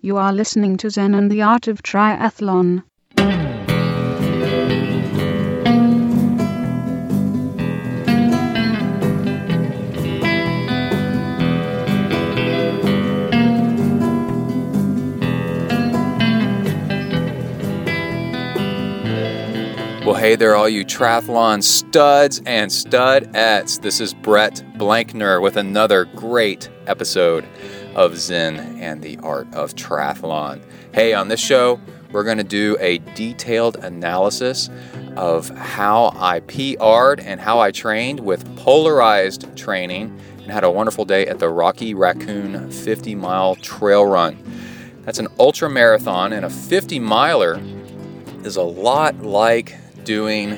You 0.00 0.16
are 0.16 0.32
listening 0.32 0.76
to 0.76 0.90
Zen 0.90 1.12
and 1.12 1.28
the 1.28 1.42
Art 1.42 1.66
of 1.66 1.82
Triathlon. 1.82 2.84
Well, 20.06 20.14
hey 20.14 20.36
there, 20.36 20.54
all 20.54 20.68
you 20.68 20.84
triathlon 20.84 21.62
studs 21.64 22.40
and 22.46 22.70
studettes. 22.70 23.82
This 23.82 24.00
is 24.00 24.14
Brett 24.14 24.62
Blankner 24.76 25.42
with 25.42 25.56
another 25.56 26.04
great 26.04 26.70
episode 26.86 27.44
of 27.98 28.16
Zen 28.16 28.78
and 28.80 29.02
the 29.02 29.18
Art 29.24 29.52
of 29.52 29.74
Triathlon. 29.74 30.62
Hey, 30.94 31.14
on 31.14 31.26
this 31.26 31.40
show, 31.40 31.80
we're 32.12 32.22
going 32.22 32.38
to 32.38 32.44
do 32.44 32.76
a 32.78 32.98
detailed 33.16 33.74
analysis 33.74 34.70
of 35.16 35.48
how 35.48 36.12
I 36.14 36.38
PR'd 36.38 37.18
and 37.18 37.40
how 37.40 37.58
I 37.58 37.72
trained 37.72 38.20
with 38.20 38.56
polarized 38.56 39.56
training 39.56 40.16
and 40.40 40.52
had 40.52 40.62
a 40.62 40.70
wonderful 40.70 41.04
day 41.04 41.26
at 41.26 41.40
the 41.40 41.48
Rocky 41.48 41.92
Raccoon 41.92 42.70
50 42.70 43.16
mile 43.16 43.56
trail 43.56 44.06
run. 44.06 44.38
That's 45.02 45.18
an 45.18 45.26
ultra 45.40 45.68
marathon, 45.68 46.32
and 46.32 46.44
a 46.44 46.50
50 46.50 47.00
miler 47.00 47.60
is 48.44 48.54
a 48.54 48.62
lot 48.62 49.16
like 49.22 49.76
doing 50.04 50.52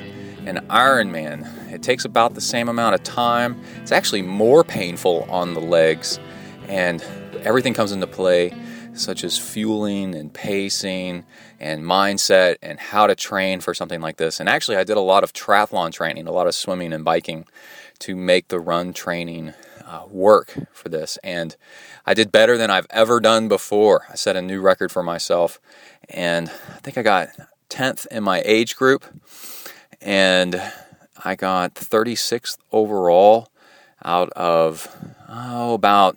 an 0.45 0.59
Ironman. 0.69 1.73
It 1.73 1.83
takes 1.83 2.05
about 2.05 2.35
the 2.35 2.43
same 2.43 2.69
amount 2.69 2.97
of 2.97 3.03
time. 3.03 3.59
It's 3.81 3.93
actually 3.93 4.21
more 4.21 4.63
painful 4.63 5.27
on 5.31 5.55
the 5.55 5.61
legs 5.61 6.21
and 6.69 7.03
everything 7.43 7.75
comes 7.75 7.93
into 7.93 8.07
play, 8.07 8.53
such 8.95 9.25
as 9.25 9.39
fueling 9.39 10.15
and 10.15 10.33
pacing 10.33 11.25
and 11.59 11.85
mindset 11.85 12.57
and 12.63 12.79
how 12.79 13.07
to 13.07 13.15
train 13.15 13.61
for 13.61 13.75
something 13.75 14.01
like 14.01 14.17
this. 14.17 14.41
And 14.41 14.49
actually, 14.49 14.77
I 14.77 14.85
did 14.85 14.97
a 14.97 15.01
lot 15.01 15.25
of 15.25 15.33
triathlon 15.33 15.93
training, 15.93 16.27
a 16.27 16.33
lot 16.33 16.47
of 16.47 16.55
swimming 16.55 16.93
and 16.93 17.05
biking 17.05 17.47
to 18.01 18.17
make 18.17 18.49
the 18.49 18.59
run 18.59 18.93
training 18.93 19.55
uh, 19.87 20.05
work 20.09 20.57
for 20.73 20.89
this. 20.89 21.19
And 21.23 21.57
I 22.07 22.15
did 22.15 22.33
better 22.33 22.57
than 22.57 22.71
I've 22.71 22.87
ever 22.91 23.21
done 23.21 23.49
before. 23.49 24.07
I 24.09 24.15
set 24.15 24.37
a 24.37 24.43
new 24.43 24.61
record 24.61 24.91
for 24.91 25.03
myself, 25.03 25.61
and 26.09 26.49
I 26.49 26.79
think 26.79 26.97
I 26.97 27.03
got 27.03 27.29
10th 27.69 28.07
in 28.07 28.23
my 28.23 28.43
age 28.45 28.77
group, 28.77 29.05
and 30.01 30.61
I 31.25 31.35
got 31.35 31.75
36th 31.75 32.59
overall 32.73 33.49
out 34.03 34.31
of 34.31 34.89
oh, 35.29 35.75
about 35.75 36.17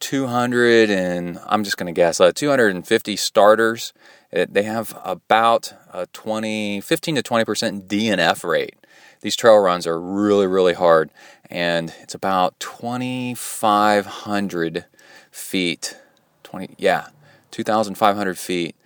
200 0.00 0.90
and 0.90 1.38
I'm 1.46 1.62
just 1.64 1.76
going 1.76 1.92
to 1.92 1.92
guess 1.92 2.20
uh, 2.20 2.32
250 2.32 3.16
starters. 3.16 3.92
It, 4.30 4.54
they 4.54 4.62
have 4.64 4.98
about 5.04 5.72
a 5.92 6.06
20, 6.06 6.80
15 6.80 7.14
to 7.16 7.22
20 7.22 7.44
percent 7.44 7.88
DNF 7.88 8.44
rate. 8.44 8.76
These 9.20 9.36
trail 9.36 9.58
runs 9.58 9.86
are 9.86 10.00
really, 10.00 10.46
really 10.46 10.72
hard, 10.74 11.10
and 11.50 11.92
it's 12.00 12.14
about 12.14 12.58
2,500 12.60 14.84
feet. 15.30 15.96
20, 16.44 16.76
yeah, 16.78 17.08
2,500 17.50 18.38
feet 18.38 18.76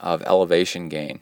of 0.00 0.22
elevation 0.22 0.88
gain. 0.88 1.20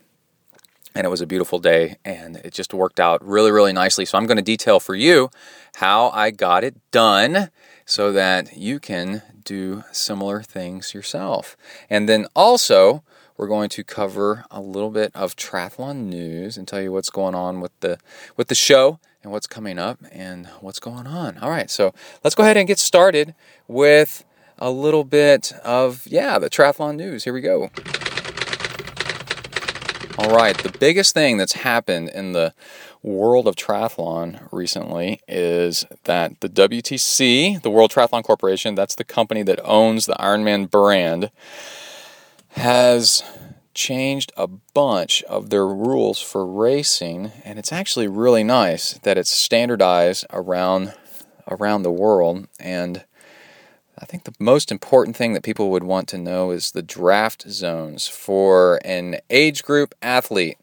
And 0.94 1.04
it 1.04 1.10
was 1.10 1.20
a 1.20 1.26
beautiful 1.26 1.58
day, 1.58 1.96
and 2.04 2.36
it 2.36 2.52
just 2.52 2.72
worked 2.74 3.00
out 3.00 3.24
really, 3.24 3.50
really 3.50 3.72
nicely. 3.72 4.04
So 4.04 4.18
I'm 4.18 4.26
going 4.26 4.36
to 4.36 4.42
detail 4.42 4.78
for 4.80 4.94
you 4.94 5.30
how 5.76 6.10
I 6.10 6.30
got 6.30 6.64
it 6.64 6.76
done 6.90 7.50
so 7.84 8.12
that 8.12 8.56
you 8.56 8.78
can 8.78 9.22
do 9.44 9.84
similar 9.92 10.42
things 10.42 10.94
yourself. 10.94 11.56
And 11.88 12.08
then 12.08 12.26
also, 12.34 13.02
we're 13.36 13.48
going 13.48 13.70
to 13.70 13.82
cover 13.82 14.44
a 14.50 14.60
little 14.60 14.90
bit 14.90 15.12
of 15.14 15.34
triathlon 15.34 16.08
news 16.08 16.56
and 16.56 16.68
tell 16.68 16.80
you 16.82 16.92
what's 16.92 17.10
going 17.10 17.34
on 17.34 17.60
with 17.60 17.72
the 17.80 17.98
with 18.36 18.48
the 18.48 18.54
show 18.54 18.98
and 19.22 19.32
what's 19.32 19.46
coming 19.46 19.78
up 19.78 19.98
and 20.12 20.46
what's 20.60 20.80
going 20.80 21.06
on. 21.06 21.38
All 21.38 21.50
right, 21.50 21.70
so 21.70 21.94
let's 22.22 22.34
go 22.34 22.42
ahead 22.42 22.56
and 22.56 22.68
get 22.68 22.78
started 22.78 23.34
with 23.66 24.24
a 24.58 24.70
little 24.70 25.04
bit 25.04 25.52
of 25.64 26.06
yeah, 26.06 26.38
the 26.38 26.50
triathlon 26.50 26.96
news. 26.96 27.24
Here 27.24 27.32
we 27.32 27.40
go. 27.40 27.70
All 30.18 30.36
right, 30.36 30.56
the 30.58 30.76
biggest 30.78 31.14
thing 31.14 31.38
that's 31.38 31.54
happened 31.54 32.10
in 32.10 32.32
the 32.32 32.52
world 33.02 33.46
of 33.46 33.56
triathlon 33.56 34.46
recently 34.52 35.20
is 35.26 35.86
that 36.04 36.40
the 36.40 36.48
WTC, 36.48 37.62
the 37.62 37.70
World 37.70 37.90
Triathlon 37.90 38.22
Corporation, 38.22 38.74
that's 38.74 38.94
the 38.94 39.04
company 39.04 39.42
that 39.42 39.60
owns 39.64 40.06
the 40.06 40.14
Ironman 40.14 40.70
brand, 40.70 41.30
has 42.50 43.22
changed 43.72 44.32
a 44.36 44.46
bunch 44.46 45.22
of 45.24 45.50
their 45.50 45.66
rules 45.66 46.20
for 46.20 46.44
racing 46.44 47.30
and 47.44 47.58
it's 47.58 47.72
actually 47.72 48.08
really 48.08 48.42
nice 48.42 48.94
that 48.98 49.16
it's 49.16 49.30
standardized 49.30 50.26
around 50.32 50.92
around 51.48 51.82
the 51.82 51.90
world 51.90 52.48
and 52.58 53.04
I 54.00 54.06
think 54.06 54.24
the 54.24 54.34
most 54.38 54.72
important 54.72 55.14
thing 55.14 55.34
that 55.34 55.42
people 55.42 55.70
would 55.70 55.84
want 55.84 56.08
to 56.08 56.18
know 56.18 56.50
is 56.50 56.72
the 56.72 56.82
draft 56.82 57.48
zones 57.48 58.08
for 58.08 58.80
an 58.82 59.18
age 59.28 59.62
group 59.62 59.94
athlete. 60.00 60.56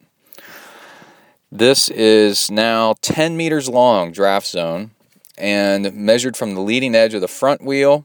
This 1.50 1.88
is 1.88 2.50
now 2.50 2.94
10 3.00 3.34
meters 3.34 3.70
long 3.70 4.12
draft 4.12 4.46
zone 4.46 4.90
and 5.38 5.94
measured 5.94 6.36
from 6.36 6.54
the 6.54 6.60
leading 6.60 6.94
edge 6.94 7.14
of 7.14 7.22
the 7.22 7.28
front 7.28 7.64
wheel 7.64 8.04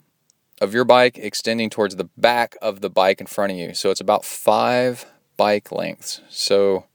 of 0.61 0.73
your 0.73 0.85
bike 0.85 1.17
extending 1.17 1.69
towards 1.69 1.97
the 1.97 2.09
back 2.15 2.55
of 2.61 2.79
the 2.79 2.89
bike 2.89 3.19
in 3.19 3.27
front 3.27 3.51
of 3.51 3.57
you. 3.57 3.73
So 3.73 3.91
it's 3.91 3.99
about 3.99 4.23
five 4.23 5.05
bike 5.35 5.73
lengths. 5.73 6.21
So 6.29 6.85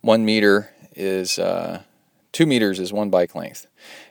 one 0.00 0.24
meter 0.24 0.70
is 0.94 1.38
uh, 1.38 1.82
two 2.32 2.46
meters 2.46 2.80
is 2.80 2.90
one 2.90 3.10
bike 3.10 3.34
length. 3.34 3.66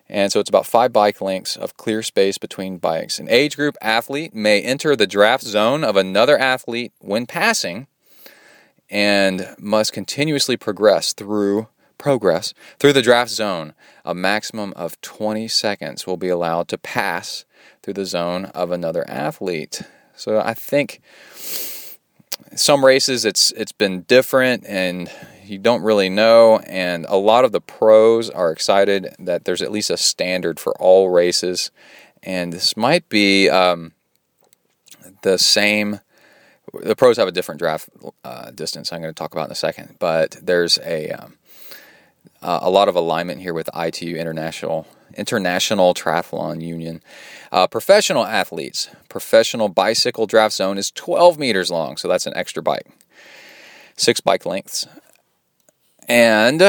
And 0.08 0.32
so 0.32 0.40
it's 0.40 0.50
about 0.50 0.68
five 0.68 0.94
bike 0.94 1.20
lengths 1.20 1.58
of 1.58 1.78
clear 1.78 2.04
space 2.04 2.38
between 2.38 2.78
bikes. 2.78 3.18
An 3.18 3.28
age 3.28 3.56
group 3.56 3.76
athlete 3.82 4.36
may 4.36 4.62
enter 4.62 4.96
the 4.96 5.08
draft 5.08 5.44
zone 5.44 5.84
of 5.84 5.96
another 5.96 6.38
athlete 6.38 6.94
when 7.00 7.26
passing 7.26 7.88
and 8.90 9.56
must 9.60 9.94
continuously 9.94 10.58
progress 10.58 11.14
through 11.14 11.68
progress 11.98 12.54
through 12.80 12.94
the 12.94 13.02
draft 13.02 13.32
zone. 13.32 13.74
A 14.04 14.14
maximum 14.14 14.74
of 14.76 15.00
20 15.02 15.48
seconds 15.48 16.06
will 16.06 16.18
be 16.18 16.30
allowed 16.30 16.68
to 16.70 16.78
pass 16.78 17.46
through 17.82 17.96
the 17.96 18.06
zone 18.06 18.46
of 18.46 18.72
another 18.72 19.10
athlete. 19.10 19.82
So 20.16 20.40
I 20.40 20.54
think 20.54 21.02
some 22.56 22.86
races 22.86 23.26
it's 23.26 23.52
it's 23.54 23.72
been 23.72 24.02
different 24.02 24.66
and 24.68 25.10
you 25.44 25.58
don't 25.58 25.84
really 25.84 26.10
know 26.10 26.60
and 26.60 27.06
a 27.10 27.18
lot 27.18 27.46
of 27.46 27.52
the 27.52 27.62
pros 27.62 28.30
are 28.30 28.52
excited 28.52 29.14
that 29.20 29.46
there's 29.46 29.62
at 29.62 29.72
least 29.72 29.90
a 29.90 29.98
standard 29.98 30.60
for 30.60 30.74
all 30.82 31.10
races 31.10 31.72
and 32.24 32.54
this 32.54 32.76
might 32.76 33.08
be 33.10 33.50
um, 33.50 33.92
the 35.22 35.38
same 35.38 36.00
the 36.84 36.96
pros 36.96 37.18
have 37.18 37.28
a 37.28 37.32
different 37.32 37.60
draft 37.60 37.90
uh, 38.24 38.52
distance. 38.52 38.92
I'm 38.92 39.02
going 39.02 39.14
to 39.14 39.18
talk 39.18 39.34
about 39.34 39.48
in 39.48 39.52
a 39.52 39.56
second, 39.56 39.98
but 40.00 40.38
there's 40.42 40.78
a 40.80 41.10
um, 41.12 41.38
a 42.42 42.70
lot 42.70 42.88
of 42.88 42.96
alignment 42.96 43.42
here 43.42 43.54
with 43.54 43.70
ITU 43.76 44.16
International 44.16 44.88
International 45.16 45.94
Triathlon 45.94 46.62
Union. 46.62 47.02
Uh, 47.52 47.68
professional 47.68 48.26
athletes, 48.26 48.90
professional 49.10 49.70
bicycle 49.70 50.28
draft 50.28 50.54
zone 50.54 50.78
is 50.78 50.92
12 50.92 51.40
meters 51.40 51.72
long, 51.72 51.98
so 51.98 52.08
that's 52.08 52.26
an 52.26 52.34
extra 52.36 52.62
bike, 52.62 52.88
six 53.96 54.20
bike 54.20 54.46
lengths, 54.46 54.88
and 56.08 56.62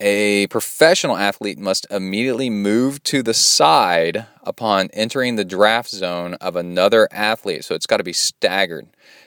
a 0.00 0.46
professional 0.46 1.16
athlete 1.16 1.58
must 1.58 1.86
immediately 1.90 2.50
move 2.50 3.02
to 3.04 3.22
the 3.22 3.34
side 3.34 4.26
upon 4.44 4.90
entering 4.92 5.36
the 5.36 5.44
draft 5.44 5.90
zone 5.90 6.34
of 6.34 6.54
another 6.54 7.08
athlete. 7.10 7.64
So 7.64 7.74
it's 7.74 7.86
got 7.86 7.96
to 7.96 8.04
be 8.04 8.12
staggered, 8.12 8.86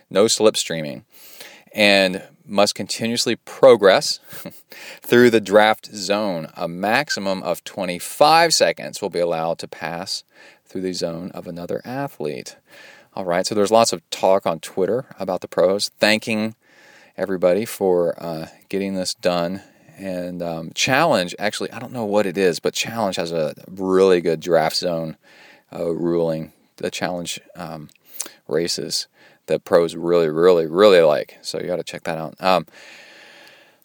no 0.10 0.26
slipstreaming, 0.26 1.04
and 1.74 2.24
must 2.46 2.74
continuously 2.76 3.36
progress 3.36 4.20
through 5.02 5.30
the 5.30 5.42
draft 5.42 5.94
zone. 5.94 6.48
A 6.56 6.68
maximum 6.68 7.44
of 7.44 7.64
25 7.64 8.54
seconds 8.54 9.02
will 9.02 9.10
be 9.10 9.20
allowed 9.20 9.60
to 9.60 9.68
pass 9.68 10.24
through 10.66 10.82
the 10.82 10.94
zone 10.94 11.32
of 11.32 11.48
another 11.48 11.82
athlete. 11.84 12.56
All 13.14 13.26
right, 13.26 13.46
so 13.46 13.54
there's 13.54 13.72
lots 13.72 13.92
of 13.92 14.10
talk 14.10 14.46
on 14.46 14.62
Twitter 14.62 15.06
about 15.20 15.42
the 15.42 15.50
pros, 15.50 15.90
thanking 16.00 16.56
everybody 17.18 17.66
for 17.66 18.16
uh, 18.24 18.48
getting 18.70 18.96
this 18.96 19.14
done 19.14 19.62
and 20.02 20.42
um, 20.42 20.72
Challenge, 20.74 21.36
actually, 21.38 21.72
I 21.72 21.80
don't 21.80 21.94
know 21.94 22.06
what 22.06 22.26
it 22.26 22.38
is, 22.38 22.60
but 22.60 22.74
Challenge 22.74 23.16
has 23.18 23.32
a 23.32 23.54
really 23.70 24.20
good 24.20 24.40
draft 24.40 24.76
zone 24.76 25.16
uh, 25.72 25.92
ruling. 25.92 26.54
The 26.78 26.90
Challenge 26.90 27.40
um, 27.56 27.90
races 28.48 29.08
that 29.46 29.64
pros 29.64 29.96
really, 29.96 30.28
really, 30.28 30.66
really 30.66 31.02
like. 31.02 31.38
So 31.42 31.60
you 31.60 31.68
got 31.68 31.76
to 31.76 31.84
check 31.84 32.04
that 32.06 32.18
out. 32.18 32.36
Um, 32.42 32.66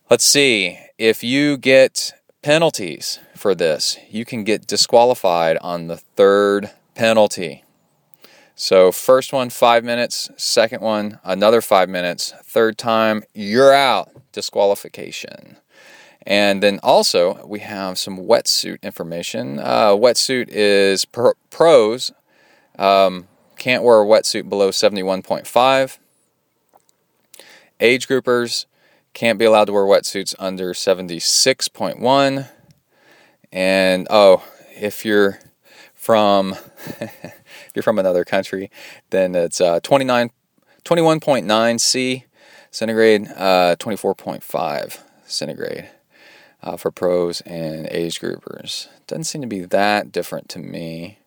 let's 0.09 0.25
see. 0.25 0.79
If 0.97 1.23
you 1.23 1.59
get 1.59 2.13
penalties 2.41 3.19
for 3.35 3.55
this, 3.55 3.99
you 4.11 4.25
can 4.25 4.43
get 4.43 4.67
disqualified 4.67 5.59
on 5.59 5.89
the 5.89 5.99
third 5.99 6.71
penalty. 6.95 7.63
So, 8.59 8.91
first 8.91 9.35
one, 9.35 9.51
five 9.51 9.85
minutes. 9.85 10.31
Second 10.39 10.81
one, 10.81 11.19
another 11.23 11.61
five 11.61 11.91
minutes. 11.91 12.33
Third 12.43 12.79
time, 12.79 13.23
you're 13.35 13.75
out. 13.75 14.09
Disqualification. 14.33 15.59
And 16.27 16.61
then 16.61 16.81
also, 16.83 17.47
we 17.47 17.61
have 17.61 17.99
some 17.99 18.19
wetsuit 18.19 18.83
information. 18.83 19.61
Uh, 19.61 19.91
wetsuit 19.91 20.49
is 20.49 21.05
pros. 21.05 22.13
Um, 22.77 23.29
can't 23.57 23.85
wear 23.85 24.03
a 24.03 24.05
wetsuit 24.05 24.49
below 24.49 24.71
71.5. 24.71 25.99
Age 27.79 28.09
groupers 28.09 28.67
can't 29.15 29.39
be 29.39 29.45
allowed 29.45 29.67
to 29.67 29.73
wear 29.73 29.85
wetsuits 29.85 30.35
under 30.39 30.73
76.1. 30.73 32.49
And 33.53 34.07
oh, 34.11 34.43
if 34.75 35.05
you're 35.05 35.39
from 35.95 36.57
if 37.01 37.71
you're 37.75 37.85
from 37.85 38.01
another 38.01 38.25
country, 38.25 38.71
then 39.11 39.37
it's 39.37 39.61
uh, 39.61 39.79
29, 39.81 40.31
21.9 40.85 41.81
C 41.81 42.25
centigrade, 42.73 43.29
uh, 43.37 43.77
24.5 43.79 44.99
centigrade 45.25 45.89
uh, 46.63 46.77
for 46.77 46.91
pros 46.91 47.41
and 47.43 47.89
age 47.91 48.21
groupers. 48.21 48.89
Doesn't 49.07 49.25
seem 49.25 49.43
to 49.43 49.47
be 49.47 49.61
that 49.61 50.13
different 50.13 50.49
to 50.51 50.59
me. 50.59 51.19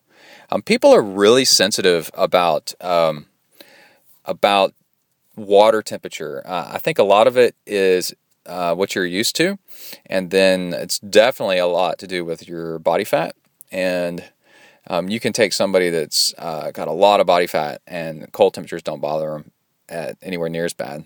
Um, 0.50 0.62
people 0.62 0.90
are 0.90 1.02
really 1.02 1.44
sensitive 1.44 2.10
about 2.14 2.74
um, 2.80 3.26
about 4.24 4.74
water 5.36 5.82
temperature. 5.82 6.42
Uh, 6.44 6.72
I 6.74 6.78
think 6.78 6.98
a 6.98 7.04
lot 7.04 7.26
of 7.26 7.36
it 7.36 7.54
is 7.66 8.14
uh, 8.46 8.74
what 8.74 8.94
you're 8.94 9.06
used 9.06 9.36
to, 9.36 9.58
and 10.06 10.30
then 10.30 10.72
it's 10.72 10.98
definitely 10.98 11.58
a 11.58 11.66
lot 11.66 11.98
to 11.98 12.06
do 12.06 12.24
with 12.24 12.48
your 12.48 12.78
body 12.78 13.04
fat. 13.04 13.36
And 13.70 14.24
um, 14.88 15.08
you 15.08 15.20
can 15.20 15.32
take 15.32 15.52
somebody 15.52 15.88
that's 15.90 16.34
uh, 16.36 16.70
got 16.72 16.88
a 16.88 16.92
lot 16.92 17.20
of 17.20 17.26
body 17.26 17.46
fat 17.46 17.80
and 17.86 18.30
cold 18.32 18.54
temperatures 18.54 18.82
don't 18.82 19.00
bother 19.00 19.30
them 19.30 19.52
at 19.88 20.16
anywhere 20.22 20.48
near 20.48 20.64
as 20.64 20.74
bad, 20.74 21.04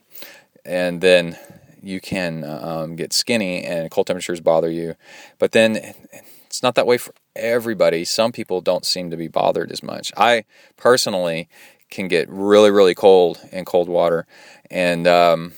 and 0.65 1.01
then 1.01 1.37
you 1.87 2.01
can 2.01 2.45
um, 2.45 2.97
get 2.97 3.13
skinny 3.13 3.63
and 3.63 3.91
cold 3.91 4.07
temperatures 4.07 4.41
bother 4.41 4.71
you. 4.71 4.95
But 5.39 5.53
then 5.53 5.95
it's 6.47 6.63
not 6.63 6.75
that 6.77 6.87
way 6.87 6.99
for 6.99 7.15
everybody. 7.35 8.05
Some 8.05 8.33
people 8.33 8.61
don't 8.61 8.85
seem 8.85 9.11
to 9.11 9.17
be 9.17 9.29
bothered 9.29 9.73
as 9.73 9.83
much. 9.83 10.13
I 10.17 10.45
personally 10.77 11.49
can 11.91 12.09
get 12.09 12.29
really, 12.29 12.71
really 12.71 12.95
cold 12.95 13.41
in 13.53 13.65
cold 13.65 13.89
water. 13.89 14.27
And 14.71 15.07
um, 15.07 15.53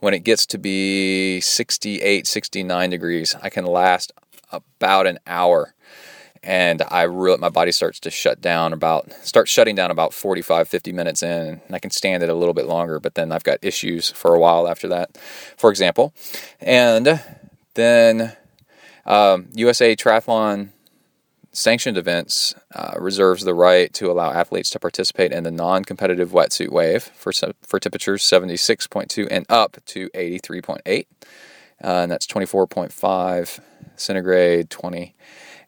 when 0.00 0.14
it 0.14 0.20
gets 0.20 0.46
to 0.46 0.58
be 0.58 1.40
68, 1.40 2.26
69 2.26 2.90
degrees, 2.90 3.34
I 3.42 3.50
can 3.50 3.64
last 3.64 4.12
about 4.50 5.06
an 5.06 5.18
hour 5.26 5.74
and 6.42 6.82
I 6.88 7.02
really 7.02 7.38
my 7.38 7.48
body 7.48 7.72
starts 7.72 8.00
to 8.00 8.10
shut 8.10 8.40
down 8.40 8.72
about 8.72 9.12
start 9.24 9.48
shutting 9.48 9.74
down 9.74 9.90
about 9.90 10.14
45 10.14 10.68
50 10.68 10.92
minutes 10.92 11.22
in 11.22 11.60
and 11.66 11.74
I 11.74 11.78
can 11.78 11.90
stand 11.90 12.22
it 12.22 12.28
a 12.28 12.34
little 12.34 12.54
bit 12.54 12.66
longer 12.66 13.00
but 13.00 13.14
then 13.14 13.32
I've 13.32 13.44
got 13.44 13.58
issues 13.62 14.10
for 14.10 14.34
a 14.34 14.38
while 14.38 14.68
after 14.68 14.88
that 14.88 15.16
for 15.56 15.70
example. 15.70 16.14
And 16.60 17.20
then 17.74 18.36
um, 19.06 19.48
USA 19.54 19.96
Triathlon 19.96 20.70
sanctioned 21.52 21.96
events 21.96 22.54
uh, 22.74 22.94
reserves 22.98 23.42
the 23.42 23.54
right 23.54 23.92
to 23.94 24.10
allow 24.10 24.30
athletes 24.30 24.70
to 24.70 24.78
participate 24.78 25.32
in 25.32 25.44
the 25.44 25.50
non-competitive 25.50 26.30
wetsuit 26.30 26.70
wave 26.70 27.02
for 27.02 27.32
for 27.62 27.80
temperatures 27.80 28.22
76.2 28.22 29.26
and 29.30 29.46
up 29.48 29.76
to 29.86 30.08
83.8 30.10 30.78
uh, 30.86 31.02
and 31.80 32.10
that's 32.10 32.26
24.5 32.26 33.60
centigrade 33.96 34.70
20 34.70 35.14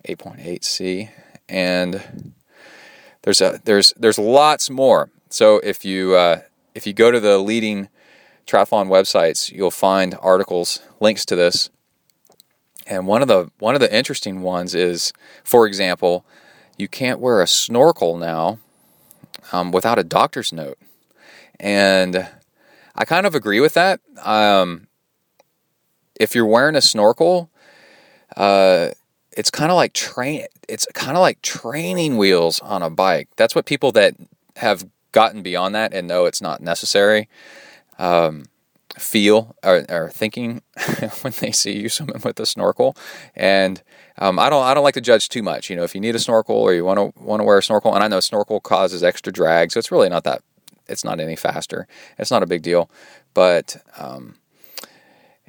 8.8c, 0.08 1.10
and 1.48 2.32
there's 3.22 3.40
a 3.40 3.60
there's 3.64 3.92
there's 3.96 4.18
lots 4.18 4.70
more. 4.70 5.10
So 5.28 5.58
if 5.58 5.84
you 5.84 6.14
uh, 6.14 6.40
if 6.74 6.86
you 6.86 6.92
go 6.92 7.10
to 7.10 7.20
the 7.20 7.38
leading 7.38 7.88
triathlon 8.46 8.88
websites, 8.88 9.50
you'll 9.52 9.70
find 9.70 10.16
articles, 10.20 10.80
links 11.00 11.24
to 11.26 11.36
this. 11.36 11.70
And 12.86 13.06
one 13.06 13.22
of 13.22 13.28
the 13.28 13.50
one 13.58 13.74
of 13.74 13.80
the 13.80 13.94
interesting 13.94 14.42
ones 14.42 14.74
is, 14.74 15.12
for 15.44 15.66
example, 15.66 16.24
you 16.76 16.88
can't 16.88 17.20
wear 17.20 17.40
a 17.40 17.46
snorkel 17.46 18.16
now 18.16 18.58
um, 19.52 19.70
without 19.70 19.98
a 19.98 20.04
doctor's 20.04 20.52
note, 20.52 20.78
and 21.58 22.28
I 22.96 23.04
kind 23.04 23.26
of 23.26 23.34
agree 23.34 23.60
with 23.60 23.74
that. 23.74 24.00
Um, 24.22 24.88
if 26.18 26.34
you're 26.34 26.46
wearing 26.46 26.76
a 26.76 26.80
snorkel, 26.80 27.50
uh, 28.36 28.90
it's 29.36 29.50
kind 29.50 29.70
of 29.70 29.76
like 29.76 29.92
train. 29.92 30.46
It's 30.68 30.86
kind 30.94 31.16
of 31.16 31.20
like 31.20 31.42
training 31.42 32.16
wheels 32.16 32.60
on 32.60 32.82
a 32.82 32.90
bike. 32.90 33.28
That's 33.36 33.54
what 33.54 33.66
people 33.66 33.92
that 33.92 34.14
have 34.56 34.88
gotten 35.12 35.42
beyond 35.42 35.74
that 35.74 35.92
and 35.92 36.06
know 36.06 36.26
it's 36.26 36.42
not 36.42 36.60
necessary. 36.60 37.28
Um, 37.98 38.46
feel 38.98 39.54
or, 39.62 39.84
or 39.88 40.10
thinking 40.10 40.62
when 41.22 41.32
they 41.40 41.52
see 41.52 41.78
you 41.78 41.88
swimming 41.88 42.20
with 42.24 42.40
a 42.40 42.46
snorkel. 42.46 42.96
And 43.34 43.82
um, 44.18 44.38
I 44.38 44.50
don't 44.50 44.64
I 44.64 44.74
don't 44.74 44.84
like 44.84 44.94
to 44.94 45.00
judge 45.00 45.28
too 45.28 45.42
much. 45.42 45.70
You 45.70 45.76
know, 45.76 45.84
if 45.84 45.94
you 45.94 46.00
need 46.00 46.14
a 46.14 46.18
snorkel 46.18 46.56
or 46.56 46.74
you 46.74 46.84
want 46.84 46.98
to 46.98 47.22
want 47.22 47.40
to 47.40 47.44
wear 47.44 47.58
a 47.58 47.62
snorkel, 47.62 47.94
and 47.94 48.02
I 48.02 48.08
know 48.08 48.20
snorkel 48.20 48.60
causes 48.60 49.02
extra 49.02 49.32
drag, 49.32 49.72
so 49.72 49.78
it's 49.78 49.92
really 49.92 50.08
not 50.08 50.24
that 50.24 50.42
it's 50.88 51.04
not 51.04 51.20
any 51.20 51.36
faster. 51.36 51.86
It's 52.18 52.30
not 52.30 52.42
a 52.42 52.46
big 52.46 52.62
deal, 52.62 52.90
but 53.32 53.76
um, 53.96 54.36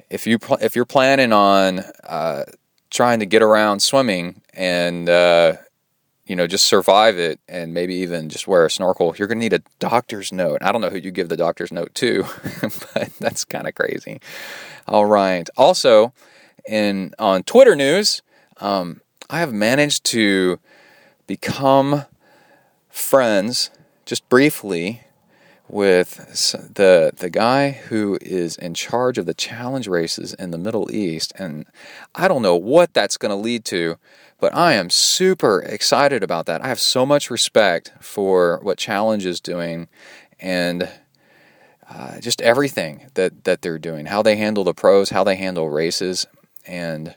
if 0.08 0.26
you 0.26 0.38
pl- 0.38 0.58
if 0.62 0.76
you're 0.76 0.84
planning 0.84 1.32
on 1.32 1.80
uh, 2.04 2.44
trying 2.92 3.18
to 3.20 3.26
get 3.26 3.42
around 3.42 3.80
swimming 3.80 4.42
and 4.54 5.08
uh, 5.08 5.56
you 6.26 6.36
know, 6.36 6.46
just 6.46 6.66
survive 6.66 7.18
it 7.18 7.40
and 7.48 7.74
maybe 7.74 7.94
even 7.96 8.28
just 8.28 8.46
wear 8.46 8.64
a 8.64 8.70
snorkel, 8.70 9.14
you're 9.18 9.26
going 9.26 9.38
to 9.38 9.44
need 9.44 9.52
a 9.52 9.62
doctor's 9.80 10.32
note. 10.32 10.58
I 10.62 10.70
don't 10.70 10.80
know 10.80 10.90
who 10.90 10.98
you 10.98 11.10
give 11.10 11.28
the 11.28 11.36
doctor's 11.36 11.72
note 11.72 11.94
to, 11.96 12.24
but 12.94 13.10
that's 13.18 13.44
kind 13.44 13.66
of 13.66 13.74
crazy. 13.74 14.20
All 14.86 15.06
right. 15.06 15.48
Also, 15.56 16.12
in 16.68 17.12
on 17.18 17.42
Twitter 17.42 17.74
news, 17.74 18.22
um, 18.58 19.00
I 19.28 19.40
have 19.40 19.52
managed 19.52 20.04
to 20.04 20.60
become 21.26 22.04
friends 22.88 23.70
just 24.04 24.28
briefly 24.28 25.02
with 25.72 26.16
the 26.74 27.12
the 27.16 27.30
guy 27.30 27.70
who 27.70 28.18
is 28.20 28.56
in 28.56 28.74
charge 28.74 29.18
of 29.18 29.26
the 29.26 29.34
challenge 29.34 29.88
races 29.88 30.34
in 30.34 30.52
the 30.52 30.58
Middle 30.58 30.94
East 30.94 31.32
and 31.36 31.66
I 32.14 32.28
don't 32.28 32.42
know 32.42 32.56
what 32.56 32.94
that's 32.94 33.16
going 33.16 33.30
to 33.30 33.36
lead 33.36 33.64
to 33.66 33.96
but 34.42 34.56
I 34.56 34.72
am 34.72 34.90
super 34.90 35.62
excited 35.62 36.24
about 36.24 36.46
that. 36.46 36.64
I 36.64 36.66
have 36.66 36.80
so 36.80 37.06
much 37.06 37.30
respect 37.30 37.92
for 38.00 38.58
what 38.62 38.76
Challenge 38.76 39.24
is 39.24 39.40
doing 39.40 39.86
and 40.40 40.90
uh, 41.88 42.18
just 42.18 42.42
everything 42.42 43.08
that, 43.14 43.44
that 43.44 43.62
they're 43.62 43.78
doing, 43.78 44.06
how 44.06 44.20
they 44.20 44.34
handle 44.34 44.64
the 44.64 44.74
pros, 44.74 45.10
how 45.10 45.22
they 45.22 45.36
handle 45.36 45.70
races, 45.70 46.26
and 46.66 47.14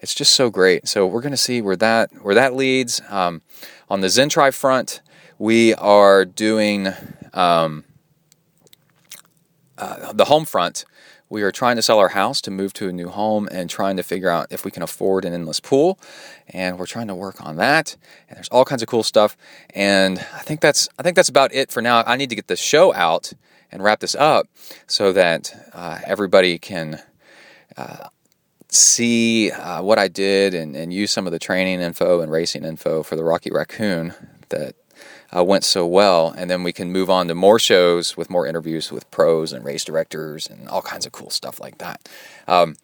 it's 0.00 0.14
just 0.14 0.32
so 0.32 0.48
great. 0.48 0.88
So 0.88 1.06
we're 1.06 1.20
going 1.20 1.32
to 1.32 1.36
see 1.36 1.60
where 1.60 1.76
that 1.76 2.10
where 2.22 2.34
that 2.34 2.54
leads. 2.56 3.02
Um, 3.10 3.42
on 3.90 4.00
the 4.00 4.06
Zentri 4.06 4.50
front, 4.54 5.02
we 5.38 5.74
are 5.74 6.24
doing 6.24 6.88
um, 7.34 7.84
uh, 9.78 10.12
the 10.12 10.26
home 10.26 10.44
front 10.44 10.84
we 11.32 11.42
are 11.42 11.50
trying 11.50 11.76
to 11.76 11.82
sell 11.82 11.98
our 11.98 12.10
house 12.10 12.42
to 12.42 12.50
move 12.50 12.74
to 12.74 12.90
a 12.90 12.92
new 12.92 13.08
home 13.08 13.48
and 13.50 13.70
trying 13.70 13.96
to 13.96 14.02
figure 14.02 14.28
out 14.28 14.48
if 14.50 14.66
we 14.66 14.70
can 14.70 14.82
afford 14.82 15.24
an 15.24 15.32
endless 15.32 15.60
pool. 15.60 15.98
And 16.48 16.78
we're 16.78 16.84
trying 16.84 17.08
to 17.08 17.14
work 17.14 17.42
on 17.42 17.56
that. 17.56 17.96
And 18.28 18.36
there's 18.36 18.50
all 18.50 18.66
kinds 18.66 18.82
of 18.82 18.88
cool 18.88 19.02
stuff. 19.02 19.34
And 19.74 20.18
I 20.34 20.40
think 20.40 20.60
that's 20.60 20.90
I 20.98 21.02
think 21.02 21.16
that's 21.16 21.30
about 21.30 21.54
it 21.54 21.72
for 21.72 21.80
now. 21.80 22.02
I 22.06 22.16
need 22.16 22.28
to 22.28 22.36
get 22.36 22.48
the 22.48 22.56
show 22.56 22.92
out 22.92 23.32
and 23.70 23.82
wrap 23.82 24.00
this 24.00 24.14
up 24.14 24.46
so 24.86 25.10
that 25.14 25.70
uh, 25.72 26.00
everybody 26.06 26.58
can. 26.58 27.00
Uh, 27.76 28.08
see 28.68 29.50
uh, 29.50 29.82
what 29.82 29.98
I 29.98 30.08
did 30.08 30.54
and, 30.54 30.74
and 30.74 30.94
use 30.94 31.10
some 31.10 31.26
of 31.26 31.32
the 31.32 31.38
training 31.38 31.82
info 31.82 32.22
and 32.22 32.32
racing 32.32 32.64
info 32.64 33.02
for 33.02 33.16
the 33.16 33.24
Rocky 33.24 33.50
Raccoon 33.50 34.14
that 34.48 34.76
uh, 35.34 35.42
went 35.42 35.64
so 35.64 35.86
well. 35.86 36.34
And 36.36 36.50
then 36.50 36.62
we 36.62 36.72
can 36.72 36.92
move 36.92 37.10
on 37.10 37.28
to 37.28 37.34
more 37.34 37.58
shows 37.58 38.16
with 38.16 38.30
more 38.30 38.46
interviews 38.46 38.92
with 38.92 39.10
pros 39.10 39.52
and 39.52 39.64
race 39.64 39.84
directors 39.84 40.46
and 40.46 40.68
all 40.68 40.82
kinds 40.82 41.06
of 41.06 41.12
cool 41.12 41.30
stuff 41.30 41.60
like 41.60 41.78
that. 41.78 42.08
Um, 42.46 42.76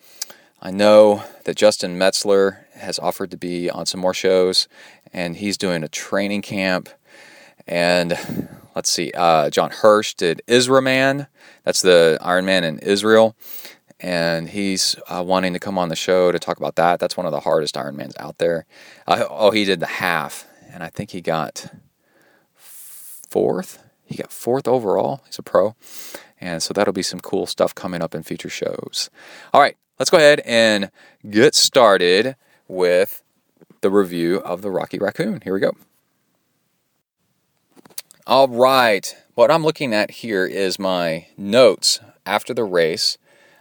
I 0.61 0.71
know 0.71 1.23
that 1.45 1.57
Justin 1.57 1.99
Metzler 1.99 2.65
has 2.75 2.99
offered 2.99 3.31
to 3.31 3.37
be 3.37 3.71
on 3.71 3.87
some 3.87 4.01
more 4.01 4.15
shows, 4.15 4.67
and 5.13 5.37
he's 5.37 5.57
doing 5.57 5.85
a 5.85 5.89
training 5.89 6.43
camp. 6.43 6.89
And 7.67 8.49
let's 8.75 8.91
see, 8.91 9.13
uh, 9.15 9.51
John 9.51 9.71
Hirsch 9.71 10.15
did 10.15 10.43
Israman. 10.49 11.29
That's 11.65 11.83
the 11.83 12.19
Ironman 12.21 12.63
in 12.63 12.79
Israel. 12.81 13.37
And 14.01 14.49
he's 14.49 14.97
uh, 15.09 15.23
wanting 15.25 15.53
to 15.53 15.59
come 15.59 15.77
on 15.77 15.89
the 15.89 15.97
show 15.97 16.33
to 16.33 16.39
talk 16.39 16.57
about 16.57 16.77
that. 16.77 16.99
That's 16.99 17.17
one 17.17 17.27
of 17.27 17.33
the 17.33 17.41
hardest 17.41 17.75
Ironmans 17.75 18.19
out 18.19 18.39
there. 18.39 18.65
Uh, 19.07 19.25
oh, 19.29 19.51
he 19.51 19.65
did 19.65 19.81
the 19.81 19.87
half, 19.87 20.47
and 20.73 20.83
I 20.83 20.89
think 20.89 21.11
he 21.11 21.21
got 21.21 21.67
fourth. 23.29 23.83
He 24.05 24.17
got 24.17 24.33
fourth 24.33 24.67
overall. 24.67 25.23
He's 25.27 25.39
a 25.39 25.43
pro. 25.43 25.77
And 26.41 26.63
so 26.63 26.73
that'll 26.73 26.93
be 26.93 27.03
some 27.03 27.21
cool 27.21 27.47
stuff 27.47 27.75
coming 27.75 28.03
up 28.03 28.15
in 28.15 28.23
future 28.23 28.49
shows. 28.49 29.11
All 29.53 29.61
right, 29.61 29.77
let's 29.99 30.11
go 30.11 30.17
ahead 30.17 30.41
and 30.45 30.91
get 31.29 31.55
started 31.55 32.37
with 32.69 33.23
the 33.81 33.91
review 33.91 34.39
of 34.39 34.63
the 34.63 34.71
Rocky 34.71 34.99
Raccoon. 34.99 35.41
Here 35.43 35.53
we 35.53 35.61
go. 35.61 35.73
All 38.27 38.49
right. 38.49 39.17
What 39.35 39.51
I'm 39.51 39.65
looking 39.65 39.95
at 39.95 40.11
here 40.11 40.45
is 40.45 40.79
my 40.79 41.29
notes 41.37 42.01
after 42.27 42.53
the 42.53 42.65
race, 42.65 43.17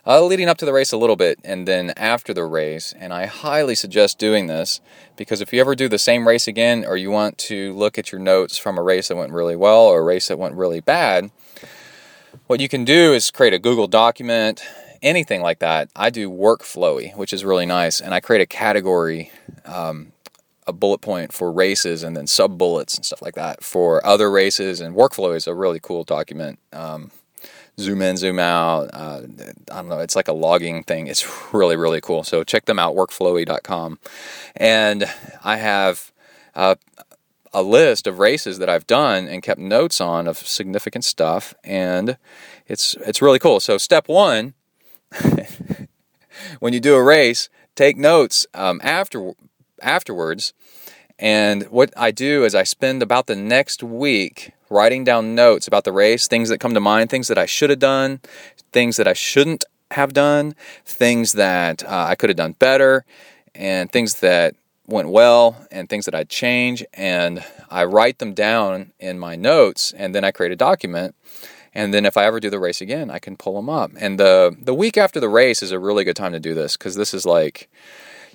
uh, 0.08 0.24
leading 0.24 0.48
up 0.48 0.58
to 0.58 0.66
the 0.66 0.72
race 0.72 0.94
a 0.94 0.98
little 0.98 1.18
bit, 1.18 1.38
and 1.44 1.68
then 1.68 1.92
after 1.98 2.34
the 2.34 2.46
race. 2.46 2.94
And 2.98 3.14
I 3.14 3.26
highly 3.26 3.76
suggest 3.76 4.18
doing 4.18 4.48
this 4.48 4.80
because 5.18 5.42
if 5.42 5.52
you 5.52 5.60
ever 5.60 5.76
do 5.76 5.90
the 5.90 6.00
same 6.00 6.28
race 6.28 6.48
again, 6.48 6.86
or 6.86 6.96
you 6.96 7.12
want 7.12 7.38
to 7.40 7.74
look 7.74 7.98
at 7.98 8.12
your 8.12 8.22
notes 8.22 8.58
from 8.58 8.78
a 8.78 8.82
race 8.82 9.10
that 9.10 9.18
went 9.18 9.34
really 9.34 9.58
well 9.58 9.82
or 9.82 10.00
a 10.00 10.04
race 10.04 10.30
that 10.30 10.40
went 10.40 10.56
really 10.56 10.80
bad, 10.80 11.30
what 12.48 12.62
you 12.62 12.70
can 12.70 12.86
do 12.86 13.14
is 13.14 13.30
create 13.30 13.54
a 13.54 13.60
Google 13.60 13.88
document, 13.88 14.64
anything 15.02 15.42
like 15.42 15.60
that. 15.60 15.90
I 15.94 16.10
do 16.10 16.32
workflowy, 16.32 17.16
which 17.18 17.34
is 17.34 17.44
really 17.44 17.66
nice, 17.66 18.00
and 18.00 18.14
I 18.14 18.22
create 18.22 18.42
a 18.42 18.48
category. 18.48 19.32
Um, 19.66 20.14
a 20.66 20.74
bullet 20.74 21.00
point 21.00 21.32
for 21.32 21.50
races 21.50 22.04
and 22.04 22.18
then 22.18 22.28
sub 22.28 22.58
bullets 22.58 22.98
and 22.98 23.06
stuff 23.06 23.22
like 23.22 23.36
that 23.36 23.64
for 23.64 24.06
other 24.06 24.30
races 24.30 24.82
and 24.82 24.94
workflow 24.94 25.34
is 25.34 25.48
a 25.48 25.56
really 25.56 25.80
cool 25.80 26.04
document 26.04 26.60
um, 26.74 27.10
zoom 27.80 28.02
in 28.02 28.18
zoom 28.18 28.40
out 28.40 28.90
uh, 28.94 29.22
i 29.72 29.76
don't 29.76 29.90
know 29.90 30.00
it's 30.00 30.16
like 30.16 30.28
a 30.28 30.34
logging 30.34 30.84
thing. 30.84 31.08
It's 31.08 31.54
really 31.54 31.76
really 31.76 32.02
cool. 32.02 32.24
So 32.24 32.44
check 32.44 32.66
them 32.66 32.80
out 32.80 32.96
workflowy.com 32.96 34.00
and 34.56 35.06
i 35.44 35.58
have 35.58 36.12
uh, 36.56 36.76
a 37.54 37.62
list 37.62 38.08
of 38.08 38.20
races 38.20 38.60
that 38.60 38.70
i've 38.70 38.88
done 38.88 39.28
and 39.28 39.44
kept 39.44 39.60
notes 39.60 40.02
on 40.02 40.28
of 40.28 40.38
significant 40.38 41.06
stuff 41.06 41.54
and 41.64 42.18
it's 42.68 42.96
it's 43.06 43.22
really 43.22 43.40
cool. 43.40 43.60
So 43.60 43.78
step 43.78 44.08
one 44.08 44.54
when 46.60 46.74
you 46.74 46.80
do 46.80 46.96
a 46.96 47.04
race 47.04 47.50
take 47.78 47.96
notes 47.96 48.46
um, 48.54 48.82
after 48.84 49.32
afterwards. 49.82 50.54
And 51.20 51.64
what 51.64 51.92
I 51.98 52.12
do 52.12 52.46
is 52.46 52.54
I 52.54 52.64
spend 52.64 53.02
about 53.02 53.28
the 53.28 53.36
next 53.36 53.82
week 53.82 54.52
writing 54.70 55.04
down 55.04 55.34
notes 55.34 55.68
about 55.68 55.84
the 55.84 55.92
race, 55.92 56.28
things 56.28 56.50
that 56.50 56.60
come 56.60 56.74
to 56.74 56.80
mind, 56.80 57.10
things 57.10 57.28
that 57.28 57.38
I 57.38 57.46
should 57.46 57.70
have 57.70 57.80
done, 57.80 58.20
things 58.72 58.98
that 58.98 59.08
I 59.08 59.14
shouldn't 59.14 59.66
have 59.92 60.14
done, 60.14 60.56
things 60.86 61.34
that 61.34 61.84
uh, 61.84 62.06
I 62.10 62.16
could 62.16 62.30
have 62.30 62.38
done 62.38 62.54
better, 62.54 63.06
and 63.56 63.92
things 63.92 64.20
that 64.20 64.56
went 64.86 65.10
well, 65.10 65.66
and 65.72 65.90
things 65.90 66.06
that 66.06 66.16
I'd 66.16 66.30
change. 66.30 66.84
And 66.94 67.44
I 67.70 67.86
write 67.86 68.20
them 68.20 68.34
down 68.34 68.92
in 69.00 69.18
my 69.18 69.36
notes, 69.36 69.94
and 69.98 70.14
then 70.14 70.24
I 70.24 70.32
create 70.32 70.52
a 70.52 70.58
document. 70.58 71.16
And 71.74 71.94
then 71.94 72.06
if 72.06 72.18
I 72.18 72.26
ever 72.26 72.40
do 72.40 72.50
the 72.50 72.60
race 72.60 72.82
again, 72.82 73.10
I 73.12 73.20
can 73.20 73.38
pull 73.38 73.56
them 73.56 73.70
up. 73.70 73.92
And 74.00 74.20
the 74.20 74.56
the 74.60 74.74
week 74.74 74.98
after 74.98 75.20
the 75.20 75.30
race 75.30 75.62
is 75.62 75.72
a 75.72 75.80
really 75.80 76.04
good 76.04 76.16
time 76.16 76.32
to 76.32 76.40
do 76.40 76.54
this 76.54 76.76
because 76.76 76.96
this 76.96 77.14
is 77.14 77.26
like 77.26 77.70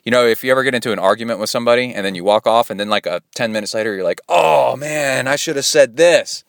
you 0.04 0.10
know, 0.10 0.26
if 0.26 0.42
you 0.42 0.50
ever 0.50 0.64
get 0.64 0.74
into 0.74 0.92
an 0.92 0.98
argument 0.98 1.38
with 1.38 1.50
somebody 1.50 1.94
and 1.94 2.04
then 2.04 2.14
you 2.14 2.24
walk 2.24 2.46
off 2.46 2.70
and 2.70 2.78
then 2.78 2.88
like 2.88 3.06
a 3.06 3.22
10 3.34 3.52
minutes 3.52 3.74
later 3.74 3.94
you're 3.94 4.04
like, 4.04 4.20
"Oh 4.28 4.76
man, 4.76 5.28
I 5.28 5.36
should 5.36 5.56
have 5.56 5.64
said 5.64 5.96
this." 5.96 6.44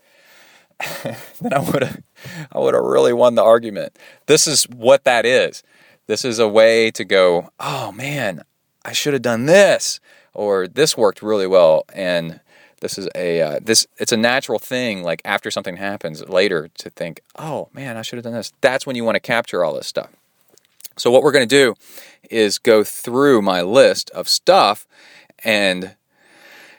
then 1.03 1.53
I 1.53 1.59
would 1.59 1.83
have 1.83 2.01
I 2.51 2.59
would 2.59 2.73
have 2.73 2.83
really 2.83 3.13
won 3.13 3.35
the 3.35 3.43
argument. 3.43 3.97
This 4.25 4.47
is 4.47 4.63
what 4.63 5.03
that 5.03 5.25
is. 5.25 5.63
This 6.07 6.25
is 6.25 6.39
a 6.39 6.47
way 6.47 6.91
to 6.91 7.05
go, 7.05 7.49
"Oh 7.59 7.91
man, 7.91 8.43
I 8.83 8.93
should 8.93 9.13
have 9.13 9.21
done 9.21 9.45
this." 9.45 9.99
Or 10.33 10.67
this 10.67 10.97
worked 10.97 11.21
really 11.21 11.45
well 11.45 11.85
and 11.93 12.39
this 12.83 12.97
is 12.97 13.07
a 13.15 13.41
uh, 13.41 13.59
this 13.61 13.87
it's 13.97 14.11
a 14.11 14.17
natural 14.17 14.59
thing 14.59 15.03
like 15.03 15.21
after 15.23 15.49
something 15.49 15.77
happens 15.77 16.27
later 16.27 16.69
to 16.79 16.89
think, 16.89 17.21
"Oh 17.37 17.69
man, 17.73 17.97
I 17.97 18.01
should 18.01 18.17
have 18.17 18.23
done 18.23 18.33
this." 18.33 18.51
That's 18.61 18.85
when 18.85 18.95
you 18.95 19.03
want 19.03 19.15
to 19.15 19.21
capture 19.21 19.63
all 19.63 19.73
this 19.73 19.87
stuff. 19.87 20.09
So, 20.97 21.11
what 21.11 21.23
we're 21.23 21.31
going 21.31 21.47
to 21.47 21.55
do 21.55 21.75
is 22.29 22.57
go 22.57 22.83
through 22.83 23.41
my 23.41 23.61
list 23.61 24.09
of 24.11 24.27
stuff. 24.27 24.85
And 25.43 25.95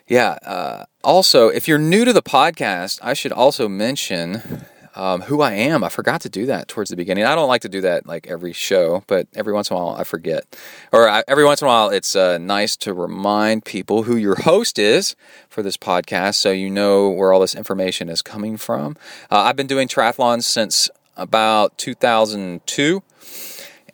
yeah, 0.06 0.38
uh, 0.44 0.84
also, 1.02 1.48
if 1.48 1.66
you're 1.68 1.78
new 1.78 2.04
to 2.04 2.12
the 2.12 2.22
podcast, 2.22 2.98
I 3.02 3.14
should 3.14 3.32
also 3.32 3.68
mention 3.68 4.66
um, 4.94 5.22
who 5.22 5.40
I 5.40 5.52
am. 5.52 5.82
I 5.82 5.88
forgot 5.88 6.20
to 6.22 6.28
do 6.28 6.46
that 6.46 6.68
towards 6.68 6.90
the 6.90 6.96
beginning. 6.96 7.24
I 7.24 7.34
don't 7.34 7.48
like 7.48 7.62
to 7.62 7.68
do 7.68 7.80
that 7.80 8.06
like 8.06 8.26
every 8.26 8.52
show, 8.52 9.02
but 9.06 9.26
every 9.34 9.52
once 9.52 9.70
in 9.70 9.76
a 9.76 9.80
while 9.80 9.96
I 9.96 10.04
forget. 10.04 10.44
Or 10.92 11.08
I, 11.08 11.24
every 11.26 11.44
once 11.44 11.60
in 11.60 11.66
a 11.66 11.68
while, 11.68 11.90
it's 11.90 12.14
uh, 12.14 12.38
nice 12.38 12.76
to 12.78 12.94
remind 12.94 13.64
people 13.64 14.04
who 14.04 14.16
your 14.16 14.36
host 14.42 14.78
is 14.78 15.16
for 15.48 15.62
this 15.62 15.76
podcast 15.76 16.34
so 16.36 16.50
you 16.50 16.70
know 16.70 17.08
where 17.10 17.32
all 17.32 17.40
this 17.40 17.54
information 17.54 18.08
is 18.08 18.22
coming 18.22 18.56
from. 18.56 18.96
Uh, 19.30 19.38
I've 19.40 19.56
been 19.56 19.66
doing 19.66 19.88
triathlons 19.88 20.44
since 20.44 20.90
about 21.16 21.76
2002 21.78 23.02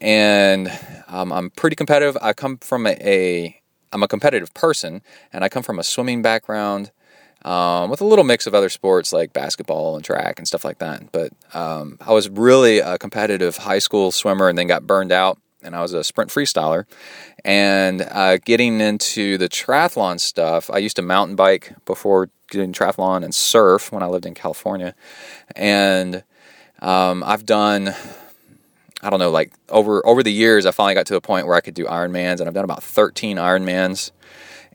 and 0.01 0.71
um, 1.09 1.33
I'm 1.33 1.51
pretty 1.51 1.77
competitive. 1.77 2.17
I 2.23 2.33
come 2.33 2.59
from 2.59 2.87
a, 2.87 2.97
a 3.01 3.61
I'm 3.93 4.03
a 4.03 4.09
competitive 4.09 4.55
person, 4.55 5.03
and 5.33 5.45
I 5.45 5.49
come 5.49 5.63
from 5.63 5.79
a 5.79 5.83
swimming 5.83 6.23
background 6.23 6.91
um, 7.45 7.91
with 7.91 8.01
a 8.01 8.05
little 8.05 8.25
mix 8.25 8.47
of 8.47 8.55
other 8.55 8.69
sports 8.69 9.13
like 9.13 9.33
basketball 9.33 9.97
and 9.97 10.05
track 10.05 10.39
and 10.39 10.47
stuff 10.47 10.65
like 10.65 10.79
that. 10.79 11.11
But 11.13 11.33
um, 11.55 11.99
I 12.01 12.13
was 12.13 12.29
really 12.29 12.79
a 12.79 12.99
competitive 12.99 13.59
high 13.59 13.79
school 13.79 14.13
swimmer, 14.13 14.49
and 14.49 14.57
then 14.57 14.67
got 14.67 14.87
burned 14.87 15.13
out, 15.13 15.39
and 15.63 15.75
I 15.75 15.83
was 15.83 15.93
a 15.93 16.05
sprint 16.05 16.31
freestyler. 16.31 16.85
And 17.45 18.03
uh, 18.03 18.39
getting 18.39 18.81
into 18.81 19.39
the 19.39 19.49
triathlon 19.49 20.21
stuff, 20.21 20.71
I 20.71 20.79
used 20.79 20.97
to 20.97 21.03
mountain 21.03 21.37
bike 21.37 21.75
before 21.85 22.31
doing 22.51 22.73
triathlon 22.73 23.25
and 23.25 23.35
surf 23.35 23.93
when 23.93 24.03
I 24.03 24.07
lived 24.07 24.27
in 24.27 24.35
California, 24.35 24.95
and 25.57 26.23
um, 26.81 27.23
I've 27.25 27.45
done 27.45 27.95
I 29.03 29.11
don't 29.11 29.19
know, 29.19 29.31
like 29.31 29.53
over 29.69 30.07
over 30.07 30.23
the 30.23 30.33
years, 30.33 30.67
I 30.67 30.73
finally 30.73 30.95
got 30.95 31.07
to 31.07 31.17
a 31.17 31.21
point 31.21 31.47
where 31.47 31.57
I 31.57 31.61
could 31.61 31.75
do 31.75 31.87
Ironmans, 31.87 32.41
and 32.41 32.49
I've 32.49 32.55
done 32.55 32.65
about 32.65 32.83
13 32.83 33.39
Ironmans, 33.39 34.11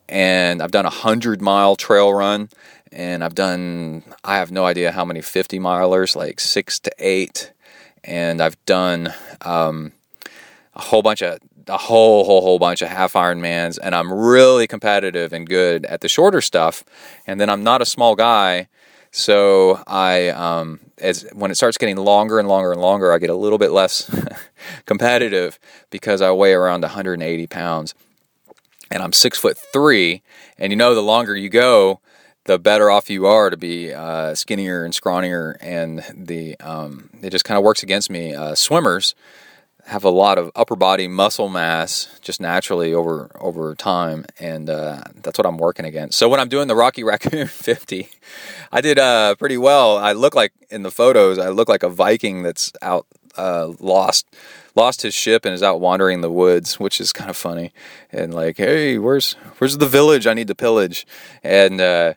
and 0.09 0.61
I've 0.61 0.71
done 0.71 0.85
a 0.85 0.91
hundred 0.91 1.41
mile 1.41 1.75
trail 1.75 2.13
run, 2.13 2.49
and 2.91 3.23
I've 3.23 3.35
done 3.35 4.03
I 4.23 4.37
have 4.37 4.51
no 4.51 4.65
idea 4.65 4.91
how 4.91 5.05
many 5.05 5.21
50 5.21 5.59
milers, 5.59 6.15
like 6.15 6.39
six 6.39 6.79
to 6.79 6.91
eight, 6.97 7.51
and 8.03 8.41
I've 8.41 8.63
done 8.65 9.13
um, 9.41 9.91
a 10.73 10.81
whole 10.81 11.03
bunch 11.03 11.21
of 11.21 11.39
a 11.67 11.77
whole 11.77 12.25
whole 12.25 12.41
whole 12.41 12.59
bunch 12.59 12.81
of 12.81 12.89
half 12.89 13.13
Ironmans, 13.13 13.77
and 13.81 13.93
I'm 13.93 14.11
really 14.11 14.65
competitive 14.65 15.33
and 15.33 15.47
good 15.47 15.85
at 15.85 16.01
the 16.01 16.09
shorter 16.09 16.41
stuff, 16.41 16.83
and 17.27 17.39
then 17.39 17.49
I'm 17.49 17.63
not 17.63 17.81
a 17.81 17.85
small 17.85 18.15
guy. 18.15 18.69
So 19.15 19.81
I, 19.87 20.27
um, 20.27 20.81
as 20.97 21.25
when 21.31 21.49
it 21.49 21.55
starts 21.55 21.77
getting 21.77 21.95
longer 21.95 22.37
and 22.37 22.49
longer 22.49 22.73
and 22.73 22.81
longer, 22.81 23.13
I 23.13 23.17
get 23.17 23.29
a 23.29 23.35
little 23.35 23.57
bit 23.57 23.71
less 23.71 24.13
competitive 24.85 25.57
because 25.89 26.21
I 26.21 26.33
weigh 26.33 26.51
around 26.51 26.81
180 26.81 27.47
pounds, 27.47 27.95
and 28.91 29.01
I'm 29.01 29.13
six 29.13 29.37
foot 29.37 29.57
three. 29.57 30.21
And 30.57 30.73
you 30.73 30.75
know, 30.75 30.93
the 30.93 31.01
longer 31.01 31.33
you 31.33 31.47
go, 31.47 32.01
the 32.43 32.59
better 32.59 32.91
off 32.91 33.09
you 33.09 33.25
are 33.25 33.49
to 33.49 33.55
be 33.55 33.93
uh, 33.93 34.35
skinnier 34.35 34.83
and 34.83 34.93
scrawnier, 34.93 35.55
and 35.61 36.03
the 36.13 36.59
um, 36.59 37.09
it 37.21 37.29
just 37.29 37.45
kind 37.45 37.57
of 37.57 37.63
works 37.63 37.83
against 37.83 38.09
me. 38.09 38.35
Uh, 38.35 38.53
swimmers 38.53 39.15
have 39.85 40.03
a 40.03 40.09
lot 40.09 40.37
of 40.37 40.51
upper 40.55 40.75
body 40.75 41.07
muscle 41.07 41.47
mass 41.47 42.09
just 42.21 42.41
naturally 42.41 42.93
over 42.93 43.29
over 43.39 43.75
time, 43.75 44.25
and 44.39 44.69
uh, 44.69 45.03
that's 45.21 45.37
what 45.37 45.45
I'm 45.45 45.57
working 45.57 45.85
against. 45.85 46.17
So 46.17 46.27
when 46.27 46.39
I'm 46.39 46.49
doing 46.49 46.67
the 46.67 46.75
Rocky 46.75 47.03
Raccoon 47.03 47.47
50, 47.47 48.09
I 48.71 48.81
did 48.81 48.97
uh, 48.97 49.35
pretty 49.35 49.57
well. 49.57 49.97
I 49.97 50.13
look 50.13 50.35
like 50.35 50.53
in 50.69 50.83
the 50.83 50.91
photos, 50.91 51.37
I 51.37 51.49
look 51.49 51.69
like 51.69 51.83
a 51.83 51.89
Viking 51.89 52.43
that's 52.43 52.71
out 52.81 53.05
uh, 53.37 53.73
lost 53.79 54.27
lost 54.75 55.03
his 55.03 55.13
ship 55.13 55.45
and 55.45 55.53
is 55.53 55.63
out 55.63 55.79
wandering 55.79 56.21
the 56.21 56.31
woods, 56.31 56.79
which 56.79 56.99
is 56.99 57.13
kind 57.13 57.29
of 57.29 57.37
funny. 57.37 57.71
And 58.11 58.33
like, 58.33 58.57
hey, 58.57 58.97
where's 58.97 59.33
where's 59.59 59.77
the 59.77 59.87
village 59.87 60.27
I 60.27 60.33
need 60.33 60.47
to 60.47 60.55
pillage? 60.55 61.05
And 61.43 61.79
uh, 61.79 62.13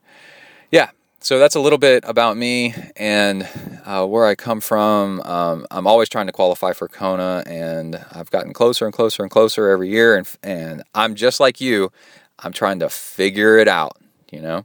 so 1.20 1.38
that's 1.38 1.56
a 1.56 1.60
little 1.60 1.78
bit 1.78 2.04
about 2.06 2.37
me 2.37 2.75
and 2.96 3.48
uh, 3.84 4.06
where 4.06 4.26
I 4.26 4.34
come 4.34 4.60
from. 4.60 5.20
Um, 5.22 5.66
I'm 5.70 5.87
always 5.87 6.08
trying 6.08 6.26
to 6.26 6.32
qualify 6.32 6.72
for 6.72 6.88
Kona, 6.88 7.42
and 7.46 8.04
I've 8.12 8.30
gotten 8.30 8.52
closer 8.52 8.84
and 8.84 8.94
closer 8.94 9.22
and 9.22 9.30
closer 9.30 9.68
every 9.68 9.88
year. 9.88 10.16
And 10.16 10.28
and 10.42 10.82
I'm 10.94 11.14
just 11.14 11.40
like 11.40 11.60
you. 11.60 11.90
I'm 12.38 12.52
trying 12.52 12.78
to 12.80 12.88
figure 12.88 13.58
it 13.58 13.66
out, 13.66 13.96
you 14.30 14.40
know. 14.40 14.64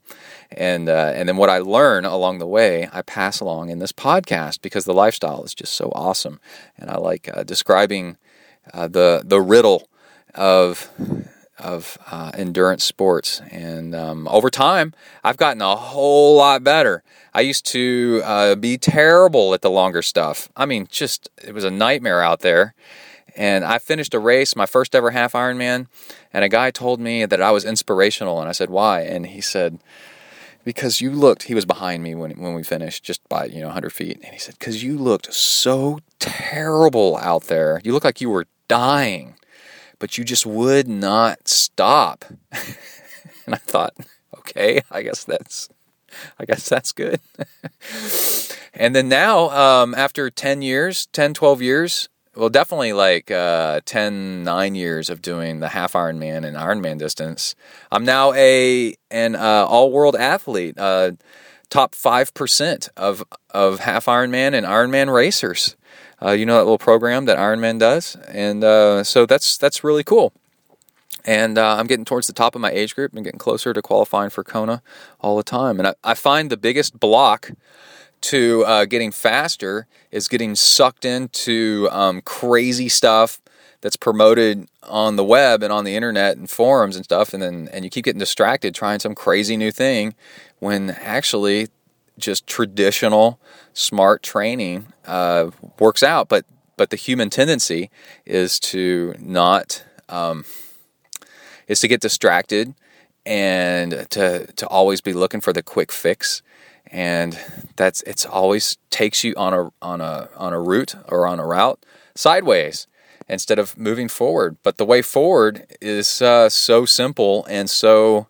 And 0.51 0.89
uh, 0.89 1.11
and 1.15 1.27
then 1.27 1.37
what 1.37 1.49
I 1.49 1.57
learn 1.59 2.05
along 2.05 2.37
the 2.37 2.47
way, 2.47 2.87
I 2.93 3.01
pass 3.01 3.39
along 3.39 3.69
in 3.69 3.79
this 3.79 3.91
podcast 3.91 4.61
because 4.61 4.85
the 4.85 4.93
lifestyle 4.93 5.43
is 5.43 5.55
just 5.55 5.73
so 5.73 5.91
awesome, 5.95 6.39
and 6.77 6.91
I 6.91 6.97
like 6.97 7.29
uh, 7.35 7.43
describing 7.43 8.17
uh, 8.73 8.87
the 8.87 9.23
the 9.25 9.41
riddle 9.41 9.89
of 10.35 10.89
of 11.59 11.97
uh, 12.11 12.31
endurance 12.33 12.83
sports. 12.83 13.41
And 13.51 13.93
um, 13.95 14.27
over 14.27 14.49
time, 14.49 14.93
I've 15.23 15.37
gotten 15.37 15.61
a 15.61 15.75
whole 15.75 16.37
lot 16.37 16.63
better. 16.63 17.03
I 17.33 17.41
used 17.41 17.65
to 17.67 18.21
uh, 18.23 18.55
be 18.55 18.77
terrible 18.77 19.53
at 19.53 19.61
the 19.61 19.69
longer 19.69 20.01
stuff. 20.01 20.49
I 20.55 20.65
mean, 20.65 20.87
just 20.89 21.29
it 21.43 21.53
was 21.53 21.63
a 21.63 21.71
nightmare 21.71 22.21
out 22.21 22.39
there. 22.39 22.73
And 23.35 23.63
I 23.63 23.79
finished 23.79 24.13
a 24.13 24.19
race, 24.19 24.55
my 24.55 24.67
first 24.67 24.93
ever 24.93 25.11
half 25.11 25.33
Ironman, 25.33 25.87
and 26.31 26.43
a 26.43 26.49
guy 26.49 26.69
told 26.69 26.99
me 26.99 27.25
that 27.25 27.41
I 27.41 27.49
was 27.49 27.65
inspirational. 27.65 28.39
And 28.39 28.47
I 28.47 28.51
said, 28.51 28.69
"Why?" 28.69 29.01
And 29.01 29.25
he 29.25 29.41
said, 29.41 29.79
"Because 30.63 31.01
you 31.01 31.09
looked." 31.09 31.43
He 31.43 31.55
was 31.55 31.65
behind 31.65 32.03
me 32.03 32.13
when 32.13 32.31
when 32.39 32.53
we 32.53 32.61
finished, 32.61 33.03
just 33.03 33.27
by 33.29 33.45
you 33.45 33.59
know 33.61 33.67
100 33.67 33.91
feet. 33.91 34.19
And 34.23 34.33
he 34.33 34.39
said, 34.39 34.55
"Because 34.59 34.83
you 34.83 34.99
looked 34.99 35.33
so 35.33 35.99
terrible 36.19 37.17
out 37.17 37.45
there. 37.45 37.81
You 37.83 37.93
looked 37.93 38.05
like 38.05 38.21
you 38.21 38.29
were 38.29 38.45
dying." 38.67 39.35
But 40.03 40.17
you 40.17 40.25
just 40.25 40.45
would 40.45 40.85
not 40.85 41.47
stop. 41.47 42.25
and 42.51 43.55
I 43.55 43.57
thought, 43.57 43.95
okay, 44.37 44.81
I 44.91 45.01
guess 45.01 45.23
that's 45.23 45.69
I 46.37 46.43
guess 46.43 46.67
that's 46.67 46.91
good. 46.91 47.21
and 48.73 48.93
then 48.93 49.07
now, 49.07 49.49
um, 49.51 49.95
after 49.95 50.29
10 50.29 50.61
years, 50.61 51.05
10, 51.13 51.33
12 51.35 51.61
years, 51.61 52.09
well, 52.35 52.49
definitely 52.49 52.91
like 52.91 53.31
uh, 53.31 53.79
10, 53.85 54.43
9 54.43 54.75
years 54.75 55.09
of 55.09 55.21
doing 55.21 55.61
the 55.61 55.69
half 55.69 55.93
Ironman 55.93 56.45
and 56.45 56.57
Ironman 56.57 56.99
distance, 56.99 57.55
I'm 57.89 58.03
now 58.03 58.33
a 58.33 58.95
an 59.09 59.37
uh, 59.37 59.65
all 59.69 59.89
world 59.89 60.17
athlete, 60.17 60.77
uh, 60.77 61.11
top 61.69 61.95
5% 61.95 62.89
of, 62.97 63.23
of 63.51 63.79
half 63.79 64.07
Ironman 64.07 64.53
and 64.53 64.65
Ironman 64.65 65.13
racers. 65.13 65.77
Uh, 66.23 66.31
you 66.31 66.45
know 66.45 66.55
that 66.55 66.63
little 66.63 66.77
program 66.77 67.25
that 67.25 67.37
Ironman 67.37 67.79
does? 67.79 68.15
And 68.29 68.63
uh, 68.63 69.03
so 69.03 69.25
that's, 69.25 69.57
that's 69.57 69.83
really 69.83 70.03
cool. 70.03 70.33
And 71.25 71.57
uh, 71.57 71.75
I'm 71.77 71.87
getting 71.87 72.05
towards 72.05 72.27
the 72.27 72.33
top 72.33 72.55
of 72.55 72.61
my 72.61 72.71
age 72.71 72.95
group 72.95 73.13
and 73.13 73.23
getting 73.23 73.39
closer 73.39 73.73
to 73.73 73.81
qualifying 73.81 74.29
for 74.29 74.43
Kona 74.43 74.81
all 75.19 75.37
the 75.37 75.43
time. 75.43 75.79
And 75.79 75.87
I, 75.87 75.95
I 76.03 76.13
find 76.13 76.49
the 76.49 76.57
biggest 76.57 76.99
block 76.99 77.51
to 78.21 78.63
uh, 78.65 78.85
getting 78.85 79.11
faster 79.11 79.85
is 80.11 80.27
getting 80.27 80.55
sucked 80.55 81.03
into 81.03 81.89
um, 81.91 82.21
crazy 82.21 82.87
stuff 82.87 83.41
that's 83.81 83.97
promoted 83.97 84.69
on 84.83 85.17
the 85.17 85.23
web 85.25 85.61
and 85.61 85.73
on 85.73 85.83
the 85.83 85.93
internet 85.93 86.37
and 86.37 86.49
forums 86.49 86.95
and 86.95 87.03
stuff, 87.03 87.33
and 87.33 87.43
then 87.43 87.67
and 87.73 87.83
you 87.83 87.91
keep 87.91 88.05
getting 88.05 88.19
distracted 88.19 88.73
trying 88.73 88.99
some 88.99 89.13
crazy 89.13 89.57
new 89.57 89.71
thing 89.71 90.15
when 90.59 90.91
actually 90.91 91.67
just 92.17 92.47
traditional 92.47 93.39
smart 93.73 94.23
training 94.23 94.92
uh, 95.05 95.51
works 95.79 96.03
out. 96.03 96.29
But 96.29 96.45
but 96.77 96.89
the 96.89 96.95
human 96.95 97.29
tendency 97.29 97.89
is 98.25 98.59
to 98.59 99.15
not 99.19 99.83
um, 100.09 100.45
is 101.67 101.79
to 101.81 101.87
get 101.87 102.01
distracted 102.01 102.73
and 103.25 104.07
to 104.11 104.47
to 104.53 104.67
always 104.67 105.01
be 105.01 105.13
looking 105.13 105.41
for 105.41 105.53
the 105.53 105.63
quick 105.63 105.91
fix 105.91 106.41
and 106.93 107.39
that's 107.75 108.01
it's 108.03 108.25
always 108.25 108.77
takes 108.89 109.23
you 109.23 109.33
on 109.35 109.53
a 109.53 109.71
on 109.81 110.01
a 110.01 110.29
on 110.35 110.53
a 110.53 110.59
route 110.59 110.95
or 111.07 111.25
on 111.25 111.39
a 111.39 111.45
route 111.45 111.83
sideways 112.15 112.87
instead 113.27 113.57
of 113.57 113.77
moving 113.77 114.07
forward. 114.07 114.57
But 114.63 114.77
the 114.77 114.85
way 114.85 115.01
forward 115.01 115.65
is 115.81 116.21
uh, 116.21 116.49
so 116.49 116.85
simple 116.85 117.45
and 117.49 117.69
so 117.69 118.27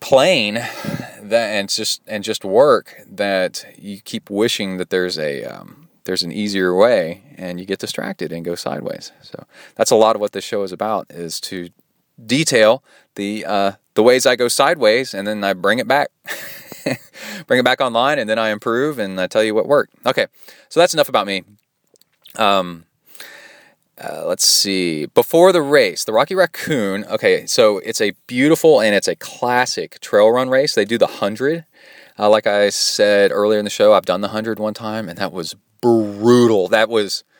plain 0.00 0.62
that 1.30 1.48
and 1.50 1.68
just 1.68 2.02
and 2.06 2.24
just 2.24 2.44
work 2.44 3.02
that 3.06 3.64
you 3.78 4.00
keep 4.00 4.30
wishing 4.30 4.76
that 4.78 4.90
there's 4.90 5.18
a 5.18 5.44
um, 5.44 5.88
there's 6.04 6.22
an 6.22 6.32
easier 6.32 6.74
way 6.74 7.22
and 7.36 7.58
you 7.58 7.66
get 7.66 7.78
distracted 7.78 8.32
and 8.32 8.44
go 8.44 8.54
sideways. 8.54 9.12
So 9.22 9.44
that's 9.74 9.90
a 9.90 9.96
lot 9.96 10.16
of 10.16 10.20
what 10.20 10.32
this 10.32 10.44
show 10.44 10.62
is 10.62 10.72
about 10.72 11.06
is 11.10 11.40
to 11.42 11.70
detail 12.24 12.84
the 13.14 13.44
uh, 13.44 13.72
the 13.94 14.02
ways 14.02 14.26
I 14.26 14.36
go 14.36 14.48
sideways 14.48 15.14
and 15.14 15.26
then 15.26 15.42
I 15.42 15.52
bring 15.52 15.78
it 15.78 15.88
back. 15.88 16.08
bring 17.46 17.60
it 17.60 17.64
back 17.64 17.80
online, 17.80 18.18
and 18.18 18.28
then 18.28 18.38
I 18.38 18.50
improve 18.50 18.98
and 18.98 19.20
I 19.20 19.26
tell 19.26 19.42
you 19.42 19.54
what 19.54 19.66
worked. 19.66 19.94
Okay, 20.04 20.26
so 20.68 20.80
that's 20.80 20.94
enough 20.94 21.08
about 21.08 21.26
me. 21.26 21.44
Um, 22.36 22.84
uh, 24.02 24.24
let's 24.26 24.44
see. 24.44 25.06
Before 25.06 25.52
the 25.52 25.62
race, 25.62 26.04
the 26.04 26.12
Rocky 26.12 26.34
Raccoon. 26.34 27.04
Okay, 27.04 27.46
so 27.46 27.78
it's 27.78 28.00
a 28.00 28.12
beautiful 28.26 28.80
and 28.80 28.94
it's 28.94 29.08
a 29.08 29.14
classic 29.14 30.00
trail 30.00 30.30
run 30.30 30.48
race. 30.50 30.74
They 30.74 30.84
do 30.84 30.98
the 30.98 31.06
hundred. 31.06 31.64
Uh, 32.18 32.28
like 32.28 32.46
I 32.46 32.70
said 32.70 33.30
earlier 33.30 33.58
in 33.58 33.64
the 33.64 33.70
show, 33.70 33.92
I've 33.92 34.06
done 34.06 34.20
the 34.20 34.28
hundred 34.28 34.58
one 34.58 34.74
time, 34.74 35.08
and 35.08 35.18
that 35.18 35.32
was 35.32 35.54
brutal. 35.80 36.68
That 36.68 36.88
was. 36.88 37.24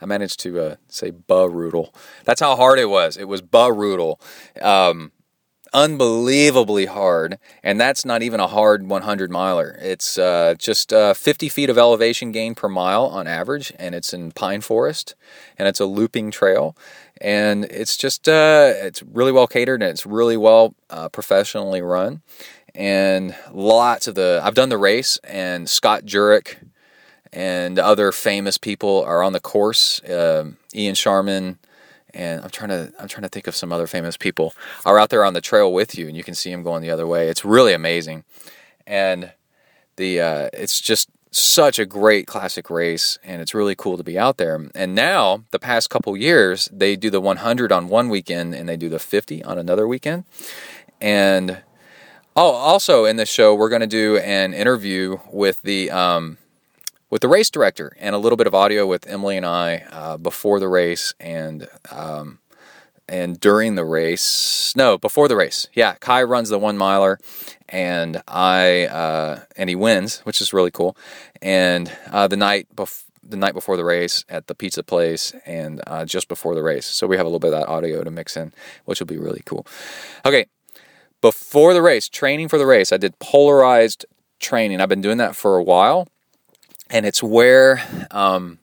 I 0.00 0.06
managed 0.06 0.40
to 0.40 0.60
uh, 0.60 0.76
say 0.88 1.10
brutal. 1.10 1.94
That's 2.24 2.40
how 2.40 2.56
hard 2.56 2.78
it 2.78 2.90
was. 2.90 3.16
It 3.16 3.28
was 3.28 3.40
brutal. 3.40 4.20
Um, 4.60 5.12
unbelievably 5.74 6.86
hard, 6.86 7.38
and 7.62 7.80
that's 7.80 8.04
not 8.04 8.22
even 8.22 8.38
a 8.38 8.46
hard 8.46 8.86
100 8.86 9.30
miler. 9.30 9.76
It's 9.82 10.16
uh, 10.16 10.54
just 10.56 10.92
uh, 10.92 11.12
50 11.12 11.48
feet 11.48 11.68
of 11.68 11.76
elevation 11.76 12.32
gain 12.32 12.54
per 12.54 12.68
mile 12.68 13.06
on 13.06 13.26
average, 13.26 13.72
and 13.78 13.94
it's 13.94 14.14
in 14.14 14.30
pine 14.30 14.60
forest, 14.60 15.16
and 15.58 15.66
it's 15.66 15.80
a 15.80 15.84
looping 15.86 16.30
trail, 16.30 16.76
and 17.20 17.64
it's 17.66 17.96
just 17.96 18.28
uh, 18.28 18.72
it's 18.76 19.02
really 19.02 19.32
well 19.32 19.48
catered 19.48 19.82
and 19.82 19.90
it's 19.90 20.06
really 20.06 20.36
well 20.36 20.74
uh, 20.90 21.08
professionally 21.08 21.82
run, 21.82 22.22
and 22.74 23.34
lots 23.52 24.06
of 24.06 24.14
the 24.14 24.40
I've 24.42 24.54
done 24.54 24.68
the 24.68 24.78
race, 24.78 25.18
and 25.24 25.68
Scott 25.68 26.04
Jurek 26.04 26.56
and 27.32 27.80
other 27.80 28.12
famous 28.12 28.56
people 28.56 29.02
are 29.04 29.22
on 29.22 29.32
the 29.32 29.40
course. 29.40 30.00
Um, 30.08 30.56
Ian 30.72 30.94
Sharman 30.94 31.58
and 32.14 32.42
I'm 32.42 32.50
trying 32.50 32.70
to 32.70 32.92
I'm 32.98 33.08
trying 33.08 33.22
to 33.22 33.28
think 33.28 33.46
of 33.46 33.56
some 33.56 33.72
other 33.72 33.86
famous 33.86 34.16
people 34.16 34.54
are 34.84 34.98
out 34.98 35.10
there 35.10 35.24
on 35.24 35.34
the 35.34 35.40
trail 35.40 35.72
with 35.72 35.96
you, 35.96 36.06
and 36.08 36.16
you 36.16 36.24
can 36.24 36.34
see 36.34 36.50
them 36.50 36.62
going 36.62 36.82
the 36.82 36.90
other 36.90 37.06
way. 37.06 37.28
It's 37.28 37.44
really 37.44 37.72
amazing, 37.72 38.24
and 38.86 39.32
the 39.96 40.20
uh, 40.20 40.48
it's 40.52 40.80
just 40.80 41.08
such 41.30 41.78
a 41.78 41.86
great 41.86 42.26
classic 42.26 42.70
race, 42.70 43.18
and 43.24 43.42
it's 43.42 43.54
really 43.54 43.74
cool 43.74 43.96
to 43.96 44.04
be 44.04 44.16
out 44.18 44.36
there. 44.36 44.68
And 44.74 44.94
now, 44.94 45.44
the 45.50 45.58
past 45.58 45.90
couple 45.90 46.16
years, 46.16 46.68
they 46.72 46.94
do 46.94 47.10
the 47.10 47.20
100 47.20 47.72
on 47.72 47.88
one 47.88 48.08
weekend, 48.08 48.54
and 48.54 48.68
they 48.68 48.76
do 48.76 48.88
the 48.88 49.00
50 49.00 49.42
on 49.42 49.58
another 49.58 49.88
weekend, 49.88 50.24
and 51.00 51.62
oh, 52.36 52.52
also 52.52 53.04
in 53.04 53.16
this 53.16 53.28
show, 53.28 53.54
we're 53.54 53.68
going 53.68 53.80
to 53.80 53.86
do 53.86 54.18
an 54.18 54.54
interview 54.54 55.18
with 55.30 55.60
the 55.62 55.90
um, 55.90 56.38
with 57.10 57.22
the 57.22 57.28
race 57.28 57.50
director 57.50 57.96
and 57.98 58.14
a 58.14 58.18
little 58.18 58.36
bit 58.36 58.46
of 58.46 58.54
audio 58.54 58.86
with 58.86 59.06
Emily 59.06 59.36
and 59.36 59.46
I 59.46 59.84
uh, 59.90 60.16
before 60.16 60.60
the 60.60 60.68
race 60.68 61.14
and 61.20 61.68
um, 61.90 62.38
and 63.08 63.38
during 63.38 63.74
the 63.74 63.84
race. 63.84 64.72
No, 64.76 64.98
before 64.98 65.28
the 65.28 65.36
race. 65.36 65.68
Yeah, 65.74 65.94
Kai 66.00 66.22
runs 66.22 66.48
the 66.48 66.58
one 66.58 66.76
miler, 66.76 67.18
and 67.68 68.22
I 68.26 68.86
uh, 68.86 69.40
and 69.56 69.68
he 69.68 69.76
wins, 69.76 70.20
which 70.20 70.40
is 70.40 70.52
really 70.52 70.70
cool. 70.70 70.96
And 71.42 71.92
uh, 72.10 72.28
the 72.28 72.36
night 72.36 72.74
before. 72.74 73.02
The 73.26 73.38
night 73.38 73.54
before 73.54 73.78
the 73.78 73.86
race 73.86 74.22
at 74.28 74.48
the 74.48 74.54
pizza 74.54 74.82
place, 74.82 75.32
and 75.46 75.80
uh, 75.86 76.04
just 76.04 76.28
before 76.28 76.54
the 76.54 76.62
race, 76.62 76.84
so 76.84 77.06
we 77.06 77.16
have 77.16 77.24
a 77.24 77.28
little 77.30 77.38
bit 77.38 77.54
of 77.54 77.60
that 77.60 77.68
audio 77.68 78.04
to 78.04 78.10
mix 78.10 78.36
in, 78.36 78.52
which 78.84 79.00
will 79.00 79.06
be 79.06 79.16
really 79.16 79.40
cool. 79.46 79.66
Okay, 80.26 80.44
before 81.22 81.72
the 81.72 81.80
race, 81.80 82.06
training 82.10 82.48
for 82.48 82.58
the 82.58 82.66
race, 82.66 82.92
I 82.92 82.98
did 82.98 83.18
polarized 83.20 84.04
training. 84.40 84.82
I've 84.82 84.90
been 84.90 85.00
doing 85.00 85.16
that 85.16 85.34
for 85.34 85.56
a 85.56 85.62
while 85.62 86.06
and 86.90 87.06
it's 87.06 87.22
where 87.22 87.82
um, 88.10 88.58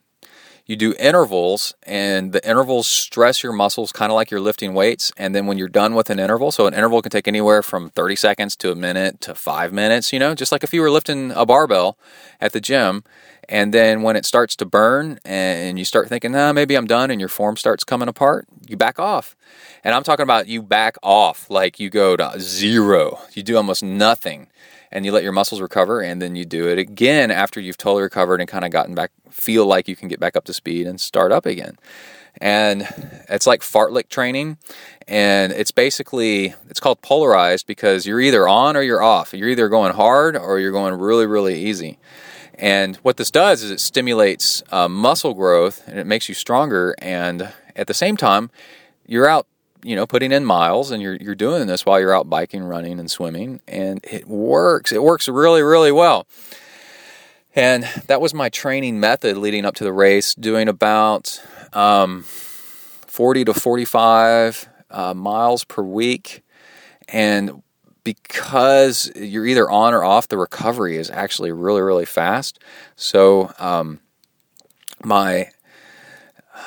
you 0.65 0.75
do 0.77 0.93
intervals 0.99 1.73
and 1.83 2.31
the 2.31 2.47
intervals 2.47 2.87
stress 2.87 3.43
your 3.43 3.51
muscles 3.51 3.91
kind 3.91 4.09
of 4.09 4.15
like 4.15 4.31
you're 4.31 4.39
lifting 4.39 4.73
weights 4.73 5.11
and 5.17 5.35
then 5.35 5.45
when 5.45 5.57
you're 5.57 5.67
done 5.67 5.95
with 5.95 6.09
an 6.09 6.19
interval 6.19 6.51
so 6.51 6.65
an 6.65 6.73
interval 6.73 7.01
can 7.01 7.11
take 7.11 7.27
anywhere 7.27 7.61
from 7.61 7.89
30 7.89 8.15
seconds 8.15 8.55
to 8.55 8.71
a 8.71 8.75
minute 8.75 9.19
to 9.19 9.35
five 9.35 9.73
minutes 9.73 10.13
you 10.13 10.19
know 10.19 10.33
just 10.33 10.51
like 10.51 10.63
if 10.63 10.73
you 10.73 10.81
were 10.81 10.89
lifting 10.89 11.31
a 11.31 11.45
barbell 11.45 11.97
at 12.39 12.53
the 12.53 12.61
gym 12.61 13.03
and 13.49 13.73
then 13.73 14.01
when 14.01 14.15
it 14.15 14.25
starts 14.25 14.55
to 14.55 14.65
burn 14.65 15.19
and 15.25 15.77
you 15.77 15.83
start 15.83 16.07
thinking 16.07 16.31
nah 16.31 16.53
maybe 16.53 16.75
i'm 16.75 16.87
done 16.87 17.11
and 17.11 17.19
your 17.19 17.29
form 17.29 17.57
starts 17.57 17.83
coming 17.83 18.07
apart 18.07 18.47
you 18.67 18.77
back 18.77 18.97
off. 18.97 19.35
And 19.83 19.93
i'm 19.93 20.03
talking 20.03 20.23
about 20.23 20.47
you 20.47 20.61
back 20.61 20.95
off 21.03 21.49
like 21.49 21.79
you 21.79 21.89
go 21.89 22.15
to 22.15 22.39
zero 22.39 23.19
you 23.33 23.43
do 23.43 23.57
almost 23.57 23.83
nothing 23.83 24.47
and 24.91 25.05
you 25.05 25.11
let 25.11 25.23
your 25.23 25.31
muscles 25.31 25.61
recover 25.61 26.01
and 26.01 26.21
then 26.21 26.35
you 26.35 26.45
do 26.45 26.67
it 26.67 26.77
again 26.77 27.31
after 27.31 27.59
you've 27.59 27.77
totally 27.77 28.03
recovered 28.03 28.41
and 28.41 28.49
kind 28.49 28.65
of 28.65 28.71
gotten 28.71 28.93
back 28.93 29.11
feel 29.29 29.65
like 29.65 29.87
you 29.87 29.95
can 29.95 30.07
get 30.07 30.19
back 30.19 30.35
up 30.35 30.43
to 30.45 30.53
speed 30.53 30.87
and 30.87 30.99
start 30.99 31.31
up 31.31 31.45
again. 31.45 31.77
And 32.39 32.87
it's 33.29 33.45
like 33.45 33.61
fartlek 33.61 34.09
training 34.09 34.57
and 35.07 35.51
it's 35.51 35.71
basically 35.71 36.55
it's 36.69 36.79
called 36.79 37.01
polarized 37.01 37.67
because 37.67 38.05
you're 38.05 38.21
either 38.21 38.47
on 38.47 38.75
or 38.75 38.81
you're 38.81 39.03
off. 39.03 39.33
You're 39.33 39.49
either 39.49 39.69
going 39.69 39.93
hard 39.93 40.37
or 40.37 40.59
you're 40.59 40.71
going 40.71 40.93
really 40.93 41.25
really 41.25 41.59
easy. 41.59 41.99
And 42.55 42.97
what 42.97 43.17
this 43.17 43.31
does 43.31 43.63
is 43.63 43.71
it 43.71 43.79
stimulates 43.79 44.61
uh, 44.71 44.87
muscle 44.87 45.33
growth 45.33 45.87
and 45.87 45.99
it 45.99 46.05
makes 46.05 46.29
you 46.29 46.35
stronger 46.35 46.95
and 46.99 47.53
at 47.75 47.87
the 47.87 47.93
same 47.93 48.17
time 48.17 48.51
you're 49.05 49.27
out 49.27 49.47
you 49.83 49.95
know, 49.95 50.05
putting 50.05 50.31
in 50.31 50.45
miles 50.45 50.91
and 50.91 51.01
you're, 51.01 51.15
you're 51.15 51.35
doing 51.35 51.67
this 51.67 51.85
while 51.85 51.99
you're 51.99 52.15
out 52.15 52.29
biking, 52.29 52.63
running, 52.63 52.99
and 52.99 53.09
swimming. 53.09 53.59
And 53.67 53.99
it 54.03 54.27
works. 54.27 54.91
It 54.91 55.03
works 55.03 55.27
really, 55.27 55.61
really 55.61 55.91
well. 55.91 56.27
And 57.55 57.83
that 58.07 58.21
was 58.21 58.33
my 58.33 58.49
training 58.49 58.99
method 58.99 59.37
leading 59.37 59.65
up 59.65 59.75
to 59.75 59.83
the 59.83 59.91
race, 59.91 60.33
doing 60.33 60.67
about 60.67 61.41
um, 61.73 62.23
40 62.23 63.45
to 63.45 63.53
45 63.53 64.69
uh, 64.89 65.13
miles 65.13 65.63
per 65.65 65.83
week. 65.83 66.43
And 67.09 67.61
because 68.03 69.11
you're 69.15 69.45
either 69.45 69.69
on 69.69 69.93
or 69.93 70.03
off, 70.03 70.27
the 70.27 70.37
recovery 70.37 70.97
is 70.97 71.09
actually 71.09 71.51
really, 71.51 71.81
really 71.81 72.05
fast. 72.05 72.59
So, 72.95 73.53
um, 73.59 73.99
my 75.03 75.49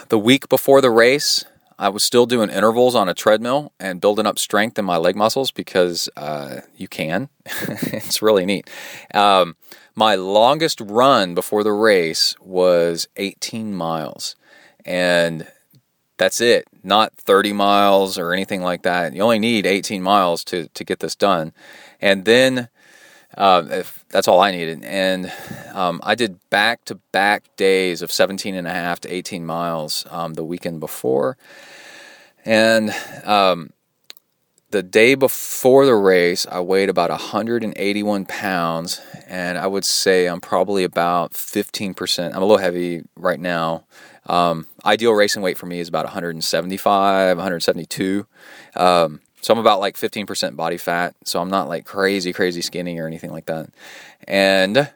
the 0.09 0.19
week 0.19 0.49
before 0.49 0.81
the 0.81 0.91
race, 0.91 1.45
I 1.79 1.89
was 1.89 2.05
still 2.05 2.27
doing 2.27 2.51
intervals 2.51 2.95
on 2.95 3.09
a 3.09 3.15
treadmill 3.15 3.73
and 3.81 4.01
building 4.01 4.27
up 4.27 4.39
strength 4.39 4.79
in 4.79 4.85
my 4.85 4.97
leg 4.97 5.17
muscles 5.17 5.51
because 5.51 6.09
uh, 6.17 6.61
you 6.77 6.89
can. 6.89 7.29
it's 7.47 8.23
really 8.23 8.47
neat. 8.47 8.71
Um, 9.13 9.57
my 9.95 10.15
longest 10.15 10.81
run 10.81 11.35
before 11.35 11.65
the 11.65 11.73
race 11.73 12.35
was 12.41 13.09
18 13.17 13.75
miles. 13.75 14.37
And 14.85 15.47
that's 16.17 16.41
it, 16.41 16.67
not 16.83 17.15
30 17.15 17.53
miles 17.53 18.19
or 18.19 18.33
anything 18.33 18.63
like 18.63 18.83
that. 18.83 19.15
You 19.15 19.23
only 19.23 19.39
need 19.39 19.67
18 19.67 20.03
miles 20.03 20.45
to, 20.45 20.69
to 20.69 20.85
get 20.85 21.01
this 21.01 21.17
done. 21.17 21.53
And 22.01 22.25
then 22.25 22.69
uh, 23.37 23.65
if 23.69 24.04
that's 24.15 24.29
all 24.29 24.41
I 24.41 24.53
needed. 24.53 24.85
And 24.85 25.33
um, 25.73 26.01
I 26.05 26.15
did 26.15 26.39
back 26.49 26.85
to 26.85 26.95
back 27.11 27.57
days 27.57 28.01
of 28.01 28.13
17 28.13 28.55
and 28.55 28.65
a 28.65 28.71
half 28.71 29.01
to 29.01 29.13
18 29.13 29.45
miles 29.45 30.07
um, 30.09 30.35
the 30.35 30.45
weekend 30.45 30.79
before. 30.79 31.37
And 32.45 32.95
um, 33.25 33.73
the 34.71 34.85
day 34.85 35.17
before 35.17 35.85
the 35.85 35.97
race, 35.97 36.47
I 36.47 36.61
weighed 36.61 36.91
about 36.91 37.11
181 37.11 38.27
pounds, 38.27 39.01
and 39.27 39.59
I 39.59 39.67
would 39.67 39.85
say 39.85 40.27
I'm 40.27 40.41
probably 40.41 40.85
about 40.85 41.33
15%. 41.33 42.27
I'm 42.29 42.37
a 42.37 42.41
little 42.41 42.59
heavy 42.59 43.03
right 43.17 43.41
now. 43.41 43.83
Um, 44.27 44.69
ideal 44.85 45.13
racing 45.13 45.43
weight 45.43 45.59
for 45.59 45.67
me 45.67 45.81
is 45.81 45.89
about 45.89 46.05
175, 46.05 47.37
172. 47.37 48.27
Um, 48.77 49.21
so 49.45 49.53
I'm 49.53 49.61
about 49.61 49.79
like 49.79 49.95
15% 49.97 50.57
body 50.57 50.79
fat. 50.79 51.15
So 51.25 51.39
I'm 51.39 51.51
not 51.51 51.69
like 51.69 51.85
crazy, 51.85 52.33
crazy 52.33 52.63
skinny 52.63 52.99
or 52.99 53.07
anything 53.07 53.31
like 53.31 53.45
that. 53.45 53.69
And 54.27 54.91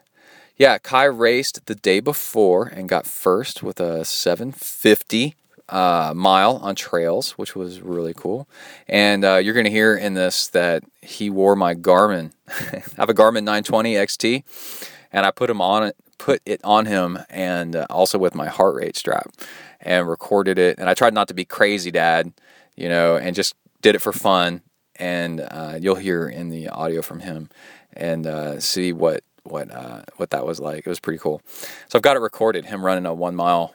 yeah, 0.57 0.79
Kai 0.79 1.03
raced 1.03 1.67
the 1.67 1.75
day 1.75 1.99
before 1.99 2.65
and 2.65 2.89
got 2.89 3.05
first 3.05 3.61
with 3.61 3.79
a 3.79 4.03
750 4.03 5.35
uh, 5.69 6.13
mile 6.15 6.55
on 6.63 6.73
trails, 6.73 7.33
which 7.33 7.55
was 7.55 7.81
really 7.81 8.15
cool. 8.15 8.49
And 8.87 9.23
uh, 9.23 9.35
you're 9.35 9.53
going 9.53 9.67
to 9.67 9.71
hear 9.71 9.95
in 9.95 10.15
this 10.15 10.47
that 10.47 10.83
he 10.99 11.29
wore 11.29 11.55
my 11.55 11.75
Garmin. 11.75 12.31
I 12.49 12.81
have 12.97 13.09
a 13.09 13.13
Garmin 13.13 13.43
920 13.43 13.93
XT, 13.93 14.89
and 15.13 15.27
I 15.27 15.31
put 15.31 15.51
him 15.51 15.61
on 15.61 15.83
it, 15.83 15.95
put 16.17 16.41
it 16.47 16.59
on 16.63 16.87
him, 16.87 17.19
and 17.29 17.75
uh, 17.75 17.85
also 17.91 18.17
with 18.17 18.33
my 18.33 18.47
heart 18.47 18.73
rate 18.73 18.97
strap, 18.97 19.31
and 19.79 20.09
recorded 20.09 20.57
it. 20.57 20.79
And 20.79 20.89
I 20.89 20.95
tried 20.95 21.13
not 21.13 21.27
to 21.27 21.35
be 21.35 21.45
crazy, 21.45 21.91
Dad, 21.91 22.33
you 22.75 22.89
know, 22.89 23.15
and 23.15 23.35
just 23.35 23.53
did 23.81 23.95
it 23.95 23.99
for 23.99 24.13
fun. 24.13 24.61
And 24.95 25.39
uh, 25.39 25.77
you'll 25.79 25.95
hear 25.95 26.27
in 26.27 26.49
the 26.49 26.67
audio 26.67 27.01
from 27.01 27.21
him 27.21 27.49
and 27.93 28.27
uh, 28.27 28.59
see 28.59 28.91
what 28.91 29.23
what 29.43 29.71
uh, 29.71 30.01
what 30.17 30.31
that 30.31 30.45
was 30.45 30.59
like. 30.59 30.79
It 30.79 30.89
was 30.89 30.99
pretty 30.99 31.19
cool. 31.19 31.41
So 31.87 31.97
I've 31.97 32.01
got 32.01 32.17
it 32.17 32.19
recorded. 32.19 32.65
Him 32.65 32.85
running 32.85 33.05
a 33.05 33.13
one 33.13 33.35
mile 33.35 33.73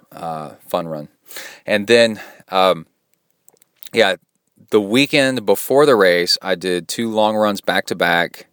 fun 0.68 0.86
run. 0.86 1.08
And 1.66 1.86
then, 1.86 2.20
um, 2.50 2.86
yeah, 3.92 4.16
the 4.70 4.80
weekend 4.80 5.46
before 5.46 5.86
the 5.86 5.96
race, 5.96 6.36
I 6.42 6.54
did 6.54 6.88
two 6.88 7.10
long 7.10 7.36
runs 7.36 7.60
back 7.60 7.86
to 7.86 7.94
back. 7.94 8.46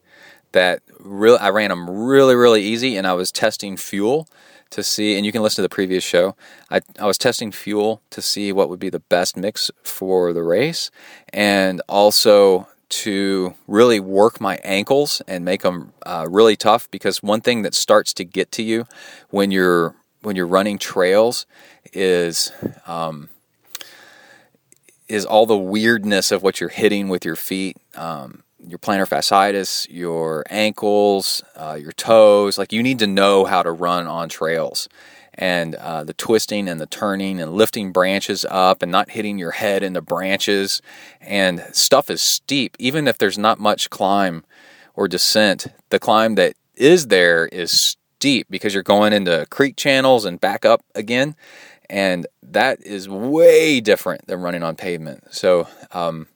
That 0.54 0.82
really, 1.00 1.40
I 1.40 1.50
ran 1.50 1.70
them 1.70 1.90
really, 1.90 2.36
really 2.36 2.62
easy, 2.62 2.98
and 2.98 3.08
I 3.08 3.14
was 3.14 3.32
testing 3.32 3.78
fuel 3.78 4.28
to 4.72 4.84
see. 4.84 5.16
And 5.16 5.26
you 5.26 5.32
can 5.32 5.42
listen 5.42 5.58
to 5.58 5.62
the 5.62 5.70
previous 5.70 6.04
show. 6.04 6.36
I 6.70 6.82
I 7.00 7.06
was 7.06 7.18
testing 7.18 7.52
fuel 7.52 8.02
to 8.10 8.22
see 8.22 8.52
what 8.52 8.70
would 8.70 8.80
be 8.80 8.90
the 8.90 9.00
best 9.00 9.38
mix 9.38 9.72
for 9.84 10.34
the 10.34 10.44
race, 10.44 10.92
and 11.32 11.82
also 11.88 12.68
to 12.90 13.54
really 13.68 14.02
work 14.02 14.42
my 14.42 14.60
ankles 14.64 15.22
and 15.26 15.46
make 15.46 15.62
them 15.62 15.94
uh, 16.06 16.28
really 16.30 16.58
tough 16.58 16.92
because 16.92 17.24
one 17.24 17.40
thing 17.40 17.62
that 17.62 17.74
starts 17.74 18.14
to 18.14 18.26
get 18.26 18.52
to 18.52 18.64
you 18.64 18.86
when 19.30 19.50
you're 19.50 19.96
when 20.22 20.36
you're 20.36 20.48
running 20.48 20.78
trails 20.78 21.46
is 21.94 22.52
um, 22.86 23.30
is 25.08 25.26
all 25.26 25.46
the 25.46 25.58
weirdness 25.58 26.32
of 26.32 26.44
what 26.44 26.60
you're 26.60 26.70
hitting 26.70 27.10
with 27.10 27.26
your 27.26 27.36
feet, 27.36 27.78
um, 27.96 28.44
your 28.68 28.80
plantar 28.80 29.08
fasciitis, 29.08 29.88
your 29.90 30.44
ankles, 30.50 31.44
uh, 31.56 31.78
your 31.80 31.92
toes. 31.92 32.58
Like 32.58 32.72
you 32.72 32.84
need 32.84 33.00
to 33.00 33.08
know 33.08 33.46
how 33.46 33.64
to 33.64 33.72
run 33.72 34.08
on 34.08 34.30
trails, 34.30 34.88
and 35.34 35.76
uh, 35.76 36.04
the 36.04 36.14
twisting 36.14 36.68
and 36.68 36.80
the 36.80 36.86
turning 36.86 37.42
and 37.42 37.54
lifting 37.54 37.92
branches 37.92 38.46
up 38.50 38.82
and 38.82 38.92
not 38.92 39.12
hitting 39.12 39.38
your 39.38 39.52
head 39.52 39.84
in 39.84 39.94
the 39.94 40.02
branches. 40.02 40.82
And 41.20 41.64
stuff 41.72 42.10
is 42.10 42.22
steep, 42.22 42.76
even 42.80 43.08
if 43.08 43.18
there's 43.18 43.38
not 43.38 43.60
much 43.60 43.90
climb 43.90 44.44
or 44.96 45.08
descent. 45.08 45.68
The 45.90 46.00
climb 46.00 46.36
that 46.36 46.56
is 46.76 47.08
there 47.08 47.48
is 47.48 47.72
steep 47.72 48.48
because 48.50 48.74
you're 48.74 48.84
going 48.84 49.14
into 49.14 49.46
creek 49.50 49.76
channels 49.76 50.26
and 50.26 50.40
back 50.40 50.66
up 50.66 50.84
again. 50.96 51.36
And 51.90 52.28
that 52.44 52.82
is 52.86 53.10
way 53.10 53.82
different 53.82 54.28
than 54.28 54.42
running 54.42 54.64
on 54.64 54.76
pavement. 54.76 55.34
So 55.34 55.68
um, 55.92 56.28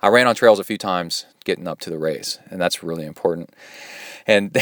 I 0.00 0.08
ran 0.08 0.26
on 0.26 0.34
trails 0.34 0.58
a 0.58 0.64
few 0.64 0.78
times 0.78 1.26
getting 1.44 1.66
up 1.66 1.80
to 1.80 1.90
the 1.90 1.98
race, 1.98 2.38
and 2.50 2.60
that's 2.60 2.82
really 2.82 3.04
important. 3.04 3.50
And 4.26 4.56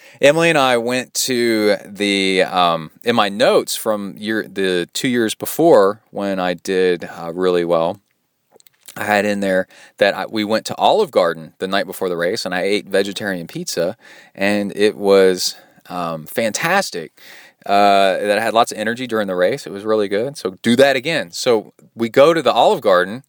Emily 0.20 0.50
and 0.50 0.58
I 0.58 0.76
went 0.76 1.14
to 1.14 1.76
the 1.86 2.42
um, 2.42 2.90
in 3.02 3.16
my 3.16 3.28
notes 3.28 3.76
from 3.76 4.16
year 4.18 4.46
the 4.46 4.88
two 4.92 5.08
years 5.08 5.34
before 5.34 6.02
when 6.10 6.38
I 6.38 6.54
did 6.54 7.04
uh, 7.04 7.32
really 7.32 7.64
well. 7.64 8.00
I 8.96 9.04
had 9.04 9.24
in 9.24 9.40
there 9.40 9.66
that 9.96 10.14
I, 10.14 10.26
we 10.26 10.44
went 10.44 10.66
to 10.66 10.76
Olive 10.76 11.10
Garden 11.10 11.54
the 11.58 11.66
night 11.66 11.86
before 11.86 12.08
the 12.08 12.16
race, 12.16 12.44
and 12.44 12.54
I 12.54 12.62
ate 12.62 12.86
vegetarian 12.86 13.48
pizza, 13.48 13.96
and 14.34 14.76
it 14.76 14.96
was 14.96 15.56
um, 15.88 16.26
fantastic. 16.26 17.20
Uh, 17.66 18.18
that 18.18 18.38
I 18.38 18.42
had 18.42 18.52
lots 18.52 18.72
of 18.72 18.78
energy 18.78 19.06
during 19.06 19.26
the 19.26 19.34
race. 19.34 19.66
It 19.66 19.72
was 19.72 19.84
really 19.84 20.06
good. 20.06 20.36
So 20.36 20.58
do 20.60 20.76
that 20.76 20.96
again. 20.96 21.30
So 21.30 21.72
we 21.94 22.10
go 22.10 22.34
to 22.34 22.42
the 22.42 22.52
Olive 22.52 22.82
Garden 22.82 23.22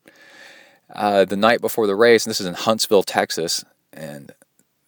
uh, 0.96 1.26
the 1.26 1.36
night 1.36 1.62
before 1.62 1.88
the 1.88 1.96
race, 1.96 2.26
and 2.26 2.30
this 2.30 2.42
is 2.42 2.48
in 2.48 2.54
Huntsville, 2.54 3.04
Texas, 3.04 3.64
and 3.94 4.34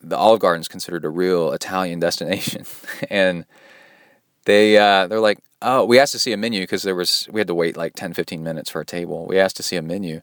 the 0.02 0.18
Olive 0.18 0.40
Garden 0.40 0.62
is 0.62 0.68
considered 0.68 1.06
a 1.06 1.10
real 1.10 1.52
Italian 1.52 2.00
destination. 2.08 2.66
and 3.10 3.46
they 4.46 4.78
uh, 4.78 5.08
they're 5.08 5.20
like, 5.20 5.40
oh, 5.62 5.86
we 5.86 6.00
asked 6.00 6.14
to 6.14 6.20
see 6.20 6.34
a 6.34 6.38
menu 6.38 6.62
because 6.62 6.84
there 6.84 6.96
was 6.96 7.28
we 7.32 7.40
had 7.40 7.48
to 7.48 7.56
wait 7.56 7.78
like 7.78 7.94
10, 7.96 8.14
15 8.14 8.44
minutes 8.44 8.70
for 8.70 8.82
a 8.82 8.86
table. 8.86 9.26
We 9.28 9.40
asked 9.40 9.58
to 9.58 9.64
see 9.64 9.76
a 9.76 9.82
menu, 9.82 10.22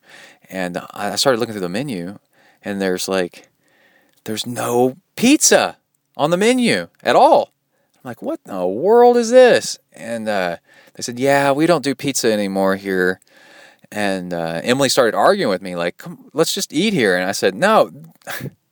and 0.49 0.79
I 0.93 1.17
started 1.17 1.39
looking 1.39 1.53
through 1.53 1.61
the 1.61 1.69
menu, 1.69 2.19
and 2.65 2.81
there's 2.81 3.09
like, 3.09 3.49
there's 4.25 4.47
no 4.47 4.97
pizza 5.17 5.77
on 6.17 6.31
the 6.31 6.37
menu 6.37 6.89
at 7.03 7.17
all. 7.17 7.53
I'm 7.97 8.09
like, 8.11 8.23
what 8.23 8.41
in 8.47 8.53
the 8.53 8.67
world 8.67 9.17
is 9.17 9.31
this? 9.31 9.79
And 9.93 10.29
uh, 10.29 10.57
they 10.95 11.03
said, 11.03 11.19
yeah, 11.19 11.53
we 11.53 11.67
don't 11.67 11.85
do 11.85 11.95
pizza 11.95 12.33
anymore 12.33 12.77
here. 12.77 13.21
And 13.95 14.35
uh, 14.35 14.61
Emily 14.65 14.89
started 14.89 15.15
arguing 15.15 15.51
with 15.51 15.63
me, 15.63 15.77
like, 15.77 16.03
let's 16.33 16.53
just 16.53 16.73
eat 16.73 16.93
here. 16.93 17.17
And 17.17 17.29
I 17.29 17.31
said, 17.31 17.55
no, 17.55 17.93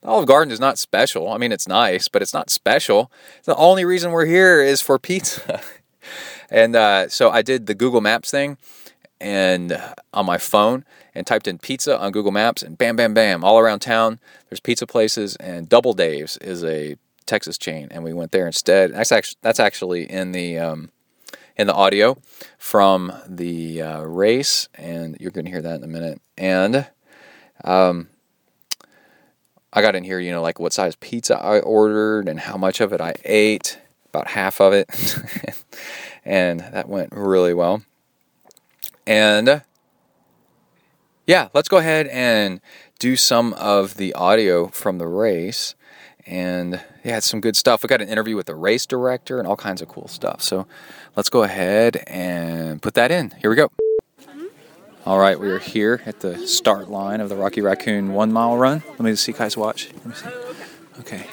Olive 0.03 0.27
Garden 0.27 0.51
is 0.51 0.59
not 0.59 0.77
special. 0.77 1.31
I 1.31 1.37
mean, 1.37 1.53
it's 1.53 1.65
nice, 1.65 2.09
but 2.09 2.21
it's 2.21 2.33
not 2.33 2.49
special. 2.49 3.09
The 3.45 3.55
only 3.55 3.85
reason 3.85 4.11
we're 4.11 4.25
here 4.25 4.61
is 4.61 4.81
for 4.81 4.99
pizza. 4.99 5.61
and 6.49 6.75
uh, 6.75 7.07
so 7.07 7.29
I 7.29 7.41
did 7.41 7.67
the 7.67 7.73
Google 7.73 8.01
Maps 8.01 8.31
thing 8.31 8.57
and 9.21 9.71
uh, 9.71 9.93
on 10.13 10.25
my 10.25 10.37
phone 10.37 10.83
and 11.15 11.25
typed 11.25 11.47
in 11.47 11.57
pizza 11.57 11.97
on 11.97 12.11
Google 12.11 12.33
Maps 12.33 12.61
and 12.61 12.77
bam, 12.77 12.97
bam, 12.97 13.13
bam, 13.13 13.45
all 13.45 13.57
around 13.57 13.79
town. 13.79 14.19
There's 14.49 14.59
pizza 14.59 14.85
places 14.85 15.37
and 15.37 15.69
Double 15.69 15.93
Dave's 15.93 16.35
is 16.39 16.65
a 16.65 16.97
Texas 17.25 17.57
chain, 17.57 17.87
and 17.91 18.03
we 18.03 18.11
went 18.11 18.33
there 18.33 18.45
instead. 18.45 18.93
That's 18.93 19.13
actually 19.13 19.37
that's 19.41 19.59
actually 19.61 20.11
in 20.11 20.33
the 20.33 20.59
um, 20.59 20.91
in 21.57 21.67
the 21.67 21.73
audio 21.73 22.17
from 22.57 23.13
the 23.27 23.81
uh, 23.81 24.01
race, 24.01 24.67
and 24.75 25.17
you're 25.19 25.31
going 25.31 25.45
to 25.45 25.51
hear 25.51 25.61
that 25.61 25.75
in 25.75 25.83
a 25.83 25.87
minute. 25.87 26.21
And 26.37 26.87
um, 27.63 28.09
I 29.71 29.81
got 29.81 29.95
in 29.95 30.03
here, 30.03 30.19
you 30.19 30.31
know, 30.31 30.41
like 30.41 30.59
what 30.59 30.73
size 30.73 30.95
pizza 30.95 31.37
I 31.37 31.59
ordered 31.59 32.27
and 32.27 32.39
how 32.39 32.57
much 32.57 32.81
of 32.81 32.93
it 32.93 33.01
I 33.01 33.13
ate, 33.23 33.79
about 34.09 34.27
half 34.29 34.59
of 34.59 34.73
it, 34.73 34.89
and 36.25 36.59
that 36.59 36.89
went 36.89 37.09
really 37.11 37.53
well. 37.53 37.83
And 39.05 39.63
yeah, 41.25 41.49
let's 41.53 41.69
go 41.69 41.77
ahead 41.77 42.07
and 42.07 42.61
do 42.99 43.15
some 43.15 43.53
of 43.53 43.95
the 43.95 44.13
audio 44.13 44.67
from 44.67 44.97
the 44.97 45.07
race 45.07 45.75
and 46.25 46.81
yeah, 47.03 47.17
it's 47.17 47.27
some 47.27 47.41
good 47.41 47.55
stuff. 47.55 47.83
We 47.83 47.87
got 47.87 48.01
an 48.01 48.09
interview 48.09 48.35
with 48.35 48.45
the 48.45 48.55
race 48.55 48.85
director 48.85 49.39
and 49.39 49.47
all 49.47 49.55
kinds 49.55 49.81
of 49.81 49.87
cool 49.87 50.07
stuff. 50.07 50.41
So 50.41 50.67
let's 51.15 51.29
go 51.29 51.43
ahead 51.43 52.03
and 52.07 52.81
put 52.81 52.93
that 52.95 53.11
in. 53.11 53.31
Here 53.41 53.49
we 53.49 53.55
go. 53.55 53.71
All 55.05 55.19
right, 55.19 55.37
we 55.37 55.49
are 55.49 55.59
here 55.59 56.01
at 56.05 56.21
the 56.21 56.47
start 56.47 56.89
line 56.89 57.19
of 57.19 57.27
the 57.27 57.35
Rocky 57.35 57.59
Raccoon 57.59 58.13
one 58.13 58.31
mile 58.31 58.55
run. 58.55 58.81
Let 58.87 59.01
me 59.01 59.11
just 59.11 59.23
see 59.23 59.33
Kai's 59.33 59.57
watch. 59.57 59.91
Let 59.93 60.05
me 60.05 60.13
see. 60.13 60.29
Okay. 61.01 61.27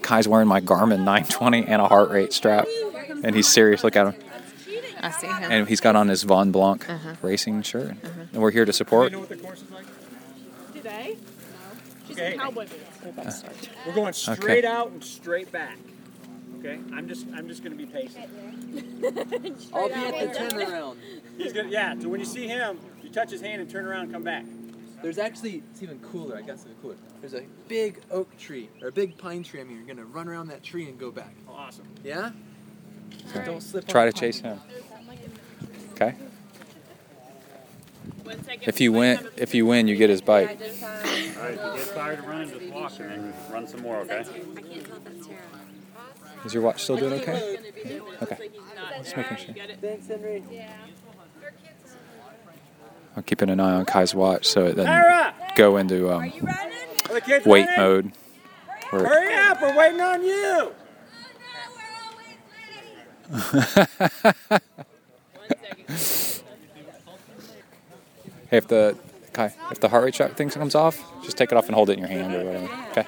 Kai's 0.00 0.28
wearing 0.28 0.46
my 0.46 0.60
Garmin 0.60 0.98
920 0.98 1.66
and 1.66 1.82
a 1.82 1.88
heart 1.88 2.10
rate 2.10 2.32
strap, 2.32 2.68
and 3.24 3.34
he's 3.34 3.48
serious. 3.48 3.82
Look 3.82 3.96
at 3.96 4.14
him. 4.14 4.22
I 5.00 5.10
see 5.10 5.26
him. 5.26 5.50
And 5.50 5.68
he's 5.68 5.80
got 5.80 5.96
on 5.96 6.06
his 6.06 6.22
Von 6.22 6.52
Blanc 6.52 6.88
uh-huh. 6.88 7.14
racing 7.22 7.62
shirt. 7.62 7.90
Uh-huh. 7.90 8.22
And 8.32 8.42
we're 8.42 8.52
here 8.52 8.64
to 8.64 8.72
support. 8.72 9.12
Do 12.16 12.22
they? 12.22 12.30
She's 12.30 12.34
okay. 12.34 12.36
cowboy 12.36 12.66
uh, 13.18 13.32
we're 13.86 13.94
going 13.94 14.12
straight 14.12 14.64
okay. 14.64 14.66
out 14.66 14.90
and 14.90 15.02
straight 15.02 15.52
back. 15.52 15.78
Okay, 16.58 16.78
I'm 16.92 17.06
just 17.06 17.26
I'm 17.34 17.48
just 17.48 17.62
gonna 17.62 17.76
be 17.76 17.86
patient. 17.86 18.28
I'll 19.72 19.88
be 19.88 19.94
at 19.94 20.32
the 20.32 20.38
turnaround. 20.38 20.96
He's 21.38 21.52
gonna 21.52 21.68
yeah. 21.68 21.94
So 21.98 22.08
when 22.08 22.20
you 22.20 22.26
see 22.26 22.46
him, 22.46 22.78
you 23.02 23.10
touch 23.10 23.30
his 23.30 23.40
hand 23.40 23.60
and 23.60 23.70
turn 23.70 23.84
around 23.84 24.04
and 24.04 24.12
come 24.12 24.22
back. 24.22 24.44
There's 25.02 25.18
actually 25.18 25.62
it's 25.70 25.82
even 25.82 25.98
cooler. 26.00 26.36
I 26.36 26.42
guess 26.42 26.64
it's 26.64 26.74
cooler. 26.80 26.96
There's 27.20 27.34
a 27.34 27.44
big 27.68 28.00
oak 28.10 28.36
tree 28.38 28.70
or 28.80 28.88
a 28.88 28.92
big 28.92 29.18
pine 29.18 29.42
tree. 29.42 29.60
I 29.60 29.64
mean, 29.64 29.76
you're 29.76 29.86
gonna 29.86 30.06
run 30.06 30.28
around 30.28 30.48
that 30.48 30.62
tree 30.62 30.88
and 30.88 30.98
go 30.98 31.10
back. 31.10 31.34
Awesome. 31.48 31.86
Yeah. 32.02 32.30
So 33.32 33.44
don't 33.44 33.62
slip. 33.62 33.86
Try 33.86 34.06
to 34.06 34.12
chase 34.12 34.40
him. 34.40 34.58
Okay. 35.92 36.16
If 38.62 38.80
you 38.80 38.92
win, 38.92 39.28
if 39.36 39.54
you 39.54 39.66
win, 39.66 39.88
you 39.88 39.96
get 39.96 40.10
his 40.10 40.20
bike. 40.20 40.58
All 41.36 41.42
right, 41.42 41.54
if 41.54 41.60
you 41.60 41.84
get 41.84 41.94
tired 41.94 42.18
of 42.18 42.26
running, 42.26 42.50
just 42.50 42.72
walk 42.72 42.92
and 42.98 43.10
then 43.10 43.34
run 43.50 43.66
some 43.66 43.82
more, 43.82 43.96
okay? 43.98 44.24
Is 46.44 46.54
your 46.54 46.62
watch 46.62 46.82
still 46.82 46.96
doing 46.96 47.14
okay? 47.14 47.58
Okay. 48.22 48.50
Just 49.02 49.16
making 49.16 49.36
sure. 49.36 49.54
Thanks, 49.80 50.06
Henry. 50.06 50.42
I'm 53.16 53.22
keeping 53.22 53.50
an 53.50 53.60
eye 53.60 53.74
on 53.74 53.86
Kai's 53.86 54.14
watch 54.14 54.46
so 54.46 54.66
it 54.66 54.76
doesn't 54.76 55.54
go 55.56 55.76
into 55.78 56.12
um, 56.12 56.24
Are 56.24 57.14
the 57.14 57.20
kids 57.20 57.46
wait 57.46 57.66
ready? 57.66 57.80
mode. 57.80 58.12
Where 58.90 59.06
Hurry 59.06 59.34
up, 59.34 59.60
we're 59.62 59.76
waiting 59.76 60.00
on 60.00 60.22
you. 60.22 60.72
Hey, 68.48 68.58
if 68.58 68.68
the 68.68 68.96
Kai, 69.36 69.52
if 69.70 69.80
the 69.80 69.88
heart 69.90 70.02
rate 70.02 70.14
shot 70.14 70.34
thing 70.34 70.48
comes 70.48 70.74
off, 70.74 70.98
just 71.22 71.36
take 71.36 71.52
it 71.52 71.58
off 71.58 71.66
and 71.66 71.74
hold 71.74 71.90
it 71.90 71.94
in 71.94 71.98
your 71.98 72.08
hand 72.08 72.34
or 72.34 72.42
whatever. 72.42 72.72
Okay. 72.92 73.06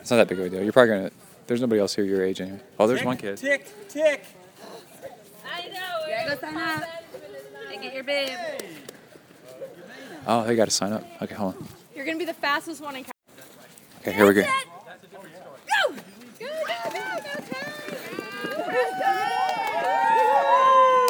It's 0.00 0.10
not 0.10 0.16
that 0.16 0.26
big 0.28 0.40
of 0.40 0.46
a 0.46 0.50
deal. 0.50 0.60
You're 0.64 0.72
probably 0.72 0.88
gonna. 0.96 1.10
There's 1.46 1.60
nobody 1.60 1.80
else 1.80 1.94
here 1.94 2.04
your 2.04 2.24
age 2.24 2.40
anyway. 2.40 2.58
Oh, 2.80 2.88
there's 2.88 2.98
tick, 2.98 3.06
one 3.06 3.16
kid. 3.16 3.36
Tick, 3.36 3.88
tick. 3.88 4.24
I 5.46 5.68
know. 5.68 6.34
Go 6.34 6.40
sign 6.40 6.56
up 6.56 6.82
and 7.72 7.80
get 7.80 7.94
your 7.94 8.02
bib. 8.02 8.30
Oh, 10.26 10.44
they 10.44 10.56
got 10.56 10.64
to 10.64 10.72
sign 10.72 10.92
up. 10.92 11.04
Okay, 11.22 11.36
hold 11.36 11.54
on. 11.54 11.68
You're 11.94 12.04
gonna 12.06 12.18
be 12.18 12.24
the 12.24 12.34
fastest 12.34 12.82
one 12.82 12.96
in. 12.96 13.04
Cal- 13.04 13.12
Okay, 14.00 14.12
here 14.12 14.26
we 14.26 14.34
go. 14.34 14.42
Go! 14.42 15.94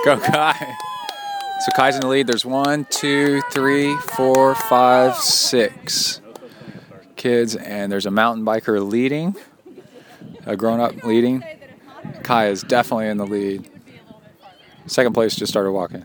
go. 0.05 0.17
Go, 0.17 0.19
Kai. 0.19 0.77
So 1.61 1.73
Kai's 1.77 1.95
in 1.95 2.01
the 2.01 2.09
lead. 2.09 2.27
There's 2.27 2.47
one, 2.47 2.87
two, 2.89 3.43
three, 3.53 3.95
four, 3.99 4.55
five, 4.55 5.17
six 5.17 6.23
kids, 7.17 7.55
and 7.55 7.93
there's 7.93 8.07
a 8.07 8.11
mountain 8.11 8.47
biker 8.47 8.83
leading, 8.89 9.37
a 10.47 10.57
grown 10.57 10.81
up 10.81 11.05
leading. 11.05 11.45
Kai 12.23 12.47
is 12.49 12.63
definitely 12.63 13.09
in 13.09 13.19
the 13.19 13.27
lead. 13.27 13.69
Second 14.87 15.13
place 15.13 15.37
just 15.37 15.53
started 15.53 15.73
walking. 15.73 16.03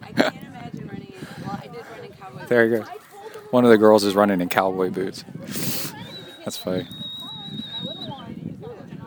I 0.00 0.12
can't 0.12 0.36
imagine 0.46 0.86
running 0.86 1.12
in. 1.12 1.44
Well, 1.44 1.60
I 1.60 1.66
did 1.66 1.84
run 1.90 2.04
in 2.04 2.12
cowboy. 2.12 2.46
There 2.46 2.66
you 2.66 2.76
go. 2.78 2.84
One 3.50 3.64
of 3.64 3.70
the 3.70 3.78
girls 3.78 4.04
is 4.04 4.14
running 4.14 4.40
in 4.40 4.48
cowboy 4.48 4.90
boots. 4.90 5.24
That's 6.44 6.56
funny. 6.56 6.86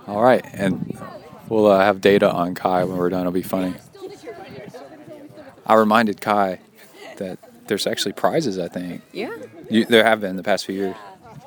All 0.06 0.22
right, 0.22 0.46
and 0.54 1.00
we'll 1.48 1.68
uh, 1.68 1.80
have 1.80 2.02
data 2.02 2.30
on 2.30 2.56
Kai 2.56 2.84
when 2.84 2.98
we're 2.98 3.10
done. 3.10 3.22
It'll 3.22 3.32
be 3.32 3.42
funny. 3.42 3.74
I 5.68 5.74
reminded 5.76 6.22
Kai 6.22 6.60
that 7.18 7.38
there's 7.68 7.86
actually 7.86 8.14
prizes. 8.14 8.58
I 8.58 8.68
think 8.70 9.02
Yeah. 9.12 9.36
you, 9.70 9.86
there 9.86 10.04
have 10.04 10.22
been 10.22 10.38
the 10.38 10.44
past 10.44 10.66
few 10.66 10.76
years, 10.76 10.96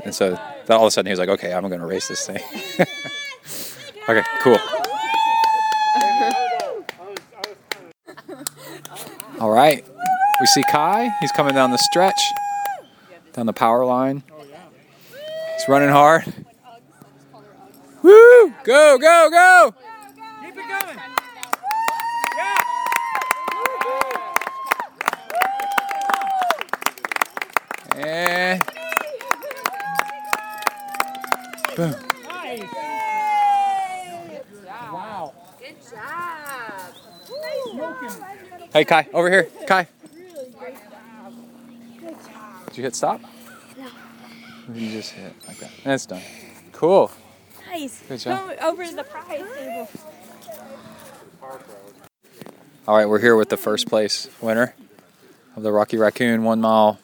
and 0.04 0.14
so 0.14 0.30
then 0.66 0.76
all 0.76 0.84
of 0.84 0.88
a 0.88 0.90
sudden 0.90 1.06
he 1.08 1.12
was 1.12 1.18
like, 1.18 1.30
"Okay, 1.30 1.52
I'm 1.52 1.66
going 1.68 1.80
to 1.80 1.86
race 1.86 2.08
this 2.08 2.26
thing." 2.26 2.42
okay, 4.08 4.22
cool. 4.42 4.58
All 9.40 9.50
right, 9.50 9.82
we 10.40 10.46
see 10.46 10.62
Kai. 10.70 11.08
He's 11.20 11.32
coming 11.32 11.54
down 11.54 11.70
the 11.70 11.78
stretch, 11.78 12.20
down 13.32 13.46
the 13.46 13.54
power 13.54 13.86
line. 13.86 14.22
He's 15.56 15.68
running 15.68 15.88
hard. 15.88 16.24
Woo! 18.02 18.52
Go, 18.64 18.98
go, 18.98 19.28
go! 19.30 19.74
Keep 20.42 20.56
it 20.56 20.68
going. 20.68 20.98
And 27.96 28.62
boom. 31.80 31.94
Wow. 34.92 35.32
Good 35.58 35.76
job. 35.90 36.94
Hey, 38.72 38.84
Kai, 38.84 39.08
over 39.14 39.30
here. 39.30 39.48
Kai. 39.66 39.88
Did 42.66 42.76
you 42.76 42.82
hit 42.82 42.94
stop? 42.94 43.20
No. 43.78 43.88
You 44.74 44.90
just 44.90 45.12
hit 45.12 45.32
like 45.48 45.58
that. 45.58 45.70
That's 45.82 46.06
done. 46.06 46.22
Cool. 46.72 47.10
Nice. 47.66 48.02
Good 48.06 48.20
job. 48.20 48.48
Go 48.48 48.68
over 48.68 48.84
to 48.84 48.94
the 48.94 49.04
prize 49.04 49.42
table. 49.58 49.88
All 52.86 52.96
right, 52.96 53.08
we're 53.08 53.20
here 53.20 53.36
with 53.36 53.48
the 53.48 53.56
first 53.56 53.88
place 53.88 54.28
winner 54.40 54.74
of 55.56 55.62
the 55.62 55.72
Rocky 55.72 55.96
Raccoon 55.96 56.44
one 56.44 56.60
mile 56.60 56.98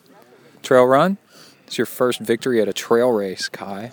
trail 0.62 0.84
run. 0.84 1.16
It's 1.66 1.78
your 1.78 1.86
first 1.86 2.20
victory 2.20 2.60
at 2.60 2.68
a 2.68 2.72
trail 2.72 3.10
race, 3.10 3.48
Kai. 3.48 3.92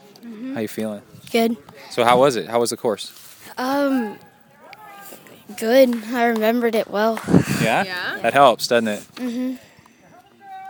How 0.54 0.60
you 0.62 0.68
feeling? 0.68 1.02
Good. 1.32 1.58
So 1.89 2.04
how 2.04 2.20
was 2.20 2.36
it? 2.36 2.48
How 2.48 2.60
was 2.60 2.70
the 2.70 2.78
course? 2.78 3.12
Um, 3.58 4.18
good. 5.58 6.04
I 6.13 6.26
remembered 6.28 6.76
it 6.76 6.88
well. 6.89 7.20
Yeah. 7.62 7.84
Yeah? 7.84 8.20
That 8.22 8.34
helps, 8.34 8.68
doesn't 8.68 8.88
it? 8.88 9.00
Mm-hmm. 9.16 9.56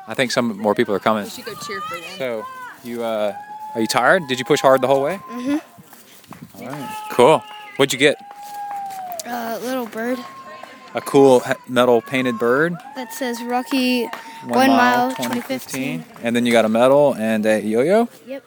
I 0.07 0.13
think 0.13 0.31
some 0.31 0.57
more 0.57 0.75
people 0.75 0.93
are 0.93 0.99
coming. 0.99 1.23
We 1.25 1.29
should 1.29 1.45
go 1.45 1.53
cheer 1.55 1.79
for 1.81 1.95
them. 1.97 2.03
So 2.17 2.45
you 2.83 3.03
uh, 3.03 3.33
are 3.75 3.81
you 3.81 3.87
tired? 3.87 4.23
Did 4.27 4.39
you 4.39 4.45
push 4.45 4.59
hard 4.61 4.81
the 4.81 4.87
whole 4.87 5.01
way? 5.01 5.15
Mm-hmm. 5.29 6.63
All 6.63 6.69
right. 6.69 7.07
Cool. 7.11 7.43
What'd 7.77 7.93
you 7.93 7.99
get? 7.99 8.17
Uh, 9.25 9.57
little 9.63 9.85
bird 9.85 10.19
A 10.93 11.01
cool 11.01 11.39
he- 11.39 11.53
metal 11.69 12.01
painted 12.01 12.37
bird. 12.37 12.73
that 12.95 13.13
says 13.13 13.41
Rocky 13.41 14.05
One 14.45 14.69
Mile 14.69 15.11
2015. 15.15 16.03
And 16.21 16.35
then 16.35 16.45
you 16.45 16.51
got 16.51 16.65
a 16.65 16.69
medal 16.69 17.15
and 17.15 17.45
a 17.45 17.61
yo-yo. 17.61 18.09
Yep. 18.27 18.43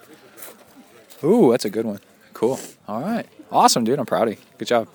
Ooh, 1.27 1.51
that's 1.51 1.65
a 1.65 1.71
good 1.71 1.85
one. 1.85 2.01
Cool. 2.33 2.59
All 2.87 3.01
right. 3.01 3.27
Awesome, 3.51 3.85
dude. 3.85 3.99
I'm 3.99 4.07
proud 4.07 4.29
of 4.29 4.35
you. 4.35 4.41
Good 4.59 4.69
job. 4.69 4.89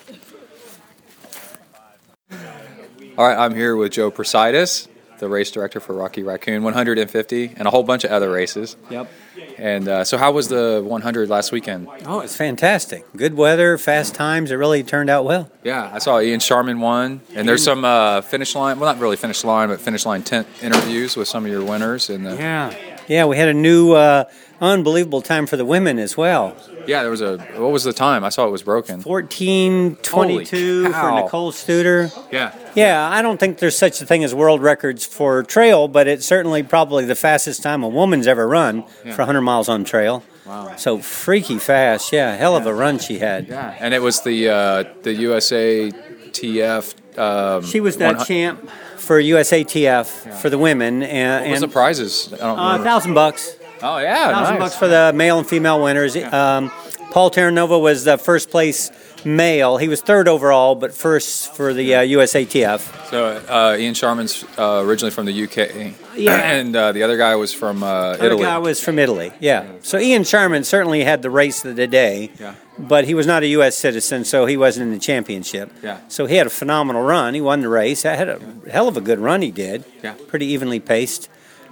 All 3.18 3.28
right, 3.28 3.38
I'm 3.38 3.54
here 3.54 3.76
with 3.76 3.92
Joe 3.92 4.10
Prusaitis, 4.10 4.88
the 5.20 5.28
race 5.28 5.52
director 5.52 5.80
for 5.82 5.94
Rocky 5.94 6.24
Raccoon 6.24 6.64
150 6.64 7.54
and 7.58 7.68
a 7.68 7.70
whole 7.70 7.84
bunch 7.84 8.04
of 8.06 8.12
other 8.12 8.32
races. 8.32 8.78
Yep. 8.90 9.12
And 9.58 9.88
uh, 9.88 10.04
so, 10.06 10.18
how 10.18 10.32
was 10.32 10.48
the 10.48 10.82
100 10.84 11.30
last 11.30 11.52
weekend? 11.52 11.88
Oh, 12.06 12.22
it's 12.22 12.36
fantastic. 12.36 13.06
Good 13.16 13.36
weather, 13.36 13.78
fast 13.78 14.16
times. 14.16 14.50
It 14.50 14.56
really 14.56 14.82
turned 14.84 15.10
out 15.10 15.26
well. 15.26 15.52
Yeah, 15.64 15.90
I 15.94 16.00
saw 16.00 16.20
Ian 16.20 16.40
Sharman 16.40 16.80
won, 16.80 17.22
and 17.36 17.48
there's 17.48 17.64
some 17.64 17.84
uh, 17.86 18.22
finish 18.22 18.56
line. 18.56 18.80
Well, 18.80 18.92
not 18.92 19.02
really 19.02 19.18
finish 19.18 19.44
line, 19.44 19.68
but 19.68 19.82
finish 19.82 20.06
line 20.06 20.24
tent 20.24 20.48
interviews 20.62 21.16
with 21.18 21.28
some 21.28 21.46
of 21.46 21.52
your 21.52 21.64
winners. 21.64 22.10
And 22.10 22.26
the, 22.26 22.36
Yeah. 22.36 22.74
Yeah, 23.08 23.26
we 23.26 23.38
had 23.38 23.48
a 23.50 23.54
new 23.54 23.94
uh, 23.94 24.26
unbelievable 24.60 25.22
time 25.22 25.46
for 25.48 25.58
the 25.58 25.66
women 25.66 26.00
as 26.00 26.16
well. 26.16 26.56
yeah, 26.88 27.02
there 27.02 27.12
was 27.12 27.22
a. 27.22 27.38
What 27.58 27.72
was 27.72 27.84
the 27.84 27.94
time? 27.94 28.24
I 28.24 28.30
saw 28.30 28.48
it 28.48 28.52
was 28.52 28.64
broken. 28.64 29.02
1422 29.02 30.86
for 30.86 30.92
cow. 30.92 31.24
Nicole 31.24 31.52
Studer. 31.52 32.12
Yeah. 32.32 32.54
Yeah, 32.76 33.10
I 33.10 33.22
don't 33.22 33.40
think 33.40 33.58
there's 33.60 33.78
such 33.78 34.02
a 34.02 34.06
thing 34.06 34.24
as 34.24 34.34
world 34.34 34.62
records 34.62 35.06
for 35.06 35.44
trail, 35.44 35.88
but 35.88 36.08
it's 36.08 36.26
certainly 36.26 36.64
probably 36.64 37.06
the 37.06 37.16
fastest 37.16 37.62
time 37.64 37.84
a 37.84 37.88
woman's 37.90 38.28
ever 38.28 38.48
run 38.48 38.84
Yeah. 39.06 39.14
for 39.14 39.22
100 39.24 39.42
miles 39.42 39.68
on 39.70 39.84
trail. 39.84 40.24
Wow. 40.46 40.76
So 40.78 40.98
freaky 41.00 41.58
fast. 41.60 42.12
Yeah, 42.12 42.36
hell 42.36 42.56
of 42.56 42.66
a 42.66 42.74
run 42.74 43.00
she 43.00 43.20
had. 43.20 43.48
Yeah, 43.48 43.76
and 43.80 43.94
it 43.94 44.02
was 44.02 44.22
the 44.22 44.50
uh, 44.50 44.84
the 45.04 45.14
USA 45.14 45.92
TF. 45.92 46.96
Um, 47.18 47.64
She 47.66 47.80
was 47.80 47.98
that 47.98 48.26
champ 48.26 48.70
for 49.12 49.22
USATF 49.22 50.40
for 50.40 50.50
the 50.50 50.58
women, 50.58 51.04
and, 51.04 51.44
What 51.44 51.52
was 51.52 51.60
the 51.60 51.68
prizes? 51.68 52.32
Uh, 52.32 52.56
remember. 52.56 52.82
thousand 52.86 53.14
bucks. 53.14 53.58
Oh 53.84 53.98
yeah, 53.98 54.32
thousand 54.32 54.54
nice. 54.54 54.64
bucks 54.70 54.76
for 54.78 54.88
the 54.88 55.12
male 55.14 55.38
and 55.38 55.46
female 55.46 55.84
winners. 55.84 56.16
Um, 56.16 56.72
Paul 57.12 57.30
Terranova 57.30 57.82
was 57.82 58.06
the 58.06 58.18
first 58.18 58.50
place 58.50 58.90
male. 59.26 59.78
He 59.78 59.88
was 59.88 60.02
third 60.02 60.28
overall, 60.28 60.76
but 60.76 60.94
first 60.94 61.54
for 61.56 61.74
the 61.74 61.96
uh, 61.96 62.00
USATF. 62.02 63.10
So 63.10 63.26
uh, 63.48 63.76
Ian 63.78 63.94
Sharman's 63.94 64.44
uh, 64.58 64.82
originally 64.86 65.12
from 65.12 65.26
the 65.26 65.44
UK. 65.44 65.96
Yeah. 66.16 66.34
and 66.42 66.76
uh, 66.76 66.92
the 66.92 67.04
other 67.04 67.18
guy 67.18 67.36
was 67.36 67.54
from 67.54 67.84
uh, 67.84 68.18
The 68.18 68.26
Italy. 68.26 68.44
guy 68.44 68.58
was 68.58 68.82
from 68.84 69.00
Italy. 69.00 69.32
Yeah. 69.40 69.68
So 69.82 69.98
Ian 70.00 70.24
Sharman 70.24 70.64
certainly 70.64 71.04
had 71.04 71.22
the 71.22 71.30
race 71.30 71.64
of 71.66 71.76
the 71.76 71.88
day. 71.88 72.32
Yeah. 72.40 72.56
But 72.80 73.06
he 73.06 73.14
was 73.14 73.28
not 73.28 73.44
a 73.44 73.48
U.S. 73.48 73.78
citizen, 73.78 74.26
so 74.26 74.46
he 74.48 74.58
wasn't 74.58 74.88
in 74.88 74.94
the 74.94 75.00
championship. 75.00 75.72
Yeah. 75.84 76.00
So 76.08 76.26
he 76.26 76.36
had 76.36 76.48
a 76.48 76.52
phenomenal 76.52 77.04
run. 77.04 77.34
He 77.36 77.42
won 77.42 77.62
the 77.62 77.70
race. 77.70 78.06
I 78.06 78.16
had 78.16 78.28
a 78.30 78.40
hell 78.72 78.88
of 78.88 78.98
a 78.98 79.02
good 79.02 79.20
run. 79.20 79.42
He 79.44 79.52
did. 79.52 79.84
Yeah. 80.04 80.16
Pretty 80.28 80.48
evenly 80.48 80.80
paced. 80.80 81.30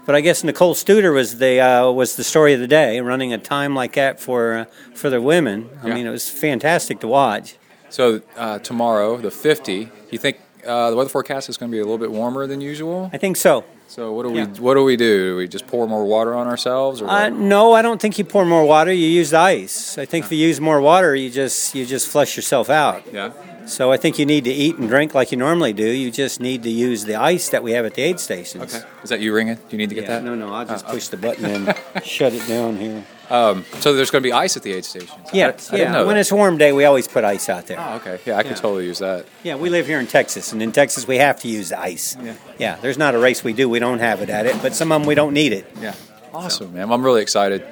But 0.10 0.15
I 0.15 0.22
guess 0.22 0.43
Nicole 0.43 0.74
Studer 0.74 1.13
was 1.13 1.38
the 1.38 1.60
uh, 1.62 1.91
was 1.91 2.15
the 2.15 2.24
story 2.24 2.54
of 2.56 2.60
the 2.60 2.65
day, 2.67 3.00
running 3.00 3.32
a 3.32 3.38
time 3.38 3.76
like 3.76 3.93
that 3.93 4.19
for 4.19 4.56
uh, 4.56 4.65
for 4.95 5.08
the 5.12 5.22
women. 5.22 5.69
I 5.84 5.88
Yeah. 5.89 5.93
mean, 5.93 6.08
it 6.08 6.10
was 6.10 6.28
fantastic 6.28 7.00
to 7.02 7.08
watch. 7.08 7.58
So 7.91 8.22
uh, 8.36 8.58
tomorrow, 8.58 9.17
the 9.17 9.30
50. 9.30 9.88
You 10.10 10.17
think 10.17 10.38
uh, 10.65 10.89
the 10.89 10.95
weather 10.95 11.12
forecast 11.12 11.48
is 11.48 11.58
going 11.58 11.72
to 11.72 11.76
be 11.76 11.80
a 11.80 11.84
little 11.84 12.00
bit 12.00 12.10
warmer 12.12 12.48
than 12.48 12.60
usual? 12.60 13.12
I 13.13 13.19
think 13.19 13.38
so. 13.38 13.65
So 13.88 14.12
what 14.12 14.24
do 14.24 14.30
we 14.32 14.41
what 14.65 14.74
do 14.74 14.84
we 14.84 14.98
do? 14.98 15.34
Do 15.34 15.36
we 15.38 15.48
just 15.48 15.67
pour 15.67 15.88
more 15.88 16.04
water 16.06 16.34
on 16.34 16.48
ourselves, 16.48 17.04
or 17.04 17.08
Uh, 17.08 17.30
no, 17.30 17.74
I 17.74 17.84
don't 17.84 18.02
think 18.02 18.17
you 18.17 18.26
pour 18.26 18.45
more 18.45 18.65
water. 18.65 18.91
You 18.91 19.06
use 19.22 19.30
the 19.30 19.38
ice. 19.38 20.00
I 20.00 20.06
think 20.06 20.26
if 20.26 20.32
you 20.32 20.39
use 20.39 20.60
more 20.60 20.82
water, 20.82 21.13
you 21.15 21.30
just 21.30 21.76
you 21.76 21.86
just 21.86 22.08
flush 22.08 22.36
yourself 22.36 22.72
out. 22.72 23.04
yeah? 23.13 23.30
So 23.70 23.92
I 23.92 23.98
think 23.98 24.18
you 24.18 24.26
need 24.26 24.44
to 24.46 24.50
eat 24.52 24.78
and 24.78 24.90
drink 24.90 25.14
like 25.14 25.32
you 25.32 25.38
normally 25.38 25.74
do. 25.74 25.86
You 25.88 26.10
just 26.12 26.40
need 26.40 26.64
to 26.64 26.70
use 26.70 27.06
the 27.06 27.16
ice 27.16 27.50
that 27.50 27.62
we 27.64 27.72
have 27.74 27.86
at 27.86 27.94
the 27.94 28.02
aid 28.02 28.20
stations. 28.20 28.76
Okay. 28.76 28.86
Is 29.04 29.10
that 29.10 29.20
you 29.20 29.34
ringing? 29.34 29.56
Do 29.56 29.62
you 29.70 29.78
need 29.78 29.90
to 29.90 29.96
get 29.96 30.06
Yeah, 30.06 30.16
that? 30.20 30.24
no, 30.24 30.34
no. 30.36 30.52
I'll 30.54 30.66
just 30.66 30.86
Uh, 30.86 30.92
push 30.92 31.08
the 31.08 31.18
button 31.18 31.46
and 31.46 31.76
shut 32.04 32.34
it 32.34 32.48
down 32.48 32.78
here. 32.78 33.04
Um, 33.30 33.64
so 33.80 33.94
there's 33.94 34.10
going 34.10 34.24
to 34.24 34.28
be 34.28 34.34
ice 34.34 34.58
at 34.58 34.64
the 34.64 34.74
aid 34.74 34.86
stations. 34.86 35.12
I- 35.12 35.28
I, 35.28 35.32
yeah. 35.38 35.98
when 36.04 36.16
that. 36.16 36.18
it's 36.18 36.32
a 36.32 36.36
warm 36.36 36.58
day, 36.58 36.72
we 36.72 36.86
always 36.86 37.08
put 37.08 37.24
ice 37.24 37.48
out 37.48 37.68
there. 37.68 37.78
Oh, 37.80 37.98
okay. 37.98 38.20
Yeah, 38.26 38.38
I 38.38 38.42
could 38.42 38.52
Yeah. 38.54 38.58
totally 38.58 38.86
use 38.86 39.00
that. 39.00 39.26
Yeah, 39.44 39.56
we 39.56 39.70
live 39.70 39.86
here 39.86 40.00
in 40.00 40.08
Texas, 40.08 40.52
and 40.52 40.64
in 40.64 40.72
Texas 40.72 41.08
we 41.08 41.18
have 41.18 41.40
to 41.42 41.48
use 41.48 41.70
the 41.70 41.80
ice. 41.80 42.18
Yeah. 42.24 42.34
Yeah, 42.58 42.76
there's 42.82 42.98
not 42.98 43.14
a 43.14 43.20
race 43.20 43.44
we 43.44 43.54
do 43.54 43.70
we 43.70 43.78
don't 43.78 44.00
have 44.00 44.22
it 44.22 44.30
at 44.32 44.48
it, 44.48 44.56
but 44.64 44.74
some 44.74 44.92
of 44.92 45.00
them 45.02 45.08
we 45.08 45.14
don't 45.16 45.34
need 45.34 45.54
it. 45.54 45.66
Yeah. 45.80 45.94
Awesome, 46.34 46.74
man. 46.74 46.92
I'm 46.92 47.04
really 47.06 47.22
excited. 47.22 47.64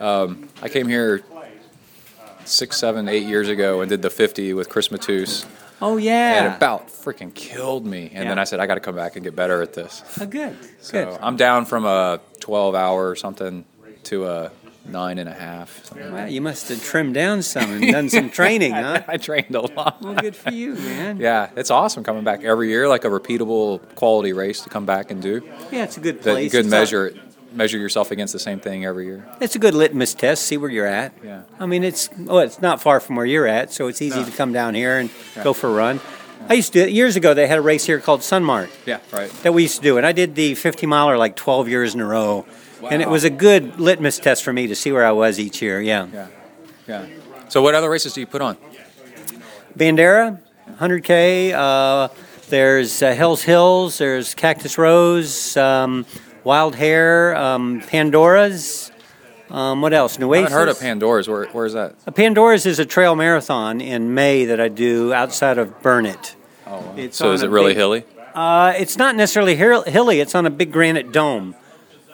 Um, 0.00 0.48
I 0.62 0.68
came 0.70 0.88
here 0.88 1.22
six, 2.44 2.78
seven, 2.78 3.08
eight 3.08 3.24
years 3.24 3.48
ago 3.48 3.80
and 3.80 3.88
did 3.88 4.02
the 4.02 4.10
50 4.10 4.52
with 4.54 4.68
Chris 4.68 4.88
Matus, 4.88 5.46
Oh 5.80 5.96
yeah. 5.96 6.44
it 6.52 6.56
about 6.56 6.88
freaking 6.88 7.34
killed 7.34 7.84
me. 7.84 8.10
And 8.14 8.28
then 8.28 8.38
I 8.38 8.44
said, 8.44 8.60
I 8.60 8.66
got 8.66 8.74
to 8.74 8.80
come 8.80 8.94
back 8.94 9.16
and 9.16 9.24
get 9.24 9.34
better 9.34 9.62
at 9.62 9.72
this. 9.72 10.02
Oh, 10.20 10.26
good. 10.26 10.56
So 10.80 10.92
Good. 11.10 11.18
I'm 11.20 11.36
down 11.36 11.64
from 11.64 11.84
a 11.84 12.20
12 12.40 12.74
hour 12.74 13.08
or 13.10 13.16
something 13.16 13.64
to 14.04 14.26
a 14.26 14.50
nine 14.86 15.18
and 15.18 15.28
a 15.28 15.32
half. 15.32 15.92
Well, 15.94 16.28
you 16.28 16.40
must 16.40 16.68
have 16.68 16.82
trimmed 16.82 17.14
down 17.14 17.42
some 17.42 17.70
and 17.70 17.90
done 17.92 18.08
some 18.08 18.30
training, 18.40 18.72
huh? 18.72 19.02
I 19.08 19.16
trained 19.16 19.54
a 19.54 19.60
lot. 19.60 20.02
Well, 20.02 20.14
good 20.14 20.34
for 20.36 20.50
you, 20.52 20.74
man. 20.74 21.18
Yeah, 21.18 21.50
it's 21.56 21.70
awesome 21.70 22.02
coming 22.04 22.24
back 22.24 22.42
every 22.44 22.68
year, 22.68 22.88
like 22.88 23.04
a 23.04 23.08
repeatable 23.08 23.80
quality 23.94 24.32
race 24.32 24.60
to 24.62 24.70
come 24.70 24.84
back 24.86 25.10
and 25.12 25.22
do. 25.22 25.40
Yeah, 25.70 25.84
it's 25.84 25.96
a 25.96 26.00
good 26.00 26.20
place. 26.22 26.50
could 26.50 26.60
It's 26.60 26.68
measure 26.68 27.14
measure 27.54 27.78
yourself 27.78 28.10
against 28.10 28.32
the 28.32 28.38
same 28.38 28.60
thing 28.60 28.84
every 28.84 29.06
year. 29.06 29.24
It's 29.40 29.54
a 29.54 29.58
good 29.58 29.74
litmus 29.74 30.14
test. 30.14 30.44
See 30.44 30.56
where 30.56 30.70
you're 30.70 30.86
at. 30.86 31.12
Yeah. 31.24 31.42
I 31.58 31.66
mean, 31.66 31.84
it's 31.84 32.08
well, 32.18 32.38
it's 32.40 32.60
not 32.60 32.80
far 32.82 33.00
from 33.00 33.16
where 33.16 33.26
you're 33.26 33.46
at, 33.46 33.72
so 33.72 33.86
it's 33.88 34.00
easy 34.02 34.20
No. 34.20 34.24
to 34.26 34.32
come 34.32 34.52
down 34.52 34.74
here 34.74 34.98
and 34.98 35.10
Yeah. 35.36 35.44
go 35.44 35.52
for 35.52 35.68
a 35.68 35.72
run. 35.72 36.00
I 36.48 36.54
used 36.54 36.72
to 36.72 36.90
years 36.90 37.14
ago. 37.16 37.34
They 37.34 37.46
had 37.46 37.58
a 37.58 37.62
race 37.62 37.84
here 37.86 38.00
called 38.00 38.20
Sunmart 38.20 38.68
Yeah, 38.84 38.98
right. 39.12 39.30
that 39.42 39.54
we 39.54 39.62
used 39.62 39.76
to 39.76 39.82
do, 39.82 39.96
and 39.96 40.04
I 40.06 40.12
did 40.12 40.34
the 40.34 40.54
50 40.54 40.86
miler 40.86 41.16
like 41.16 41.36
12 41.36 41.68
years 41.68 41.94
in 41.94 42.00
a 42.00 42.06
row, 42.06 42.44
and 42.90 43.00
it 43.00 43.08
was 43.08 43.22
a 43.24 43.30
good 43.30 43.78
litmus 43.78 44.18
test 44.18 44.42
for 44.42 44.52
me 44.52 44.66
to 44.66 44.74
see 44.74 44.90
where 44.90 45.06
I 45.06 45.12
was 45.12 45.38
each 45.38 45.62
year. 45.62 45.80
Yeah. 45.80 46.06
Yeah, 46.12 46.26
yeah. 46.88 47.06
So 47.48 47.62
what 47.62 47.74
other 47.74 47.88
races 47.88 48.12
do 48.14 48.20
you 48.20 48.26
put 48.26 48.42
on? 48.42 48.56
Bandera, 49.78 50.38
100K. 50.80 51.52
Uh, 51.52 52.08
there's 52.50 53.02
uh, 53.02 53.14
Hell's 53.14 53.42
Hills. 53.42 53.98
There's 53.98 54.34
Cactus 54.34 54.76
Rose, 54.78 55.56
um, 55.56 56.04
Wild 56.44 56.74
Hare, 56.76 57.36
um, 57.36 57.80
Pandora's. 57.86 58.90
Um, 59.50 59.82
what 59.82 59.92
else? 59.92 60.16
I 60.18 60.20
Nueces. 60.22 60.42
haven't 60.44 60.58
heard 60.58 60.68
of 60.68 60.80
Pandora's. 60.80 61.28
Where, 61.28 61.46
where's 61.48 61.74
that? 61.74 61.94
Uh, 62.06 62.10
Pandora's 62.10 62.64
is 62.64 62.78
a 62.78 62.86
trail 62.86 63.14
marathon 63.14 63.80
in 63.80 64.14
May 64.14 64.46
that 64.46 64.60
I 64.60 64.68
do 64.68 65.12
outside 65.12 65.58
of 65.58 65.82
Burnet. 65.82 66.36
Oh, 66.66 66.94
It's 66.96 67.18
so 67.18 67.32
is 67.32 67.42
it 67.42 67.50
really 67.50 67.70
big- 67.72 67.76
hilly? 67.76 68.04
Uh, 68.34 68.72
it's 68.78 68.96
not 68.96 69.14
necessarily 69.14 69.54
hilly. 69.56 70.20
It's 70.20 70.34
on 70.34 70.46
a 70.46 70.50
big 70.50 70.72
granite 70.72 71.12
dome. 71.12 71.54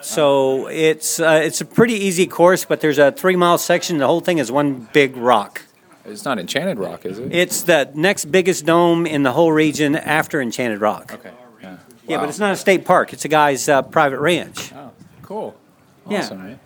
So 0.01 0.67
it's 0.67 1.19
uh, 1.19 1.41
it's 1.43 1.61
a 1.61 1.65
pretty 1.65 1.93
easy 1.93 2.27
course, 2.27 2.65
but 2.65 2.81
there's 2.81 2.97
a 2.99 3.11
three 3.13 3.37
mile 3.37 3.57
section. 3.57 3.97
The 3.99 4.07
whole 4.07 4.19
thing 4.19 4.37
is 4.37 4.51
one 4.51 4.89
big 4.91 5.15
rock. 5.15 5.61
It's 6.05 6.25
not 6.25 6.39
Enchanted 6.39 6.77
Rock, 6.79 7.05
is 7.05 7.19
it? 7.19 7.33
It's 7.33 7.61
the 7.61 7.89
next 7.93 8.25
biggest 8.31 8.65
dome 8.65 9.05
in 9.05 9.23
the 9.23 9.31
whole 9.31 9.51
region 9.51 9.95
after 9.95 10.41
Enchanted 10.41 10.81
Rock. 10.81 11.13
Okay. 11.13 11.31
Yeah. 12.09 12.17
Wow. 12.17 12.23
but 12.23 12.29
it's 12.29 12.39
not 12.39 12.51
a 12.53 12.57
state 12.57 12.85
park. 12.85 13.13
It's 13.13 13.23
a 13.25 13.27
guy's 13.29 13.69
uh, 13.69 13.81
private 13.83 14.19
ranch. 14.19 14.73
Oh, 14.73 14.91
cool. 15.21 15.55
Yeah. 16.09 16.19
Awesome, 16.19 16.37
man. 16.43 16.59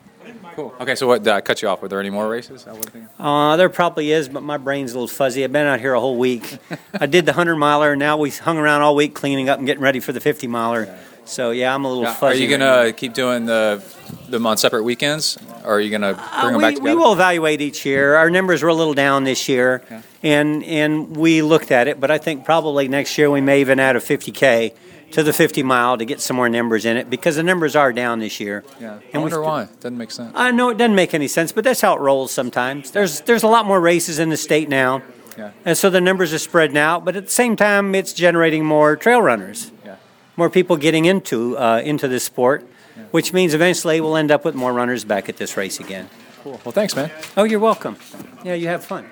Cool. 0.55 0.73
Okay, 0.79 0.93
so 0.95 1.07
what? 1.07 1.23
Did 1.23 1.33
I 1.33 1.41
cut 1.41 1.61
you 1.63 1.67
off? 1.67 1.81
Were 1.81 1.87
there 1.87 1.99
any 1.99 2.11
more 2.11 2.29
races? 2.29 2.65
I 2.67 2.71
wasn't 2.73 2.91
thinking. 2.91 3.09
Uh, 3.19 3.57
there 3.57 3.69
probably 3.69 4.11
is, 4.11 4.29
but 4.29 4.43
my 4.43 4.57
brain's 4.57 4.91
a 4.91 4.93
little 4.95 5.07
fuzzy. 5.07 5.43
I've 5.43 5.51
been 5.51 5.65
out 5.65 5.79
here 5.79 5.93
a 5.95 5.99
whole 5.99 6.15
week. 6.17 6.59
I 6.93 7.07
did 7.07 7.25
the 7.25 7.31
100 7.31 7.55
miler. 7.55 7.93
And 7.93 7.99
now 7.99 8.17
we 8.17 8.29
hung 8.29 8.57
around 8.59 8.83
all 8.83 8.95
week 8.95 9.15
cleaning 9.15 9.49
up 9.49 9.57
and 9.57 9.65
getting 9.65 9.81
ready 9.81 9.99
for 9.99 10.11
the 10.13 10.19
50 10.19 10.45
miler. 10.47 10.95
So, 11.25 11.49
yeah, 11.51 11.73
I'm 11.73 11.85
a 11.85 11.87
little 11.87 12.03
Yeah, 12.03 12.11
Are 12.11 12.15
fuzzy. 12.15 12.43
you 12.43 12.51
right 12.51 12.59
gonna 12.59 12.93
keep 12.93 13.13
doing 13.13 13.45
the 13.45 13.81
them 14.29 14.45
on 14.45 14.57
separate 14.57 14.83
weekends, 14.83 15.37
or 15.63 15.75
are 15.75 15.79
you 15.79 15.89
gonna 15.89 16.13
bring 16.13 16.23
Uh, 16.23 16.51
them 16.51 16.61
back 16.61 16.69
we 16.71 16.75
together? 16.75 16.95
We 16.97 17.01
will 17.01 17.13
evaluate 17.13 17.61
each 17.61 17.83
year. 17.85 18.15
Our 18.15 18.29
numbers 18.29 18.61
were 18.61 18.69
a 18.69 18.73
little 18.75 18.93
down 18.93 19.23
this 19.23 19.47
year, 19.49 19.81
and 20.21 20.63
and 20.65 21.15
we 21.17 21.41
looked 21.41 21.71
at 21.71 21.87
it. 21.87 21.99
But 21.99 22.11
I 22.11 22.17
think 22.19 22.43
probably 22.45 22.87
next 22.89 23.17
year 23.17 23.31
we 23.31 23.41
may 23.41 23.61
even 23.61 23.79
add 23.79 23.95
a 23.95 23.99
50k 24.01 24.73
to 25.13 25.23
the 25.23 25.33
50 25.33 25.63
mile 25.63 25.97
to 25.97 26.05
get 26.05 26.19
some 26.21 26.35
more 26.35 26.49
numbers 26.49 26.85
in 26.85 26.97
it 26.97 27.09
because 27.09 27.35
the 27.37 27.43
numbers 27.43 27.75
are 27.75 27.91
down 27.93 28.19
this 28.19 28.39
year. 28.39 28.63
Yeah. 28.79 28.93
I 28.93 28.93
And 28.93 29.03
we 29.13 29.19
wonder 29.31 29.35
st- 29.37 29.45
why. 29.45 29.67
Doesn't 29.79 29.97
make 29.97 30.11
sense. 30.11 30.31
I 30.35 30.51
know 30.51 30.69
it 30.69 30.77
doesn't 30.77 30.95
make 30.95 31.13
any 31.13 31.27
sense, 31.27 31.51
but 31.51 31.63
that's 31.63 31.81
how 31.81 31.95
it 31.95 32.01
rolls 32.01 32.31
sometimes. 32.31 32.91
There's 32.91 33.21
there's 33.21 33.43
a 33.43 33.47
lot 33.47 33.65
more 33.65 33.79
races 33.79 34.19
in 34.19 34.29
the 34.29 34.37
state 34.37 34.69
now, 34.69 35.01
Yeah. 35.37 35.51
and 35.65 35.77
so 35.77 35.89
the 35.89 36.01
numbers 36.01 36.33
are 36.33 36.39
spreading 36.39 36.77
out. 36.77 37.05
But 37.05 37.15
at 37.15 37.25
the 37.25 37.31
same 37.31 37.55
time, 37.55 37.95
it's 37.95 38.13
generating 38.13 38.65
more 38.65 38.95
trail 38.95 39.21
runners, 39.21 39.71
Yeah. 39.85 39.95
more 40.35 40.49
people 40.49 40.77
getting 40.77 41.05
into 41.05 41.57
uh, 41.57 41.81
into 41.83 42.07
this 42.07 42.23
sport, 42.23 42.65
yeah. 42.97 43.03
which 43.11 43.33
means 43.33 43.53
eventually 43.53 44.01
we'll 44.01 44.17
end 44.17 44.31
up 44.31 44.43
with 44.45 44.55
more 44.55 44.73
runners 44.73 45.05
back 45.05 45.29
at 45.29 45.37
this 45.37 45.55
race 45.57 45.79
again. 45.79 46.09
Cool. 46.43 46.59
Well, 46.65 46.71
thanks, 46.73 46.95
man. 46.95 47.09
Oh, 47.37 47.43
you're 47.45 47.59
welcome. 47.59 47.95
Yeah, 48.43 48.55
you 48.55 48.67
have 48.67 48.83
fun. 48.83 49.05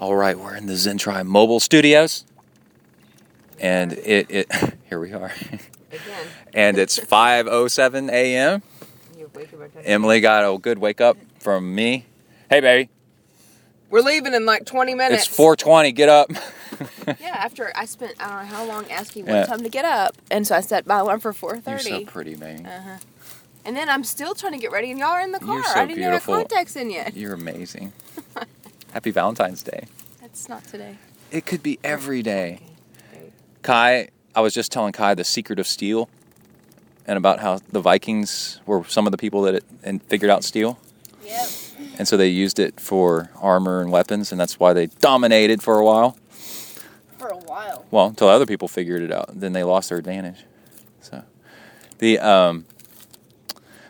All 0.00 0.16
right, 0.16 0.36
we're 0.38 0.56
in 0.56 0.66
the 0.66 0.72
Zentri 0.74 1.24
Mobile 1.24 1.60
Studios, 1.60 2.24
and 3.62 3.92
it, 3.94 4.26
it 4.30 4.52
here 4.88 5.00
we 5.00 5.12
are, 5.12 5.32
Again, 5.90 6.26
and 6.52 6.76
it's 6.78 6.98
5:07 6.98 8.10
a.m. 8.10 8.62
you 9.18 9.30
wake 9.34 9.52
up 9.54 9.62
at 9.62 9.72
ten. 9.72 9.82
Emily 9.84 10.20
got 10.20 10.44
a 10.54 10.58
good 10.58 10.78
wake 10.78 11.00
up 11.00 11.16
from 11.38 11.74
me. 11.74 12.04
Hey, 12.50 12.60
baby, 12.60 12.90
We're 13.90 14.00
leaving 14.02 14.34
in 14.34 14.44
like 14.44 14.66
20 14.66 14.94
minutes. 14.94 15.26
it's 15.28 15.36
4:20. 15.38 15.94
Get 15.94 16.08
up. 16.08 16.30
Yeah, 17.20 17.28
after 17.36 17.70
I 17.76 17.84
spent 17.84 18.14
I 18.20 18.28
don't 18.28 18.48
know 18.50 18.56
how 18.56 18.64
long 18.64 18.90
asking 18.90 19.26
Yeah. 19.26 19.44
time 19.44 19.62
to 19.62 19.68
get 19.68 19.84
up, 19.84 20.16
and 20.30 20.46
so 20.46 20.54
I 20.56 20.60
set 20.60 20.86
my 20.86 20.98
alarm 20.98 21.20
for 21.20 21.32
4:30. 21.32 21.66
You're 21.68 21.78
so 21.80 22.04
pretty, 22.06 22.34
baby. 22.34 22.64
Uh-huh. 22.64 22.96
And 23.64 23.76
then 23.76 23.88
I'm 23.88 24.02
still 24.04 24.34
trying 24.34 24.52
to 24.52 24.58
get 24.58 24.72
ready, 24.72 24.90
and 24.90 24.98
y'all 24.98 25.10
are 25.10 25.20
in 25.20 25.32
the 25.32 25.38
car. 25.38 25.54
You're 25.54 25.64
so 25.64 25.80
I 25.80 25.84
didn't 25.86 25.96
beautiful. 25.96 26.34
have 26.34 26.42
my 26.42 26.48
contacts 26.48 26.74
in 26.76 26.90
yet. 26.90 27.14
You're 27.16 27.34
amazing. 27.34 27.92
Happy 28.92 29.10
Valentine's 29.10 29.62
Day. 29.62 29.84
That's 30.20 30.48
not 30.48 30.64
today. 30.64 30.96
It 31.30 31.44
could 31.46 31.62
be 31.62 31.78
every 31.84 32.22
day. 32.22 32.58
Great. 32.60 32.71
Kai, 33.62 34.08
I 34.34 34.40
was 34.40 34.54
just 34.54 34.72
telling 34.72 34.92
Kai 34.92 35.14
the 35.14 35.24
secret 35.24 35.58
of 35.58 35.66
steel 35.66 36.08
and 37.06 37.16
about 37.16 37.40
how 37.40 37.58
the 37.70 37.80
Vikings 37.80 38.60
were 38.66 38.84
some 38.84 39.06
of 39.06 39.10
the 39.10 39.18
people 39.18 39.42
that 39.42 39.56
it, 39.56 39.64
and 39.82 40.02
figured 40.04 40.30
out 40.30 40.44
steel. 40.44 40.78
Yep. 41.24 41.48
And 41.98 42.08
so 42.08 42.16
they 42.16 42.28
used 42.28 42.58
it 42.58 42.80
for 42.80 43.30
armor 43.40 43.80
and 43.80 43.90
weapons, 43.92 44.32
and 44.32 44.40
that's 44.40 44.58
why 44.58 44.72
they 44.72 44.86
dominated 44.86 45.62
for 45.62 45.78
a 45.78 45.84
while. 45.84 46.16
For 47.18 47.28
a 47.28 47.36
while. 47.36 47.84
Well, 47.90 48.06
until 48.06 48.28
other 48.28 48.46
people 48.46 48.68
figured 48.68 49.02
it 49.02 49.12
out, 49.12 49.28
then 49.32 49.52
they 49.52 49.62
lost 49.62 49.88
their 49.90 49.98
advantage. 49.98 50.44
So, 51.00 51.22
the 51.98 52.18
um, 52.18 52.64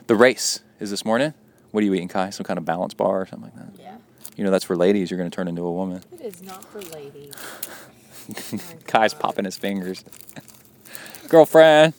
the 0.06 0.16
race 0.16 0.61
is 0.80 0.90
this 0.90 1.04
morning. 1.04 1.32
What 1.70 1.82
are 1.82 1.87
you 1.87 1.94
eating, 1.94 2.08
Kai? 2.08 2.30
Some 2.30 2.44
kind 2.44 2.58
of 2.58 2.64
balance 2.64 2.92
bar 2.92 3.22
or 3.22 3.26
something 3.26 3.50
like 3.54 3.74
that? 3.74 3.82
Yeah. 3.82 3.96
You 4.37 4.44
know, 4.44 4.50
that's 4.50 4.64
for 4.64 4.76
ladies. 4.76 5.11
You're 5.11 5.18
going 5.18 5.30
to 5.30 5.35
turn 5.35 5.48
into 5.48 5.62
a 5.62 5.72
woman. 5.72 6.02
It 6.12 6.20
is 6.20 6.42
not 6.42 6.64
for 6.64 6.80
ladies. 6.80 7.35
Kai's 8.87 9.14
popping 9.14 9.44
his 9.44 9.56
fingers. 9.56 10.04
Girlfriend. 11.28 11.94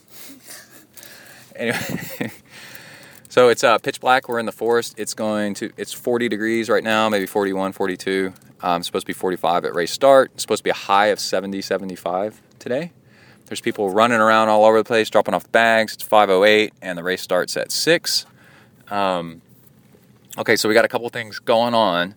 Anyway, 1.56 2.32
so 3.30 3.50
it's 3.50 3.64
uh, 3.64 3.78
pitch 3.78 4.00
black. 4.00 4.28
We're 4.28 4.40
in 4.40 4.46
the 4.46 4.52
forest. 4.52 4.96
It's 4.98 5.14
going 5.14 5.54
to. 5.56 5.72
It's 5.78 5.94
40 5.94 6.30
degrees 6.30 6.70
right 6.70 6.84
now, 6.84 7.10
maybe 7.10 7.26
41, 7.26 7.74
42. 7.74 8.34
Um, 8.62 8.82
supposed 8.82 9.04
to 9.04 9.08
be 9.08 9.14
45 9.14 9.66
at 9.66 9.76
race 9.76 9.92
start. 9.92 10.32
It's 10.34 10.44
supposed 10.44 10.60
to 10.60 10.64
be 10.64 10.70
a 10.70 10.74
high 10.74 11.08
of 11.08 11.20
70, 11.20 11.62
75 11.62 12.42
today. 12.60 12.92
There's 13.48 13.60
people 13.60 13.90
running 13.90 14.20
around 14.20 14.50
all 14.50 14.66
over 14.66 14.78
the 14.78 14.86
place, 14.86 15.10
dropping 15.10 15.34
off 15.34 15.52
bags. 15.52 15.94
It's 15.94 16.04
5:08, 16.04 16.72
and 16.82 16.98
the 16.98 17.04
race 17.04 17.22
starts 17.22 17.58
at 17.58 17.72
six. 17.72 18.26
Um, 18.90 19.42
okay, 20.38 20.56
so 20.56 20.70
we 20.70 20.74
got 20.74 20.86
a 20.86 20.88
couple 20.88 21.10
things 21.10 21.40
going 21.40 21.74
on 21.74 22.16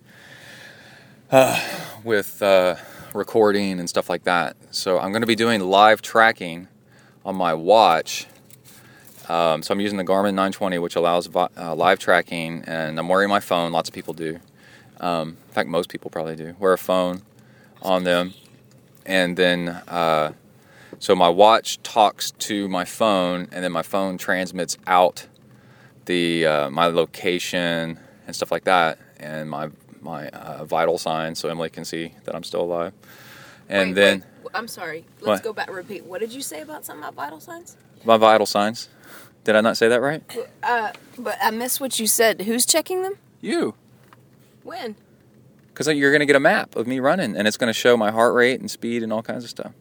uh, 1.31 1.61
with. 2.05 2.41
Uh, 2.41 2.77
recording 3.17 3.81
and 3.81 3.89
stuff 3.89 4.09
like 4.09 4.25
that. 4.25 4.57
So 4.71 4.99
I'm 4.99 5.11
going 5.11 5.23
to 5.23 5.27
be 5.27 5.35
doing 5.35 5.61
live 5.61 6.03
tracking 6.03 6.69
on 7.25 7.35
my 7.35 7.55
watch. 7.55 8.27
Um, 9.29 9.63
so 9.63 9.73
I'm 9.73 9.81
using 9.81 9.99
the 9.99 10.05
Garmin 10.05 10.35
920, 10.35 10.79
which 10.79 10.95
allows 10.95 11.29
uh, 11.35 11.75
live 11.75 11.99
tracking, 11.99 12.63
and 12.67 12.99
I'm 12.99 13.09
wearing 13.09 13.29
my 13.29 13.41
phone. 13.41 13.73
Lots 13.73 13.89
of 13.89 13.95
people 13.95 14.15
do. 14.15 14.39
Um, 15.01 15.31
in 15.49 15.53
fact, 15.53 15.69
most 15.69 15.89
people 15.89 16.11
probably 16.11 16.37
do 16.37 16.55
wear 16.59 16.73
a 16.73 16.79
phone 16.79 17.23
on 17.83 18.05
them, 18.05 18.35
and 19.05 19.37
then 19.37 19.69
uh, 19.69 20.33
so 20.99 21.15
my 21.15 21.29
watch 21.29 21.83
talks 21.83 22.31
to 22.31 22.69
my 22.69 22.85
phone, 22.85 23.49
and 23.53 23.65
then 23.65 23.73
my 23.73 23.83
phone 23.83 24.17
transmits 24.17 24.79
out 24.87 25.27
the 26.07 26.47
uh, 26.47 26.71
my 26.71 26.87
location 26.87 27.99
and 28.27 28.35
stuff 28.35 28.51
like 28.51 28.65
that, 28.65 28.99
and 29.19 29.51
my 29.51 29.71
my 30.07 30.29
uh, 30.29 30.65
vital 30.65 30.97
signs, 30.97 31.39
so 31.39 31.49
Emily 31.51 31.69
can 31.69 31.85
see 31.85 32.13
that 32.25 32.35
I'm 32.35 32.43
still 32.45 32.63
alive. 32.63 32.93
And 33.69 33.91
Wait, 33.91 33.95
then 33.95 34.25
wait, 34.43 34.51
I'm 34.55 34.69
sorry. 34.69 35.05
Let's 35.21 35.27
What? 35.27 35.43
go 35.43 35.53
back. 35.53 35.71
Repeat. 35.71 36.05
What 36.07 36.21
did 36.21 36.33
you 36.33 36.41
say 36.41 36.61
about 36.63 36.85
something 36.87 37.03
about 37.03 37.15
vital 37.15 37.41
signs? 37.41 37.77
My 38.05 38.17
vital 38.17 38.47
signs. 38.47 38.89
Did 39.45 39.57
I 39.57 39.61
not 39.61 39.77
say 39.77 39.89
that 39.89 40.01
right? 40.01 40.23
Uh, 40.63 40.93
but 41.19 41.37
I 41.43 41.51
missed 41.51 41.81
what 41.81 41.99
you 42.01 42.07
said. 42.07 42.43
Who's 42.43 42.65
checking 42.67 43.03
them? 43.03 43.15
You. 43.41 43.75
When? 44.63 44.97
Because 45.69 45.87
you're 45.89 46.11
going 46.11 46.21
to 46.21 46.27
get 46.27 46.37
a 46.37 46.41
map 46.41 46.75
of 46.75 46.87
me 46.87 47.01
running, 47.01 47.37
and 47.37 47.47
it's 47.47 47.57
going 47.57 47.69
to 47.69 47.79
show 47.79 47.97
my 47.97 48.11
heart 48.11 48.35
rate 48.35 48.61
and 48.61 48.71
speed 48.71 49.03
and 49.03 49.13
all 49.13 49.23
kinds 49.23 49.45
of 49.45 49.51
stuff. 49.51 49.73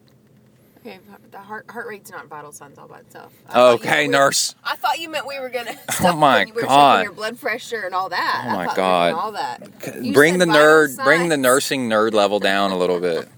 Okay, 0.86 0.98
the 1.32 1.38
heart 1.38 1.68
heart 1.68 1.86
rate's 1.88 2.10
not 2.12 2.28
vital 2.28 2.52
signs 2.52 2.78
all 2.78 2.86
by 2.86 3.00
itself. 3.00 3.32
I 3.50 3.58
you 3.58 3.74
Okay, 3.74 4.06
we- 4.06 4.12
nurse. 4.12 4.54
I 4.64 4.76
thought 4.76 5.00
you 5.00 5.08
meant 5.10 5.26
we 5.26 5.40
were 5.40 5.48
gonna. 5.48 5.74
Oh 6.00 6.14
my 6.16 6.44
you 6.44 6.52
were 6.54 6.62
God. 6.62 7.02
Your 7.04 7.12
blood 7.12 7.40
pressure 7.40 7.82
and 7.84 7.94
all 7.94 8.08
that. 8.10 8.44
Oh 8.46 8.52
my 8.52 8.60
we 8.62 8.66
were 8.68 8.74
God. 8.76 9.08
doing 9.10 9.20
All 9.20 9.32
that. 9.32 10.04
You 10.04 10.12
bring 10.12 10.38
the 10.38 10.44
nerd, 10.44 11.02
bring 11.02 11.28
the 11.28 11.36
nursing 11.36 11.88
nerd 11.88 12.12
level 12.12 12.38
down 12.38 12.70
a 12.70 12.78
little 12.78 13.00
bit. 13.00 13.28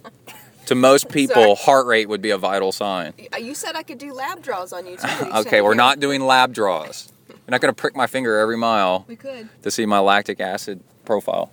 to 0.66 0.74
most 0.74 1.08
people, 1.12 1.34
Sorry. 1.34 1.54
heart 1.56 1.86
rate 1.86 2.08
would 2.08 2.20
be 2.20 2.30
a 2.30 2.38
vital 2.38 2.70
sign. 2.72 3.14
Uh, 3.32 3.38
You 3.38 3.54
said 3.54 3.76
I 3.76 3.82
could 3.82 3.98
do 3.98 4.12
lab 4.12 4.42
draws 4.42 4.72
on 4.74 4.84
you 4.86 4.96
too. 4.98 5.08
Okay, 5.36 5.62
we're 5.62 5.70
here. 5.70 5.76
not 5.76 6.00
doing 6.00 6.20
lab 6.20 6.52
draws. 6.52 7.10
You're 7.28 7.38
not 7.52 7.62
going 7.62 7.72
to 7.74 7.80
prick 7.80 7.96
my 7.96 8.06
finger 8.06 8.38
every 8.38 8.58
mile 8.58 9.06
We 9.08 9.16
could. 9.16 9.48
to 9.62 9.70
see 9.70 9.86
my 9.86 10.00
lactic 10.00 10.38
acid 10.40 10.80
profile. 11.06 11.50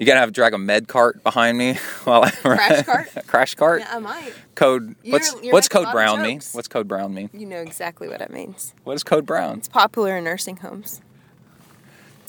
You 0.00 0.06
gotta 0.06 0.20
have 0.20 0.28
to 0.28 0.32
drag 0.32 0.54
a 0.54 0.58
med 0.58 0.88
cart 0.88 1.22
behind 1.22 1.58
me 1.58 1.74
while 2.04 2.24
I 2.24 2.30
Crash 2.30 2.82
cart? 2.86 3.08
crash 3.26 3.54
cart. 3.54 3.80
Yeah, 3.80 3.96
I 3.96 3.98
might. 3.98 4.32
Code. 4.54 4.94
You're- 5.02 5.12
what's 5.12 5.34
you're 5.42 5.52
what's 5.52 5.68
code 5.68 5.90
brown 5.92 6.22
mean? 6.22 6.40
What's 6.52 6.68
code 6.68 6.86
brown 6.88 7.14
mean? 7.14 7.30
You 7.32 7.46
know 7.46 7.60
exactly 7.60 8.08
what 8.08 8.20
it 8.20 8.30
means. 8.30 8.74
What 8.84 8.94
is 8.94 9.02
code 9.04 9.26
brown? 9.26 9.58
It's 9.58 9.68
popular 9.68 10.16
in 10.16 10.24
nursing 10.24 10.56
homes. 10.58 11.00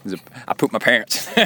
Is 0.06 0.14
it- 0.14 0.22
I 0.48 0.54
poop 0.54 0.72
my 0.72 0.80
pants. 0.80 1.30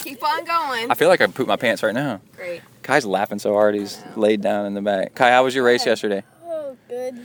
Keep 0.00 0.22
on 0.22 0.44
going. 0.44 0.90
I 0.90 0.94
feel 0.94 1.08
like 1.08 1.20
I 1.20 1.26
pooped 1.26 1.48
my 1.48 1.56
pants 1.56 1.82
right 1.82 1.94
now. 1.94 2.20
Great. 2.36 2.60
Kai's 2.82 3.04
laughing 3.06 3.38
so 3.38 3.54
hard 3.54 3.74
he's 3.74 4.00
laid 4.14 4.40
down 4.40 4.66
in 4.66 4.74
the 4.74 4.82
back. 4.82 5.14
Kai, 5.14 5.30
how 5.30 5.42
was 5.44 5.54
your 5.54 5.64
race 5.64 5.84
yesterday? 5.86 6.22
Oh, 6.44 6.76
good. 6.88 7.18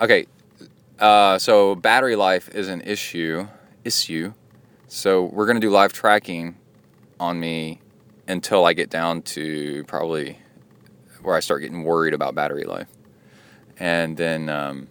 Okay, 0.00 0.26
uh, 0.98 1.38
so 1.38 1.74
battery 1.76 2.16
life 2.16 2.48
is 2.54 2.68
an 2.68 2.80
issue. 2.82 3.46
Issue. 3.84 4.32
So 4.88 5.24
we're 5.24 5.46
gonna 5.46 5.60
do 5.60 5.70
live 5.70 5.92
tracking 5.92 6.56
on 7.20 7.38
me 7.38 7.80
until 8.26 8.64
I 8.64 8.72
get 8.72 8.90
down 8.90 9.22
to 9.22 9.84
probably 9.84 10.38
where 11.22 11.36
I 11.36 11.40
start 11.40 11.60
getting 11.60 11.84
worried 11.84 12.14
about 12.14 12.34
battery 12.34 12.64
life, 12.64 12.88
and 13.78 14.16
then 14.16 14.48
um, 14.48 14.88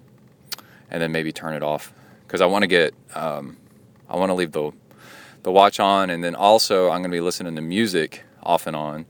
and 0.89 1.01
then 1.01 1.11
maybe 1.11 1.33
turn 1.33 1.53
it 1.53 1.63
off. 1.63 1.91
Because 2.25 2.39
I 2.39 2.45
want 2.45 2.61
to 2.61 2.67
get 2.67 2.93
um, 3.15 3.57
I 4.07 4.15
want 4.15 4.29
to 4.29 4.35
leave 4.35 4.51
the 4.51 4.71
the 5.43 5.51
watch 5.51 5.79
on, 5.79 6.09
and 6.09 6.23
then 6.23 6.35
also 6.35 6.89
I'm 6.89 7.01
gonna 7.01 7.09
be 7.09 7.19
listening 7.19 7.55
to 7.55 7.61
music 7.61 8.23
off 8.43 8.67
and 8.67 8.75
on, 8.75 9.05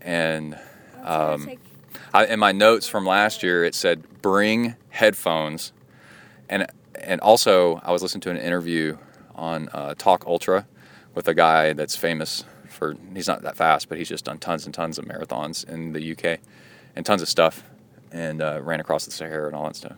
and 0.00 0.58
um, 1.02 1.50
I, 2.14 2.26
in 2.26 2.38
my 2.38 2.52
notes 2.52 2.86
from 2.88 3.04
last 3.04 3.42
year, 3.42 3.64
it 3.64 3.74
said 3.74 4.22
bring 4.22 4.76
headphones, 4.90 5.72
and 6.48 6.66
and 6.94 7.20
also 7.20 7.80
I 7.84 7.90
was 7.90 8.02
listening 8.02 8.22
to 8.22 8.30
an 8.30 8.36
interview 8.36 8.98
on 9.34 9.68
uh, 9.72 9.94
Talk 9.98 10.24
Ultra 10.26 10.66
with 11.16 11.26
a 11.26 11.34
guy 11.34 11.72
that's 11.72 11.96
famous 11.96 12.44
for 12.68 12.94
he's 13.14 13.26
not 13.26 13.42
that 13.42 13.56
fast, 13.56 13.88
but 13.88 13.98
he's 13.98 14.08
just 14.08 14.26
done 14.26 14.38
tons 14.38 14.66
and 14.66 14.74
tons 14.74 14.98
of 14.98 15.06
marathons 15.06 15.68
in 15.68 15.92
the 15.92 16.12
UK 16.12 16.38
and 16.94 17.04
tons 17.04 17.22
of 17.22 17.28
stuff, 17.28 17.64
and 18.12 18.40
uh, 18.40 18.60
ran 18.62 18.78
across 18.80 19.06
the 19.06 19.10
Sahara 19.10 19.46
and 19.46 19.56
all 19.56 19.66
that 19.66 19.74
stuff, 19.74 19.96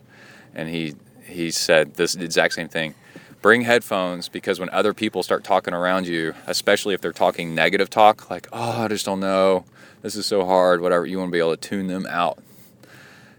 and 0.55 0.69
he 0.69 0.95
he 1.25 1.51
said 1.51 1.93
this 1.95 2.15
exact 2.15 2.55
same 2.55 2.69
thing. 2.69 2.95
Bring 3.41 3.61
headphones 3.61 4.27
because 4.27 4.59
when 4.59 4.69
other 4.71 4.93
people 4.93 5.21
start 5.21 5.43
talking 5.43 5.73
around 5.73 6.07
you, 6.07 6.33
especially 6.47 6.93
if 6.93 7.01
they're 7.01 7.13
talking 7.13 7.53
negative 7.53 7.89
talk, 7.89 8.29
like, 8.29 8.47
oh, 8.51 8.83
I 8.83 8.87
just 8.87 9.05
don't 9.05 9.19
know, 9.19 9.63
this 10.01 10.15
is 10.15 10.25
so 10.25 10.45
hard, 10.45 10.81
whatever, 10.81 11.05
you 11.05 11.19
want 11.19 11.29
to 11.29 11.31
be 11.31 11.39
able 11.39 11.55
to 11.55 11.69
tune 11.69 11.87
them 11.87 12.05
out. 12.09 12.39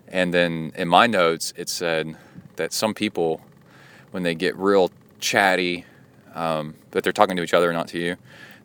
And 0.08 0.32
then 0.32 0.72
in 0.74 0.88
my 0.88 1.06
notes, 1.06 1.52
it 1.56 1.68
said 1.68 2.16
that 2.56 2.72
some 2.72 2.94
people, 2.94 3.42
when 4.10 4.22
they 4.22 4.34
get 4.34 4.56
real 4.56 4.90
chatty, 5.18 5.84
um, 6.34 6.74
that 6.92 7.04
they're 7.04 7.12
talking 7.12 7.36
to 7.36 7.42
each 7.42 7.54
other, 7.54 7.68
and 7.68 7.76
not 7.76 7.88
to 7.88 7.98
you, 7.98 8.16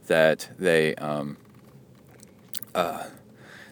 that 0.08 0.50
they, 0.58 0.96
um, 0.96 1.38
uh, 2.74 3.04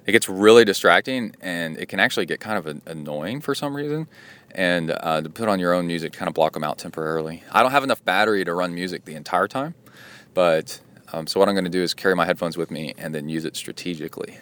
it 0.06 0.12
gets 0.12 0.28
really 0.28 0.66
distracting 0.66 1.36
and 1.42 1.78
it 1.78 1.88
can 1.88 2.00
actually 2.00 2.26
get 2.26 2.40
kind 2.40 2.58
of 2.58 2.68
an- 2.68 2.82
annoying 2.86 3.42
for 3.42 3.56
some 3.56 3.76
reason. 3.76 4.08
And 4.52 4.92
uh, 4.92 5.22
to 5.22 5.30
put 5.30 5.50
on 5.50 5.60
your 5.60 5.74
own 5.74 5.88
music, 5.88 6.14
kind 6.14 6.28
of 6.28 6.36
block 6.36 6.54
them 6.54 6.64
out 6.64 6.78
temporarily. 6.78 7.44
I 7.52 7.64
don't 7.64 7.72
have 7.72 7.84
enough 7.84 8.04
battery 8.06 8.44
to 8.46 8.54
run 8.54 8.76
music 8.76 9.06
the 9.06 9.16
entire 9.16 9.48
time, 9.48 9.74
but 10.34 10.80
um, 11.12 11.28
so 11.28 11.40
what 11.40 11.50
I'm 11.50 11.56
going 11.56 11.66
to 11.66 11.72
do 11.72 11.82
is 11.82 11.94
carry 11.94 12.16
my 12.16 12.26
headphones 12.26 12.58
with 12.58 12.70
me 12.70 12.94
and 12.98 13.16
then 13.16 13.30
use 13.30 13.46
it 13.46 13.56
strategically. 13.56 14.38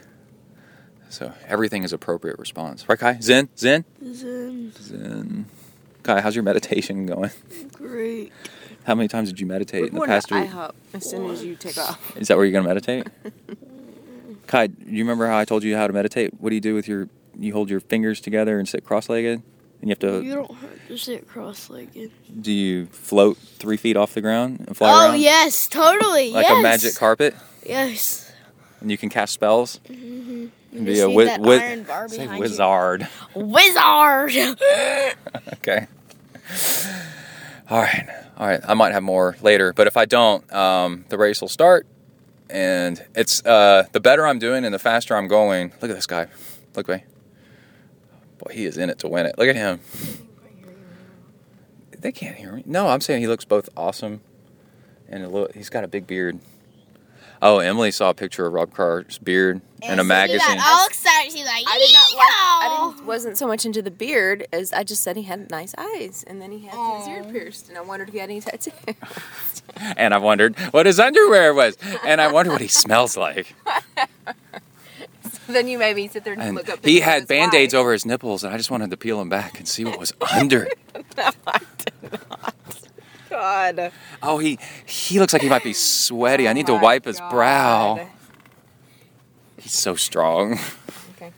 So 1.09 1.34
everything 1.47 1.84
is 1.84 1.93
appropriate 1.93 2.39
response. 2.39 2.88
Right, 2.88 2.97
Kai? 2.99 3.20
Zen? 3.22 3.49
Zen? 3.57 3.86
Zen. 4.14 4.74
Zen. 4.74 5.45
Kai, 6.03 6.22
how's 6.22 6.36
your 6.36 6.43
meditation 6.43 7.05
going? 7.05 7.32
Great. 7.74 8.32
How 8.86 8.96
many 8.96 9.08
times 9.08 9.30
did 9.30 9.40
you 9.40 9.46
meditate 9.46 9.90
in 9.90 9.96
the 9.96 10.06
past 10.06 10.32
week? 10.32 10.50
IHOP 10.50 10.72
as 10.94 11.10
soon 11.10 11.30
as 11.30 11.44
you 11.44 11.56
take 11.56 11.78
off. 11.78 12.18
Is 12.18 12.28
that 12.30 12.38
where 12.38 12.46
you're 12.46 12.52
going 12.52 12.64
to 12.64 12.68
meditate? 12.70 13.08
Kai, 14.48 14.68
do 14.68 14.76
you 14.88 15.04
remember 15.04 15.28
how 15.28 15.38
I 15.38 15.46
told 15.46 15.64
you 15.64 15.76
how 15.78 15.88
to 15.88 15.94
meditate? 15.94 16.34
What 16.42 16.50
do 16.50 16.56
you 16.56 16.62
do 16.62 16.74
with 16.76 16.88
your, 16.88 17.08
you 17.38 17.54
hold 17.54 17.70
your 17.70 17.80
fingers 17.80 18.20
together 18.20 18.58
and 18.60 18.68
sit 18.68 18.84
cross-legged? 18.84 19.42
And 19.82 19.90
you 19.90 19.90
have 19.90 20.00
to, 20.00 20.22
You 20.24 20.34
don't 20.36 20.54
have 20.56 20.88
to 20.88 20.98
sit 20.98 21.28
cross-legged. 21.28 22.12
do 22.42 22.52
you 22.52 22.88
float 22.88 23.38
three 23.38 23.78
feet 23.78 23.96
off 23.98 24.14
the 24.14 24.22
ground 24.22 24.66
and 24.68 24.76
fly 24.76 24.90
Oh 24.92 25.10
around? 25.12 25.22
yes, 25.22 25.68
totally. 25.68 26.32
Like 26.32 26.48
yes. 26.48 26.60
a 26.60 26.62
magic 26.62 26.96
carpet? 26.96 27.36
Yes. 27.66 28.32
And 28.82 28.90
you 28.92 28.98
can 28.98 29.10
cast 29.10 29.34
spells? 29.34 29.80
Mm-hmm. 29.88 30.48
And 30.74 30.86
be 30.86 31.00
a 31.00 31.04
wi- 31.04 31.26
that 31.26 31.40
wi- 31.42 31.60
say 32.08 32.18
behind 32.18 32.34
you. 32.34 32.40
wizard. 32.40 33.08
Wizard. 33.36 34.58
okay. 35.54 35.88
All 37.70 37.80
right. 37.82 38.10
All 38.42 38.48
right. 38.48 38.60
I 38.68 38.74
might 38.74 38.92
have 38.92 39.04
more 39.04 39.38
later, 39.44 39.72
but 39.72 39.86
if 39.86 39.96
I 39.96 40.06
don't, 40.06 40.52
um, 40.52 41.06
the 41.10 41.18
race 41.20 41.42
will 41.42 41.48
start. 41.48 41.86
And 42.50 43.06
it's 43.14 43.46
uh, 43.46 43.86
the 43.92 44.00
better 44.00 44.26
I'm 44.26 44.39
doing 44.39 44.66
and 44.66 44.74
the 44.74 44.80
faster 44.80 45.16
I'm 45.16 45.28
going. 45.28 45.74
Look 45.80 45.92
at 45.92 45.96
this 45.96 46.08
guy. 46.08 46.26
Look 46.76 46.89
at 46.89 47.02
me. 47.02 47.04
Boy, 48.39 48.54
he 48.54 48.66
is 48.66 48.80
in 48.80 48.89
it 48.89 48.98
to 49.00 49.08
win 49.08 49.28
it. 49.28 49.38
Look 49.38 49.48
at 49.48 49.56
him. 49.56 49.80
They 52.00 52.12
can't 52.12 52.36
hear 52.36 52.52
me. 52.54 52.64
No, 52.66 52.88
I'm 52.88 53.00
saying 53.00 53.22
he 53.22 53.28
looks 53.28 53.46
both 53.46 53.70
awesome 53.78 54.22
and 55.08 55.24
a 55.24 55.30
little, 55.30 55.50
he's 55.54 55.70
got 55.70 55.84
a 55.84 55.88
big 55.88 56.08
beard. 56.08 56.39
Oh, 57.44 57.58
Emily 57.58 57.89
saw 57.89 58.12
a 58.12 58.14
picture 58.14 58.46
of 58.46 58.54
Rob 58.54 58.72
Krar's 58.72 59.18
beard 59.18 59.62
in 59.82 59.98
a 59.98 60.04
magazine. 60.04 60.58
Got 60.58 60.60
all 60.68 60.86
excited. 60.86 61.32
She's 61.32 61.44
like, 61.46 61.66
I 61.68 61.80
did 61.80 61.92
not 61.92 62.14
like. 62.14 62.28
I 62.30 62.92
didn't, 62.94 63.08
wasn't 63.08 63.38
so 63.38 63.48
much 63.48 63.66
into 63.66 63.82
the 63.82 63.89
beard 63.89 64.46
as 64.54 64.72
I 64.74 64.84
just 64.84 65.02
said 65.02 65.16
he 65.18 65.24
had 65.24 65.50
nice 65.50 65.74
eyes, 65.76 66.24
and 66.28 66.39
then 66.39 66.52
he 66.52 66.60
had 66.68 66.98
his 67.00 67.08
ear 67.08 67.24
pierced, 67.24 67.70
and 67.70 67.78
I 67.80 67.82
wondered 67.82 68.10
if 68.10 68.14
he 68.14 68.20
had 68.20 68.30
any 68.30 68.42
tattoos. 68.42 68.74
and 69.98 70.14
I 70.14 70.20
wondered 70.20 70.56
what 70.72 70.86
his 70.86 71.00
underwear 71.00 71.52
was, 71.56 71.78
and 72.06 72.22
I 72.22 72.32
wonder 72.32 72.52
what 72.52 72.62
he 72.62 72.68
smells 72.84 73.18
like. 73.18 73.56
then 75.48 75.68
you 75.68 75.80
made 75.80 75.96
me 75.96 76.08
sit 76.10 76.24
there 76.24 76.34
and, 76.34 76.42
And 76.44 76.56
look 76.56 76.70
up. 76.70 76.86
he 76.86 77.00
had 77.00 77.28
band 77.28 77.56
aids 77.56 77.74
over 77.74 77.92
his 77.92 78.06
nipples, 78.06 78.44
and 78.44 78.54
I 78.54 78.58
just 78.58 78.70
wanted 78.70 78.92
to 78.92 78.98
peel 78.98 79.18
them 79.18 79.30
back 79.30 79.58
and 79.58 79.68
see 79.68 79.84
what 79.84 79.98
was 79.98 80.14
under. 80.32 80.68
God. 83.32 83.92
Oh, 84.22 84.38
he 84.38 84.60
he 84.86 85.20
looks 85.20 85.34
like 85.34 85.42
he 85.42 85.50
might 85.50 85.64
be 85.64 85.74
sweaty. 85.74 86.48
I 86.48 86.54
need 86.54 86.68
to 86.68 86.76
wipe 86.76 87.06
his 87.06 87.20
brow. 87.32 88.08
He's 89.58 89.74
so 89.74 89.96
strong. 89.96 90.60
Okay. 91.16 91.32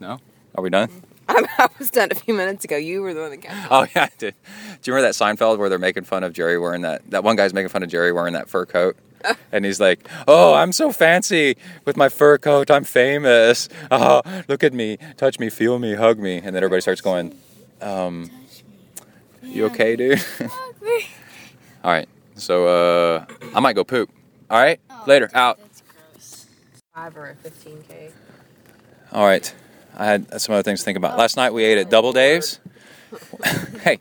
No? 0.00 0.18
Are 0.54 0.62
we 0.62 0.70
done? 0.70 0.90
I, 1.28 1.44
I 1.58 1.68
was 1.78 1.90
done 1.90 2.08
a 2.10 2.14
few 2.14 2.34
minutes 2.34 2.64
ago. 2.64 2.76
You 2.76 3.02
were 3.02 3.14
the 3.14 3.20
one 3.20 3.30
that 3.30 3.38
kept. 3.38 3.68
Oh 3.70 3.86
yeah, 3.94 4.04
I 4.04 4.10
did. 4.18 4.34
Do 4.82 4.90
you 4.90 4.94
remember 4.94 5.12
that 5.12 5.14
Seinfeld 5.14 5.58
where 5.58 5.68
they're 5.68 5.78
making 5.78 6.04
fun 6.04 6.24
of 6.24 6.32
Jerry 6.32 6.58
wearing 6.58 6.82
that? 6.82 7.08
That 7.10 7.22
one 7.22 7.36
guy's 7.36 7.54
making 7.54 7.68
fun 7.68 7.82
of 7.82 7.88
Jerry 7.88 8.12
wearing 8.12 8.32
that 8.34 8.48
fur 8.48 8.66
coat, 8.66 8.96
and 9.52 9.64
he's 9.64 9.78
like, 9.78 10.06
"Oh, 10.26 10.52
I'm 10.54 10.72
so 10.72 10.90
fancy 10.90 11.56
with 11.84 11.96
my 11.96 12.08
fur 12.08 12.38
coat. 12.38 12.70
I'm 12.70 12.84
famous. 12.84 13.68
Oh, 13.90 14.22
look 14.48 14.64
at 14.64 14.74
me, 14.74 14.98
touch 15.16 15.38
me, 15.38 15.48
feel 15.48 15.78
me, 15.78 15.94
hug 15.94 16.18
me." 16.18 16.38
And 16.38 16.46
then 16.46 16.56
everybody 16.56 16.80
starts 16.80 17.00
going, 17.00 17.38
um, 17.80 18.28
"You 19.42 19.66
okay, 19.66 19.96
dude?" 19.96 20.24
All 21.84 21.90
right. 21.90 22.08
So 22.36 22.66
uh, 22.66 23.26
I 23.54 23.60
might 23.60 23.74
go 23.74 23.84
poop. 23.84 24.10
All 24.50 24.60
right. 24.60 24.80
Later. 25.06 25.30
Out. 25.34 25.58
Five 26.94 27.16
or 27.16 27.30
a 27.30 27.34
fifteen 27.36 27.82
k. 27.88 28.10
All 29.12 29.24
right. 29.24 29.52
I 29.96 30.06
had 30.06 30.40
some 30.40 30.54
other 30.54 30.62
things 30.62 30.80
to 30.80 30.84
think 30.84 30.96
about. 30.96 31.18
Last 31.18 31.36
night 31.36 31.52
we 31.52 31.64
ate 31.64 31.78
at 31.78 31.90
Double 31.90 32.12
Dave's. 32.12 32.60
hey, 33.82 33.98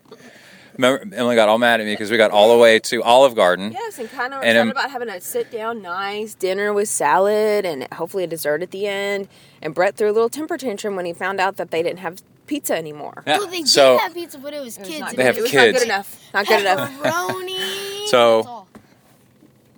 remember 0.78 1.16
Emily 1.16 1.36
got 1.36 1.50
all 1.50 1.58
mad 1.58 1.82
at 1.82 1.86
me 1.86 1.94
because 1.94 2.10
we 2.10 2.18
got 2.18 2.32
all 2.32 2.56
the 2.56 2.58
way 2.58 2.80
to 2.80 3.04
Olive 3.04 3.36
Garden. 3.36 3.72
Yes, 3.74 4.00
and 4.00 4.10
kind 4.10 4.34
of 4.34 4.42
And, 4.42 4.58
excited 4.58 4.72
about 4.72 4.92
having 4.92 5.10
a 5.10 5.20
sit 5.20 5.52
down, 5.52 5.82
nice 5.82 6.34
dinner 6.34 6.72
with 6.74 6.88
salad 6.88 7.66
and 7.66 7.92
hopefully 7.94 8.24
a 8.24 8.28
dessert 8.28 8.62
at 8.62 8.72
the 8.72 8.88
end. 8.88 9.28
And 9.62 9.76
Brett 9.76 9.96
threw 9.96 10.10
a 10.10 10.14
little 10.14 10.30
temper 10.30 10.58
tantrum 10.58 10.96
when 10.96 11.06
he 11.06 11.14
found 11.14 11.42
out 11.42 11.58
that 11.58 11.72
they 11.72 11.84
didn't 11.84 12.00
have 12.00 12.22
pizza 12.52 12.76
anymore. 12.76 13.24
Yeah, 13.26 13.38
Well, 13.40 13.48
they 13.48 13.64
so- 13.64 13.94
did 13.94 14.02
have 14.02 14.14
pizza, 14.14 14.38
but 14.38 14.54
it 14.54 14.62
was 14.62 14.76
It 14.78 14.82
was 14.82 14.90
kids. 14.90 15.00
not 15.00 15.14
It 15.14 15.18
They 15.18 15.24
have 15.24 15.38
it 15.38 15.42
was 15.42 15.52
kids. 15.52 15.74
not 15.74 15.80
good 15.80 15.86
enough. 15.88 16.10
Not 16.34 16.48
good 16.48 16.62
enough. 16.62 18.08
So- 18.12 18.68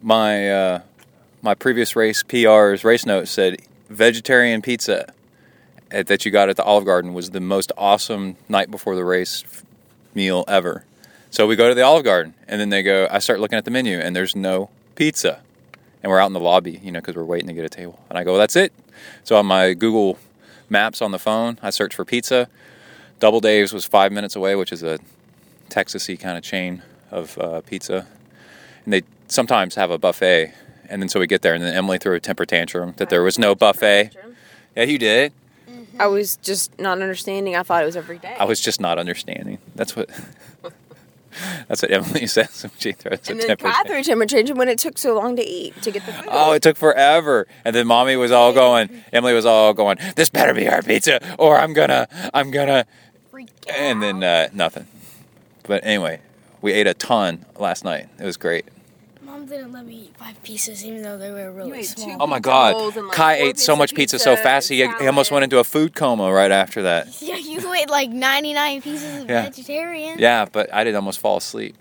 My 0.01 0.51
uh, 0.51 0.81
my 1.41 1.53
previous 1.53 1.95
race 1.95 2.23
PR's 2.23 2.83
race 2.83 3.05
note 3.05 3.27
said 3.27 3.57
vegetarian 3.89 4.61
pizza 4.61 5.13
at, 5.91 6.07
that 6.07 6.25
you 6.25 6.31
got 6.31 6.49
at 6.49 6.55
the 6.57 6.63
Olive 6.63 6.85
Garden 6.85 7.13
was 7.13 7.29
the 7.29 7.39
most 7.39 7.71
awesome 7.77 8.35
night 8.49 8.71
before 8.71 8.95
the 8.95 9.05
race 9.05 9.43
f- 9.45 9.63
meal 10.15 10.43
ever. 10.47 10.83
So 11.29 11.45
we 11.47 11.55
go 11.55 11.69
to 11.69 11.75
the 11.75 11.83
Olive 11.83 12.03
Garden, 12.03 12.33
and 12.47 12.59
then 12.59 12.69
they 12.69 12.81
go. 12.83 13.07
I 13.09 13.19
start 13.19 13.39
looking 13.39 13.57
at 13.57 13.65
the 13.65 13.71
menu, 13.71 13.97
and 13.99 14.15
there's 14.15 14.35
no 14.35 14.69
pizza, 14.95 15.41
and 16.01 16.11
we're 16.11 16.19
out 16.19 16.27
in 16.27 16.33
the 16.33 16.39
lobby, 16.39 16.79
you 16.83 16.91
know, 16.91 16.99
because 16.99 17.15
we're 17.15 17.23
waiting 17.23 17.47
to 17.47 17.53
get 17.53 17.63
a 17.65 17.69
table. 17.69 17.99
And 18.09 18.17
I 18.17 18.23
go, 18.23 18.31
well, 18.31 18.39
"That's 18.39 18.55
it." 18.55 18.73
So 19.23 19.35
on 19.37 19.45
my 19.45 19.73
Google 19.73 20.17
Maps 20.69 21.01
on 21.01 21.11
the 21.11 21.19
phone, 21.19 21.59
I 21.61 21.69
search 21.69 21.93
for 21.95 22.03
pizza. 22.05 22.49
Double 23.23 23.39
Dave's 23.39 23.71
was 23.71 23.85
five 23.85 24.11
minutes 24.11 24.35
away, 24.35 24.53
which 24.53 24.73
is 24.73 24.83
a 24.83 24.99
Texasy 25.69 26.19
kind 26.19 26.37
of 26.37 26.43
chain 26.43 26.83
of 27.09 27.37
uh, 27.37 27.61
pizza, 27.61 28.05
and 28.83 28.91
they 28.91 29.03
sometimes 29.29 29.75
have 29.75 29.91
a 29.91 29.97
buffet. 29.97 30.53
And 30.89 31.01
then 31.01 31.07
so 31.07 31.21
we 31.21 31.27
get 31.27 31.41
there, 31.41 31.53
and 31.53 31.63
then 31.63 31.73
Emily 31.73 31.97
threw 31.97 32.15
a 32.15 32.19
temper 32.19 32.45
tantrum 32.45 32.95
that 32.97 33.09
there 33.09 33.23
was 33.23 33.39
no 33.39 33.55
buffet. 33.55 34.11
Yeah, 34.75 34.83
you 34.83 34.97
did. 34.97 35.31
I 35.97 36.07
was 36.07 36.35
just 36.35 36.77
not 36.77 37.01
understanding. 37.01 37.55
I 37.55 37.63
thought 37.63 37.81
it 37.81 37.85
was 37.85 37.95
every 37.95 38.17
day. 38.17 38.35
I 38.37 38.43
was 38.43 38.59
just 38.59 38.81
not 38.81 38.99
understanding. 38.99 39.59
That's 39.73 39.95
what. 39.95 40.09
that's 41.69 41.81
what 41.81 41.91
Emily 41.91 42.27
says 42.37 42.63
when 42.63 42.71
she 42.77 42.91
throws 42.91 43.29
and 43.29 43.37
a 43.37 43.41
then 43.41 43.47
temper 43.47 43.63
tantrum. 43.63 43.85
Catherine 43.85 44.03
temper 44.03 44.25
tantrum 44.25 44.57
when 44.57 44.67
it 44.67 44.79
took 44.79 44.97
so 44.97 45.15
long 45.15 45.37
to 45.37 45.43
eat 45.45 45.81
to 45.81 45.91
get 45.91 46.05
the 46.05 46.11
food. 46.11 46.27
Oh, 46.29 46.51
it 46.51 46.61
took 46.61 46.75
forever. 46.75 47.47
And 47.63 47.73
then 47.73 47.87
mommy 47.87 48.17
was 48.17 48.33
all 48.33 48.51
going, 48.51 48.89
Emily 49.13 49.33
was 49.33 49.45
all 49.45 49.73
going, 49.73 49.97
this 50.17 50.29
better 50.29 50.53
be 50.53 50.67
our 50.67 50.81
pizza 50.81 51.21
or 51.39 51.57
I'm 51.57 51.71
gonna, 51.71 52.09
I'm 52.33 52.51
gonna. 52.51 52.85
And 53.69 54.01
then 54.01 54.23
uh, 54.23 54.49
nothing. 54.53 54.87
But 55.67 55.85
anyway, 55.85 56.19
we 56.61 56.71
ate 56.73 56.87
a 56.87 56.93
ton 56.93 57.45
last 57.57 57.83
night. 57.83 58.07
It 58.19 58.25
was 58.25 58.37
great. 58.37 58.65
Mom 59.21 59.45
didn't 59.45 59.71
let 59.71 59.85
me 59.85 59.95
eat 60.05 60.17
five 60.17 60.41
pieces, 60.43 60.85
even 60.85 61.01
though 61.01 61.17
they 61.17 61.31
were 61.31 61.51
really 61.51 61.79
ate 61.79 61.85
small. 61.87 62.07
two 62.09 62.17
Oh 62.19 62.27
my 62.27 62.39
God. 62.39 62.75
and, 62.75 63.07
like, 63.07 63.15
Kai 63.15 63.37
four 63.39 63.47
ate 63.47 63.57
so 63.59 63.73
pieces 63.73 63.79
much 63.79 63.91
of 63.91 63.95
pizza 63.95 64.19
so 64.19 64.31
pizza 64.31 64.43
fast, 64.43 64.69
he, 64.69 64.81
and 64.83 64.93
he 64.99 65.07
almost 65.07 65.29
salad. 65.29 65.35
went 65.37 65.43
into 65.45 65.59
a 65.59 65.63
food 65.63 65.95
coma 65.95 66.31
right 66.31 66.51
after 66.51 66.81
that. 66.83 67.07
Yeah, 67.21 67.37
you 67.37 67.73
ate 67.73 67.89
like 67.89 68.09
99 68.09 68.81
pieces 68.81 69.21
of 69.23 69.29
Yeah. 69.29 69.43
vegetarian. 69.43 70.19
Yeah, 70.19 70.45
but 70.51 70.71
I 70.73 70.83
did 70.83 70.93
almost 70.95 71.19
fall 71.19 71.37
asleep. 71.37 71.75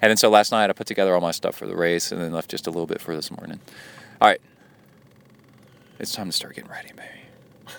And 0.00 0.10
then 0.10 0.16
so 0.16 0.28
last 0.30 0.52
night 0.52 0.70
I 0.70 0.72
put 0.74 0.86
together 0.86 1.14
all 1.14 1.20
my 1.20 1.32
stuff 1.32 1.56
for 1.56 1.66
the 1.66 1.74
race 1.74 2.12
and 2.12 2.20
then 2.20 2.32
left 2.32 2.50
just 2.50 2.66
a 2.66 2.70
little 2.70 2.86
bit 2.86 3.00
for 3.00 3.16
this 3.16 3.30
morning. 3.30 3.58
All 4.20 4.28
right. 4.28 4.40
It's 5.98 6.12
time 6.12 6.26
to 6.26 6.32
start 6.32 6.54
getting 6.54 6.70
ready, 6.70 6.90
baby. 6.94 7.74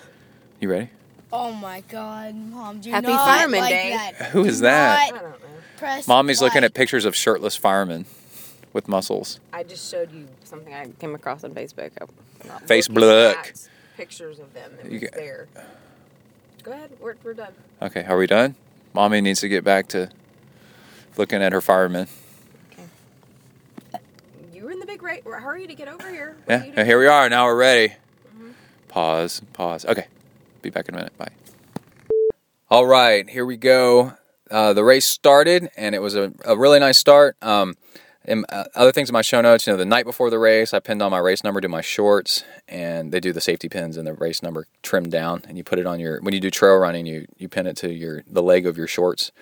You 0.60 0.70
ready? 0.70 0.90
Oh 1.32 1.52
my 1.52 1.82
god, 1.88 2.34
Mom, 2.34 2.80
do 2.80 2.90
Happy 2.90 3.06
not 3.06 3.24
Fireman 3.26 3.60
like 3.60 3.70
Day. 3.70 3.90
that. 3.90 4.14
Who 4.30 4.44
is 4.44 4.58
Do 4.58 4.62
that? 4.62 4.98
I 5.00 5.10
don't 5.10 5.22
know. 5.22 5.34
Press 5.76 6.08
Mommy's 6.08 6.40
looking 6.42 6.64
at 6.64 6.74
pictures 6.74 7.04
of 7.04 7.14
shirtless 7.16 7.56
firemen 7.56 8.04
with 8.72 8.88
muscles. 8.88 9.40
I 9.52 9.62
just 9.62 9.90
showed 9.90 10.12
you 10.12 10.26
something 10.44 10.74
I 10.74 10.88
came 10.98 11.14
across 11.14 11.44
on 11.44 11.52
Facebook. 11.52 11.90
I'm 12.00 12.08
not 12.48 12.66
Facebook. 12.66 13.66
Pictures 13.96 14.38
of 14.40 14.52
them. 14.54 14.72
It 14.80 14.86
You 14.86 14.90
was 14.92 15.00
get- 15.00 15.14
there. 15.14 15.48
Go 16.62 16.72
ahead. 16.72 16.90
We're, 17.00 17.14
we're 17.24 17.32
done. 17.34 17.52
Okay, 17.80 18.04
are 18.04 18.16
we 18.18 18.26
done? 18.26 18.54
Mommy 18.92 19.20
needs 19.22 19.40
to 19.40 19.48
get 19.48 19.64
back 19.64 19.88
to 19.88 20.10
looking 21.16 21.42
at 21.42 21.52
her 21.52 21.60
firemen. 21.62 22.06
Okay. 22.72 24.02
You 24.52 24.64
were 24.64 24.70
in 24.70 24.78
the 24.80 24.86
big 24.86 25.02
ra- 25.02 25.16
hurry 25.24 25.66
to 25.66 25.74
get 25.74 25.88
over 25.88 26.10
here. 26.10 26.36
What 26.44 26.48
Yeah, 26.48 26.54
are 26.54 26.58
you 26.58 26.66
and 26.66 26.74
doing? 26.76 26.86
here 26.86 26.98
we 26.98 27.06
are. 27.06 27.28
Now 27.30 27.46
we're 27.46 27.56
ready. 27.56 27.94
Mm-hmm. 28.34 28.50
Pause, 28.88 29.42
pause. 29.54 29.84
Okay, 29.86 30.06
be 30.62 30.70
back 30.70 30.88
in 30.88 30.94
a 30.94 30.98
minute. 30.98 31.16
Bye. 31.16 31.30
All 32.68 32.86
right, 32.86 33.28
here 33.28 33.44
we 33.44 33.56
go. 33.56 34.14
Uh, 34.50 34.72
the 34.72 34.84
race 34.84 35.06
started, 35.06 35.70
and 35.76 35.94
it 35.94 36.00
was 36.00 36.14
a, 36.14 36.32
a 36.44 36.56
really 36.56 36.78
nice 36.78 36.98
start. 36.98 37.36
Um, 37.42 37.76
and, 38.24 38.44
uh, 38.48 38.64
other 38.74 38.92
things 38.92 39.08
in 39.08 39.12
my 39.12 39.22
show 39.22 39.40
notes, 39.40 39.66
you 39.66 39.72
know, 39.72 39.76
the 39.76 39.84
night 39.84 40.04
before 40.04 40.30
the 40.30 40.38
race, 40.38 40.74
I 40.74 40.80
pinned 40.80 41.02
on 41.02 41.10
my 41.10 41.18
race 41.18 41.42
number 41.42 41.60
to 41.60 41.68
my 41.68 41.80
shorts, 41.80 42.44
and 42.68 43.12
they 43.12 43.20
do 43.20 43.32
the 43.32 43.40
safety 43.40 43.68
pins 43.68 43.96
and 43.96 44.06
the 44.06 44.12
race 44.12 44.42
number 44.42 44.66
trimmed 44.82 45.10
down, 45.10 45.42
and 45.48 45.56
you 45.56 45.64
put 45.64 45.78
it 45.78 45.86
on 45.86 46.00
your 46.00 46.20
when 46.20 46.34
you 46.34 46.40
do 46.40 46.50
trail 46.50 46.76
running, 46.76 47.06
you 47.06 47.26
you 47.38 47.48
pin 47.48 47.66
it 47.66 47.76
to 47.78 47.92
your 47.92 48.22
the 48.26 48.42
leg 48.42 48.66
of 48.66 48.76
your 48.76 48.86
shorts, 48.86 49.32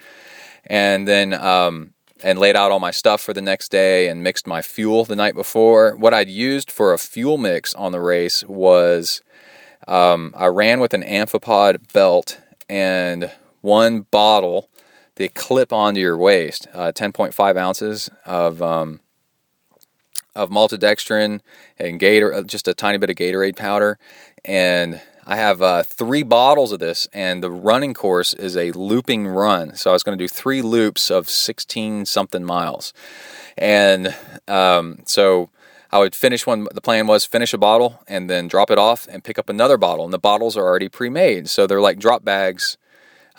and 0.67 1.09
then 1.09 1.35
um, 1.35 1.93
and 2.23 2.39
laid 2.39 2.57
out 2.57 2.71
all 2.71 2.81
my 2.81 2.91
stuff 2.91 3.21
for 3.21 3.33
the 3.33 3.43
next 3.43 3.71
day 3.71 4.09
and 4.09 4.23
mixed 4.23 4.47
my 4.47 4.63
fuel 4.63 5.05
the 5.05 5.17
night 5.17 5.35
before. 5.35 5.97
What 5.97 6.15
I'd 6.15 6.29
used 6.29 6.71
for 6.71 6.93
a 6.93 6.99
fuel 6.99 7.39
mix 7.39 7.75
on 7.75 7.93
the 7.93 8.01
race 8.01 8.45
was 8.45 9.23
um, 9.89 10.35
I 10.37 10.47
ran 10.47 10.81
with 10.81 10.95
an 10.95 11.03
amphipod 11.03 11.93
belt 11.93 12.39
and 12.69 13.31
one 13.61 14.03
bottle 14.03 14.69
they 15.17 15.29
clip 15.29 15.73
onto 15.73 16.01
your 16.01 16.17
waist, 16.17 16.69
uh, 16.73 16.93
10.5 16.93 17.57
ounces 17.57 18.09
of 18.25 18.63
um, 18.63 19.01
of 20.37 20.51
maltodextrin 20.51 21.41
and 21.77 21.99
Gator, 21.99 22.33
uh, 22.33 22.43
just 22.43 22.69
a 22.69 22.75
tiny 22.75 22.99
bit 22.99 23.11
of 23.11 23.17
Gatorade 23.17 23.57
powder, 23.57 23.99
and 24.45 25.01
I 25.27 25.35
have 25.35 25.61
uh, 25.61 25.83
three 25.83 26.23
bottles 26.23 26.71
of 26.71 26.79
this. 26.79 27.09
And 27.13 27.43
the 27.43 27.51
running 27.51 27.95
course 27.95 28.33
is 28.33 28.57
a 28.57 28.71
looping 28.71 29.27
run, 29.27 29.75
so 29.75 29.91
I 29.91 29.93
was 29.93 30.05
going 30.05 30.17
to 30.17 30.23
do 30.23 30.29
three 30.29 30.63
loops 30.63 31.11
of 31.11 31.29
16 31.29 32.07
something 32.07 32.45
miles, 32.45 32.93
and 33.57 34.15
um, 34.47 35.01
so. 35.05 35.51
I 35.91 35.99
would 35.99 36.15
finish 36.15 36.47
one. 36.47 36.67
The 36.73 36.81
plan 36.81 37.07
was 37.07 37.25
finish 37.25 37.53
a 37.55 37.59
bottle 37.59 38.01
and 38.07 38.29
then 38.29 38.47
drop 38.49 38.71
it 38.71 38.79
off 38.79 39.09
and 39.09 39.25
pick 39.25 39.39
up 39.39 39.49
another 39.49 39.77
bottle. 39.77 40.05
And 40.05 40.13
the 40.13 40.19
bottles 40.19 40.57
are 40.57 40.65
already 40.65 40.89
pre-made, 40.89 41.49
so 41.49 41.67
they're 41.67 41.81
like 41.81 41.99
drop 41.99 42.25
bags, 42.25 42.77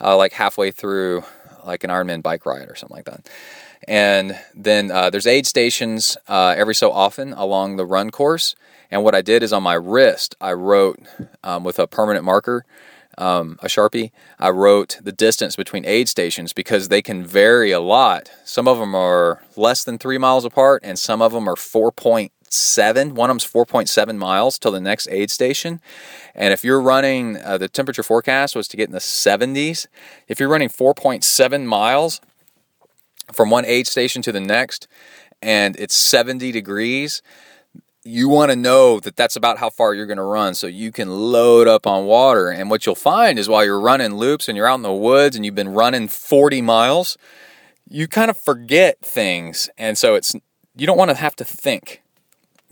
uh, 0.00 0.16
like 0.16 0.32
halfway 0.32 0.70
through, 0.70 1.22
like 1.64 1.84
an 1.84 1.90
Ironman 1.90 2.22
bike 2.22 2.44
ride 2.46 2.68
or 2.68 2.74
something 2.74 2.96
like 2.96 3.04
that. 3.04 3.28
And 3.86 4.38
then 4.54 4.90
uh, 4.90 5.10
there's 5.10 5.26
aid 5.26 5.46
stations 5.46 6.16
uh, 6.28 6.54
every 6.56 6.74
so 6.74 6.90
often 6.92 7.32
along 7.32 7.76
the 7.76 7.86
run 7.86 8.10
course. 8.10 8.54
And 8.90 9.04
what 9.04 9.14
I 9.14 9.22
did 9.22 9.42
is 9.42 9.52
on 9.52 9.62
my 9.62 9.74
wrist, 9.74 10.34
I 10.40 10.52
wrote 10.52 10.98
um, 11.44 11.64
with 11.64 11.78
a 11.78 11.86
permanent 11.86 12.24
marker, 12.24 12.64
um, 13.16 13.58
a 13.62 13.66
sharpie. 13.66 14.10
I 14.38 14.50
wrote 14.50 14.98
the 15.02 15.12
distance 15.12 15.54
between 15.56 15.84
aid 15.84 16.08
stations 16.08 16.52
because 16.52 16.88
they 16.88 17.02
can 17.02 17.24
vary 17.24 17.70
a 17.70 17.80
lot. 17.80 18.30
Some 18.44 18.66
of 18.66 18.78
them 18.78 18.94
are 18.94 19.42
less 19.56 19.84
than 19.84 19.98
three 19.98 20.18
miles 20.18 20.44
apart, 20.44 20.82
and 20.84 20.98
some 20.98 21.22
of 21.22 21.32
them 21.32 21.48
are 21.48 21.56
4.7. 22.50 23.12
One 23.12 23.30
of 23.30 23.34
them's 23.34 23.50
4.7 23.50 24.16
miles 24.16 24.58
till 24.58 24.72
the 24.72 24.80
next 24.80 25.08
aid 25.10 25.30
station. 25.30 25.80
And 26.34 26.52
if 26.52 26.64
you're 26.64 26.80
running, 26.80 27.36
uh, 27.38 27.58
the 27.58 27.68
temperature 27.68 28.02
forecast 28.02 28.56
was 28.56 28.68
to 28.68 28.76
get 28.76 28.88
in 28.88 28.92
the 28.92 28.98
70s. 28.98 29.86
If 30.28 30.40
you're 30.40 30.48
running 30.48 30.68
4.7 30.68 31.64
miles 31.64 32.20
from 33.32 33.50
one 33.50 33.64
aid 33.64 33.86
station 33.86 34.22
to 34.22 34.32
the 34.32 34.40
next, 34.40 34.88
and 35.40 35.76
it's 35.78 35.94
70 35.94 36.52
degrees, 36.52 37.22
you 38.02 38.28
want 38.28 38.50
to 38.50 38.56
know 38.56 38.98
that 39.00 39.16
that's 39.16 39.36
about 39.36 39.58
how 39.58 39.70
far 39.70 39.94
you're 39.94 40.06
going 40.06 40.16
to 40.16 40.22
run 40.22 40.54
so 40.54 40.66
you 40.66 40.90
can 40.90 41.08
load 41.08 41.68
up 41.68 41.86
on 41.86 42.06
water. 42.06 42.50
And 42.50 42.70
what 42.70 42.86
you'll 42.86 42.94
find 42.94 43.38
is 43.38 43.48
while 43.48 43.64
you're 43.64 43.80
running 43.80 44.14
loops 44.14 44.48
and 44.48 44.56
you're 44.56 44.66
out 44.66 44.76
in 44.76 44.82
the 44.82 44.92
woods 44.92 45.36
and 45.36 45.44
you've 45.44 45.54
been 45.54 45.68
running 45.68 46.08
40 46.08 46.62
miles, 46.62 47.18
you 47.88 48.08
kind 48.08 48.30
of 48.30 48.38
forget 48.38 49.00
things. 49.02 49.68
And 49.76 49.98
so 49.98 50.14
it's 50.14 50.34
you 50.76 50.86
don't 50.86 50.96
want 50.96 51.10
to 51.10 51.16
have 51.16 51.36
to 51.36 51.44
think. 51.44 52.02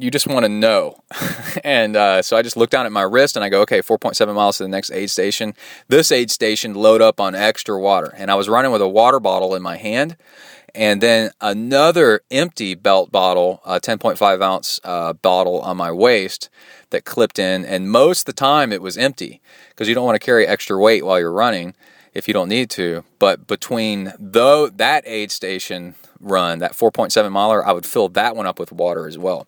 You 0.00 0.12
just 0.12 0.28
want 0.28 0.44
to 0.44 0.48
know. 0.48 1.02
and 1.64 1.96
uh, 1.96 2.22
so 2.22 2.36
I 2.36 2.42
just 2.42 2.56
look 2.56 2.70
down 2.70 2.86
at 2.86 2.92
my 2.92 3.02
wrist 3.02 3.34
and 3.34 3.44
I 3.44 3.48
go, 3.48 3.62
okay, 3.62 3.80
4.7 3.80 4.32
miles 4.32 4.58
to 4.58 4.62
the 4.62 4.68
next 4.68 4.92
aid 4.92 5.10
station. 5.10 5.54
This 5.88 6.12
aid 6.12 6.30
station 6.30 6.74
load 6.74 7.02
up 7.02 7.20
on 7.20 7.34
extra 7.34 7.78
water. 7.78 8.14
And 8.16 8.30
I 8.30 8.36
was 8.36 8.48
running 8.48 8.70
with 8.70 8.80
a 8.80 8.88
water 8.88 9.18
bottle 9.18 9.56
in 9.56 9.62
my 9.62 9.76
hand 9.76 10.16
and 10.74 11.00
then 11.00 11.32
another 11.40 12.20
empty 12.30 12.76
belt 12.76 13.10
bottle, 13.10 13.60
a 13.66 13.80
10.5 13.80 14.42
ounce 14.42 14.80
uh, 14.84 15.14
bottle 15.14 15.60
on 15.60 15.76
my 15.76 15.90
waist 15.90 16.48
that 16.90 17.04
clipped 17.04 17.40
in. 17.40 17.64
And 17.64 17.90
most 17.90 18.20
of 18.20 18.24
the 18.26 18.32
time 18.34 18.72
it 18.72 18.80
was 18.80 18.96
empty 18.96 19.40
because 19.70 19.88
you 19.88 19.94
don't 19.96 20.04
want 20.04 20.14
to 20.14 20.24
carry 20.24 20.46
extra 20.46 20.78
weight 20.78 21.04
while 21.04 21.18
you're 21.18 21.32
running 21.32 21.74
if 22.14 22.28
you 22.28 22.34
don't 22.34 22.48
need 22.48 22.70
to. 22.70 23.04
But 23.18 23.48
between 23.48 24.12
though 24.18 24.68
that 24.68 25.02
aid 25.06 25.32
station 25.32 25.96
run, 26.20 26.58
that 26.58 26.72
4.7 26.72 27.30
miler, 27.30 27.66
I 27.66 27.72
would 27.72 27.86
fill 27.86 28.08
that 28.10 28.36
one 28.36 28.46
up 28.46 28.58
with 28.58 28.72
water 28.72 29.06
as 29.06 29.18
well 29.18 29.46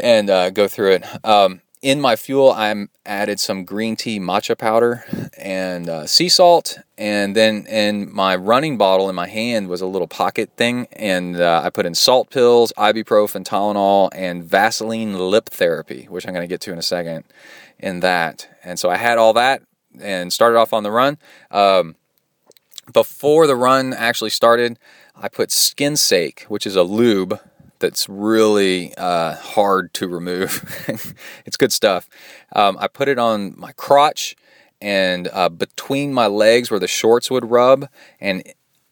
and 0.00 0.30
uh, 0.30 0.50
go 0.50 0.68
through 0.68 0.92
it. 0.92 1.24
Um, 1.24 1.60
in 1.80 2.00
my 2.00 2.14
fuel, 2.14 2.52
I'm 2.52 2.90
added 3.04 3.40
some 3.40 3.64
green 3.64 3.96
tea 3.96 4.20
matcha 4.20 4.56
powder 4.56 5.04
and 5.36 5.88
uh, 5.88 6.06
sea 6.06 6.28
salt, 6.28 6.78
and 6.96 7.34
then 7.34 7.66
in 7.66 8.14
my 8.14 8.36
running 8.36 8.78
bottle 8.78 9.08
in 9.08 9.16
my 9.16 9.26
hand 9.26 9.68
was 9.68 9.80
a 9.80 9.86
little 9.86 10.06
pocket 10.06 10.50
thing, 10.56 10.86
and 10.92 11.40
uh, 11.40 11.62
I 11.64 11.70
put 11.70 11.84
in 11.84 11.96
salt 11.96 12.30
pills, 12.30 12.72
ibuprofen, 12.76 13.44
Tylenol, 13.44 14.10
and 14.14 14.44
Vaseline 14.44 15.18
lip 15.18 15.48
therapy, 15.48 16.06
which 16.08 16.24
I'm 16.26 16.32
going 16.32 16.44
to 16.44 16.52
get 16.52 16.60
to 16.62 16.72
in 16.72 16.78
a 16.78 16.82
second. 16.82 17.24
In 17.80 17.98
that, 17.98 18.48
and 18.62 18.78
so 18.78 18.88
I 18.88 18.96
had 18.96 19.18
all 19.18 19.32
that 19.32 19.62
and 20.00 20.32
started 20.32 20.56
off 20.56 20.72
on 20.72 20.84
the 20.84 20.92
run. 20.92 21.18
Um, 21.50 21.96
before 22.92 23.48
the 23.48 23.56
run 23.56 23.92
actually 23.92 24.30
started, 24.30 24.78
I 25.14 25.28
put 25.28 25.50
Skin 25.50 25.96
Sake, 25.96 26.44
which 26.48 26.66
is 26.66 26.76
a 26.76 26.82
lube 26.82 27.38
that's 27.78 28.08
really 28.08 28.94
uh, 28.96 29.34
hard 29.36 29.92
to 29.94 30.08
remove. 30.08 30.84
it's 31.46 31.56
good 31.56 31.72
stuff. 31.72 32.08
Um, 32.54 32.76
I 32.80 32.88
put 32.88 33.08
it 33.08 33.18
on 33.18 33.54
my 33.58 33.72
crotch 33.72 34.36
and 34.80 35.28
uh, 35.32 35.48
between 35.48 36.12
my 36.12 36.26
legs 36.26 36.70
where 36.70 36.80
the 36.80 36.88
shorts 36.88 37.30
would 37.30 37.50
rub, 37.50 37.88
and 38.20 38.42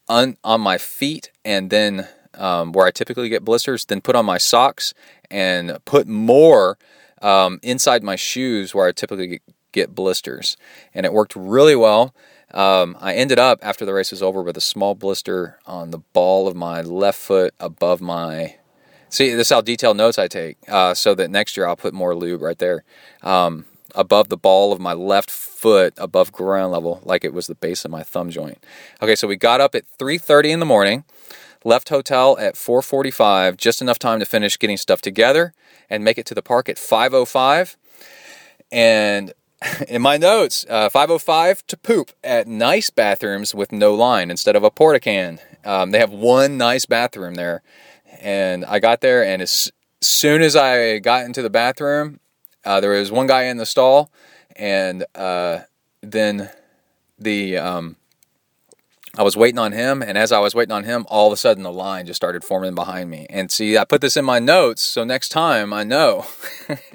un- 0.07 0.37
on 0.43 0.61
my 0.61 0.77
feet, 0.77 1.31
and 1.43 1.69
then 1.69 2.07
um, 2.35 2.71
where 2.71 2.87
I 2.87 2.91
typically 2.91 3.27
get 3.27 3.43
blisters. 3.43 3.85
Then 3.85 3.99
put 3.99 4.15
on 4.15 4.25
my 4.25 4.37
socks 4.37 4.93
and 5.29 5.77
put 5.83 6.07
more 6.07 6.77
um, 7.21 7.59
inside 7.61 8.03
my 8.03 8.15
shoes 8.15 8.73
where 8.73 8.87
I 8.87 8.93
typically 8.93 9.41
get 9.73 9.93
blisters, 9.93 10.55
and 10.93 11.05
it 11.05 11.13
worked 11.13 11.35
really 11.35 11.75
well. 11.75 12.15
Um, 12.53 12.97
I 12.99 13.13
ended 13.13 13.39
up 13.39 13.59
after 13.61 13.85
the 13.85 13.93
race 13.93 14.11
was 14.11 14.21
over 14.21 14.41
with 14.41 14.57
a 14.57 14.61
small 14.61 14.95
blister 14.95 15.59
on 15.65 15.91
the 15.91 15.99
ball 15.99 16.47
of 16.47 16.55
my 16.55 16.81
left 16.81 17.19
foot 17.19 17.53
above 17.59 18.01
my. 18.01 18.55
See, 19.09 19.33
this 19.33 19.47
is 19.47 19.53
how 19.53 19.61
detailed 19.61 19.97
notes 19.97 20.17
I 20.17 20.27
take, 20.27 20.57
uh, 20.69 20.93
so 20.93 21.13
that 21.15 21.29
next 21.29 21.57
year 21.57 21.67
I'll 21.67 21.75
put 21.75 21.93
more 21.93 22.15
lube 22.15 22.41
right 22.41 22.57
there, 22.57 22.83
um, 23.21 23.65
above 23.93 24.29
the 24.29 24.37
ball 24.37 24.71
of 24.71 24.79
my 24.79 24.93
left 24.93 25.29
foot, 25.29 25.93
above 25.97 26.31
ground 26.31 26.71
level, 26.71 27.01
like 27.03 27.25
it 27.25 27.33
was 27.33 27.47
the 27.47 27.55
base 27.55 27.83
of 27.83 27.91
my 27.91 28.03
thumb 28.03 28.29
joint. 28.29 28.63
Okay, 29.01 29.15
so 29.15 29.27
we 29.27 29.35
got 29.35 29.59
up 29.59 29.75
at 29.75 29.83
3:30 29.99 30.51
in 30.51 30.59
the 30.59 30.65
morning, 30.65 31.03
left 31.65 31.89
hotel 31.89 32.37
at 32.39 32.55
4:45, 32.55 33.57
just 33.57 33.81
enough 33.81 33.99
time 33.99 34.19
to 34.19 34.25
finish 34.25 34.57
getting 34.57 34.77
stuff 34.77 35.01
together 35.01 35.53
and 35.89 36.03
make 36.03 36.17
it 36.17 36.25
to 36.27 36.33
the 36.33 36.41
park 36.41 36.69
at 36.69 36.77
5:05, 36.77 37.75
and 38.71 39.33
in 39.87 40.01
my 40.01 40.17
notes, 40.17 40.65
uh, 40.69 40.89
505 40.89 41.65
to 41.67 41.77
poop 41.77 42.11
at 42.23 42.47
nice 42.47 42.89
bathrooms 42.89 43.53
with 43.53 43.71
no 43.71 43.93
line 43.93 44.31
instead 44.31 44.55
of 44.55 44.63
a 44.63 44.71
porta 44.71 44.99
can. 44.99 45.39
Um, 45.63 45.91
they 45.91 45.99
have 45.99 46.11
one 46.11 46.57
nice 46.57 46.85
bathroom 46.85 47.35
there, 47.35 47.61
and 48.19 48.65
I 48.65 48.79
got 48.79 49.01
there, 49.01 49.23
and 49.23 49.41
as 49.41 49.71
soon 50.01 50.41
as 50.41 50.55
I 50.55 50.99
got 50.99 51.25
into 51.25 51.41
the 51.41 51.49
bathroom, 51.49 52.19
uh, 52.65 52.79
there 52.79 52.91
was 52.91 53.11
one 53.11 53.27
guy 53.27 53.43
in 53.43 53.57
the 53.57 53.65
stall, 53.65 54.11
and 54.55 55.05
uh, 55.15 55.59
then 56.01 56.49
the 57.19 57.57
um, 57.57 57.97
I 59.17 59.23
was 59.23 59.37
waiting 59.37 59.59
on 59.59 59.73
him, 59.73 60.01
and 60.01 60.17
as 60.17 60.31
I 60.31 60.39
was 60.39 60.55
waiting 60.55 60.71
on 60.71 60.85
him, 60.85 61.05
all 61.09 61.27
of 61.27 61.33
a 61.33 61.37
sudden 61.37 61.63
the 61.63 61.71
line 61.71 62.07
just 62.07 62.17
started 62.17 62.43
forming 62.43 62.73
behind 62.73 63.09
me. 63.09 63.27
And 63.29 63.51
see, 63.51 63.77
I 63.77 63.85
put 63.85 64.01
this 64.01 64.17
in 64.17 64.25
my 64.25 64.39
notes, 64.39 64.81
so 64.81 65.03
next 65.03 65.29
time 65.29 65.73
I 65.73 65.83
know. 65.83 66.25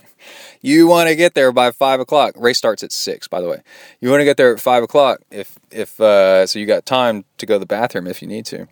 you 0.67 0.89
want 0.89 1.09
to 1.09 1.15
get 1.15 1.35
there 1.35 1.53
by 1.53 1.71
five 1.71 2.01
o'clock. 2.01 2.35
Race 2.37 2.59
starts 2.59 2.83
at 2.83 2.91
six, 2.91 3.29
by 3.29 3.41
the 3.41 3.49
way. 3.49 3.63
You 4.01 4.11
want 4.11 4.21
to 4.21 4.25
get 4.25 4.37
there 4.37 4.53
at 4.53 4.61
five 4.61 4.83
o'clock 4.83 5.21
if 5.31 5.59
if 5.71 6.01
uh, 6.01 6.45
so 6.47 6.59
you 6.59 6.67
got 6.67 6.85
time 6.85 7.25
to 7.39 7.47
go 7.47 7.55
to 7.55 7.59
the 7.61 7.67
bathroom 7.67 8.09
if 8.09 8.21
you 8.21 8.27
need 8.27 8.47
to. 8.47 8.67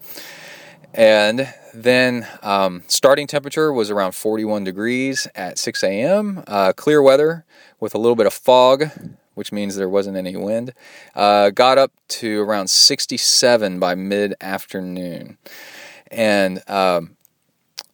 And 0.93 1.53
then 1.73 2.27
um, 2.43 2.83
starting 2.89 3.29
temperature 3.29 3.73
was 3.73 3.91
around 3.91 4.13
41 4.13 4.63
degrees 4.63 5.27
at 5.35 5.59
6 5.59 5.83
a.m. 5.83 6.45
Uh, 6.47 6.73
clear 6.73 7.03
weather 7.03 7.45
with 7.81 7.95
a 7.95 7.99
little 7.99 8.15
bit 8.15 8.27
of 8.27 8.33
fog, 8.33 8.91
which 9.35 9.51
means 9.51 9.75
there 9.75 9.89
wasn't 9.89 10.17
any 10.17 10.37
wind. 10.37 10.73
Uh, 11.15 11.51
got 11.51 11.79
up 11.79 11.93
to 12.09 12.43
around 12.43 12.71
67 12.71 13.79
by 13.79 13.95
mid 13.95 14.35
afternoon, 14.41 15.39
and 16.11 16.69
um, 16.69 17.17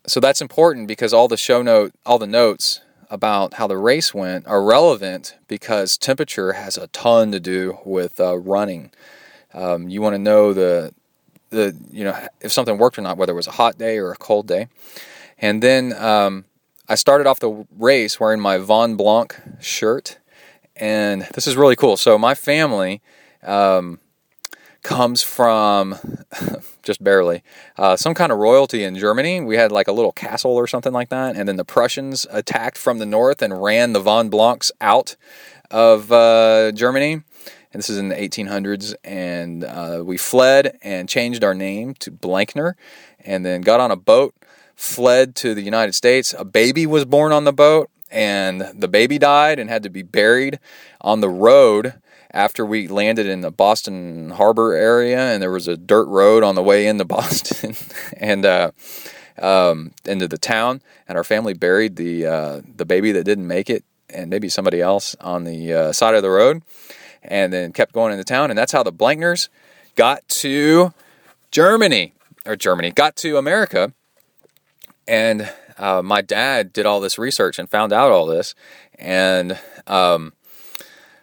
so 0.07 0.21
that's 0.21 0.41
important 0.41 0.89
because 0.89 1.13
all 1.13 1.29
the 1.29 1.37
show 1.37 1.61
note, 1.61 1.93
all 2.07 2.19
the 2.19 2.27
notes 2.27 2.81
about 3.11 3.55
how 3.55 3.67
the 3.67 3.77
race 3.77 4.15
went 4.15 4.47
are 4.47 4.63
relevant 4.63 5.37
because 5.49 5.99
temperature 5.99 6.53
has 6.53 6.79
a 6.79 6.87
ton 6.89 7.33
to 7.33 7.41
do 7.41 7.79
with 7.85 8.21
uh, 8.21 8.39
running. 8.39 8.93
Um, 9.53 9.89
you 9.89 10.01
want 10.01 10.15
to 10.15 10.19
know 10.19 10.53
the 10.55 10.95
the 11.51 11.77
you 11.91 12.05
know 12.05 12.17
if 12.41 12.53
something 12.53 12.79
worked 12.79 12.99
or 12.99 13.03
not, 13.03 13.17
whether 13.17 13.33
it 13.33 13.37
was 13.37 13.49
a 13.49 13.53
hot 13.53 13.77
day 13.77 13.99
or 13.99 14.13
a 14.13 14.17
cold 14.17 14.47
day. 14.47 14.69
And 15.39 15.63
then 15.63 15.93
um, 15.95 16.45
I 16.89 16.95
started 16.95 17.27
off 17.27 17.41
the 17.41 17.67
race 17.77 18.21
wearing 18.21 18.41
my 18.41 18.59
Von 18.59 18.97
Blanc 18.97 19.37
shirt, 19.61 20.19
and 20.77 21.23
this 21.35 21.47
is 21.47 21.57
really 21.57 21.77
cool. 21.77 21.97
So 21.97 22.17
my 22.17 22.35
family. 22.35 23.03
Um, 23.43 24.01
comes 24.83 25.23
from 25.23 25.97
just 26.83 27.03
barely 27.03 27.43
uh, 27.77 27.97
some 27.97 28.15
kind 28.15 28.33
of 28.33 28.39
royalty 28.39 28.85
in 28.85 28.97
Germany. 28.97 29.41
We 29.41 29.57
had 29.57 29.73
like 29.73 29.89
a 29.89 29.93
little 29.93 30.13
castle 30.13 30.53
or 30.53 30.67
something 30.67 30.93
like 30.93 31.09
that, 31.11 31.37
and 31.37 31.49
then 31.49 31.57
the 31.57 31.65
Prussians 31.65 32.27
attacked 32.31 32.79
from 32.79 32.99
the 32.99 33.07
north 33.07 33.43
and 33.43 33.63
ran 33.63 33.93
the 33.93 34.01
von 34.01 34.29
Blancs 34.29 34.73
out 34.81 35.17
of 35.71 36.11
uh, 36.11 36.73
Germany. 36.73 37.23
And 37.73 37.79
this 37.79 37.89
is 37.89 37.99
in 37.99 38.09
the 38.09 38.17
1800s, 38.17 38.95
and 39.05 39.63
uh, 39.63 40.03
we 40.05 40.17
fled 40.17 40.77
and 40.83 41.09
changed 41.09 41.45
our 41.45 41.55
name 41.55 41.95
to 42.01 42.11
Blankner, 42.11 42.75
and 43.25 43.47
then 43.47 43.61
got 43.61 43.79
on 43.79 43.93
a 43.93 43.97
boat, 43.97 44.35
fled 44.75 45.37
to 45.37 45.55
the 45.55 45.63
United 45.63 45.95
States. 45.95 46.35
A 46.37 46.45
baby 46.45 46.85
was 46.85 47.05
born 47.05 47.31
on 47.31 47.45
the 47.45 47.53
boat, 47.53 47.89
and 48.11 48.63
the 48.75 48.89
baby 48.89 49.19
died 49.19 49.61
and 49.61 49.71
had 49.71 49.85
to 49.85 49.91
be 49.91 50.03
buried 50.03 50.59
on 51.01 51.21
the 51.21 51.29
road 51.29 51.95
after 52.33 52.65
we 52.65 52.89
landed 52.89 53.27
in 53.27 53.41
the 53.41 53.51
Boston 53.51 54.31
Harbor 54.31 54.75
area, 54.75 55.19
and 55.19 55.43
there 55.43 55.51
was 55.51 55.69
a 55.69 55.77
dirt 55.77 56.07
road 56.07 56.43
on 56.43 56.55
the 56.55 56.63
way 56.63 56.87
into 56.87 57.05
Boston 57.17 57.75
and 58.17 58.45
uh, 58.45 58.71
um, 59.41 59.93
into 60.05 60.29
the 60.29 60.39
town, 60.39 60.83
and 61.09 61.17
our 61.19 61.25
family 61.25 61.55
buried 61.55 61.97
the 61.97 62.27
uh, 62.27 62.61
the 62.77 62.85
baby 62.85 63.13
that 63.13 63.25
didn't 63.25 63.47
make 63.47 63.69
it, 63.71 63.85
and 64.09 64.31
maybe 64.31 64.49
somebody 64.49 64.81
else 64.81 65.17
on 65.21 65.45
the 65.45 65.73
uh, 65.73 65.93
side 65.93 66.15
of 66.15 66.23
the 66.23 66.31
road, 66.31 66.63
and 67.23 67.53
then 67.53 67.73
kept 67.73 67.93
going 67.93 68.13
into 68.13 68.25
town, 68.25 68.51
and 68.51 68.59
that's 68.59 68.73
how 68.73 68.83
the 68.83 68.93
Blankners 68.93 69.49
got 69.97 70.27
to 70.29 70.93
Germany 71.51 72.13
or 72.47 72.57
Germany 72.57 72.91
got 72.91 73.17
to 73.17 73.37
America, 73.37 73.93
and 75.09 75.51
uh, 75.79 76.03
my 76.03 76.21
dad 76.21 76.73
did 76.73 76.87
all 76.87 77.01
this 77.01 77.19
research 77.19 77.59
and 77.59 77.69
found 77.69 77.93
out 77.93 78.13
all 78.13 78.27
this, 78.27 78.55
and 78.99 79.59
um, 79.87 80.33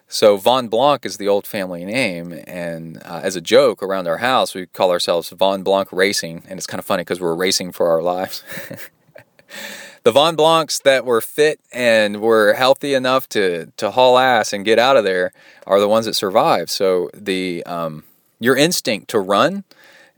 so 0.08 0.38
Von 0.38 0.68
Blanc 0.68 1.04
is 1.04 1.18
the 1.18 1.28
old 1.28 1.46
family 1.46 1.84
name, 1.84 2.32
and 2.46 2.96
uh, 3.04 3.20
as 3.22 3.36
a 3.36 3.40
joke 3.40 3.82
around 3.82 4.08
our 4.08 4.18
house, 4.18 4.54
we 4.54 4.66
call 4.66 4.90
ourselves 4.90 5.28
Von 5.28 5.62
Blanc 5.62 5.92
Racing, 5.92 6.44
and 6.48 6.58
it's 6.58 6.66
kind 6.66 6.78
of 6.78 6.84
funny 6.86 7.02
because 7.02 7.20
we're 7.20 7.34
racing 7.34 7.72
for 7.72 7.88
our 7.90 8.02
lives. 8.02 8.42
the 10.04 10.10
Von 10.10 10.34
Blancs 10.34 10.78
that 10.80 11.04
were 11.04 11.20
fit 11.20 11.60
and 11.72 12.22
were 12.22 12.54
healthy 12.54 12.94
enough 12.94 13.28
to 13.28 13.70
to 13.76 13.90
haul 13.90 14.18
ass 14.18 14.54
and 14.54 14.64
get 14.64 14.78
out 14.78 14.96
of 14.96 15.04
there 15.04 15.30
are 15.66 15.78
the 15.78 15.88
ones 15.88 16.06
that 16.06 16.14
survive. 16.14 16.70
So 16.70 17.10
the 17.12 17.62
um, 17.66 18.04
your 18.40 18.56
instinct 18.56 19.08
to 19.10 19.18
run 19.18 19.64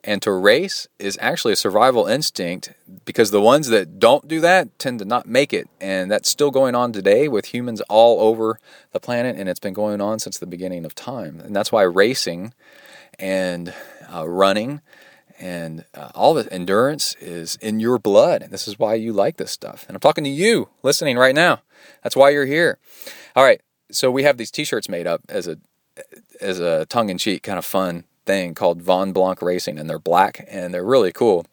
and 0.04 0.22
to 0.22 0.32
race 0.32 0.86
is 0.98 1.18
actually 1.20 1.52
a 1.52 1.56
survival 1.56 2.06
instinct 2.06 2.72
because 3.04 3.30
the 3.30 3.40
ones 3.40 3.68
that 3.68 3.98
don't 3.98 4.26
do 4.28 4.40
that 4.40 4.78
tend 4.78 4.98
to 5.00 5.04
not 5.04 5.26
make 5.26 5.52
it. 5.52 5.68
And 5.80 6.10
that's 6.10 6.30
still 6.30 6.50
going 6.50 6.74
on 6.74 6.92
today 6.92 7.28
with 7.28 7.46
humans 7.46 7.80
all 7.82 8.20
over 8.20 8.58
the 8.92 9.00
planet, 9.00 9.36
and 9.36 9.48
it's 9.48 9.60
been 9.60 9.74
going 9.74 10.00
on 10.00 10.18
since 10.18 10.38
the 10.38 10.46
beginning 10.46 10.84
of 10.84 10.94
time. 10.94 11.40
And 11.40 11.54
that's 11.54 11.72
why 11.72 11.82
racing 11.82 12.54
and 13.18 13.74
uh, 14.12 14.28
running 14.28 14.80
and 15.38 15.84
uh, 15.94 16.10
all 16.14 16.34
the 16.34 16.52
endurance 16.52 17.14
is 17.14 17.56
in 17.62 17.80
your 17.80 17.98
blood. 17.98 18.42
And 18.42 18.52
this 18.52 18.68
is 18.68 18.78
why 18.78 18.94
you 18.94 19.12
like 19.12 19.38
this 19.38 19.50
stuff. 19.50 19.86
And 19.88 19.96
I'm 19.96 20.00
talking 20.00 20.24
to 20.24 20.30
you 20.30 20.68
listening 20.82 21.16
right 21.16 21.34
now. 21.34 21.62
That's 22.02 22.14
why 22.14 22.30
you're 22.30 22.46
here. 22.46 22.78
All 23.34 23.44
right. 23.44 23.60
So 23.90 24.10
we 24.10 24.22
have 24.22 24.36
these 24.36 24.50
t-shirts 24.50 24.88
made 24.88 25.06
up 25.06 25.22
as 25.28 25.48
a 25.48 25.56
as 26.40 26.60
a 26.60 26.86
tongue 26.86 27.10
in 27.10 27.18
cheek 27.18 27.42
kind 27.42 27.58
of 27.58 27.64
fun 27.64 28.04
thing 28.26 28.54
called 28.54 28.82
Von 28.82 29.12
Blanc 29.12 29.42
Racing, 29.42 29.78
and 29.78 29.88
they're 29.88 29.98
black 29.98 30.44
and 30.48 30.72
they're 30.72 30.84
really 30.84 31.12
cool. 31.12 31.46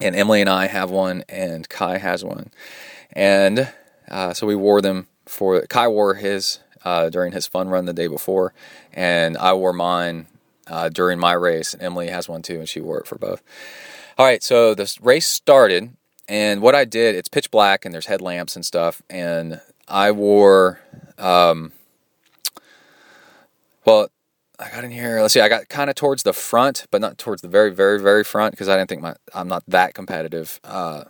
And 0.00 0.16
Emily 0.16 0.40
and 0.40 0.48
I 0.48 0.66
have 0.66 0.90
one, 0.90 1.24
and 1.28 1.68
Kai 1.68 1.98
has 1.98 2.24
one, 2.24 2.50
and 3.12 3.70
uh, 4.10 4.32
so 4.32 4.46
we 4.46 4.54
wore 4.54 4.80
them 4.80 5.08
for. 5.26 5.60
Kai 5.66 5.88
wore 5.88 6.14
his 6.14 6.60
uh, 6.84 7.10
during 7.10 7.32
his 7.32 7.46
fun 7.46 7.68
run 7.68 7.84
the 7.84 7.92
day 7.92 8.06
before, 8.06 8.54
and 8.94 9.36
I 9.36 9.52
wore 9.52 9.74
mine 9.74 10.26
uh, 10.66 10.88
during 10.88 11.18
my 11.18 11.32
race. 11.32 11.74
And 11.74 11.82
Emily 11.82 12.08
has 12.08 12.30
one 12.30 12.40
too, 12.40 12.58
and 12.58 12.68
she 12.68 12.80
wore 12.80 12.98
it 12.98 13.06
for 13.06 13.18
both. 13.18 13.42
All 14.16 14.24
right, 14.24 14.42
so 14.42 14.74
the 14.74 14.90
race 15.02 15.26
started, 15.26 15.90
and 16.28 16.62
what 16.62 16.74
I 16.74 16.86
did, 16.86 17.14
it's 17.14 17.28
pitch 17.28 17.50
black, 17.50 17.84
and 17.84 17.92
there's 17.92 18.06
headlamps 18.06 18.56
and 18.56 18.64
stuff, 18.64 19.02
and 19.10 19.60
I 19.86 20.12
wore. 20.12 20.80
Um, 21.18 21.72
well, 23.84 24.08
got 24.80 24.84
in 24.84 24.96
here. 24.96 25.20
Let's 25.20 25.34
see. 25.34 25.40
I 25.40 25.48
got 25.48 25.68
kind 25.68 25.90
of 25.90 25.96
towards 25.96 26.22
the 26.22 26.32
front, 26.32 26.86
but 26.90 27.00
not 27.00 27.18
towards 27.18 27.42
the 27.42 27.48
very, 27.48 27.70
very, 27.70 28.00
very 28.00 28.24
front 28.24 28.52
because 28.52 28.68
I 28.68 28.76
didn't 28.76 28.88
think 28.88 29.02
my 29.02 29.14
I'm 29.34 29.48
not 29.48 29.62
that 29.68 29.94
competitive. 29.94 30.58
Uh, 30.64 31.04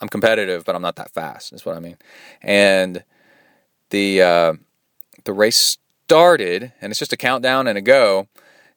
I'm 0.00 0.08
competitive, 0.08 0.64
but 0.64 0.74
I'm 0.74 0.82
not 0.82 0.96
that 0.96 1.12
fast. 1.12 1.52
Is 1.52 1.64
what 1.64 1.76
I 1.76 1.80
mean. 1.80 1.96
And 2.40 3.04
the 3.90 4.22
uh, 4.22 4.52
the 5.24 5.32
race 5.32 5.78
started, 6.06 6.72
and 6.80 6.90
it's 6.90 6.98
just 6.98 7.12
a 7.12 7.16
countdown 7.16 7.66
and 7.66 7.78
a 7.78 7.80
go, 7.80 8.28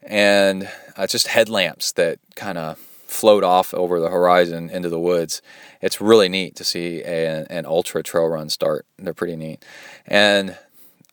and 0.04 0.64
uh, 0.64 1.04
it's 1.04 1.12
just 1.12 1.28
headlamps 1.28 1.92
that 1.94 2.20
kind 2.36 2.58
of 2.58 2.78
float 2.78 3.44
off 3.44 3.74
over 3.74 4.00
the 4.00 4.10
horizon 4.10 4.70
into 4.70 4.90
the 4.90 5.00
woods. 5.00 5.42
It's 5.82 6.02
really 6.02 6.30
neat 6.30 6.56
to 6.58 6.64
see 6.64 7.02
a, 7.02 7.46
an 7.50 7.66
ultra 7.66 8.04
trail 8.04 8.28
run 8.28 8.50
start. 8.50 8.86
They're 8.98 9.14
pretty 9.14 9.36
neat, 9.36 9.66
and 10.06 10.58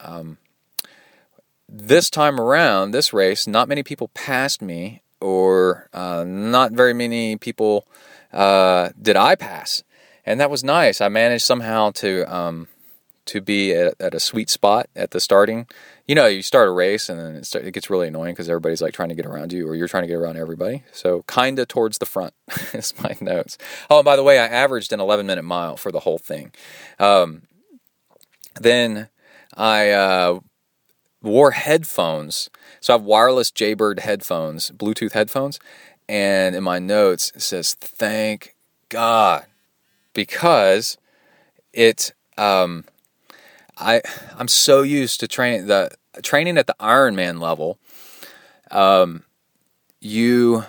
um, 0.01 0.37
this 1.75 2.11
time 2.11 2.39
around, 2.39 2.91
this 2.91 3.15
race, 3.15 3.47
not 3.47 3.67
many 3.67 3.83
people 3.83 4.09
passed 4.09 4.61
me, 4.61 5.01
or 5.23 5.89
uh, 5.95 6.23
not 6.27 6.73
very 6.73 6.93
many 6.93 7.37
people 7.37 7.89
uh, 8.33 8.91
did 9.01 9.17
I 9.17 9.35
pass, 9.37 9.83
and 10.27 10.39
that 10.39 10.51
was 10.51 10.63
nice. 10.63 11.01
I 11.01 11.09
managed 11.09 11.45
somehow 11.45 11.91
to 11.93 12.33
um, 12.33 12.69
to 13.25 13.41
be 13.41 13.73
at, 13.73 13.95
at, 14.01 14.15
a 14.15 14.21
sweet 14.21 14.51
spot 14.51 14.89
at 14.95 15.13
the 15.13 15.21
starting. 15.21 15.67
You 16.07 16.15
know, 16.15 16.27
you 16.27 16.43
start 16.43 16.69
a 16.69 16.73
race 16.73 17.09
and 17.09 17.21
then 17.21 17.37
it, 17.37 17.47
start, 17.47 17.65
it 17.65 17.71
gets 17.71 17.89
really 17.89 18.09
annoying 18.09 18.35
because 18.35 18.49
everybody's 18.49 18.83
like 18.83 18.93
trying 18.93 19.11
to 19.11 19.15
get 19.15 19.25
around 19.25 19.53
you, 19.53 19.67
or 19.67 19.75
you're 19.75 19.89
trying 19.89 20.03
to 20.03 20.09
get 20.09 20.17
around 20.17 20.37
everybody. 20.37 20.83
So, 20.93 21.23
kinda 21.23 21.65
towards 21.65 21.99
the 21.99 22.07
front 22.07 22.35
is 22.75 22.93
my 23.03 23.17
notes. 23.21 23.57
Oh, 23.89 24.03
by 24.03 24.17
the 24.17 24.23
way, 24.23 24.39
I 24.39 24.47
averaged 24.47 24.93
an 24.93 25.01
11 25.01 25.27
minute 25.27 25.45
mile 25.45 25.77
for 25.79 25.91
the 25.91 26.01
whole 26.01 26.19
thing. 26.19 26.53
Um, 26.99 27.43
then 28.61 29.09
I 29.57 29.91
uh, 29.91 30.41
wore 31.23 31.53
headphones. 31.53 32.51
So 32.81 32.95
I 32.95 32.97
have 32.97 33.05
wireless 33.05 33.51
Jaybird 33.51 34.01
headphones, 34.01 34.71
Bluetooth 34.71 35.13
headphones, 35.13 35.61
and 36.09 36.55
in 36.55 36.63
my 36.63 36.79
notes 36.79 37.33
it 37.35 37.43
says 37.43 37.75
thank 37.75 38.55
God 38.89 39.47
because 40.13 40.99
it 41.73 42.13
um, 42.37 42.85
I 43.77 44.03
I'm 44.37 44.49
so 44.49 44.83
used 44.83 45.21
to 45.21 45.29
training 45.29 45.67
the 45.67 45.91
training 46.23 46.59
at 46.59 46.67
the 46.67 46.77
Ironman 46.81 47.41
level. 47.41 47.79
Um, 48.71 49.25
you 50.01 50.65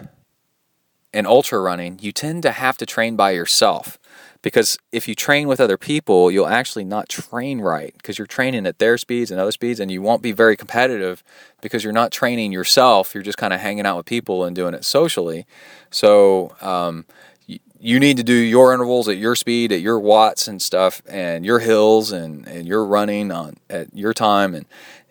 in 1.14 1.26
ultra 1.26 1.60
running, 1.60 2.00
you 2.02 2.12
tend 2.12 2.44
to 2.44 2.52
have 2.52 2.78
to 2.78 2.86
train 2.86 3.16
by 3.16 3.32
yourself 3.32 3.98
because 4.44 4.78
if 4.92 5.08
you 5.08 5.16
train 5.16 5.48
with 5.48 5.60
other 5.60 5.78
people, 5.78 6.30
you'll 6.30 6.46
actually 6.46 6.84
not 6.84 7.10
train 7.10 7.62
right 7.62 7.94
because 7.98 8.20
you're 8.20 8.28
training 8.28 8.68
at 8.68 8.78
their 8.78 8.98
speeds 8.98 9.32
and 9.32 9.40
other 9.40 9.54
speeds, 9.54 9.80
and 9.80 9.90
you 9.90 10.02
won't 10.02 10.22
be 10.22 10.34
very 10.34 10.56
competitive 10.56 11.24
because 11.62 11.84
you're 11.84 11.94
not 11.94 12.12
training 12.12 12.52
yourself. 12.52 13.16
You're 13.16 13.24
just 13.24 13.38
kind 13.38 13.54
of 13.54 13.62
hanging 13.62 13.86
out 13.86 13.98
with 13.98 14.06
people 14.06 14.44
and 14.44 14.56
doing 14.56 14.74
it 14.74 14.84
socially. 14.84 15.48
So 15.90 16.56
um, 16.62 17.06
you, 17.48 18.00
need 18.00 18.18
to 18.18 18.24
do 18.24 18.34
your 18.34 18.74
intervals 18.74 19.08
at 19.08 19.16
your 19.16 19.36
speed, 19.36 19.72
at 19.72 19.80
your 19.80 19.98
watts 19.98 20.48
and 20.50 20.62
stuff, 20.62 21.02
and 21.08 21.46
your 21.46 21.60
hills, 21.60 22.12
and, 22.12 22.46
and 22.46 22.68
you're 22.68 22.86
running 22.86 23.32
on 23.32 23.56
at 23.70 23.96
your 23.96 24.14
time, 24.14 24.54
and 24.54 24.66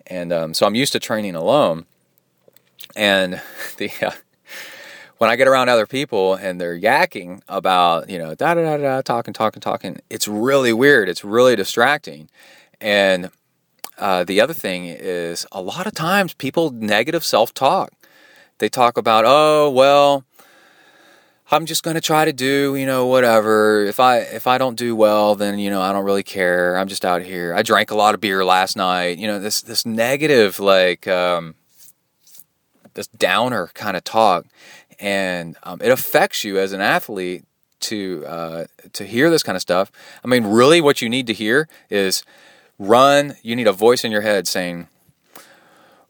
and 0.05 0.31
um, 0.31 0.53
so 0.53 0.67
I'm 0.67 0.75
used 0.75 0.93
to 0.93 0.99
training 0.99 1.33
alone. 1.33 1.85
And 2.95 3.41
the 3.77 3.89
uh, 3.99 4.11
when 5.17 5.29
I 5.29 5.35
get 5.35 5.47
around 5.47 5.69
other 5.69 5.85
people 5.85 6.35
and 6.35 6.59
they're 6.59 6.79
yakking 6.79 7.41
about, 7.47 8.09
you 8.09 8.17
know, 8.17 8.35
da 8.35 8.53
da 8.55 8.63
da 8.63 8.77
da, 8.77 9.01
talking, 9.01 9.33
talking, 9.33 9.61
talking, 9.61 9.99
it's 10.09 10.27
really 10.27 10.73
weird. 10.73 11.09
It's 11.09 11.23
really 11.23 11.55
distracting. 11.55 12.29
And 12.81 13.29
uh, 13.97 14.23
the 14.23 14.41
other 14.41 14.53
thing 14.53 14.85
is, 14.85 15.45
a 15.51 15.61
lot 15.61 15.87
of 15.87 15.93
times 15.93 16.33
people 16.33 16.71
negative 16.71 17.23
self 17.23 17.53
talk. 17.53 17.93
They 18.59 18.69
talk 18.69 18.97
about, 18.97 19.23
oh, 19.25 19.69
well, 19.69 20.25
I'm 21.51 21.65
just 21.65 21.83
going 21.83 21.95
to 21.95 22.01
try 22.01 22.25
to 22.25 22.33
do, 22.33 22.75
you 22.75 22.85
know, 22.85 23.05
whatever. 23.05 23.85
If 23.85 23.99
I 23.99 24.19
if 24.19 24.47
I 24.47 24.57
don't 24.57 24.75
do 24.75 24.95
well, 24.95 25.35
then 25.35 25.59
you 25.59 25.69
know 25.69 25.81
I 25.81 25.91
don't 25.91 26.05
really 26.05 26.23
care. 26.23 26.77
I'm 26.77 26.87
just 26.87 27.05
out 27.05 27.21
here. 27.21 27.53
I 27.53 27.61
drank 27.61 27.91
a 27.91 27.95
lot 27.95 28.15
of 28.15 28.21
beer 28.21 28.43
last 28.43 28.75
night. 28.75 29.17
You 29.17 29.27
know, 29.27 29.39
this 29.39 29.61
this 29.61 29.85
negative 29.85 30.59
like 30.59 31.07
um, 31.07 31.55
this 32.93 33.07
downer 33.07 33.69
kind 33.73 33.95
of 33.97 34.03
talk 34.03 34.45
and 34.99 35.55
um, 35.63 35.79
it 35.81 35.89
affects 35.89 36.43
you 36.43 36.57
as 36.57 36.73
an 36.73 36.81
athlete 36.81 37.45
to 37.81 38.25
uh, 38.25 38.65
to 38.93 39.05
hear 39.05 39.29
this 39.29 39.43
kind 39.43 39.55
of 39.55 39.61
stuff. 39.61 39.91
I 40.23 40.27
mean, 40.27 40.45
really, 40.45 40.81
what 40.81 41.01
you 41.01 41.09
need 41.09 41.27
to 41.27 41.33
hear 41.33 41.67
is 41.89 42.23
run. 42.79 43.35
You 43.41 43.55
need 43.55 43.67
a 43.67 43.73
voice 43.73 44.03
in 44.03 44.11
your 44.11 44.21
head 44.21 44.47
saying, 44.47 44.87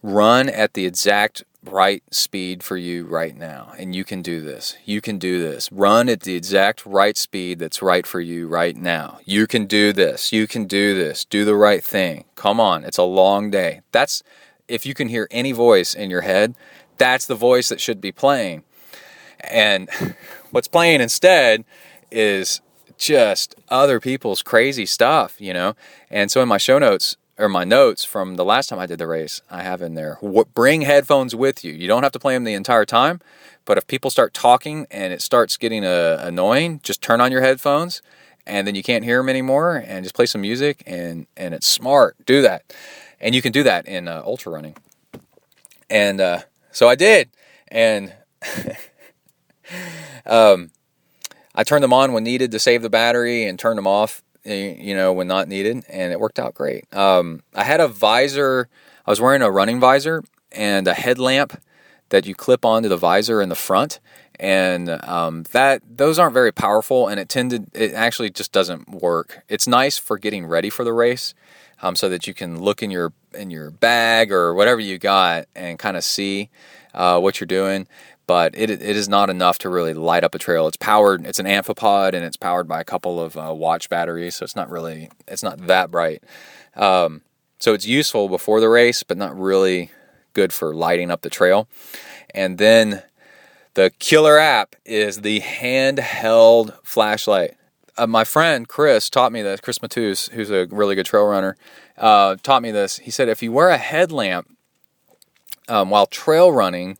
"Run 0.02 0.50
at 0.50 0.74
the 0.74 0.86
exact 0.86 1.44
right 1.66 2.04
speed 2.12 2.64
for 2.64 2.78
you 2.78 3.06
right 3.06 3.36
now, 3.36 3.74
and 3.78 3.96
you 3.96 4.04
can 4.04 4.22
do 4.22 4.42
this. 4.42 4.76
You 4.86 5.02
can 5.02 5.18
do 5.18 5.42
this. 5.42 5.72
Run 5.72 6.10
at 6.10 6.22
the 6.22 6.36
exact 6.36 6.86
right 6.86 7.18
speed 7.18 7.60
that's 7.60 7.82
right 7.82 8.06
for 8.06 8.20
you 8.20 8.48
right 8.48 8.76
now. 8.76 9.20
You 9.26 9.48
can 9.48 9.66
do 9.66 9.94
this. 9.94 10.32
You 10.32 10.48
can 10.48 10.66
do 10.66 10.96
this. 10.96 11.26
Do 11.26 11.46
the 11.46 11.56
right 11.56 11.84
thing. 11.84 12.26
Come 12.36 12.60
on, 12.60 12.84
it's 12.84 12.98
a 12.98 13.04
long 13.04 13.50
day. 13.50 13.82
That's 13.92 14.24
if 14.68 14.86
you 14.86 14.94
can 14.94 15.10
hear 15.10 15.28
any 15.32 15.52
voice 15.52 15.94
in 15.94 16.10
your 16.10 16.22
head, 16.22 16.56
that's 16.98 17.26
the 17.26 17.36
voice 17.36 17.70
that 17.70 17.82
should 17.82 18.02
be 18.02 18.12
playing. 18.12 18.64
And 19.50 19.89
what's 20.52 20.68
playing 20.68 21.02
instead 21.02 21.66
is 22.12 22.62
just 22.98 23.56
other 23.70 24.00
people's 24.00 24.41
crazy 24.41 24.86
stuff, 24.86 25.39
you 25.39 25.54
know? 25.54 25.76
And 26.10 26.32
so 26.32 26.41
in 26.41 26.48
my 26.48 26.58
show 26.58 26.80
notes, 26.80 27.18
or 27.38 27.50
my 27.50 27.64
notes 27.64 28.06
from 28.06 28.36
the 28.36 28.46
last 28.46 28.70
time 28.70 28.80
I 28.80 28.86
did 28.86 29.00
the 29.00 29.08
race, 29.08 29.41
I 29.50 29.64
have 29.64 29.82
in 29.82 29.96
there 29.96 30.20
bring 30.54 30.84
headphones 30.84 31.36
with 31.36 31.64
you. 31.64 31.74
You 31.74 31.88
don't 31.88 32.04
have 32.04 32.12
to 32.12 32.20
play 32.20 32.36
them 32.36 32.44
the 32.44 32.54
entire 32.54 32.86
time, 32.86 33.22
but 33.66 33.78
if 33.78 33.88
people 33.88 34.10
start 34.12 34.34
talking 34.34 34.86
and 34.91 35.12
it 35.12 35.22
starts 35.22 35.58
getting 35.58 35.84
uh, 35.84 36.22
annoying, 36.22 36.80
just 36.84 37.02
turn 37.02 37.22
on 37.22 37.32
your 37.32 37.41
headphones 37.41 38.02
and 38.46 38.68
then 38.68 38.76
you 38.76 38.84
can't 38.84 39.04
hear 39.04 39.18
them 39.18 39.30
anymore 39.30 39.84
and 39.88 40.04
just 40.04 40.16
play 40.16 40.26
some 40.26 40.41
music 40.41 40.84
and 40.86 41.28
and 41.38 41.54
it's 41.54 41.68
smart. 41.68 42.16
Do 42.26 42.41
that. 42.41 42.74
And 43.20 43.34
you 43.34 43.41
can 43.41 43.52
do 43.52 43.64
that 43.64 43.88
in 43.88 44.08
uh, 44.08 44.22
ultra 44.26 44.52
running. 44.52 44.76
And 45.89 46.20
uh, 46.20 46.41
so 46.72 46.88
I 46.88 46.96
did. 46.96 47.30
And 47.70 48.14
um, 50.26 50.72
I 51.56 51.64
turned 51.64 51.84
them 51.84 51.94
on 51.94 52.14
when 52.14 52.24
needed 52.24 52.52
to 52.52 52.60
save 52.60 52.82
the 52.82 52.90
battery 52.90 53.46
and 53.46 53.60
turned 53.60 53.78
them 53.78 53.88
off, 53.88 54.24
you 54.44 54.96
know, 54.96 55.14
when 55.14 55.28
not 55.28 55.48
needed, 55.48 55.84
and 55.88 56.12
it 56.12 56.20
worked 56.20 56.40
out 56.40 56.54
great. 56.54 56.92
Um, 56.94 57.44
I 57.54 57.64
had 57.64 57.80
a 57.80 57.88
visor. 57.88 58.70
I 59.06 59.12
was 59.12 59.22
wearing 59.22 59.42
a 59.42 59.52
running 59.52 59.80
visor 59.80 60.24
and 60.52 60.88
a 60.88 60.94
headlamp 60.94 61.62
that 62.10 62.26
you 62.26 62.36
clip 62.36 62.66
onto 62.66 62.90
the 62.90 62.98
visor 62.98 63.42
in 63.42 63.50
the 63.50 63.56
front, 63.56 64.00
and 64.40 64.90
um, 64.90 65.44
that 65.52 65.82
those 65.86 66.18
aren't 66.20 66.34
very 66.34 66.52
powerful, 66.52 67.08
and 67.08 67.20
it 67.20 67.30
tended 67.30 67.68
it 67.74 67.94
actually 67.94 68.30
just 68.30 68.52
doesn't 68.52 68.90
work. 68.90 69.44
It's 69.48 69.68
nice 69.68 69.98
for 69.98 70.18
getting 70.18 70.46
ready 70.46 70.70
for 70.70 70.84
the 70.84 70.94
race, 70.94 71.34
um, 71.82 71.96
so 71.96 72.10
that 72.10 72.28
you 72.28 72.34
can 72.34 72.62
look 72.62 72.82
in 72.82 72.90
your 72.90 73.14
in 73.34 73.50
your 73.50 73.70
bag 73.70 74.32
or 74.32 74.54
whatever 74.54 74.80
you 74.80 74.98
got 74.98 75.46
and 75.56 75.80
kind 75.80 75.98
of 75.98 76.04
see 76.04 76.50
uh, 76.94 77.20
what 77.20 77.40
you're 77.40 77.48
doing 77.48 77.88
but 78.26 78.56
it, 78.56 78.70
it 78.70 78.82
is 78.82 79.10
not 79.10 79.30
enough 79.30 79.58
to 79.60 79.70
really 79.70 79.94
light 79.94 80.24
up 80.24 80.36
a 80.36 80.40
trail. 80.40 80.68
It's 80.68 80.78
powered, 80.78 81.26
it's 81.26 81.40
an 81.40 81.46
amphipod, 81.46 82.14
and 82.14 82.24
it's 82.24 82.38
powered 82.38 82.68
by 82.68 82.80
a 82.80 82.86
couple 82.86 83.20
of 83.20 83.38
uh, 83.38 83.54
watch 83.54 83.90
batteries, 83.90 84.36
so 84.36 84.44
it's 84.44 84.56
not 84.56 84.70
really, 84.70 85.10
it's 85.28 85.44
not 85.44 85.68
that 85.68 85.92
bright. 85.92 86.24
Um, 86.76 87.22
so 87.60 87.74
it's 87.74 87.86
useful 87.86 88.30
before 88.30 88.60
the 88.60 88.70
race, 88.70 89.04
but 89.04 89.18
not 89.18 89.38
really 89.38 89.92
good 90.34 90.52
for 90.52 90.74
lighting 90.74 91.12
up 91.12 91.22
the 91.22 91.30
trail. 91.30 91.68
And 92.34 92.58
then 92.58 93.04
the 93.76 93.92
killer 94.00 94.38
app 94.38 94.76
is 94.86 95.22
the 95.22 95.42
handheld 95.42 96.78
flashlight. 96.84 97.56
Uh, 97.98 98.08
my 98.08 98.24
friend 98.24 98.68
Chris 98.68 99.10
taught 99.10 99.32
me 99.32 99.42
this. 99.42 99.60
Chris 99.62 99.80
Matus, 99.80 100.32
who's 100.32 100.50
a 100.50 100.66
really 100.72 100.96
good 100.96 101.06
trail 101.06 101.26
runner, 101.26 101.56
uh, 101.98 102.36
taught 102.42 102.62
me 102.62 102.72
this. 102.72 102.98
He 102.98 103.12
said 103.12 103.30
if 103.30 103.44
you 103.44 103.52
wear 103.52 103.70
a 103.70 103.78
headlamp 103.78 104.50
um, 105.68 105.90
while 105.90 106.08
trail 106.08 106.52
running, 106.52 106.98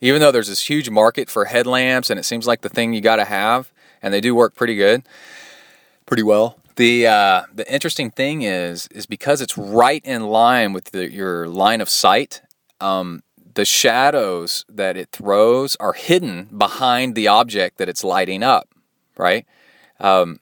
even 0.00 0.20
though 0.20 0.32
there's 0.32 0.48
this 0.48 0.68
huge 0.68 0.90
market 0.90 1.28
for 1.28 1.46
headlamps 1.46 2.10
and 2.10 2.18
it 2.18 2.24
seems 2.24 2.46
like 2.46 2.62
the 2.62 2.68
thing 2.68 2.92
you 2.92 3.00
got 3.00 3.16
to 3.16 3.24
have, 3.24 3.72
and 4.02 4.14
they 4.14 4.20
do 4.20 4.34
work 4.34 4.54
pretty 4.54 4.76
good, 4.76 5.02
pretty 6.06 6.22
well. 6.22 6.58
The 6.76 7.06
uh, 7.06 7.42
the 7.52 7.70
interesting 7.72 8.10
thing 8.10 8.42
is 8.42 8.86
is 8.88 9.04
because 9.06 9.40
it's 9.40 9.58
right 9.58 10.02
in 10.04 10.26
line 10.28 10.72
with 10.72 10.92
the, 10.92 11.12
your 11.12 11.46
line 11.46 11.80
of 11.80 11.88
sight. 11.88 12.40
Um, 12.80 13.22
the 13.54 13.64
shadows 13.64 14.64
that 14.68 14.96
it 14.96 15.10
throws 15.10 15.76
are 15.76 15.92
hidden 15.92 16.44
behind 16.56 17.14
the 17.14 17.28
object 17.28 17.78
that 17.78 17.88
it's 17.88 18.04
lighting 18.04 18.42
up, 18.42 18.68
right? 19.18 19.44
Um, 19.98 20.40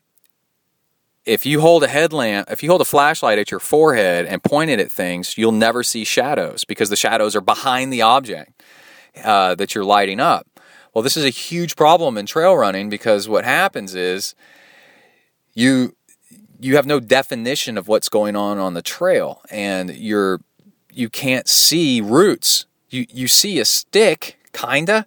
if 1.24 1.44
you 1.44 1.60
hold 1.60 1.82
a 1.82 1.88
headlamp, 1.88 2.50
if 2.50 2.62
you 2.62 2.68
hold 2.68 2.80
a 2.80 2.86
flashlight 2.86 3.38
at 3.38 3.50
your 3.50 3.60
forehead 3.60 4.24
and 4.26 4.42
point 4.42 4.70
it 4.70 4.78
at 4.78 4.90
things, 4.90 5.36
you'll 5.36 5.52
never 5.52 5.82
see 5.82 6.04
shadows 6.04 6.64
because 6.64 6.88
the 6.90 6.96
shadows 6.96 7.34
are 7.34 7.40
behind 7.40 7.92
the 7.92 8.02
object 8.02 8.62
uh, 9.24 9.54
that 9.54 9.74
you're 9.74 9.84
lighting 9.84 10.20
up. 10.20 10.46
Well, 10.94 11.02
this 11.02 11.16
is 11.16 11.24
a 11.24 11.30
huge 11.30 11.76
problem 11.76 12.16
in 12.18 12.26
trail 12.26 12.56
running 12.56 12.88
because 12.88 13.28
what 13.28 13.44
happens 13.44 13.94
is 13.94 14.34
you 15.54 15.94
you 16.60 16.76
have 16.76 16.86
no 16.86 16.98
definition 16.98 17.78
of 17.78 17.86
what's 17.86 18.08
going 18.08 18.34
on 18.34 18.58
on 18.58 18.74
the 18.74 18.82
trail, 18.82 19.42
and 19.50 19.90
you're 19.90 20.40
you 20.92 21.08
can't 21.08 21.48
see 21.48 22.00
roots. 22.00 22.66
You 22.90 23.06
you 23.10 23.28
see 23.28 23.60
a 23.60 23.64
stick, 23.64 24.38
kinda, 24.52 25.06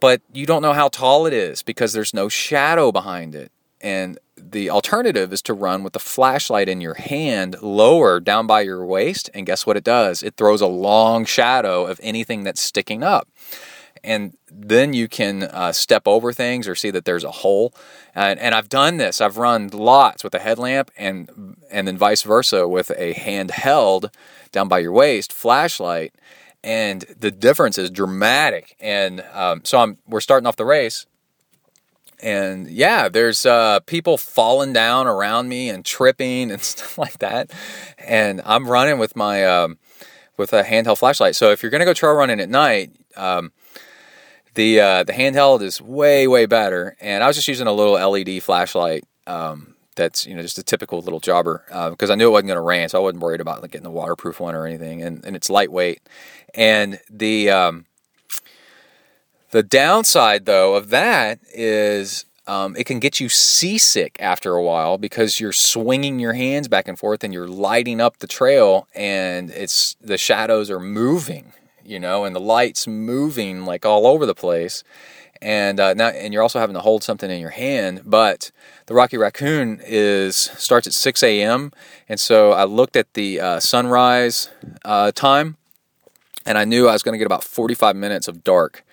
but 0.00 0.22
you 0.32 0.46
don't 0.46 0.62
know 0.62 0.72
how 0.72 0.88
tall 0.88 1.26
it 1.26 1.32
is 1.32 1.62
because 1.62 1.92
there's 1.92 2.14
no 2.14 2.28
shadow 2.28 2.90
behind 2.90 3.34
it. 3.34 3.52
And 3.80 4.18
the 4.36 4.70
alternative 4.70 5.32
is 5.32 5.42
to 5.42 5.54
run 5.54 5.82
with 5.82 5.92
the 5.92 5.98
flashlight 5.98 6.68
in 6.68 6.80
your 6.80 6.94
hand 6.94 7.56
lower 7.62 8.20
down 8.20 8.46
by 8.46 8.62
your 8.62 8.84
waist. 8.84 9.30
And 9.34 9.46
guess 9.46 9.66
what 9.66 9.76
it 9.76 9.84
does? 9.84 10.22
It 10.22 10.36
throws 10.36 10.60
a 10.60 10.66
long 10.66 11.24
shadow 11.24 11.86
of 11.86 12.00
anything 12.02 12.44
that's 12.44 12.60
sticking 12.60 13.02
up. 13.02 13.28
And 14.02 14.36
then 14.50 14.94
you 14.94 15.08
can 15.08 15.44
uh, 15.44 15.72
step 15.72 16.02
over 16.06 16.32
things 16.32 16.66
or 16.66 16.74
see 16.74 16.90
that 16.90 17.04
there's 17.04 17.24
a 17.24 17.30
hole. 17.30 17.74
And, 18.14 18.40
and 18.40 18.54
I've 18.54 18.68
done 18.68 18.96
this. 18.96 19.20
I've 19.20 19.36
run 19.36 19.68
lots 19.68 20.24
with 20.24 20.34
a 20.34 20.38
headlamp 20.38 20.90
and 20.96 21.56
and 21.70 21.86
then 21.86 21.98
vice 21.98 22.22
versa 22.22 22.66
with 22.66 22.90
a 22.96 23.14
handheld 23.14 24.12
down 24.52 24.68
by 24.68 24.78
your 24.78 24.92
waist 24.92 25.32
flashlight. 25.32 26.14
And 26.64 27.02
the 27.18 27.30
difference 27.30 27.78
is 27.78 27.90
dramatic. 27.90 28.76
And 28.80 29.22
um, 29.32 29.62
so 29.64 29.78
I'm 29.78 29.98
we're 30.06 30.20
starting 30.20 30.46
off 30.46 30.56
the 30.56 30.64
race 30.64 31.06
and 32.22 32.68
yeah, 32.68 33.08
there's 33.08 33.46
uh, 33.46 33.80
people 33.80 34.16
falling 34.18 34.72
down 34.72 35.06
around 35.06 35.48
me 35.48 35.68
and 35.68 35.84
tripping 35.84 36.50
and 36.50 36.62
stuff 36.62 36.98
like 36.98 37.18
that. 37.18 37.50
And 37.98 38.40
I'm 38.44 38.68
running 38.68 38.98
with 38.98 39.16
my 39.16 39.44
um, 39.44 39.78
with 40.36 40.52
a 40.52 40.62
handheld 40.62 40.98
flashlight. 40.98 41.36
So 41.36 41.50
if 41.50 41.62
you're 41.62 41.70
gonna 41.70 41.84
go 41.84 41.94
trail 41.94 42.14
running 42.14 42.40
at 42.40 42.48
night, 42.48 42.92
um, 43.16 43.52
the 44.54 44.80
uh, 44.80 45.04
the 45.04 45.12
handheld 45.12 45.62
is 45.62 45.80
way 45.80 46.26
way 46.26 46.46
better. 46.46 46.96
And 47.00 47.22
I 47.22 47.26
was 47.26 47.36
just 47.36 47.48
using 47.48 47.66
a 47.66 47.72
little 47.72 47.94
LED 47.94 48.42
flashlight 48.42 49.04
um, 49.26 49.74
that's 49.96 50.26
you 50.26 50.34
know 50.34 50.42
just 50.42 50.58
a 50.58 50.62
typical 50.62 51.00
little 51.00 51.20
jobber 51.20 51.64
because 51.90 52.10
I 52.10 52.14
knew 52.14 52.28
it 52.28 52.32
wasn't 52.32 52.48
going 52.48 52.56
to 52.56 52.62
rain, 52.62 52.88
so 52.88 52.98
I 52.98 53.02
wasn't 53.02 53.22
worried 53.22 53.40
about 53.40 53.62
like 53.62 53.72
getting 53.72 53.84
the 53.84 53.90
waterproof 53.90 54.40
one 54.40 54.54
or 54.54 54.66
anything. 54.66 55.02
And 55.02 55.24
and 55.24 55.36
it's 55.36 55.50
lightweight. 55.50 56.00
And 56.54 56.98
the 57.08 57.50
um, 57.50 57.86
the 59.50 59.62
downside 59.62 60.46
though 60.46 60.74
of 60.74 60.90
that 60.90 61.40
is 61.52 62.24
um, 62.46 62.74
it 62.76 62.84
can 62.84 62.98
get 62.98 63.20
you 63.20 63.28
seasick 63.28 64.16
after 64.18 64.54
a 64.54 64.62
while 64.62 64.98
because 64.98 65.38
you're 65.38 65.52
swinging 65.52 66.18
your 66.18 66.32
hands 66.32 66.68
back 66.68 66.88
and 66.88 66.98
forth 66.98 67.22
and 67.22 67.32
you're 67.32 67.46
lighting 67.48 68.00
up 68.00 68.18
the 68.18 68.26
trail 68.26 68.88
and 68.94 69.50
it's 69.50 69.94
the 70.00 70.18
shadows 70.18 70.70
are 70.70 70.80
moving, 70.80 71.52
you 71.84 72.00
know, 72.00 72.24
and 72.24 72.34
the 72.34 72.40
lights 72.40 72.86
moving 72.86 73.64
like 73.64 73.86
all 73.86 74.06
over 74.06 74.26
the 74.26 74.34
place 74.34 74.82
and 75.42 75.80
uh, 75.80 75.94
now 75.94 76.08
and 76.08 76.32
you're 76.32 76.42
also 76.42 76.58
having 76.58 76.74
to 76.74 76.80
hold 76.80 77.02
something 77.02 77.30
in 77.30 77.40
your 77.40 77.50
hand. 77.50 78.02
But 78.04 78.50
the 78.86 78.94
Rocky 78.94 79.16
Raccoon 79.16 79.80
is 79.86 80.36
starts 80.36 80.86
at 80.86 80.92
6 80.92 81.22
a.m. 81.22 81.72
and 82.08 82.20
so 82.20 82.52
I 82.52 82.64
looked 82.64 82.96
at 82.96 83.14
the 83.14 83.40
uh, 83.40 83.60
sunrise 83.60 84.50
uh, 84.84 85.12
time, 85.12 85.56
and 86.44 86.58
I 86.58 86.64
knew 86.64 86.88
I 86.88 86.92
was 86.92 87.02
going 87.02 87.14
to 87.14 87.18
get 87.18 87.26
about 87.26 87.44
45 87.44 87.96
minutes 87.96 88.28
of 88.28 88.44
dark. 88.44 88.84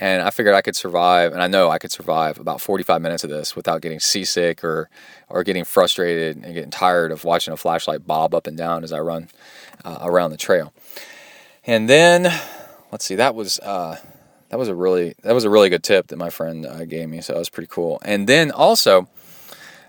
And 0.00 0.22
I 0.22 0.30
figured 0.30 0.54
I 0.54 0.62
could 0.62 0.74
survive, 0.74 1.32
and 1.32 1.42
I 1.42 1.46
know 1.46 1.68
I 1.68 1.78
could 1.78 1.92
survive 1.92 2.40
about 2.40 2.62
45 2.62 3.02
minutes 3.02 3.22
of 3.22 3.28
this 3.28 3.54
without 3.54 3.82
getting 3.82 4.00
seasick 4.00 4.64
or, 4.64 4.88
or 5.28 5.44
getting 5.44 5.64
frustrated 5.64 6.36
and 6.36 6.54
getting 6.54 6.70
tired 6.70 7.12
of 7.12 7.22
watching 7.22 7.52
a 7.52 7.56
flashlight 7.56 8.06
bob 8.06 8.34
up 8.34 8.46
and 8.46 8.56
down 8.56 8.82
as 8.82 8.92
I 8.92 9.00
run 9.00 9.28
uh, 9.84 9.98
around 10.00 10.30
the 10.30 10.38
trail. 10.38 10.72
And 11.66 11.86
then, 11.86 12.32
let's 12.90 13.04
see, 13.04 13.16
that 13.16 13.34
was 13.34 13.58
uh, 13.60 13.98
that 14.48 14.58
was 14.58 14.68
a 14.68 14.74
really 14.74 15.14
that 15.22 15.34
was 15.34 15.44
a 15.44 15.50
really 15.50 15.68
good 15.68 15.84
tip 15.84 16.08
that 16.08 16.16
my 16.16 16.30
friend 16.30 16.64
uh, 16.64 16.86
gave 16.86 17.08
me. 17.08 17.20
So 17.20 17.34
that 17.34 17.38
was 17.38 17.50
pretty 17.50 17.68
cool. 17.70 18.00
And 18.02 18.26
then 18.26 18.50
also, 18.50 19.06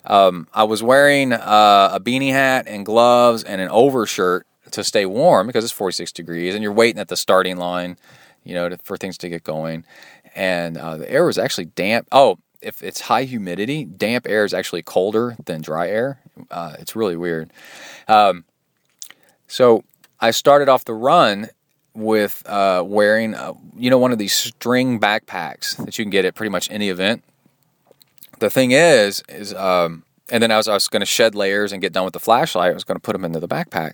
um, 0.06 0.48
I 0.54 0.66
was 0.66 0.84
wearing 0.84 1.32
uh, 1.32 1.90
a 1.94 2.00
beanie 2.02 2.32
hat 2.32 2.66
and 2.68 2.86
gloves 2.86 3.44
and 3.44 3.62
an 3.62 3.70
overshirt 3.70 4.46
to 4.72 4.84
stay 4.84 5.06
warm 5.06 5.48
because 5.48 5.64
it's 5.64 5.74
46 5.74 6.12
degrees, 6.12 6.54
and 6.54 6.64
you're 6.64 6.72
waiting 6.72 7.00
at 7.00 7.08
the 7.08 7.18
starting 7.18 7.58
line, 7.58 7.98
you 8.44 8.54
know, 8.54 8.70
to, 8.70 8.78
for 8.78 8.98
things 8.98 9.18
to 9.20 9.30
get 9.30 9.44
going. 9.44 9.86
And 10.36 10.78
uh, 10.78 10.98
the 10.98 11.12
air 11.12 11.26
was 11.26 11.38
actually 11.38 11.66
damp. 11.66 12.08
Oh, 12.12 12.38
if 12.62 12.84
it's 12.84 13.02
high 13.02 13.24
humidity, 13.24 13.86
damp 13.86 14.28
air 14.28 14.46
is 14.46 14.54
actually 14.54 14.84
colder 14.84 15.36
than 15.46 15.62
dry 15.62 15.90
air. 15.90 16.20
Uh, 16.50 16.76
it's 16.80 16.96
really 16.96 17.16
weird. 17.16 17.52
Um, 18.08 18.46
so 19.48 19.84
I 20.20 20.32
started 20.32 20.70
off 20.70 20.86
the 20.86 20.94
run 20.94 21.50
with 21.94 22.44
uh, 22.48 22.84
wearing, 22.86 23.34
uh, 23.34 23.54
you 23.76 23.90
know, 23.90 23.98
one 23.98 24.12
of 24.12 24.18
these 24.18 24.34
string 24.34 25.00
backpacks 25.00 25.76
that 25.84 25.98
you 25.98 26.06
can 26.06 26.10
get 26.10 26.24
at 26.24 26.36
pretty 26.36 26.50
much 26.50 26.70
any 26.72 26.90
event. 26.90 27.24
The 28.40 28.50
thing 28.50 28.72
is, 28.72 29.24
is 29.30 29.54
um, 29.54 30.04
and 30.32 30.42
then 30.42 30.52
I 30.52 30.58
was 30.58 30.68
I 30.68 30.74
was 30.74 30.88
going 30.88 31.02
to 31.02 31.06
shed 31.06 31.36
layers 31.36 31.72
and 31.72 31.82
get 31.82 31.94
done 31.94 32.06
with 32.06 32.14
the 32.14 32.20
flashlight. 32.20 32.72
I 32.72 32.74
was 32.74 32.84
going 32.84 32.96
to 32.96 33.02
put 33.02 33.14
them 33.14 33.26
into 33.26 33.40
the 33.40 33.48
backpack. 33.48 33.94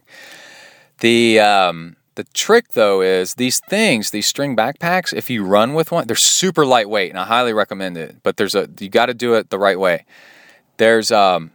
The 1.00 1.40
um, 1.40 1.97
the 2.18 2.26
trick 2.34 2.70
though 2.70 3.02
is 3.02 3.36
these 3.36 3.60
things, 3.60 4.10
these 4.10 4.26
string 4.26 4.56
backpacks. 4.56 5.14
If 5.14 5.30
you 5.30 5.46
run 5.46 5.76
with 5.76 5.92
one, 5.92 6.08
they're 6.08 6.16
super 6.16 6.66
lightweight, 6.66 7.12
and 7.12 7.20
I 7.20 7.26
highly 7.26 7.54
recommend 7.54 7.96
it. 7.96 8.18
But 8.24 8.38
there's 8.38 8.56
a 8.56 8.68
you 8.80 8.90
got 8.90 9.06
to 9.06 9.14
do 9.14 9.36
it 9.36 9.52
the 9.52 9.60
right 9.60 9.80
way. 9.80 10.04
There's 10.78 11.12
um, 11.12 11.52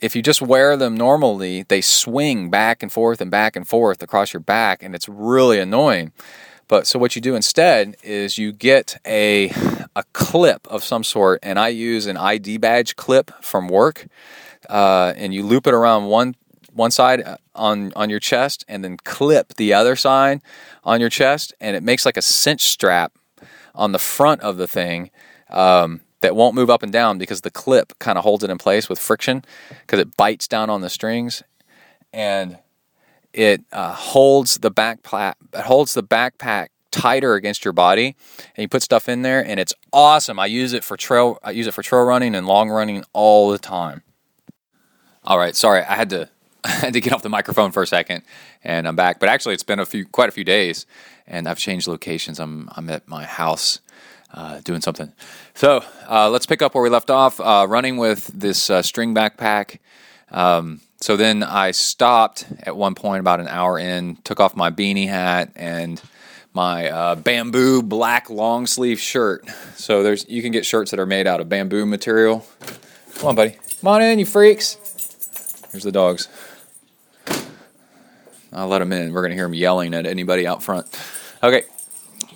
if 0.00 0.16
you 0.16 0.22
just 0.22 0.40
wear 0.40 0.76
them 0.76 0.96
normally, 0.96 1.64
they 1.64 1.82
swing 1.82 2.48
back 2.48 2.82
and 2.82 2.90
forth 2.90 3.20
and 3.20 3.30
back 3.30 3.56
and 3.56 3.68
forth 3.68 4.02
across 4.02 4.32
your 4.32 4.40
back, 4.40 4.82
and 4.82 4.94
it's 4.94 5.08
really 5.08 5.60
annoying. 5.60 6.12
But 6.66 6.86
so 6.86 6.98
what 6.98 7.14
you 7.14 7.20
do 7.20 7.34
instead 7.34 7.96
is 8.02 8.38
you 8.38 8.52
get 8.52 8.96
a 9.06 9.50
a 9.94 10.04
clip 10.14 10.66
of 10.68 10.82
some 10.82 11.04
sort, 11.04 11.40
and 11.42 11.58
I 11.58 11.68
use 11.68 12.06
an 12.06 12.16
ID 12.16 12.56
badge 12.56 12.96
clip 12.96 13.30
from 13.42 13.68
work, 13.68 14.06
uh, 14.70 15.12
and 15.14 15.34
you 15.34 15.44
loop 15.44 15.66
it 15.66 15.74
around 15.74 16.06
one 16.06 16.36
one 16.72 16.90
side 16.90 17.22
uh, 17.22 17.36
on 17.54 17.92
on 17.94 18.10
your 18.10 18.20
chest, 18.20 18.64
and 18.68 18.84
then 18.84 18.96
clip 18.98 19.54
the 19.54 19.72
other 19.72 19.96
side 19.96 20.40
on 20.84 21.00
your 21.00 21.10
chest, 21.10 21.52
and 21.60 21.76
it 21.76 21.82
makes 21.82 22.04
like 22.06 22.16
a 22.16 22.22
cinch 22.22 22.62
strap 22.62 23.12
on 23.74 23.92
the 23.92 23.98
front 23.98 24.40
of 24.42 24.56
the 24.56 24.66
thing. 24.66 25.10
Um, 25.48 26.02
that 26.20 26.36
won't 26.36 26.54
move 26.54 26.70
up 26.70 26.82
and 26.82 26.92
down 26.92 27.18
because 27.18 27.40
the 27.40 27.50
clip 27.50 27.98
kind 27.98 28.18
of 28.18 28.24
holds 28.24 28.44
it 28.44 28.50
in 28.50 28.58
place 28.58 28.88
with 28.88 28.98
friction 28.98 29.44
because 29.80 29.98
it 29.98 30.16
bites 30.16 30.46
down 30.46 30.70
on 30.70 30.80
the 30.80 30.90
strings. 30.90 31.42
And 32.12 32.58
it 33.32 33.62
uh, 33.72 33.92
holds 33.92 34.58
the 34.58 34.70
backpack 34.70 35.34
it 35.54 35.62
holds 35.62 35.94
the 35.94 36.02
backpack 36.02 36.68
tighter 36.90 37.34
against 37.34 37.64
your 37.64 37.72
body. 37.72 38.16
And 38.56 38.62
you 38.62 38.68
put 38.68 38.82
stuff 38.82 39.08
in 39.08 39.22
there 39.22 39.44
and 39.44 39.60
it's 39.60 39.72
awesome. 39.92 40.38
I 40.38 40.46
use 40.46 40.72
it 40.72 40.84
for 40.84 40.96
trail 40.96 41.38
i 41.42 41.50
use 41.50 41.66
it 41.66 41.74
for 41.74 41.82
trail 41.82 42.04
running 42.04 42.34
and 42.34 42.46
long 42.46 42.68
running 42.68 43.04
all 43.12 43.50
the 43.50 43.58
time. 43.58 44.02
All 45.24 45.38
right 45.38 45.54
sorry 45.54 45.82
i 45.82 45.94
had 45.94 46.10
to 46.10 46.28
had 46.64 46.92
to 46.94 47.00
get 47.00 47.12
off 47.12 47.22
the 47.22 47.28
microphone 47.28 47.70
for 47.70 47.82
a 47.82 47.86
second 47.86 48.22
and 48.64 48.86
i'm 48.86 48.96
back 48.96 49.20
but 49.20 49.28
actually 49.28 49.54
it's 49.54 49.62
been 49.62 49.78
a 49.78 49.86
few 49.86 50.04
quite 50.06 50.28
a 50.28 50.32
few 50.32 50.44
days 50.44 50.86
and 51.26 51.48
i've 51.48 51.58
changed 51.58 51.86
locations 51.86 52.38
i'm 52.38 52.68
i'm 52.76 52.88
at 52.90 53.06
my 53.08 53.24
house 53.24 53.80
uh, 54.32 54.60
doing 54.60 54.80
something. 54.80 55.12
So 55.54 55.82
uh, 56.08 56.30
let's 56.30 56.46
pick 56.46 56.62
up 56.62 56.74
where 56.74 56.82
we 56.82 56.90
left 56.90 57.10
off, 57.10 57.40
uh, 57.40 57.66
running 57.68 57.96
with 57.96 58.28
this 58.28 58.70
uh, 58.70 58.82
string 58.82 59.14
backpack. 59.14 59.78
Um, 60.30 60.80
so 61.00 61.16
then 61.16 61.42
I 61.42 61.70
stopped 61.72 62.46
at 62.62 62.76
one 62.76 62.94
point 62.94 63.20
about 63.20 63.40
an 63.40 63.48
hour 63.48 63.78
in, 63.78 64.16
took 64.16 64.38
off 64.38 64.54
my 64.54 64.70
beanie 64.70 65.08
hat 65.08 65.50
and 65.56 66.00
my 66.52 66.88
uh, 66.88 67.14
bamboo 67.14 67.82
black 67.82 68.28
long 68.28 68.66
sleeve 68.66 69.00
shirt. 69.00 69.48
So 69.76 70.02
there's 70.02 70.28
you 70.28 70.42
can 70.42 70.52
get 70.52 70.66
shirts 70.66 70.90
that 70.90 71.00
are 71.00 71.06
made 71.06 71.26
out 71.26 71.40
of 71.40 71.48
bamboo 71.48 71.86
material. 71.86 72.46
Come 73.16 73.30
on, 73.30 73.34
buddy. 73.34 73.56
Come 73.80 73.88
on 73.88 74.02
in, 74.02 74.18
you 74.18 74.26
freaks. 74.26 74.76
Here's 75.72 75.84
the 75.84 75.92
dogs. 75.92 76.28
I'll 78.52 78.68
let 78.68 78.78
them 78.80 78.92
in. 78.92 79.12
We're 79.12 79.22
gonna 79.22 79.34
hear 79.34 79.44
them 79.44 79.54
yelling 79.54 79.94
at 79.94 80.06
anybody 80.06 80.46
out 80.46 80.62
front. 80.62 80.86
Okay. 81.42 81.62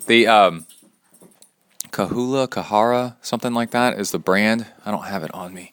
The 0.07 0.27
um, 0.27 0.67
Kahula, 1.91 2.49
Kahara, 2.49 3.17
something 3.23 3.55
like 3.55 3.71
that 3.71 3.99
is 3.99 4.11
the 4.11 4.19
brand. 4.19 4.67
I 4.85 4.91
don't 4.91 5.05
have 5.05 5.23
it 5.23 5.33
on 5.33 5.55
me. 5.55 5.73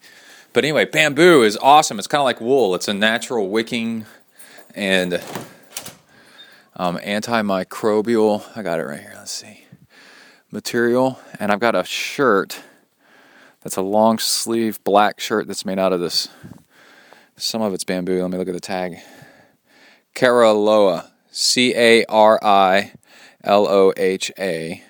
But 0.53 0.65
anyway, 0.65 0.85
bamboo 0.85 1.43
is 1.43 1.57
awesome. 1.57 1.97
It's 1.97 2.07
kind 2.07 2.19
of 2.19 2.25
like 2.25 2.41
wool. 2.41 2.75
It's 2.75 2.87
a 2.87 2.93
natural 2.93 3.49
wicking 3.49 4.05
and 4.75 5.15
um, 6.75 6.97
antimicrobial. 6.97 8.43
I 8.55 8.61
got 8.61 8.79
it 8.79 8.83
right 8.83 8.99
here. 8.99 9.13
Let's 9.15 9.31
see. 9.31 9.65
Material. 10.51 11.19
And 11.39 11.51
I've 11.51 11.59
got 11.59 11.75
a 11.75 11.83
shirt 11.83 12.61
that's 13.61 13.77
a 13.77 13.81
long 13.81 14.19
sleeve 14.19 14.83
black 14.83 15.19
shirt 15.19 15.47
that's 15.47 15.65
made 15.65 15.79
out 15.79 15.93
of 15.93 15.99
this. 15.99 16.27
Some 17.37 17.61
of 17.61 17.73
it's 17.73 17.83
bamboo. 17.83 18.21
Let 18.21 18.29
me 18.29 18.37
look 18.37 18.47
at 18.47 18.53
the 18.53 18.59
tag. 18.59 18.97
Cariloha. 20.15 21.11
C 21.31 21.73
A 21.75 22.03
R 22.05 22.39
I 22.43 22.91
L 23.43 23.67
O 23.67 23.93
H 23.95 24.31
A. 24.37 24.83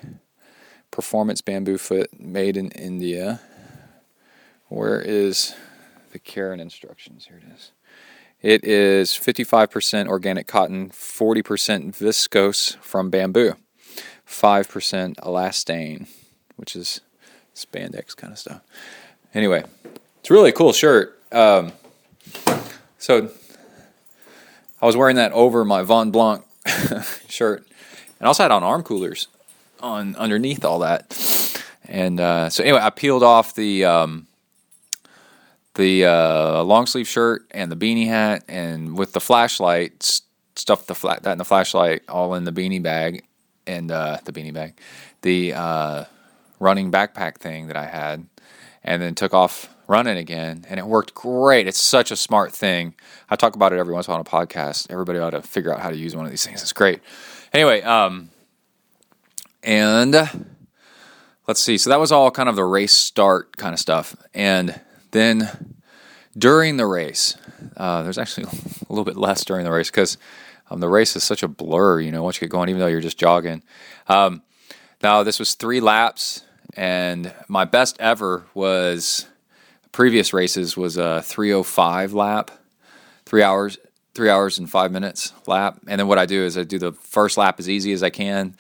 Performance 0.90 1.42
bamboo 1.42 1.78
foot 1.78 2.20
made 2.20 2.58
in 2.58 2.72
India. 2.72 3.40
Where 4.68 5.00
is 5.00 5.56
the 6.12 6.20
care 6.20 6.52
and 6.52 6.62
instructions? 6.62 7.26
Here 7.26 7.38
it 7.38 7.54
is. 7.54 7.72
It 8.42 8.64
is 8.64 9.12
55% 9.12 10.08
organic 10.08 10.48
cotton, 10.48 10.90
40% 10.90 11.96
viscose 11.96 12.76
from 12.78 13.12
bamboo, 13.12 13.54
5% 14.28 15.16
elastane, 15.18 16.08
which 16.56 16.76
is 16.76 17.02
spandex 17.54 18.16
kind 18.18 18.34
of 18.34 18.40
stuff. 18.40 18.62
Anyway, 19.36 19.64
it's 20.20 20.32
really 20.32 20.52
cool 20.52 20.74
shirt. 20.74 21.22
Um, 21.32 21.74
so 22.98 23.30
I 24.82 24.86
was 24.86 24.98
wearing 24.98 25.18
that 25.18 25.32
over 25.34 25.64
my 25.64 25.84
Von 25.84 26.12
Blanc 26.12 26.44
shirt, 27.30 27.68
and 28.20 28.28
also 28.28 28.44
had 28.44 28.52
on 28.52 28.64
arm 28.64 28.84
coolers 28.84 29.28
on 29.80 30.16
underneath 30.16 30.66
all 30.66 30.80
that. 30.80 31.18
And 31.86 32.20
uh, 32.20 32.50
so 32.50 32.64
anyway, 32.64 32.80
I 32.82 32.90
peeled 32.90 33.24
off 33.24 33.54
the 33.54 33.86
um, 33.86 34.28
the 35.76 36.06
uh, 36.06 36.64
long 36.64 36.86
sleeve 36.86 37.08
shirt 37.08 37.46
and 37.52 37.72
the 37.72 37.76
beanie 37.76 38.08
hat, 38.08 38.44
and 38.48 38.98
with 38.98 39.14
the 39.14 39.22
flashlight, 39.22 40.22
stuffed 40.56 40.88
the 40.88 40.96
flat 40.96 41.24
that 41.24 41.32
and 41.32 41.40
the 41.40 41.46
flashlight 41.46 42.04
all 42.10 42.34
in 42.34 42.44
the 42.44 42.52
beanie 42.52 42.82
bag 42.82 43.24
and 43.68 43.92
uh, 43.92 44.18
the 44.26 44.32
beanie 44.32 44.54
bag, 44.54 44.78
the 45.22 45.54
uh, 45.54 46.06
running 46.60 46.92
backpack 46.92 47.38
thing 47.38 47.68
that 47.68 47.78
I 47.78 47.86
had, 47.86 48.26
and 48.84 49.02
then 49.02 49.16
took 49.16 49.34
off 49.34 49.70
running 49.88 50.18
again, 50.18 50.66
and 50.70 50.80
it 50.80 50.86
worked 50.86 51.14
great. 51.14 51.68
It's 51.68 51.80
such 51.80 52.12
a 52.12 52.16
smart 52.16 52.54
thing. 52.54 52.96
I 53.30 53.36
talk 53.36 53.56
about 53.56 53.74
it 53.74 53.80
every 53.80 53.94
once 53.94 54.08
in 54.08 54.12
a 54.12 54.18
while 54.18 54.26
on 54.32 54.44
a 54.44 54.48
podcast. 54.48 54.90
Everybody 54.90 55.20
ought 55.20 55.32
to 55.32 55.42
figure 55.42 55.74
out 55.74 55.82
how 55.82 55.90
to 55.90 55.98
use 55.98 56.16
one 56.16 56.26
of 56.26 56.32
these 56.32 56.46
things. 56.46 56.62
It's 56.62 56.74
great. 56.74 57.02
Anyway, 57.54 57.82
um, 57.82 58.30
and 59.64 60.14
let's 61.48 61.60
see. 61.60 61.78
So 61.78 61.90
that 61.90 62.00
was 62.00 62.12
all 62.12 62.32
kind 62.32 62.48
of 62.50 62.56
the 62.56 62.64
race 62.64 62.94
start 62.94 63.58
kind 63.58 63.74
of 63.74 63.80
stuff. 63.80 64.16
And 64.34 64.80
then 65.12 65.76
during 66.38 66.78
the 66.78 66.86
race, 66.86 67.36
uh, 67.76 68.04
there's 68.04 68.18
actually 68.18 68.46
a 68.90 68.94
little 68.94 69.06
bit 69.06 69.18
less 69.18 69.44
during 69.44 69.66
the 69.66 69.72
race 69.72 69.92
because 69.92 70.18
um, 70.70 70.80
the 70.80 70.90
race 70.90 71.16
is 71.16 71.24
such 71.24 71.44
a 71.44 71.48
blur, 71.48 72.00
you 72.00 72.12
know, 72.12 72.24
once 72.24 72.38
you 72.38 72.48
get 72.48 72.52
going, 72.52 72.70
even 72.70 72.80
though 72.80 72.88
you're 72.88 73.02
just 73.02 73.20
jogging. 73.20 73.62
Um, 74.08 74.42
now, 75.04 75.24
this 75.24 75.40
was 75.40 75.56
three 75.56 75.82
laps, 75.82 76.44
and 76.76 77.34
my 77.48 77.66
best 77.66 77.98
ever 78.00 78.46
was 78.54 79.28
previous 79.92 80.34
races 80.34 80.78
was 80.78 80.98
a 80.98 81.22
305 81.22 82.14
lap, 82.14 82.52
three 83.26 83.44
hours, 83.44 83.78
three 84.14 84.30
hours 84.30 84.60
and 84.60 84.70
five 84.70 84.92
minutes 84.92 85.34
lap. 85.48 85.80
And 85.88 86.00
then 86.00 86.08
what 86.08 86.18
I 86.18 86.26
do 86.26 86.44
is 86.44 86.58
I 86.58 86.64
do 86.64 86.80
the 86.80 86.94
first 86.94 87.38
lap 87.38 87.60
as 87.60 87.70
easy 87.70 87.94
as 87.94 88.04
I 88.04 88.10
can, 88.10 88.56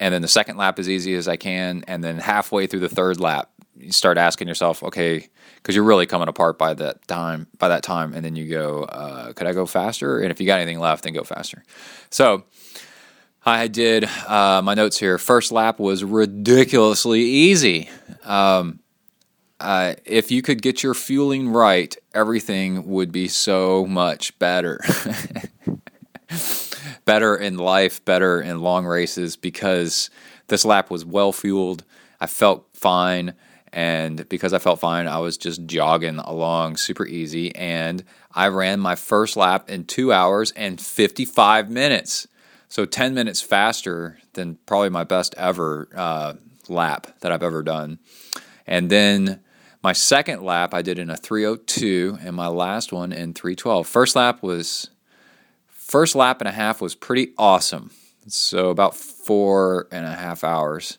and 0.00 0.14
then 0.14 0.22
the 0.22 0.28
second 0.28 0.56
lap 0.56 0.78
as 0.78 0.88
easy 0.88 1.14
as 1.14 1.28
I 1.28 1.36
can, 1.36 1.84
and 1.88 2.02
then 2.02 2.18
halfway 2.18 2.66
through 2.66 2.80
the 2.80 2.88
third 2.88 3.20
lap, 3.20 3.50
you 3.76 3.92
start 3.92 4.18
asking 4.18 4.48
yourself, 4.48 4.82
okay, 4.82 5.28
because 5.56 5.74
you're 5.74 5.84
really 5.84 6.06
coming 6.06 6.28
apart 6.28 6.58
by 6.58 6.74
that 6.74 7.06
time. 7.06 7.46
By 7.58 7.68
that 7.68 7.82
time, 7.82 8.12
and 8.12 8.24
then 8.24 8.36
you 8.36 8.48
go, 8.48 8.82
uh, 8.84 9.32
could 9.32 9.46
I 9.46 9.52
go 9.52 9.66
faster? 9.66 10.20
And 10.20 10.30
if 10.30 10.40
you 10.40 10.46
got 10.46 10.60
anything 10.60 10.80
left, 10.80 11.04
then 11.04 11.12
go 11.12 11.24
faster. 11.24 11.64
So. 12.10 12.44
I 13.44 13.68
did 13.68 14.04
uh, 14.04 14.60
my 14.62 14.74
notes 14.74 14.98
here. 14.98 15.18
First 15.18 15.52
lap 15.52 15.78
was 15.78 16.04
ridiculously 16.04 17.20
easy. 17.20 17.88
Um, 18.24 18.80
uh, 19.60 19.94
if 20.04 20.30
you 20.30 20.42
could 20.42 20.62
get 20.62 20.82
your 20.82 20.94
fueling 20.94 21.48
right, 21.48 21.96
everything 22.14 22.86
would 22.88 23.10
be 23.10 23.28
so 23.28 23.86
much 23.86 24.38
better. 24.38 24.80
better 27.04 27.36
in 27.36 27.56
life, 27.56 28.04
better 28.04 28.40
in 28.40 28.60
long 28.60 28.84
races 28.84 29.36
because 29.36 30.10
this 30.48 30.64
lap 30.64 30.90
was 30.90 31.04
well 31.04 31.32
fueled. 31.32 31.84
I 32.20 32.26
felt 32.26 32.66
fine. 32.74 33.34
And 33.72 34.28
because 34.28 34.52
I 34.52 34.58
felt 34.58 34.80
fine, 34.80 35.06
I 35.06 35.18
was 35.18 35.36
just 35.36 35.66
jogging 35.66 36.18
along 36.18 36.76
super 36.76 37.06
easy. 37.06 37.54
And 37.54 38.04
I 38.32 38.48
ran 38.48 38.80
my 38.80 38.94
first 38.94 39.36
lap 39.36 39.70
in 39.70 39.84
two 39.84 40.12
hours 40.12 40.52
and 40.52 40.80
55 40.80 41.70
minutes. 41.70 42.28
So 42.68 42.84
10 42.84 43.14
minutes 43.14 43.40
faster 43.40 44.18
than 44.34 44.58
probably 44.66 44.90
my 44.90 45.04
best 45.04 45.34
ever 45.36 45.88
uh, 45.94 46.34
lap 46.68 47.06
that 47.20 47.32
I've 47.32 47.42
ever 47.42 47.62
done. 47.62 47.98
And 48.66 48.90
then 48.90 49.40
my 49.82 49.92
second 49.92 50.42
lap 50.42 50.74
I 50.74 50.82
did 50.82 50.98
in 50.98 51.08
a 51.08 51.16
302 51.16 52.18
and 52.20 52.36
my 52.36 52.48
last 52.48 52.92
one 52.92 53.12
in 53.12 53.32
312. 53.32 53.86
First 53.86 54.16
lap 54.16 54.42
was 54.42 54.90
first 55.68 56.14
lap 56.14 56.40
and 56.40 56.48
a 56.48 56.52
half 56.52 56.80
was 56.80 56.94
pretty 56.94 57.32
awesome. 57.38 57.90
So 58.26 58.68
about 58.68 58.94
four 58.94 59.88
and 59.90 60.04
a 60.04 60.14
half 60.14 60.44
hours. 60.44 60.98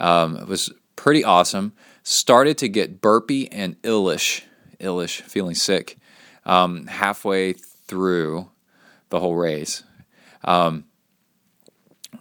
Um, 0.00 0.36
it 0.36 0.48
was 0.48 0.72
pretty 0.96 1.22
awesome. 1.24 1.74
Started 2.02 2.56
to 2.58 2.68
get 2.68 3.00
burpy 3.00 3.50
and 3.52 3.80
illish, 3.82 4.42
illish, 4.80 5.20
feeling 5.22 5.54
sick 5.54 5.98
um, 6.46 6.86
halfway 6.86 7.52
through 7.52 8.48
the 9.10 9.20
whole 9.20 9.34
race. 9.34 9.82
Um, 10.44 10.84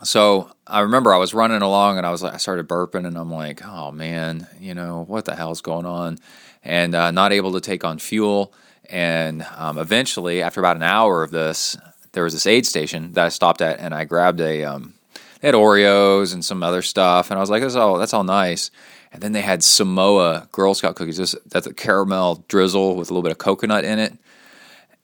so 0.05 0.51
I 0.67 0.81
remember 0.81 1.13
I 1.13 1.17
was 1.17 1.33
running 1.33 1.61
along 1.61 1.97
and 1.97 2.05
I 2.05 2.11
was 2.11 2.23
like, 2.23 2.33
I 2.33 2.37
started 2.37 2.67
burping 2.67 3.05
and 3.05 3.17
I'm 3.17 3.31
like, 3.31 3.65
oh 3.65 3.91
man, 3.91 4.47
you 4.59 4.73
know, 4.73 5.03
what 5.07 5.25
the 5.25 5.35
hell's 5.35 5.61
going 5.61 5.85
on? 5.85 6.17
And 6.63 6.95
uh, 6.95 7.11
not 7.11 7.31
able 7.31 7.53
to 7.53 7.61
take 7.61 7.83
on 7.83 7.99
fuel. 7.99 8.53
And 8.89 9.45
um, 9.55 9.77
eventually, 9.77 10.41
after 10.41 10.59
about 10.59 10.75
an 10.75 10.83
hour 10.83 11.23
of 11.23 11.31
this, 11.31 11.77
there 12.11 12.23
was 12.23 12.33
this 12.33 12.45
aid 12.45 12.65
station 12.65 13.13
that 13.13 13.25
I 13.25 13.29
stopped 13.29 13.61
at 13.61 13.79
and 13.79 13.93
I 13.93 14.05
grabbed 14.05 14.41
a, 14.41 14.63
um, 14.63 14.93
they 15.41 15.47
had 15.47 15.55
Oreos 15.55 16.33
and 16.33 16.43
some 16.43 16.63
other 16.63 16.81
stuff. 16.81 17.29
And 17.29 17.37
I 17.37 17.41
was 17.41 17.49
like, 17.49 17.61
that's 17.61 17.75
all, 17.75 17.97
that's 17.97 18.13
all 18.13 18.23
nice. 18.23 18.71
And 19.11 19.21
then 19.21 19.31
they 19.31 19.41
had 19.41 19.63
Samoa 19.63 20.47
Girl 20.51 20.73
Scout 20.73 20.95
cookies. 20.95 21.17
This, 21.17 21.35
that's 21.47 21.67
a 21.67 21.73
caramel 21.73 22.43
drizzle 22.47 22.95
with 22.95 23.09
a 23.09 23.13
little 23.13 23.23
bit 23.23 23.31
of 23.31 23.37
coconut 23.37 23.85
in 23.85 23.99
it 23.99 24.17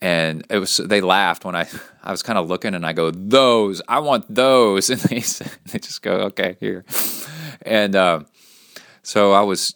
and 0.02 0.46
it 0.50 0.58
was 0.58 0.78
they 0.78 1.00
laughed 1.00 1.46
when 1.46 1.56
I 1.56 1.68
I 2.04 2.12
was 2.12 2.24
kind 2.24 2.40
of 2.40 2.50
looking 2.50 2.74
and 2.74 2.86
I 2.86 2.94
go 2.94 3.12
those 3.12 3.82
I 3.88 4.00
want 4.00 4.34
those. 4.34 4.90
And 4.90 5.00
they 5.00 5.20
they 5.20 5.80
just 5.80 6.02
go 6.02 6.14
okay 6.32 6.58
here. 6.60 6.84
And 7.62 7.96
uh, 7.96 8.22
so 9.04 9.34
I 9.34 9.42
was 9.42 9.76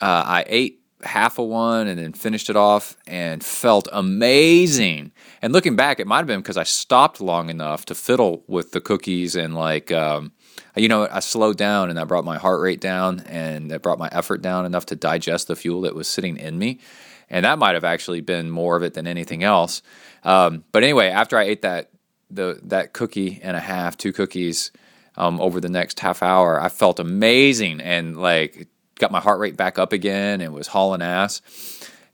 uh, 0.00 0.24
I 0.26 0.44
ate 0.46 0.80
half 1.02 1.38
of 1.38 1.46
one 1.46 1.86
and 1.86 1.98
then 1.98 2.12
finished 2.12 2.50
it 2.50 2.56
off 2.56 2.96
and 3.06 3.44
felt 3.44 3.86
amazing. 3.92 5.12
And 5.42 5.52
looking 5.52 5.76
back 5.76 6.00
it 6.00 6.06
might 6.06 6.18
have 6.18 6.26
been 6.26 6.40
because 6.40 6.56
I 6.56 6.64
stopped 6.64 7.20
long 7.20 7.50
enough 7.50 7.84
to 7.86 7.94
fiddle 7.94 8.44
with 8.46 8.72
the 8.72 8.80
cookies 8.80 9.36
and 9.36 9.54
like 9.54 9.92
um, 9.92 10.32
you 10.74 10.88
know 10.88 11.06
I 11.10 11.20
slowed 11.20 11.58
down 11.58 11.90
and 11.90 11.98
that 11.98 12.08
brought 12.08 12.24
my 12.24 12.38
heart 12.38 12.60
rate 12.62 12.80
down 12.80 13.20
and 13.26 13.70
that 13.70 13.82
brought 13.82 13.98
my 13.98 14.08
effort 14.10 14.40
down 14.40 14.64
enough 14.64 14.86
to 14.86 14.96
digest 14.96 15.48
the 15.48 15.56
fuel 15.56 15.82
that 15.82 15.94
was 15.94 16.08
sitting 16.08 16.38
in 16.38 16.58
me 16.58 16.80
and 17.28 17.44
that 17.44 17.58
might 17.58 17.74
have 17.74 17.84
actually 17.84 18.20
been 18.20 18.50
more 18.50 18.76
of 18.76 18.82
it 18.82 18.94
than 18.94 19.06
anything 19.06 19.42
else. 19.42 19.82
Um, 20.22 20.64
but 20.72 20.82
anyway, 20.82 21.08
after 21.08 21.38
I 21.38 21.44
ate 21.44 21.62
that 21.62 21.90
the 22.30 22.60
that 22.64 22.92
cookie 22.92 23.40
and 23.42 23.56
a 23.56 23.60
half, 23.60 23.96
two 23.96 24.12
cookies 24.12 24.70
um, 25.16 25.40
over 25.40 25.60
the 25.60 25.68
next 25.68 26.00
half 26.00 26.22
hour, 26.22 26.60
I 26.60 26.68
felt 26.68 26.98
amazing 26.98 27.80
and 27.80 28.16
like 28.16 28.68
got 28.98 29.12
my 29.12 29.20
heart 29.20 29.38
rate 29.40 29.56
back 29.56 29.78
up 29.78 29.92
again 29.92 30.40
and 30.40 30.52
was 30.52 30.68
hauling 30.68 31.02
ass. 31.02 31.42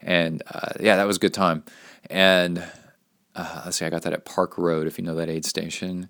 And 0.01 0.43
uh, 0.51 0.73
yeah, 0.81 0.97
that 0.97 1.07
was 1.07 1.17
a 1.17 1.21
good 1.21 1.35
time. 1.35 1.65
And 2.11 2.63
uh, 3.35 3.63
let's 3.65 3.79
see, 3.79 3.87
I 3.87 3.91
got 3.91 4.03
that 4.03 4.13
at 4.13 4.25
Park 4.25 4.59
Road, 4.59 4.87
if 4.87 4.99
you 4.99 5.05
know 5.05 5.15
that 5.15 5.29
aid 5.29 5.45
station, 5.45 6.09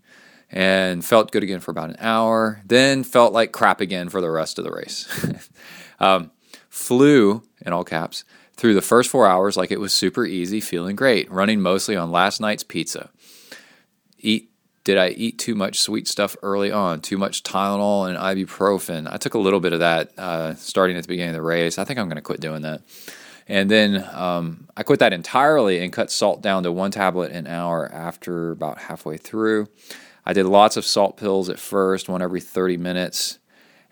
and 0.50 1.04
felt 1.04 1.30
good 1.30 1.42
again 1.42 1.60
for 1.60 1.70
about 1.70 1.90
an 1.90 1.96
hour. 2.00 2.62
Then 2.64 3.04
felt 3.04 3.32
like 3.32 3.52
crap 3.52 3.80
again 3.80 4.08
for 4.08 4.20
the 4.20 4.30
rest 4.30 4.58
of 4.58 4.64
the 4.64 4.72
race. 4.72 5.06
um, 6.00 6.30
flew 6.68 7.42
in 7.64 7.72
all 7.72 7.84
caps 7.84 8.24
through 8.56 8.74
the 8.74 8.82
first 8.82 9.10
four 9.10 9.26
hours 9.26 9.56
like 9.56 9.70
it 9.70 9.80
was 9.80 9.92
super 9.92 10.24
easy, 10.24 10.60
feeling 10.60 10.96
great, 10.96 11.30
running 11.30 11.60
mostly 11.60 11.96
on 11.96 12.10
last 12.10 12.40
night's 12.40 12.62
pizza. 12.62 13.10
Eat 14.18 14.52
did 14.84 14.98
I 14.98 15.10
eat 15.10 15.38
too 15.38 15.54
much 15.54 15.80
sweet 15.80 16.08
stuff 16.08 16.36
early 16.42 16.72
on? 16.72 17.00
Too 17.00 17.16
much 17.16 17.44
Tylenol 17.44 18.08
and 18.08 18.18
ibuprofen? 18.18 19.08
I 19.10 19.16
took 19.16 19.34
a 19.34 19.38
little 19.38 19.60
bit 19.60 19.72
of 19.72 19.78
that 19.78 20.10
uh, 20.18 20.54
starting 20.56 20.96
at 20.96 21.04
the 21.04 21.08
beginning 21.08 21.30
of 21.30 21.36
the 21.36 21.42
race. 21.42 21.78
I 21.78 21.84
think 21.84 22.00
I'm 22.00 22.06
going 22.06 22.16
to 22.16 22.22
quit 22.22 22.40
doing 22.40 22.62
that. 22.62 22.82
And 23.46 23.70
then 23.70 24.08
um, 24.12 24.68
I 24.76 24.82
quit 24.82 24.98
that 25.00 25.12
entirely 25.12 25.82
and 25.82 25.92
cut 25.92 26.10
salt 26.10 26.42
down 26.42 26.64
to 26.64 26.72
one 26.72 26.90
tablet 26.90 27.30
an 27.32 27.46
hour 27.46 27.88
after 27.92 28.50
about 28.50 28.78
halfway 28.78 29.18
through. 29.18 29.68
I 30.24 30.32
did 30.32 30.46
lots 30.46 30.76
of 30.76 30.84
salt 30.84 31.16
pills 31.16 31.48
at 31.48 31.58
first, 31.58 32.08
one 32.08 32.22
every 32.22 32.40
30 32.40 32.76
minutes. 32.76 33.38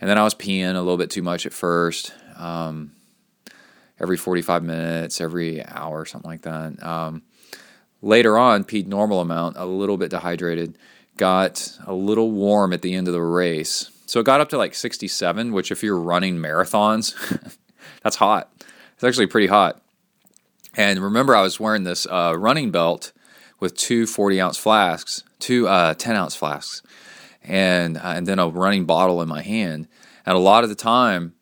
And 0.01 0.09
then 0.09 0.19
I 0.19 0.25
was 0.25 0.35
peeing 0.35 0.75
a 0.75 0.79
little 0.79 0.97
bit 0.97 1.11
too 1.11 1.23
much 1.23 1.47
at 1.47 1.53
first. 1.53 2.13
Um, 2.37 2.93
every 4.01 4.17
45 4.17 4.63
minutes, 4.63 5.21
every 5.21 5.65
hour, 5.65 6.05
something 6.05 6.31
like 6.31 6.43
that. 6.43 6.83
Um, 6.83 7.23
later 8.03 8.39
on, 8.39 8.65
peed 8.65 8.87
normal 8.87 9.21
amount, 9.21 9.57
a 9.57 9.67
little 9.67 9.97
bit 9.97 10.11
dehydrated, 10.11 10.79
got 11.17 11.79
a 11.87 11.93
little 11.93 12.31
warm 12.31 12.73
at 12.73 12.83
the 12.83 12.95
end 12.95 13.07
of 13.09 13.15
the 13.15 13.23
race. 13.23 13.91
So 14.07 14.21
it 14.21 14.27
got 14.27 14.41
up 14.41 14.49
to 14.51 14.59
like 14.59 14.75
67, 14.75 15.53
which 15.53 15.71
if 15.71 15.83
you're 15.83 16.01
running 16.01 16.39
marathons, 16.39 17.15
that's 18.03 18.17
hot. 18.17 18.51
It's 18.95 19.05
actually 19.05 19.27
pretty 19.27 19.47
hot. 19.47 19.81
And 20.77 21.01
remember, 21.01 21.35
I 21.37 21.43
was 21.43 21.61
wearing 21.61 21.85
this 21.85 22.07
uh, 22.07 22.35
running 22.37 22.71
belt 22.71 23.13
with 23.59 23.77
two 23.77 24.07
40 24.07 24.41
ounce 24.41 24.57
flasks, 24.57 25.25
two 25.39 25.69
uh, 25.69 25.95
10 25.95 26.17
ounce 26.17 26.35
flasks, 26.35 26.83
and 27.43 27.97
uh, 27.97 28.13
and 28.15 28.27
then 28.27 28.39
a 28.39 28.49
running 28.49 28.87
bottle 28.87 29.21
in 29.23 29.29
my 29.29 29.43
hand. 29.43 29.89
And 30.25 30.37
a 30.37 30.41
lot 30.41 30.65
of 30.65 30.71
the 30.71 30.77
time, 30.77 31.35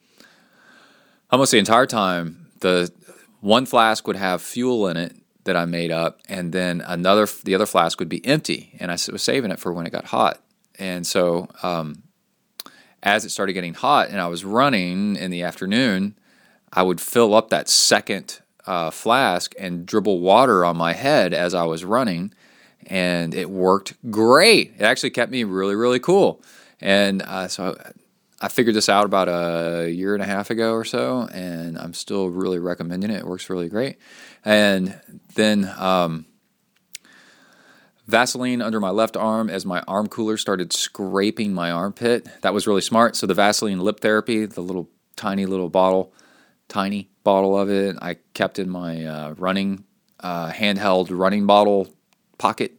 almost 1.30 1.52
the 1.52 1.58
entire 1.58 1.86
time, 1.86 2.47
the 2.60 2.90
one 3.40 3.66
flask 3.66 4.06
would 4.06 4.16
have 4.16 4.42
fuel 4.42 4.88
in 4.88 4.96
it 4.96 5.16
that 5.44 5.56
I 5.56 5.64
made 5.64 5.90
up, 5.90 6.20
and 6.28 6.52
then 6.52 6.82
another 6.82 7.26
the 7.44 7.54
other 7.54 7.66
flask 7.66 7.98
would 7.98 8.08
be 8.08 8.24
empty, 8.26 8.76
and 8.78 8.90
I 8.90 8.94
was 8.94 9.22
saving 9.22 9.50
it 9.50 9.58
for 9.58 9.72
when 9.72 9.86
it 9.86 9.92
got 9.92 10.06
hot. 10.06 10.40
And 10.78 11.06
so, 11.06 11.48
um, 11.62 12.02
as 13.02 13.24
it 13.24 13.30
started 13.30 13.54
getting 13.54 13.74
hot, 13.74 14.10
and 14.10 14.20
I 14.20 14.26
was 14.28 14.44
running 14.44 15.16
in 15.16 15.30
the 15.30 15.42
afternoon, 15.42 16.16
I 16.72 16.82
would 16.82 17.00
fill 17.00 17.34
up 17.34 17.50
that 17.50 17.68
second 17.68 18.40
uh, 18.66 18.90
flask 18.90 19.54
and 19.58 19.86
dribble 19.86 20.20
water 20.20 20.64
on 20.64 20.76
my 20.76 20.92
head 20.92 21.32
as 21.32 21.54
I 21.54 21.64
was 21.64 21.84
running, 21.84 22.34
and 22.86 23.34
it 23.34 23.50
worked 23.50 23.94
great. 24.10 24.74
It 24.78 24.82
actually 24.82 25.10
kept 25.10 25.32
me 25.32 25.44
really, 25.44 25.74
really 25.74 26.00
cool. 26.00 26.42
And 26.80 27.22
uh, 27.22 27.48
so 27.48 27.76
figured 28.46 28.76
this 28.76 28.88
out 28.88 29.04
about 29.04 29.28
a 29.28 29.90
year 29.90 30.14
and 30.14 30.22
a 30.22 30.26
half 30.26 30.50
ago 30.50 30.72
or 30.72 30.84
so, 30.84 31.28
and 31.32 31.76
I'm 31.76 31.92
still 31.92 32.28
really 32.28 32.60
recommending 32.60 33.10
it. 33.10 33.18
It 33.18 33.26
works 33.26 33.50
really 33.50 33.68
great. 33.68 33.98
And 34.44 35.00
then 35.34 35.68
um, 35.76 36.26
Vaseline 38.06 38.62
under 38.62 38.78
my 38.78 38.90
left 38.90 39.16
arm 39.16 39.50
as 39.50 39.66
my 39.66 39.82
arm 39.88 40.06
cooler 40.06 40.36
started 40.36 40.72
scraping 40.72 41.52
my 41.52 41.72
armpit. 41.72 42.28
That 42.42 42.54
was 42.54 42.68
really 42.68 42.80
smart. 42.80 43.16
So 43.16 43.26
the 43.26 43.34
Vaseline 43.34 43.80
lip 43.80 43.98
therapy, 43.98 44.46
the 44.46 44.60
little 44.60 44.88
tiny 45.16 45.44
little 45.44 45.68
bottle, 45.68 46.12
tiny 46.68 47.10
bottle 47.24 47.58
of 47.58 47.68
it, 47.68 47.96
I 48.00 48.18
kept 48.34 48.60
in 48.60 48.70
my 48.70 49.04
uh, 49.04 49.34
running 49.36 49.84
uh, 50.20 50.50
handheld 50.50 51.08
running 51.10 51.46
bottle 51.46 51.88
pocket 52.38 52.72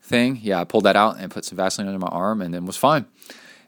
thing. 0.00 0.38
Yeah, 0.42 0.60
I 0.60 0.64
pulled 0.64 0.84
that 0.84 0.96
out 0.96 1.18
and 1.18 1.30
put 1.30 1.44
some 1.44 1.56
Vaseline 1.56 1.86
under 1.86 2.00
my 2.00 2.08
arm, 2.08 2.40
and 2.40 2.52
then 2.52 2.64
was 2.64 2.76
fine. 2.76 3.06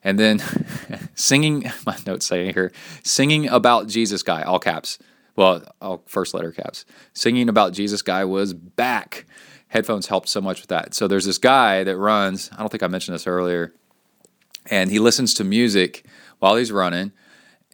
And 0.04 0.18
then 0.18 0.42
singing, 1.14 1.64
my 1.86 1.96
notes 2.06 2.26
say 2.26 2.52
here, 2.52 2.72
singing 3.02 3.48
about 3.48 3.88
Jesus 3.88 4.22
guy, 4.22 4.42
all 4.42 4.58
caps. 4.58 4.98
Well, 5.34 5.64
all 5.80 6.02
first 6.06 6.34
letter 6.34 6.52
caps. 6.52 6.84
Singing 7.12 7.48
about 7.48 7.72
Jesus 7.72 8.02
guy 8.02 8.24
was 8.24 8.54
back. 8.54 9.24
Headphones 9.68 10.06
helped 10.06 10.28
so 10.28 10.40
much 10.40 10.60
with 10.60 10.68
that. 10.68 10.94
So 10.94 11.08
there's 11.08 11.24
this 11.24 11.38
guy 11.38 11.82
that 11.82 11.96
runs, 11.96 12.50
I 12.52 12.58
don't 12.58 12.68
think 12.68 12.84
I 12.84 12.86
mentioned 12.86 13.16
this 13.16 13.26
earlier, 13.26 13.74
and 14.70 14.90
he 14.90 15.00
listens 15.00 15.34
to 15.34 15.44
music 15.44 16.06
while 16.38 16.54
he's 16.54 16.70
running, 16.70 17.10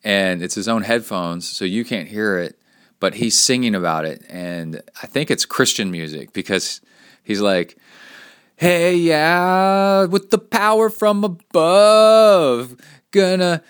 and 0.03 0.43
it's 0.43 0.55
his 0.55 0.69
own 0.69 0.83
headphones, 0.83 1.47
so 1.47 1.67
you 1.67 1.85
can't 1.85 2.09
hear 2.09 2.39
it, 2.39 2.59
but 3.01 3.15
he's 3.15 3.39
singing 3.39 3.75
about 3.75 4.07
it, 4.07 4.25
and 4.31 4.81
I 5.03 5.07
think 5.07 5.31
it's 5.31 5.45
Christian 5.45 5.91
music 5.91 6.33
because 6.33 6.81
he's 7.23 7.41
like, 7.43 7.77
"Hey, 8.61 8.95
yeah, 8.95 10.05
with 10.05 10.29
the 10.29 10.37
power 10.37 10.91
from 10.91 11.25
above, 11.25 12.77
gonna 13.11 13.63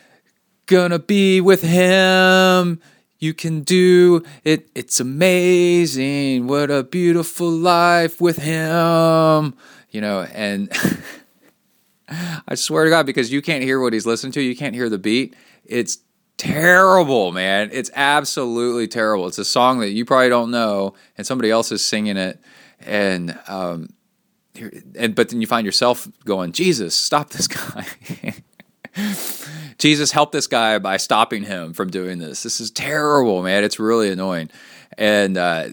gonna 0.67 0.99
be 0.99 1.41
with 1.41 1.63
him." 1.63 2.81
You 3.21 3.33
can 3.35 3.61
do 3.61 4.25
it. 4.43 4.69
It's 4.75 4.99
amazing. 4.99 6.49
What 6.49 6.73
a 6.73 6.83
beautiful 6.83 7.51
life 7.51 8.21
with 8.21 8.39
him. 8.39 9.55
You 9.91 10.01
know, 10.01 10.27
and 10.33 10.73
I 12.49 12.57
swear 12.57 12.85
to 12.85 12.91
God, 12.91 13.07
because 13.07 13.31
you 13.31 13.43
can't 13.43 13.63
hear 13.63 13.79
what 13.79 13.93
he's 13.93 14.07
listening 14.07 14.33
to, 14.33 14.43
you 14.43 14.57
can't 14.57 14.75
hear 14.75 14.89
the 14.89 14.99
beat. 14.99 15.37
It's 15.65 15.99
terrible, 16.37 17.31
man. 17.31 17.71
It's 17.73 17.93
absolutely 17.95 18.89
terrible. 18.89 19.29
It's 19.29 19.39
a 19.39 19.45
song 19.45 19.79
that 19.81 19.91
you 19.91 20.05
probably 20.05 20.31
don't 20.31 20.51
know, 20.51 20.95
and 21.17 21.25
somebody 21.25 21.51
else 21.51 21.71
is 21.71 21.85
singing 21.85 22.17
it, 22.17 22.41
and 22.81 23.39
um, 23.47 23.91
and 24.55 25.15
but 25.15 25.29
then 25.29 25.41
you 25.41 25.47
find 25.47 25.65
yourself 25.65 26.09
going, 26.25 26.53
Jesus, 26.53 26.95
stop 26.95 27.31
this 27.31 27.49
guy. 27.49 27.87
Jesus, 29.79 30.13
help 30.13 30.33
this 30.33 30.47
guy 30.47 30.79
by 30.79 30.97
stopping 30.97 31.45
him 31.45 31.73
from 31.73 31.91
doing 31.91 32.19
this. 32.19 32.43
This 32.43 32.61
is 32.61 32.71
terrible, 32.71 33.43
man. 33.43 33.65
It's 33.65 33.79
really 33.79 34.11
annoying. 34.11 34.51
And 34.99 35.39
uh, 35.39 35.69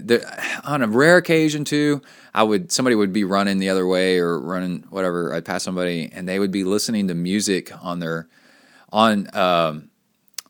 on 0.64 0.82
a 0.82 0.88
rare 0.88 1.18
occasion, 1.18 1.66
too, 1.66 2.02
I 2.34 2.44
would 2.44 2.72
somebody 2.72 2.96
would 2.96 3.12
be 3.12 3.24
running 3.24 3.58
the 3.58 3.70
other 3.70 3.88
way 3.88 4.20
or 4.20 4.40
running 4.40 4.86
whatever. 4.90 5.34
I'd 5.34 5.46
pass 5.46 5.64
somebody, 5.64 6.10
and 6.14 6.28
they 6.28 6.40
would 6.40 6.52
be 6.52 6.64
listening 6.64 7.08
to 7.08 7.16
music 7.16 7.72
on 7.84 8.00
their 8.00 8.28
on 8.92 9.36
um, 9.36 9.90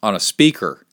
on 0.04 0.16
a 0.16 0.20
speaker. 0.20 0.86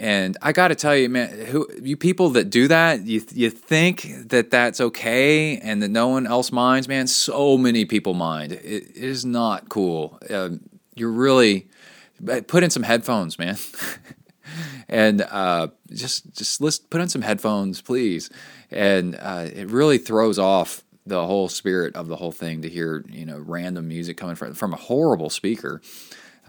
And 0.00 0.36
I 0.40 0.52
got 0.52 0.68
to 0.68 0.76
tell 0.76 0.96
you, 0.96 1.08
man, 1.08 1.46
who 1.46 1.68
you 1.82 1.96
people 1.96 2.30
that 2.30 2.50
do 2.50 2.68
that, 2.68 3.04
you 3.04 3.20
you 3.32 3.50
think 3.50 4.28
that 4.28 4.50
that's 4.50 4.80
okay 4.80 5.58
and 5.58 5.82
that 5.82 5.88
no 5.88 6.08
one 6.08 6.26
else 6.26 6.52
minds, 6.52 6.86
man. 6.86 7.08
So 7.08 7.58
many 7.58 7.84
people 7.84 8.14
mind. 8.14 8.52
it, 8.52 8.64
it 8.64 8.96
is 8.96 9.24
not 9.24 9.68
cool. 9.68 10.18
Uh, 10.30 10.50
you're 10.94 11.10
really 11.10 11.68
put 12.46 12.62
in 12.62 12.70
some 12.70 12.82
headphones, 12.82 13.38
man. 13.38 13.56
and 14.88 15.22
uh, 15.22 15.68
just 15.90 16.34
just 16.34 16.60
list, 16.60 16.90
put 16.90 17.00
on 17.00 17.08
some 17.08 17.22
headphones, 17.22 17.80
please. 17.80 18.30
And 18.70 19.16
uh, 19.16 19.46
it 19.52 19.70
really 19.70 19.98
throws 19.98 20.38
off 20.38 20.84
the 21.06 21.26
whole 21.26 21.48
spirit 21.48 21.96
of 21.96 22.08
the 22.08 22.16
whole 22.16 22.32
thing 22.32 22.62
to 22.62 22.68
hear 22.68 23.04
you 23.08 23.24
know 23.24 23.38
random 23.38 23.88
music 23.88 24.16
coming 24.16 24.36
from 24.36 24.54
from 24.54 24.72
a 24.72 24.76
horrible 24.76 25.30
speaker. 25.30 25.80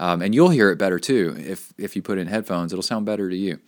Um, 0.00 0.22
and 0.22 0.34
you'll 0.34 0.48
hear 0.48 0.70
it 0.70 0.78
better 0.78 0.98
too 0.98 1.36
if 1.38 1.74
if 1.76 1.94
you 1.94 2.00
put 2.00 2.16
in 2.16 2.26
headphones. 2.26 2.72
It'll 2.72 2.82
sound 2.82 3.04
better 3.04 3.28
to 3.28 3.36
you. 3.36 3.60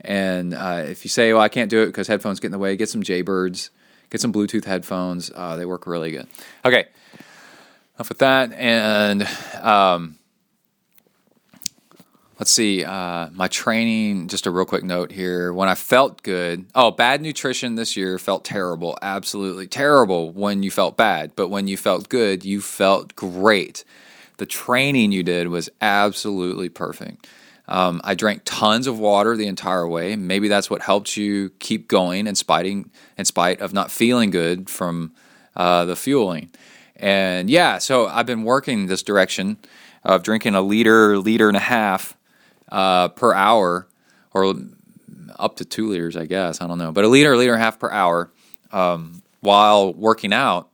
And 0.00 0.52
uh, 0.52 0.82
if 0.86 1.04
you 1.04 1.08
say, 1.08 1.32
"Well, 1.32 1.42
I 1.42 1.48
can't 1.48 1.70
do 1.70 1.82
it 1.82 1.86
because 1.86 2.08
headphones 2.08 2.40
get 2.40 2.48
in 2.48 2.52
the 2.52 2.58
way," 2.58 2.76
get 2.76 2.88
some 2.88 3.04
Jaybirds, 3.04 3.70
get 4.10 4.20
some 4.20 4.32
Bluetooth 4.32 4.64
headphones. 4.64 5.30
Uh, 5.32 5.54
they 5.54 5.64
work 5.64 5.86
really 5.86 6.10
good. 6.10 6.26
Okay, 6.64 6.86
enough 7.96 8.08
with 8.08 8.18
that. 8.18 8.52
And 8.52 9.28
um, 9.62 10.18
let's 12.40 12.50
see 12.50 12.82
uh, 12.82 13.28
my 13.32 13.46
training 13.46 14.26
just 14.26 14.46
a 14.46 14.50
real 14.50 14.64
quick 14.64 14.82
note 14.82 15.12
here 15.12 15.52
when 15.52 15.68
i 15.68 15.74
felt 15.74 16.22
good 16.22 16.64
oh 16.74 16.90
bad 16.90 17.20
nutrition 17.20 17.74
this 17.74 17.96
year 17.96 18.18
felt 18.18 18.44
terrible 18.44 18.98
absolutely 19.02 19.66
terrible 19.66 20.32
when 20.32 20.62
you 20.62 20.70
felt 20.70 20.96
bad 20.96 21.30
but 21.36 21.48
when 21.48 21.68
you 21.68 21.76
felt 21.76 22.08
good 22.08 22.42
you 22.44 22.60
felt 22.60 23.14
great 23.14 23.84
the 24.40 24.46
training 24.46 25.12
you 25.12 25.22
did 25.22 25.48
was 25.48 25.70
absolutely 25.80 26.68
perfect 26.68 27.28
um, 27.68 28.00
i 28.02 28.14
drank 28.14 28.42
tons 28.44 28.88
of 28.88 28.98
water 28.98 29.36
the 29.36 29.46
entire 29.46 29.86
way 29.86 30.16
maybe 30.16 30.48
that's 30.48 30.68
what 30.68 30.82
helped 30.82 31.16
you 31.16 31.50
keep 31.60 31.86
going 31.86 32.26
in 32.26 32.34
spite, 32.34 32.66
in 32.66 33.24
spite 33.24 33.60
of 33.60 33.72
not 33.72 33.90
feeling 33.90 34.30
good 34.30 34.68
from 34.68 35.12
uh, 35.54 35.84
the 35.84 35.96
fueling 35.96 36.50
and 36.96 37.48
yeah 37.48 37.78
so 37.78 38.06
i've 38.08 38.26
been 38.26 38.42
working 38.42 38.86
this 38.86 39.02
direction 39.02 39.56
of 40.04 40.22
drinking 40.22 40.54
a 40.54 40.60
liter 40.62 41.18
liter 41.18 41.48
and 41.48 41.56
a 41.56 41.60
half 41.60 42.16
uh, 42.70 43.08
per 43.08 43.34
hour, 43.34 43.88
or 44.32 44.54
up 45.38 45.56
to 45.56 45.64
two 45.64 45.88
liters, 45.88 46.16
I 46.16 46.26
guess. 46.26 46.60
I 46.60 46.66
don't 46.66 46.78
know, 46.78 46.92
but 46.92 47.04
a 47.04 47.08
liter, 47.08 47.36
liter 47.36 47.52
and 47.52 47.60
a 47.60 47.64
half 47.64 47.78
per 47.78 47.90
hour 47.90 48.30
um, 48.72 49.22
while 49.40 49.92
working 49.92 50.32
out. 50.32 50.69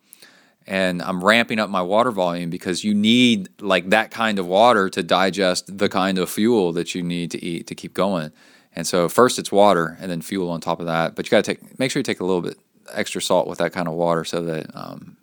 And 0.67 1.01
I'm 1.01 1.23
ramping 1.23 1.61
up 1.61 1.71
my 1.71 1.83
water 1.83 2.11
volume 2.11 2.51
because 2.51 2.83
you 2.83 2.93
need 2.93 3.49
like 3.61 3.91
that 3.91 4.11
kind 4.11 4.39
of 4.39 4.47
water 4.47 4.89
to 4.91 5.03
digest 5.03 5.79
the 5.79 5.89
kind 5.89 6.19
of 6.19 6.29
fuel 6.29 6.73
that 6.73 6.95
you 6.95 7.03
need 7.03 7.31
to 7.31 7.45
eat 7.45 7.69
to 7.69 7.75
keep 7.75 7.95
going. 7.95 8.33
And 8.75 8.87
so 8.87 9.09
first 9.09 9.39
it's 9.39 9.53
water 9.53 9.97
and 10.01 10.11
then 10.11 10.21
fuel 10.21 10.51
on 10.51 10.61
top 10.61 10.81
of 10.81 10.87
that. 10.87 11.15
But 11.15 11.27
you 11.27 11.31
got 11.31 11.45
to 11.45 11.55
take 11.55 11.79
make 11.79 11.91
sure 11.91 12.01
you 12.01 12.05
take 12.05 12.21
a 12.21 12.25
little 12.25 12.43
bit 12.43 12.59
extra 12.93 13.23
salt 13.23 13.47
with 13.47 13.59
that 13.59 13.73
kind 13.73 13.87
of 13.87 13.95
water 13.95 14.25
so 14.25 14.43
that 14.43 14.71
um, 14.75 15.17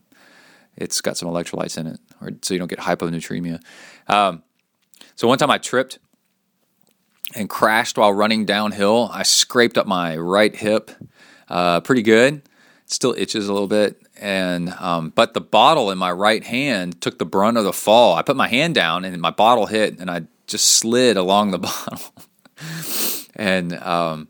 it's 0.77 1.01
got 1.01 1.17
some 1.17 1.27
electrolytes 1.27 1.77
in 1.77 1.87
it, 1.87 1.99
or 2.21 2.31
so 2.41 2.53
you 2.53 2.59
don't 2.59 2.69
get 2.69 2.79
hyponatremia. 2.79 3.61
Um, 4.07 4.43
so 5.15 5.27
one 5.27 5.37
time 5.37 5.51
I 5.51 5.57
tripped 5.57 5.99
and 7.35 7.49
crashed 7.49 7.97
while 7.97 8.13
running 8.13 8.45
downhill. 8.45 9.09
I 9.11 9.23
scraped 9.23 9.77
up 9.77 9.87
my 9.87 10.17
right 10.17 10.55
hip 10.55 10.91
uh, 11.49 11.81
pretty 11.81 12.01
good. 12.01 12.41
Still 12.93 13.15
itches 13.17 13.47
a 13.47 13.53
little 13.53 13.67
bit, 13.67 13.99
and 14.21 14.69
um, 14.73 15.09
but 15.15 15.33
the 15.33 15.41
bottle 15.41 15.89
in 15.89 15.97
my 15.97 16.11
right 16.11 16.43
hand 16.43 17.01
took 17.01 17.17
the 17.17 17.25
brunt 17.25 17.57
of 17.57 17.63
the 17.63 17.73
fall. 17.73 18.13
I 18.13 18.21
put 18.21 18.35
my 18.35 18.47
hand 18.47 18.75
down, 18.75 19.03
and 19.03 19.19
my 19.19 19.31
bottle 19.31 19.65
hit, 19.65 19.97
and 19.97 20.11
I 20.11 20.25
just 20.45 20.69
slid 20.69 21.17
along 21.17 21.49
the 21.49 21.57
bottle. 21.69 22.13
and 23.35 23.73
um, 23.79 24.27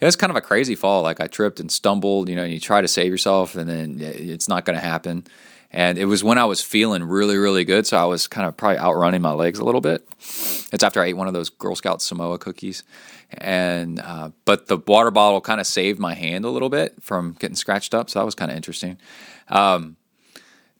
it 0.00 0.04
was 0.04 0.16
kind 0.16 0.30
of 0.30 0.36
a 0.36 0.40
crazy 0.40 0.74
fall. 0.74 1.02
Like 1.02 1.20
I 1.20 1.28
tripped 1.28 1.60
and 1.60 1.70
stumbled. 1.70 2.28
You 2.28 2.34
know, 2.34 2.42
and 2.42 2.52
you 2.52 2.58
try 2.58 2.80
to 2.80 2.88
save 2.88 3.12
yourself, 3.12 3.54
and 3.54 3.70
then 3.70 3.98
it's 4.00 4.48
not 4.48 4.64
going 4.64 4.76
to 4.76 4.84
happen. 4.84 5.22
And 5.70 5.96
it 5.96 6.06
was 6.06 6.24
when 6.24 6.38
I 6.38 6.44
was 6.44 6.60
feeling 6.60 7.04
really, 7.04 7.36
really 7.36 7.64
good. 7.64 7.86
So 7.86 7.96
I 7.96 8.04
was 8.06 8.26
kind 8.26 8.48
of 8.48 8.56
probably 8.56 8.78
outrunning 8.78 9.22
my 9.22 9.32
legs 9.32 9.60
a 9.60 9.64
little 9.64 9.80
bit. 9.80 10.06
It's 10.18 10.82
after 10.82 11.00
I 11.00 11.06
ate 11.06 11.16
one 11.16 11.28
of 11.28 11.34
those 11.34 11.50
Girl 11.50 11.76
Scout 11.76 12.02
Samoa 12.02 12.38
cookies. 12.38 12.82
And, 13.38 14.00
uh, 14.00 14.30
but 14.44 14.66
the 14.66 14.76
water 14.76 15.10
bottle 15.10 15.40
kind 15.40 15.60
of 15.60 15.66
saved 15.66 15.98
my 15.98 16.14
hand 16.14 16.44
a 16.44 16.50
little 16.50 16.68
bit 16.68 17.02
from 17.02 17.36
getting 17.38 17.56
scratched 17.56 17.94
up. 17.94 18.10
So 18.10 18.18
that 18.18 18.24
was 18.24 18.34
kind 18.34 18.50
of 18.50 18.56
interesting. 18.56 18.98
Um, 19.48 19.96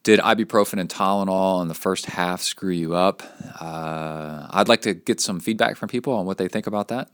did 0.03 0.21
ibuprofen 0.21 0.81
and 0.81 0.89
Tylenol 0.89 1.63
in 1.63 1.69
the 1.69 1.75
first 1.75 2.07
half 2.07 2.43
screw 2.43 2.73
you 2.73 2.95
up? 2.95 3.23
Uh, 3.61 4.49
I'd 4.51 4.69
like 4.69 4.83
to 4.83 4.95
get 4.95 5.21
some 5.21 5.39
feedback 5.39 5.77
from 5.77 5.89
people 5.89 6.13
on 6.15 6.27
what 6.27 6.39
they 6.39 6.49
think 6.49 6.67
about 6.67 6.89
that. 6.89 7.09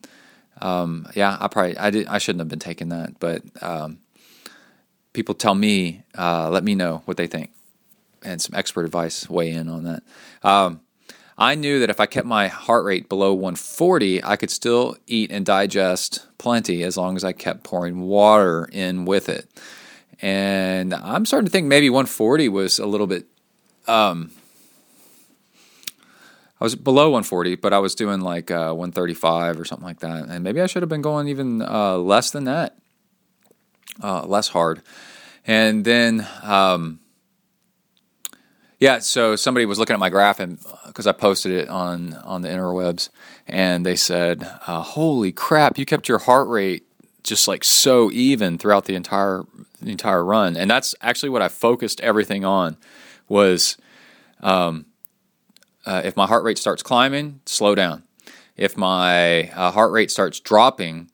Um, 0.60 1.06
yeah, 1.14 1.36
I 1.38 1.48
probably 1.48 1.78
I 1.78 1.90
did 1.90 2.06
I 2.08 2.18
shouldn't 2.18 2.40
have 2.40 2.48
been 2.48 2.58
taking 2.58 2.88
that, 2.88 3.20
but 3.20 3.42
um, 3.62 3.98
people 5.12 5.34
tell 5.34 5.54
me, 5.54 6.02
uh, 6.16 6.48
let 6.50 6.64
me 6.64 6.74
know 6.74 7.02
what 7.04 7.16
they 7.16 7.26
think 7.26 7.50
and 8.22 8.40
some 8.40 8.54
expert 8.56 8.84
advice 8.84 9.28
weigh 9.28 9.50
in 9.50 9.68
on 9.68 9.84
that. 9.84 10.02
Um, 10.42 10.80
I 11.38 11.54
knew 11.54 11.78
that 11.78 11.88
if 11.88 12.00
I 12.00 12.06
kept 12.06 12.26
my 12.26 12.48
heart 12.48 12.84
rate 12.84 13.08
below 13.08 13.32
140, 13.32 14.24
I 14.24 14.34
could 14.34 14.50
still 14.50 14.96
eat 15.06 15.30
and 15.30 15.46
digest 15.46 16.26
plenty 16.36 16.82
as 16.82 16.96
long 16.96 17.14
as 17.14 17.22
I 17.22 17.32
kept 17.32 17.62
pouring 17.62 18.00
water 18.00 18.68
in 18.72 19.04
with 19.04 19.28
it. 19.28 19.48
And 20.20 20.92
I'm 20.92 21.24
starting 21.24 21.46
to 21.46 21.50
think 21.50 21.68
maybe 21.68 21.88
140 21.88 22.48
was 22.48 22.80
a 22.80 22.86
little 22.86 23.06
bit. 23.06 23.26
Um, 23.86 24.32
I 26.60 26.64
was 26.64 26.74
below 26.74 27.10
140, 27.10 27.54
but 27.54 27.72
I 27.72 27.78
was 27.78 27.94
doing 27.94 28.20
like 28.20 28.50
uh, 28.50 28.72
135 28.72 29.60
or 29.60 29.64
something 29.64 29.86
like 29.86 30.00
that. 30.00 30.28
And 30.28 30.42
maybe 30.42 30.60
I 30.60 30.66
should 30.66 30.82
have 30.82 30.88
been 30.88 31.02
going 31.02 31.28
even 31.28 31.62
uh, 31.62 31.98
less 31.98 32.32
than 32.32 32.44
that, 32.44 32.76
uh, 34.02 34.26
less 34.26 34.48
hard. 34.48 34.82
And 35.46 35.84
then. 35.84 36.26
Um, 36.42 36.98
yeah, 38.78 39.00
so 39.00 39.34
somebody 39.34 39.66
was 39.66 39.78
looking 39.78 39.94
at 39.94 40.00
my 40.00 40.08
graph 40.10 40.38
and 40.38 40.58
because 40.86 41.06
I 41.06 41.12
posted 41.12 41.52
it 41.52 41.68
on 41.68 42.14
on 42.14 42.42
the 42.42 42.48
interwebs, 42.48 43.08
and 43.46 43.84
they 43.84 43.96
said, 43.96 44.48
uh, 44.66 44.82
"Holy 44.82 45.32
crap! 45.32 45.78
You 45.78 45.84
kept 45.84 46.08
your 46.08 46.18
heart 46.18 46.48
rate 46.48 46.86
just 47.24 47.48
like 47.48 47.64
so 47.64 48.10
even 48.12 48.56
throughout 48.56 48.84
the 48.84 48.94
entire 48.94 49.42
the 49.80 49.90
entire 49.90 50.24
run." 50.24 50.56
And 50.56 50.70
that's 50.70 50.94
actually 51.00 51.30
what 51.30 51.42
I 51.42 51.48
focused 51.48 52.00
everything 52.02 52.44
on 52.44 52.76
was, 53.28 53.76
um, 54.42 54.86
uh, 55.84 56.02
if 56.04 56.16
my 56.16 56.26
heart 56.26 56.44
rate 56.44 56.58
starts 56.58 56.82
climbing, 56.82 57.40
slow 57.46 57.74
down. 57.74 58.04
If 58.56 58.76
my 58.76 59.50
uh, 59.50 59.72
heart 59.72 59.90
rate 59.90 60.10
starts 60.12 60.38
dropping, 60.38 61.10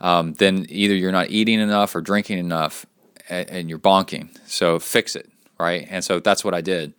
um, 0.00 0.32
then 0.34 0.64
either 0.70 0.94
you're 0.94 1.12
not 1.12 1.30
eating 1.30 1.60
enough 1.60 1.94
or 1.94 2.00
drinking 2.00 2.38
enough, 2.38 2.86
and, 3.28 3.50
and 3.50 3.68
you're 3.68 3.78
bonking. 3.78 4.30
So 4.46 4.78
fix 4.78 5.14
it 5.16 5.30
right? 5.58 5.86
And 5.88 6.04
so 6.04 6.20
that's 6.20 6.44
what 6.44 6.54
I 6.54 6.60
did. 6.60 6.94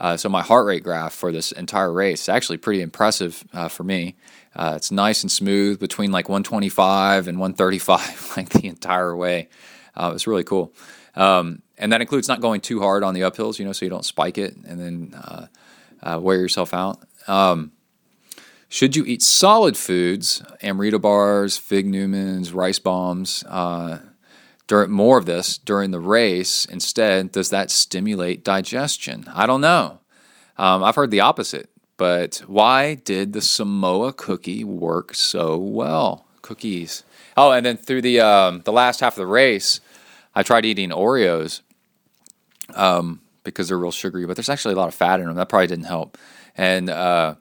Uh, 0.00 0.16
so 0.16 0.28
my 0.28 0.42
heart 0.42 0.66
rate 0.66 0.82
graph 0.82 1.12
for 1.12 1.30
this 1.30 1.52
entire 1.52 1.92
race 1.92 2.22
is 2.22 2.28
actually 2.28 2.56
pretty 2.56 2.80
impressive 2.80 3.44
uh, 3.52 3.68
for 3.68 3.84
me. 3.84 4.16
Uh, 4.56 4.72
it's 4.76 4.90
nice 4.90 5.22
and 5.22 5.30
smooth 5.30 5.78
between 5.78 6.10
like 6.10 6.28
125 6.28 7.28
and 7.28 7.38
135 7.38 8.32
like 8.36 8.48
the 8.48 8.66
entire 8.66 9.14
way. 9.14 9.48
Uh, 9.94 10.12
it's 10.14 10.26
really 10.26 10.44
cool. 10.44 10.72
Um, 11.14 11.62
and 11.76 11.92
that 11.92 12.00
includes 12.00 12.28
not 12.28 12.40
going 12.40 12.60
too 12.60 12.80
hard 12.80 13.02
on 13.02 13.14
the 13.14 13.20
uphills, 13.20 13.58
you 13.58 13.64
know, 13.64 13.72
so 13.72 13.84
you 13.84 13.90
don't 13.90 14.04
spike 14.04 14.38
it 14.38 14.56
and 14.56 14.80
then 14.80 15.14
uh, 15.14 15.46
uh, 16.02 16.18
wear 16.20 16.38
yourself 16.38 16.72
out. 16.72 17.00
Um, 17.26 17.72
Should 18.68 18.96
you 18.96 19.04
eat 19.04 19.22
solid 19.22 19.76
foods, 19.76 20.42
Amrita 20.62 20.98
bars, 20.98 21.58
Fig 21.58 21.86
Newmans, 21.86 22.54
rice 22.54 22.78
bombs, 22.78 23.44
uh, 23.48 23.98
during 24.70 24.92
more 24.92 25.18
of 25.18 25.26
this 25.26 25.58
during 25.58 25.90
the 25.90 25.98
race 25.98 26.64
instead? 26.64 27.32
Does 27.32 27.50
that 27.50 27.72
stimulate 27.72 28.44
digestion? 28.44 29.24
I 29.34 29.44
don't 29.44 29.60
know. 29.60 29.98
Um, 30.56 30.84
I've 30.84 30.94
heard 30.94 31.10
the 31.10 31.20
opposite. 31.20 31.70
But 31.96 32.44
why 32.46 32.94
did 32.94 33.32
the 33.32 33.40
Samoa 33.40 34.12
cookie 34.12 34.62
work 34.62 35.12
so 35.14 35.58
well? 35.58 36.24
Cookies. 36.40 37.02
Oh, 37.36 37.50
and 37.50 37.66
then 37.66 37.76
through 37.76 38.02
the 38.02 38.20
um, 38.20 38.62
the 38.64 38.70
last 38.70 39.00
half 39.00 39.14
of 39.14 39.18
the 39.18 39.26
race, 39.26 39.80
I 40.36 40.44
tried 40.44 40.64
eating 40.64 40.90
Oreos 40.90 41.62
um, 42.74 43.20
because 43.42 43.68
they're 43.68 43.78
real 43.78 43.90
sugary, 43.90 44.24
but 44.24 44.36
there's 44.36 44.48
actually 44.48 44.74
a 44.74 44.76
lot 44.78 44.88
of 44.88 44.94
fat 44.94 45.18
in 45.18 45.26
them. 45.26 45.34
That 45.34 45.48
probably 45.48 45.66
didn't 45.66 45.86
help. 45.86 46.16
And 46.56 46.88
uh, 46.88 47.34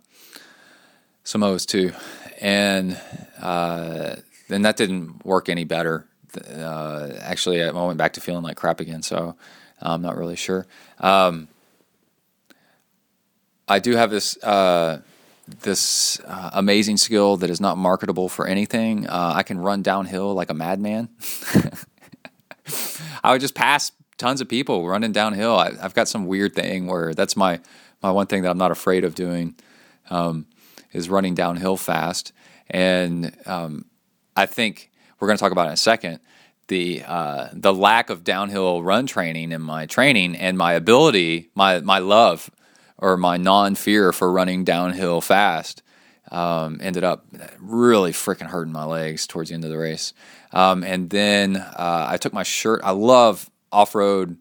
Samoas 1.24 1.68
too, 1.68 1.94
and 2.42 3.00
uh, 3.40 4.16
then 4.48 4.64
that 4.64 4.78
didn't 4.78 5.24
work 5.24 5.48
any 5.48 5.64
better. 5.64 6.09
Uh, 6.38 7.14
actually, 7.22 7.64
I 7.64 7.72
went 7.72 7.98
back 7.98 8.14
to 8.14 8.22
feeling 8.22 8.44
like 8.44 8.58
crap 8.58 8.80
again, 8.80 9.02
so 9.02 9.36
I'm 9.82 10.02
not 10.02 10.18
really 10.18 10.36
sure. 10.36 10.68
Um, 11.00 11.48
I 13.68 13.80
do 13.80 13.96
have 13.96 14.10
this 14.10 14.42
uh, 14.44 15.02
this 15.62 16.20
uh, 16.26 16.52
amazing 16.54 16.98
skill 16.98 17.38
that 17.38 17.50
is 17.50 17.62
not 17.62 17.78
marketable 17.78 18.30
for 18.30 18.48
anything. 18.48 19.08
Uh, 19.08 19.34
I 19.36 19.44
can 19.44 19.60
run 19.60 19.82
downhill 19.82 20.34
like 20.34 20.50
a 20.50 20.54
madman. 20.54 21.10
I 23.24 23.32
would 23.32 23.42
just 23.42 23.56
pass 23.56 23.92
tons 24.18 24.42
of 24.42 24.50
people 24.50 24.88
running 24.88 25.12
downhill. 25.12 25.56
I, 25.56 25.74
have 25.76 25.94
got 25.94 26.08
some 26.08 26.28
weird 26.28 26.54
thing 26.54 26.88
where 26.88 27.14
that's 27.14 27.36
my 27.36 27.60
my 28.02 28.12
one 28.12 28.28
thing 28.28 28.44
that 28.44 28.50
I'm 28.50 28.58
not 28.58 28.72
afraid 28.72 29.04
of 29.04 29.16
doing 29.16 29.56
um, 30.10 30.46
is 30.92 31.10
running 31.10 31.36
downhill 31.36 31.78
fast. 31.78 32.34
And 32.70 33.36
um, 33.46 33.86
I 34.36 34.46
think 34.46 34.89
we're 35.20 35.28
going 35.28 35.38
to 35.38 35.42
talk 35.42 35.52
about 35.52 35.68
in 35.68 35.74
a 35.74 35.78
second 35.78 36.20
the 36.70 37.04
uh, 37.06 37.50
the 37.52 37.74
lack 37.74 38.10
of 38.10 38.24
downhill 38.24 38.82
run 38.82 39.06
training 39.06 39.52
in 39.52 39.62
my 39.62 39.86
training 39.86 40.36
and 40.36 40.58
my 40.58 40.74
ability, 40.74 41.50
my 41.54 41.82
my 41.82 42.00
love 42.00 42.50
or 42.98 43.18
my 43.18 43.36
non 43.36 43.76
fear 43.76 44.14
for 44.14 44.32
running 44.32 44.64
downhill 44.64 45.20
fast 45.20 45.84
um, 46.32 46.80
ended 46.82 47.04
up 47.04 47.26
really 47.60 48.14
freaking 48.14 48.48
hurting 48.48 48.72
my 48.72 48.86
legs 48.86 49.28
towards 49.28 49.50
the 49.50 49.56
end 49.56 49.66
of 49.66 49.72
the 49.72 49.78
race. 49.78 50.14
Um, 50.54 50.84
and 50.84 51.10
then 51.10 51.58
uh, 51.58 52.08
I 52.10 52.18
took 52.18 52.34
my 52.34 52.44
shirt. 52.44 52.82
I 52.84 52.92
love 52.92 53.50
off 53.72 53.94
road 53.94 54.38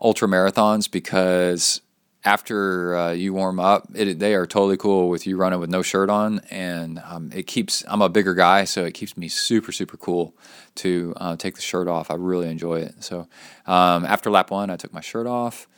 ultra 0.00 0.28
marathons 0.28 0.90
because 0.90 1.80
after 2.24 2.96
uh, 2.96 3.12
you 3.12 3.32
warm 3.32 3.60
up, 3.60 3.88
it, 3.94 4.18
they 4.18 4.34
are 4.34 4.46
totally 4.46 4.76
cool 4.76 5.08
with 5.08 5.26
you 5.26 5.36
running 5.36 5.60
with 5.60 5.70
no 5.70 5.82
shirt 5.82 6.10
on, 6.10 6.40
and 6.50 7.00
um, 7.04 7.30
it 7.34 7.46
keeps. 7.46 7.84
I'm 7.86 8.02
a 8.02 8.08
bigger 8.08 8.34
guy, 8.34 8.64
so 8.64 8.84
it 8.84 8.92
keeps 8.92 9.16
me 9.16 9.28
super 9.28 9.72
super 9.72 9.96
cool 9.96 10.34
to 10.76 11.14
uh, 11.16 11.36
take 11.36 11.54
the 11.54 11.60
shirt 11.60 11.88
off. 11.88 12.10
I 12.10 12.14
really 12.14 12.48
enjoy 12.48 12.80
it. 12.80 13.02
So 13.04 13.28
um, 13.66 14.04
after 14.04 14.30
lap 14.30 14.50
one, 14.50 14.70
I 14.70 14.76
took 14.76 14.92
my 14.92 15.00
shirt 15.00 15.26
off 15.26 15.68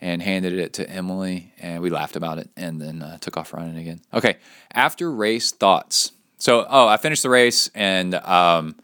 and 0.00 0.22
handed 0.22 0.54
it 0.54 0.72
to 0.74 0.88
Emily, 0.88 1.52
and 1.58 1.82
we 1.82 1.90
laughed 1.90 2.16
about 2.16 2.38
it, 2.38 2.48
and 2.56 2.80
then 2.80 3.02
uh, 3.02 3.18
took 3.18 3.36
off 3.36 3.52
running 3.52 3.76
again. 3.76 4.00
Okay, 4.14 4.38
after 4.72 5.10
race 5.12 5.52
thoughts. 5.52 6.12
So, 6.38 6.66
oh, 6.66 6.88
I 6.88 6.96
finished 6.96 7.22
the 7.22 7.28
race, 7.28 7.70
and 7.74 8.14
um, 8.14 8.76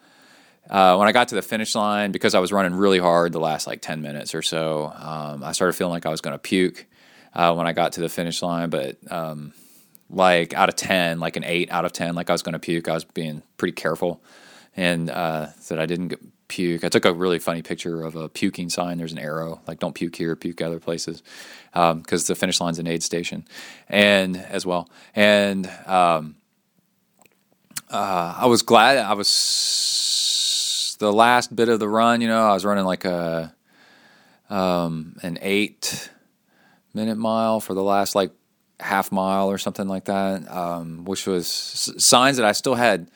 uh, 0.68 0.96
when 0.96 1.08
I 1.08 1.12
got 1.12 1.28
to 1.28 1.34
the 1.34 1.40
finish 1.40 1.74
line, 1.74 2.12
because 2.12 2.34
I 2.34 2.38
was 2.38 2.52
running 2.52 2.74
really 2.74 2.98
hard 2.98 3.32
the 3.32 3.40
last 3.40 3.66
like 3.66 3.80
ten 3.80 4.02
minutes 4.02 4.34
or 4.34 4.42
so, 4.42 4.92
um, 4.94 5.42
I 5.42 5.52
started 5.52 5.72
feeling 5.72 5.92
like 5.92 6.04
I 6.04 6.10
was 6.10 6.20
going 6.20 6.34
to 6.34 6.38
puke 6.38 6.84
uh, 7.36 7.54
when 7.54 7.66
I 7.66 7.72
got 7.72 7.92
to 7.92 8.00
the 8.00 8.08
finish 8.08 8.42
line. 8.42 8.70
But 8.70 8.96
um, 9.12 9.52
like 10.10 10.54
out 10.54 10.68
of 10.68 10.74
ten, 10.74 11.20
like 11.20 11.36
an 11.36 11.44
eight 11.44 11.70
out 11.70 11.84
of 11.84 11.92
ten, 11.92 12.16
like 12.16 12.30
I 12.30 12.32
was 12.32 12.42
going 12.42 12.54
to 12.54 12.58
puke. 12.58 12.88
I 12.88 12.94
was 12.94 13.04
being 13.04 13.42
pretty 13.58 13.72
careful, 13.72 14.20
and 14.76 15.08
uh, 15.10 15.48
that 15.68 15.78
I 15.78 15.86
didn't 15.86 16.14
puke. 16.48 16.82
I 16.82 16.88
took 16.88 17.04
a 17.04 17.12
really 17.12 17.38
funny 17.38 17.62
picture 17.62 18.02
of 18.02 18.16
a 18.16 18.28
puking 18.28 18.70
sign. 18.70 18.98
There's 18.98 19.12
an 19.12 19.18
arrow, 19.18 19.60
like 19.68 19.78
don't 19.78 19.94
puke 19.94 20.16
here, 20.16 20.34
puke 20.34 20.62
other 20.62 20.80
places, 20.80 21.22
because 21.72 22.30
um, 22.30 22.34
the 22.34 22.34
finish 22.34 22.60
line's 22.60 22.78
an 22.78 22.86
aid 22.86 23.02
station, 23.02 23.46
and 23.88 24.36
as 24.36 24.64
well. 24.64 24.88
And 25.14 25.66
um, 25.86 26.36
uh, 27.90 28.34
I 28.38 28.46
was 28.46 28.62
glad. 28.62 28.96
I 28.96 29.12
was 29.12 30.96
the 30.98 31.12
last 31.12 31.54
bit 31.54 31.68
of 31.68 31.80
the 31.80 31.88
run. 31.88 32.22
You 32.22 32.28
know, 32.28 32.48
I 32.48 32.54
was 32.54 32.64
running 32.64 32.86
like 32.86 33.04
a 33.04 33.54
um, 34.48 35.16
an 35.22 35.38
eight 35.42 36.10
minute 36.96 37.16
mile 37.18 37.60
for 37.60 37.74
the 37.74 37.82
last 37.82 38.14
like 38.14 38.32
half 38.80 39.12
mile 39.12 39.50
or 39.50 39.58
something 39.58 39.86
like 39.86 40.06
that, 40.06 40.50
um, 40.50 41.04
which 41.04 41.26
was 41.26 41.46
signs 41.46 42.36
that 42.38 42.46
I 42.46 42.52
still 42.52 42.74
had. 42.74 43.10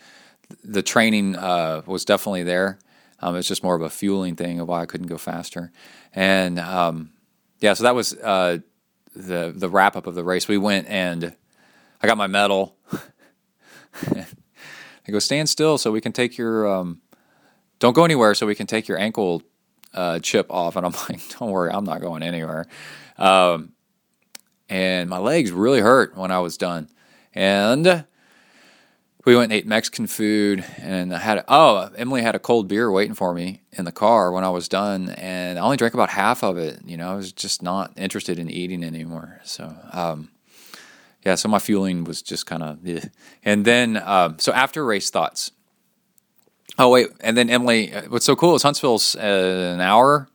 The 0.64 0.82
training 0.82 1.36
uh, 1.36 1.82
was 1.86 2.04
definitely 2.04 2.42
there 2.42 2.78
um, 3.22 3.36
it's 3.36 3.48
just 3.48 3.62
more 3.62 3.74
of 3.74 3.82
a 3.82 3.90
fueling 3.90 4.36
thing 4.36 4.60
of 4.60 4.68
why 4.68 4.80
I 4.80 4.86
couldn't 4.86 5.06
go 5.06 5.18
faster. 5.18 5.70
And 6.14 6.58
um, 6.58 7.10
yeah, 7.60 7.74
so 7.74 7.84
that 7.84 7.94
was 7.94 8.14
uh, 8.14 8.58
the 9.14 9.52
the 9.54 9.68
wrap 9.68 9.96
up 9.96 10.06
of 10.06 10.14
the 10.14 10.24
race. 10.24 10.48
We 10.48 10.58
went 10.58 10.88
and 10.88 11.34
I 12.02 12.06
got 12.06 12.16
my 12.16 12.26
medal. 12.26 12.76
I 14.06 15.12
go 15.12 15.18
stand 15.18 15.48
still 15.48 15.76
so 15.76 15.90
we 15.90 16.00
can 16.00 16.12
take 16.12 16.38
your 16.38 16.72
um, 16.72 17.00
don't 17.78 17.94
go 17.94 18.04
anywhere 18.04 18.34
so 18.34 18.46
we 18.46 18.54
can 18.54 18.66
take 18.66 18.88
your 18.88 18.98
ankle 18.98 19.42
uh, 19.92 20.18
chip 20.20 20.46
off. 20.50 20.76
And 20.76 20.86
I'm 20.86 20.92
like, 21.08 21.20
don't 21.38 21.50
worry, 21.50 21.70
I'm 21.72 21.84
not 21.84 22.00
going 22.00 22.22
anywhere. 22.22 22.66
Um, 23.20 23.72
and 24.68 25.08
my 25.08 25.18
legs 25.18 25.52
really 25.52 25.80
hurt 25.80 26.16
when 26.16 26.30
I 26.30 26.40
was 26.40 26.56
done. 26.56 26.88
And 27.34 28.04
we 29.24 29.36
went 29.36 29.52
and 29.52 29.58
ate 29.58 29.66
Mexican 29.66 30.06
food, 30.06 30.64
and 30.78 31.14
I 31.14 31.18
had 31.18 31.44
oh 31.46 31.90
Emily 31.96 32.22
had 32.22 32.34
a 32.34 32.38
cold 32.38 32.68
beer 32.68 32.90
waiting 32.90 33.14
for 33.14 33.34
me 33.34 33.60
in 33.72 33.84
the 33.84 33.92
car 33.92 34.32
when 34.32 34.44
I 34.44 34.50
was 34.50 34.68
done, 34.68 35.10
and 35.10 35.58
I 35.58 35.62
only 35.62 35.76
drank 35.76 35.94
about 35.94 36.10
half 36.10 36.42
of 36.42 36.56
it. 36.56 36.80
You 36.86 36.96
know, 36.96 37.10
I 37.10 37.14
was 37.14 37.32
just 37.32 37.62
not 37.62 37.92
interested 37.96 38.38
in 38.38 38.50
eating 38.50 38.82
anymore. 38.82 39.40
So 39.44 39.76
um, 39.92 40.30
yeah, 41.24 41.34
so 41.34 41.48
my 41.48 41.58
fueling 41.58 42.04
was 42.04 42.22
just 42.22 42.46
kind 42.46 42.62
of, 42.62 42.78
and 43.44 43.64
then 43.64 43.98
um, 43.98 44.38
so 44.38 44.52
after 44.52 44.84
race 44.84 45.10
thoughts. 45.10 45.52
Oh 46.78 46.88
wait, 46.88 47.08
and 47.20 47.36
then 47.36 47.50
Emily, 47.50 47.92
uh, 47.92 48.02
what's 48.08 48.24
so 48.24 48.34
cool 48.34 48.54
is 48.54 48.62
Huntsville's 48.62 49.16
uh, 49.16 49.72
an 49.74 49.80
hour 49.80 50.28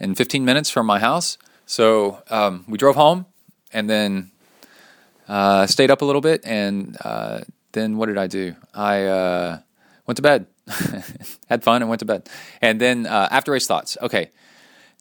and 0.00 0.16
fifteen 0.16 0.44
minutes 0.44 0.70
from 0.70 0.86
my 0.86 0.98
house, 0.98 1.38
so 1.66 2.22
um, 2.30 2.64
we 2.68 2.78
drove 2.78 2.96
home, 2.96 3.26
and 3.72 3.88
then 3.88 4.30
uh, 5.28 5.66
stayed 5.66 5.90
up 5.90 6.02
a 6.02 6.04
little 6.04 6.20
bit 6.20 6.44
and 6.44 6.96
uh, 7.02 7.40
then 7.74 7.98
what 7.98 8.06
did 8.06 8.16
I 8.16 8.26
do? 8.26 8.54
I 8.72 9.04
uh, 9.04 9.58
went 10.06 10.16
to 10.16 10.22
bed, 10.22 10.46
had 11.48 11.62
fun, 11.62 11.82
and 11.82 11.88
went 11.88 11.98
to 11.98 12.06
bed. 12.06 12.28
And 12.62 12.80
then 12.80 13.06
uh, 13.06 13.28
after 13.30 13.52
race 13.52 13.66
thoughts. 13.66 13.98
Okay, 14.00 14.30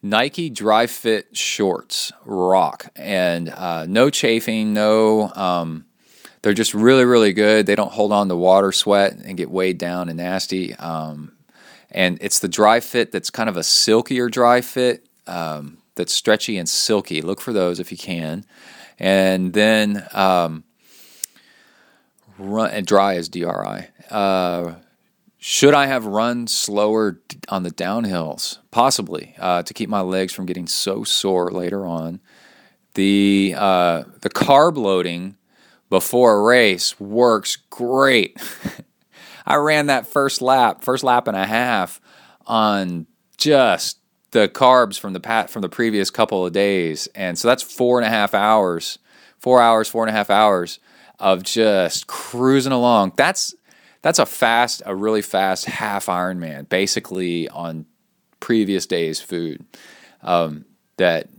Nike 0.01 0.49
Dri-FIT 0.49 1.37
shorts 1.37 2.11
rock, 2.25 2.87
and 2.95 3.49
uh, 3.49 3.85
no 3.87 4.09
chafing, 4.09 4.73
no. 4.73 5.29
Um, 5.29 5.85
they're 6.41 6.53
just 6.53 6.73
really, 6.73 7.05
really 7.05 7.31
good. 7.31 7.65
They 7.65 7.75
don't 7.75 7.91
hold 7.93 8.11
on 8.11 8.27
to 8.27 8.35
water, 8.35 8.73
sweat, 8.73 9.13
and 9.13 9.37
get 9.37 9.49
weighed 9.49 9.77
down 9.77 10.09
and 10.09 10.17
nasty. 10.17 10.75
Um, 10.75 11.31
and 11.89 12.17
it's 12.19 12.39
the 12.39 12.49
dry 12.49 12.81
fit 12.81 13.13
that's 13.13 13.29
kind 13.29 13.47
of 13.47 13.55
a 13.55 13.63
silkier 13.63 14.27
dry 14.27 14.59
fit 14.59 15.05
um, 15.25 15.77
that's 15.95 16.13
stretchy 16.13 16.57
and 16.57 16.67
silky. 16.67 17.21
Look 17.21 17.41
for 17.41 17.53
those 17.53 17.79
if 17.79 17.91
you 17.91 17.97
can. 17.97 18.45
And 18.99 19.53
then 19.53 20.07
um, 20.13 20.63
run 22.37 22.71
and 22.71 22.85
dry 22.85 23.15
as 23.15 23.29
DRI. 23.29 23.87
Uh, 24.09 24.75
should 25.37 25.73
I 25.73 25.87
have 25.87 26.05
run 26.05 26.47
slower 26.47 27.19
on 27.49 27.63
the 27.63 27.71
downhills? 27.71 28.59
Possibly 28.71 29.35
uh, 29.39 29.63
to 29.63 29.73
keep 29.73 29.89
my 29.89 30.01
legs 30.01 30.33
from 30.33 30.45
getting 30.45 30.67
so 30.67 31.03
sore 31.03 31.51
later 31.51 31.85
on. 31.85 32.21
The 32.93 33.55
uh, 33.57 34.03
the 34.21 34.29
carb 34.29 34.77
loading 34.77 35.35
before 35.89 36.37
a 36.37 36.41
race 36.41 36.99
works 36.99 37.57
great. 37.69 38.37
I 39.45 39.55
ran 39.55 39.87
that 39.87 40.07
first 40.07 40.41
lap, 40.41 40.81
first 40.83 41.03
lap 41.03 41.27
and 41.27 41.35
a 41.35 41.45
half 41.45 41.99
on 42.47 43.07
just 43.37 43.97
the 44.33 44.49
carbs 44.49 44.99
from 44.99 45.13
the 45.13 45.19
pat 45.19 45.49
from 45.49 45.61
the 45.61 45.69
previous 45.69 46.09
couple 46.09 46.45
of 46.45 46.51
days, 46.51 47.07
and 47.15 47.37
so 47.37 47.47
that's 47.47 47.63
four 47.63 47.97
and 47.99 48.05
a 48.05 48.09
half 48.09 48.33
hours, 48.33 48.99
four 49.39 49.61
hours, 49.61 49.87
four 49.87 50.03
and 50.03 50.09
a 50.09 50.13
half 50.13 50.29
hours 50.29 50.79
of 51.19 51.43
just 51.43 52.07
cruising 52.07 52.73
along. 52.73 53.13
That's 53.15 53.55
that's 54.01 54.19
a 54.19 54.25
fast, 54.25 54.83
a 54.85 54.93
really 54.93 55.21
fast 55.21 55.65
half 55.65 56.07
Ironman, 56.07 56.67
basically 56.67 57.47
on 57.47 57.85
previous 58.41 58.85
days' 58.85 59.21
food 59.21 59.65
um, 60.21 60.65
that 60.97 61.29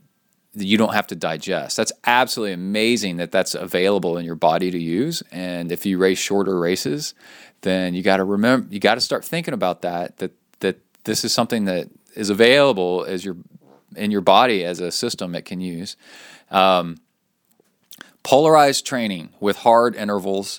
you 0.54 0.78
don't 0.78 0.94
have 0.94 1.08
to 1.08 1.16
digest. 1.16 1.76
That's 1.76 1.92
absolutely 2.04 2.54
amazing 2.54 3.18
that 3.18 3.32
that's 3.32 3.54
available 3.54 4.16
in 4.16 4.24
your 4.24 4.36
body 4.36 4.70
to 4.70 4.78
use. 4.78 5.22
And 5.30 5.70
if 5.70 5.84
you 5.84 5.98
race 5.98 6.18
shorter 6.18 6.58
races, 6.58 7.12
then 7.60 7.92
you 7.92 8.02
got 8.02 8.18
to 8.18 8.24
remember, 8.24 8.72
you 8.72 8.80
got 8.80 8.94
to 8.94 9.00
start 9.00 9.24
thinking 9.24 9.52
about 9.52 9.82
that. 9.82 10.18
That 10.18 10.32
that 10.60 10.78
this 11.04 11.24
is 11.24 11.34
something 11.34 11.66
that 11.66 11.88
is 12.14 12.30
available 12.30 13.04
as 13.06 13.24
your 13.24 13.36
in 13.96 14.10
your 14.10 14.20
body 14.20 14.64
as 14.64 14.80
a 14.80 14.90
system 14.90 15.34
it 15.34 15.44
can 15.44 15.60
use. 15.60 15.96
Um, 16.50 16.96
Polarized 18.24 18.86
training 18.86 19.34
with 19.38 19.58
hard 19.58 19.94
intervals 19.94 20.58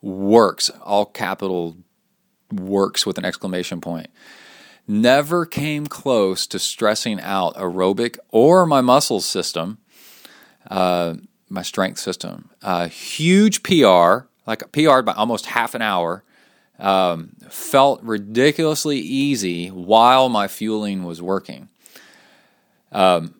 works, 0.00 0.70
all 0.82 1.04
capital 1.04 1.76
works 2.50 3.04
with 3.04 3.18
an 3.18 3.24
exclamation 3.26 3.82
point. 3.82 4.08
Never 4.88 5.44
came 5.44 5.86
close 5.86 6.46
to 6.46 6.58
stressing 6.58 7.20
out 7.20 7.54
aerobic 7.56 8.16
or 8.30 8.64
my 8.64 8.80
muscle 8.80 9.20
system, 9.20 9.76
uh, 10.70 11.14
my 11.50 11.60
strength 11.60 12.00
system. 12.00 12.48
Uh, 12.62 12.88
huge 12.88 13.62
PR, 13.62 14.26
like 14.46 14.62
a 14.62 14.68
PR 14.68 15.02
by 15.02 15.12
almost 15.12 15.46
half 15.46 15.74
an 15.74 15.82
hour. 15.82 16.24
Um, 16.78 17.36
felt 17.48 18.02
ridiculously 18.02 18.98
easy 18.98 19.68
while 19.68 20.28
my 20.28 20.48
fueling 20.48 21.04
was 21.04 21.22
working. 21.22 21.68
Um, 22.90 23.34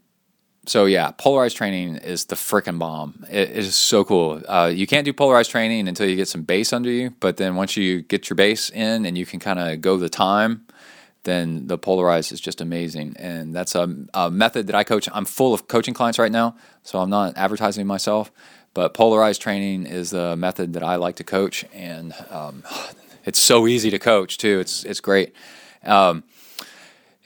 so 0.67 0.85
yeah, 0.85 1.11
polarized 1.11 1.57
training 1.57 1.97
is 1.97 2.27
the 2.27 2.37
freaking 2.37 2.79
bomb. 2.79 3.25
It, 3.29 3.51
it 3.51 3.57
is 3.57 3.75
so 3.75 4.05
cool. 4.05 4.41
Uh, 4.47 4.71
you 4.73 4.87
can't 4.87 5.05
do 5.05 5.13
polarized 5.13 5.51
training 5.51 5.89
until 5.89 6.09
you 6.09 6.15
get 6.17 6.29
some 6.29 6.43
base 6.43 6.73
under 6.73 6.91
you, 6.91 7.11
but 7.21 7.37
then 7.37 7.57
once 7.57 7.77
you 7.77 8.03
get 8.03 8.31
your 8.31 8.37
base 8.37 8.71
in 8.71 9.05
and 9.05 9.19
you 9.19 9.27
can 9.27 9.41
kind 9.41 9.59
of 9.59 9.81
go 9.81 9.97
the 9.97 10.09
time, 10.09 10.65
then 11.25 11.67
the 11.67 11.79
polarized 11.79 12.33
is 12.33 12.41
just 12.41 12.61
amazing. 12.61 13.15
And 13.19 13.55
that's 13.55 13.75
a, 13.75 13.95
a, 14.15 14.31
method 14.31 14.67
that 14.69 14.77
I 14.77 14.85
coach. 14.85 15.09
I'm 15.13 15.25
full 15.25 15.55
of 15.55 15.69
coaching 15.69 15.95
clients 15.95 16.19
right 16.19 16.33
now, 16.33 16.57
so 16.83 17.01
I'm 17.01 17.11
not 17.11 17.37
advertising 17.37 17.87
myself. 17.87 18.31
But 18.75 18.95
polarized 18.95 19.43
training 19.43 19.87
is 19.87 20.13
a 20.13 20.37
method 20.37 20.73
that 20.73 20.83
I 20.83 20.97
like 20.97 21.17
to 21.17 21.25
coach, 21.25 21.65
and 21.75 22.15
um, 22.31 22.65
it's 23.25 23.39
so 23.39 23.67
easy 23.67 23.91
to 23.91 23.99
coach 23.99 24.39
too. 24.39 24.61
It's 24.61 24.85
it's 24.85 25.01
great. 25.01 25.35
Um, 25.85 26.25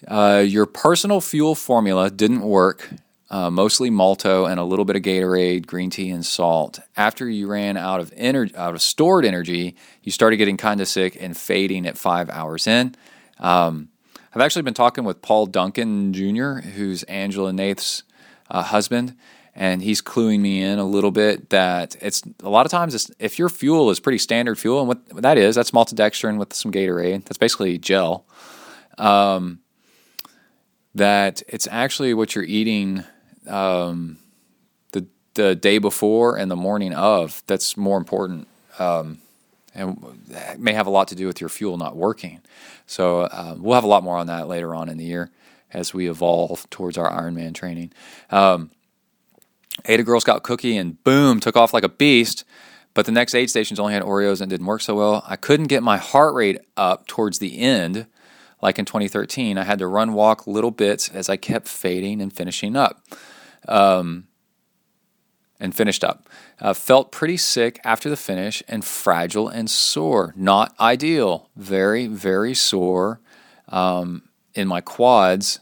uh, 0.06 0.44
your 0.46 0.66
personal 0.66 1.20
fuel 1.20 1.54
formula 1.54 2.10
didn't 2.10 2.42
work. 2.42 2.90
Uh, 3.28 3.50
mostly 3.50 3.90
malto 3.90 4.44
and 4.44 4.60
a 4.60 4.64
little 4.64 4.84
bit 4.84 4.94
of 4.94 5.02
Gatorade, 5.02 5.66
green 5.66 5.90
tea, 5.90 6.10
and 6.10 6.24
salt. 6.24 6.78
After 6.96 7.28
you 7.28 7.48
ran 7.48 7.76
out 7.76 7.98
of 7.98 8.12
ener- 8.12 8.54
out 8.54 8.74
of 8.74 8.82
stored 8.82 9.24
energy, 9.24 9.74
you 10.02 10.12
started 10.12 10.36
getting 10.36 10.56
kind 10.56 10.80
of 10.80 10.86
sick 10.86 11.16
and 11.20 11.36
fading 11.36 11.86
at 11.86 11.98
five 11.98 12.30
hours 12.30 12.68
in. 12.68 12.94
Um, 13.40 13.88
I've 14.32 14.42
actually 14.42 14.62
been 14.62 14.74
talking 14.74 15.02
with 15.02 15.22
Paul 15.22 15.46
Duncan 15.46 16.12
Jr., 16.12 16.60
who's 16.60 17.02
Angela 17.04 17.52
Naeth's 17.52 18.04
uh, 18.48 18.62
husband, 18.62 19.16
and 19.56 19.82
he's 19.82 20.02
cluing 20.02 20.40
me 20.40 20.62
in 20.62 20.78
a 20.78 20.84
little 20.84 21.10
bit 21.10 21.48
that 21.48 21.96
it's 22.02 22.22
a 22.42 22.50
lot 22.50 22.66
of 22.66 22.70
times 22.70 23.10
if 23.18 23.38
your 23.38 23.48
fuel 23.48 23.88
is 23.88 23.98
pretty 23.98 24.18
standard 24.18 24.58
fuel, 24.58 24.80
and 24.80 24.88
what 24.88 25.22
that 25.22 25.38
is, 25.38 25.56
that's 25.56 25.70
maltodextrin 25.70 26.36
with 26.36 26.52
some 26.52 26.70
Gatorade. 26.70 27.24
That's 27.24 27.38
basically 27.38 27.78
gel. 27.78 28.26
Um, 28.98 29.60
that 30.94 31.42
it's 31.48 31.66
actually 31.70 32.12
what 32.12 32.34
you're 32.34 32.44
eating 32.44 33.02
um, 33.46 34.18
the 34.92 35.06
the 35.34 35.54
day 35.54 35.78
before 35.78 36.36
and 36.36 36.50
the 36.50 36.56
morning 36.56 36.92
of 36.92 37.42
that's 37.46 37.78
more 37.78 37.96
important, 37.96 38.48
um, 38.78 39.18
and 39.74 39.98
may 40.58 40.74
have 40.74 40.86
a 40.86 40.90
lot 40.90 41.08
to 41.08 41.14
do 41.14 41.26
with 41.26 41.40
your 41.40 41.48
fuel 41.48 41.78
not 41.78 41.96
working. 41.96 42.42
So 42.86 43.22
uh, 43.22 43.56
we'll 43.58 43.74
have 43.74 43.84
a 43.84 43.88
lot 43.88 44.04
more 44.04 44.18
on 44.18 44.26
that 44.26 44.48
later 44.48 44.74
on 44.74 44.90
in 44.90 44.98
the 44.98 45.04
year 45.04 45.30
as 45.72 45.94
we 45.94 46.08
evolve 46.10 46.68
towards 46.68 46.98
our 46.98 47.10
Ironman 47.10 47.54
training. 47.54 47.92
Um, 48.30 48.70
ate 49.84 50.00
a 50.00 50.02
Girl 50.02 50.20
Scout 50.20 50.42
cookie 50.42 50.76
and 50.76 51.02
boom, 51.04 51.40
took 51.40 51.56
off 51.56 51.74
like 51.74 51.84
a 51.84 51.88
beast. 51.88 52.44
But 52.94 53.04
the 53.04 53.12
next 53.12 53.34
aid 53.34 53.50
stations 53.50 53.78
only 53.78 53.92
had 53.92 54.02
Oreos 54.02 54.40
and 54.40 54.48
didn't 54.48 54.66
work 54.66 54.80
so 54.80 54.94
well. 54.94 55.22
I 55.26 55.36
couldn't 55.36 55.66
get 55.66 55.82
my 55.82 55.98
heart 55.98 56.34
rate 56.34 56.58
up 56.76 57.06
towards 57.06 57.38
the 57.38 57.58
end 57.60 58.06
like 58.62 58.78
in 58.78 58.86
2013. 58.86 59.58
I 59.58 59.64
had 59.64 59.78
to 59.80 59.86
run 59.86 60.14
walk 60.14 60.46
little 60.46 60.70
bits 60.70 61.10
as 61.10 61.28
I 61.28 61.36
kept 61.36 61.68
fading 61.68 62.22
and 62.22 62.32
finishing 62.32 62.74
up. 62.74 63.02
Um, 63.68 64.28
and 65.58 65.74
finished 65.74 66.04
up. 66.04 66.28
Uh, 66.60 66.74
felt 66.74 67.12
pretty 67.12 67.36
sick 67.36 67.80
after 67.84 68.10
the 68.10 68.16
finish 68.16 68.62
and 68.68 68.84
fragile 68.84 69.48
and 69.48 69.70
sore. 69.70 70.34
Not 70.36 70.74
ideal. 70.78 71.48
Very, 71.56 72.06
very 72.06 72.54
sore 72.54 73.20
um, 73.68 74.22
in 74.54 74.68
my 74.68 74.80
quads 74.80 75.60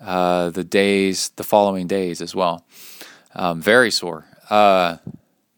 uh, 0.00 0.50
the 0.50 0.64
days, 0.64 1.30
the 1.36 1.44
following 1.44 1.86
days 1.86 2.20
as 2.20 2.34
well. 2.34 2.66
Um, 3.34 3.60
very 3.60 3.90
sore. 3.90 4.24
Uh, 4.50 4.98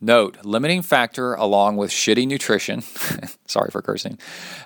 note 0.00 0.38
limiting 0.44 0.82
factor 0.82 1.34
along 1.34 1.76
with 1.76 1.90
shitty 1.90 2.26
nutrition, 2.26 2.82
sorry 3.46 3.70
for 3.70 3.82
cursing, 3.82 4.18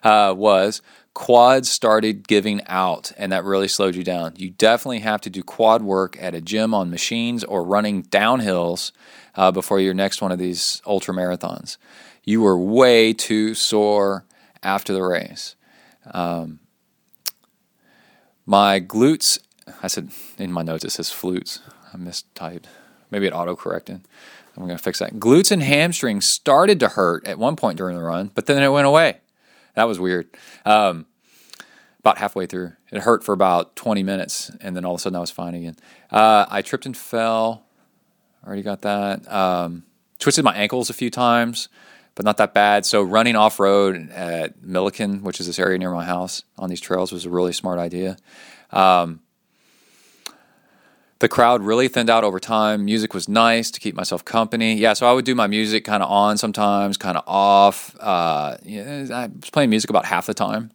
uh, 0.03 0.35
was 0.37 0.82
quads 1.15 1.69
started 1.69 2.27
giving 2.28 2.61
out 2.66 3.12
and 3.16 3.32
that 3.32 3.45
really 3.45 3.69
slowed 3.69 3.95
you 3.95 4.05
down. 4.05 4.35
You 4.37 4.51
definitely 4.51 5.01
have 5.01 5.20
to 5.23 5.31
do 5.31 5.43
quad 5.43 5.82
work 5.82 6.16
at 6.20 6.35
a 6.35 6.41
gym 6.41 6.73
on 6.73 6.91
machines 6.91 7.43
or 7.45 7.65
running 7.65 8.05
downhills 8.05 8.93
uh, 9.35 9.51
before 9.51 9.81
your 9.81 9.95
next 9.95 10.23
one 10.23 10.32
of 10.32 10.39
these 10.39 10.81
ultra 10.87 11.12
marathons. 11.15 11.77
You 12.24 12.43
were 12.43 12.59
way 12.59 13.12
too 13.12 13.55
sore 13.55 14.24
after 14.62 14.93
the 14.93 15.03
race. 15.03 15.57
Um, 16.12 16.61
my 18.47 18.81
glutes, 18.81 19.39
I 19.82 19.89
said 19.89 20.11
in 20.39 20.53
my 20.53 20.62
notes 20.62 20.85
it 20.85 20.91
says 20.91 21.11
flutes. 21.11 21.61
I 21.93 21.97
mistyped. 21.97 22.66
Maybe 23.11 23.27
it 23.27 23.32
auto 23.32 23.57
corrected. 23.57 24.01
I'm 24.57 24.66
going 24.66 24.77
to 24.77 24.82
fix 24.82 24.99
that. 24.99 25.15
Glutes 25.15 25.51
and 25.51 25.62
hamstrings 25.62 26.28
started 26.28 26.81
to 26.81 26.89
hurt 26.89 27.27
at 27.27 27.39
one 27.39 27.57
point 27.57 27.78
during 27.78 27.97
the 27.97 28.03
run, 28.03 28.31
but 28.35 28.47
then 28.47 28.62
it 28.62 28.69
went 28.69 28.87
away. 28.87 29.19
That 29.74 29.85
was 29.85 29.99
weird. 29.99 30.28
Um, 30.65 31.07
about 32.01 32.19
halfway 32.19 32.47
through, 32.47 32.73
it 32.91 33.03
hurt 33.03 33.24
for 33.24 33.32
about 33.32 33.77
20 33.77 34.03
minutes, 34.03 34.51
and 34.61 34.74
then 34.74 34.85
all 34.85 34.95
of 34.95 35.01
a 35.01 35.03
sudden 35.03 35.16
I 35.16 35.20
was 35.20 35.31
fine 35.31 35.55
again. 35.55 35.77
Uh, 36.11 36.47
I 36.49 36.62
tripped 36.62 36.87
and 36.87 36.97
fell. 36.97 37.65
Already 38.45 38.62
got 38.62 38.82
that. 38.82 39.31
Um, 39.31 39.85
twisted 40.19 40.45
my 40.45 40.55
ankles 40.55 40.91
a 40.91 40.95
few 40.95 41.11
times, 41.11 41.69
but 42.15 42.24
not 42.24 42.39
that 42.39 42.55
bad. 42.55 42.87
So 42.87 43.03
running 43.03 43.37
off 43.37 43.61
road 43.61 44.11
at 44.11 44.62
Milliken, 44.62 45.23
which 45.23 45.41
is 45.41 45.47
this 45.47 45.59
area 45.59 45.78
near 45.78 45.93
my 45.93 46.05
house, 46.05 46.43
on 46.59 46.70
these 46.70 46.81
trails 46.81 47.12
was 47.12 47.27
a 47.27 47.31
really 47.31 47.53
smart 47.53 47.78
idea. 47.78 48.16
Um, 48.70 49.20
the 51.20 51.28
crowd 51.28 51.62
really 51.62 51.86
thinned 51.86 52.10
out 52.10 52.24
over 52.24 52.40
time. 52.40 52.86
Music 52.86 53.12
was 53.12 53.28
nice 53.28 53.70
to 53.70 53.78
keep 53.78 53.94
myself 53.94 54.24
company. 54.24 54.74
Yeah, 54.74 54.94
so 54.94 55.09
I 55.09 55.12
would 55.12 55.26
do 55.26 55.34
my 55.34 55.47
music 55.47 55.84
kind 55.84 56.02
of 56.02 56.10
on 56.10 56.38
sometimes, 56.38 56.97
kind 56.97 57.16
of 57.16 57.24
off. 57.26 57.94
Uh, 58.01 58.56
I 58.66 59.30
was 59.40 59.51
playing 59.51 59.68
music 59.68 59.90
about 59.90 60.06
half 60.06 60.26
the 60.26 60.34
time. 60.34 60.72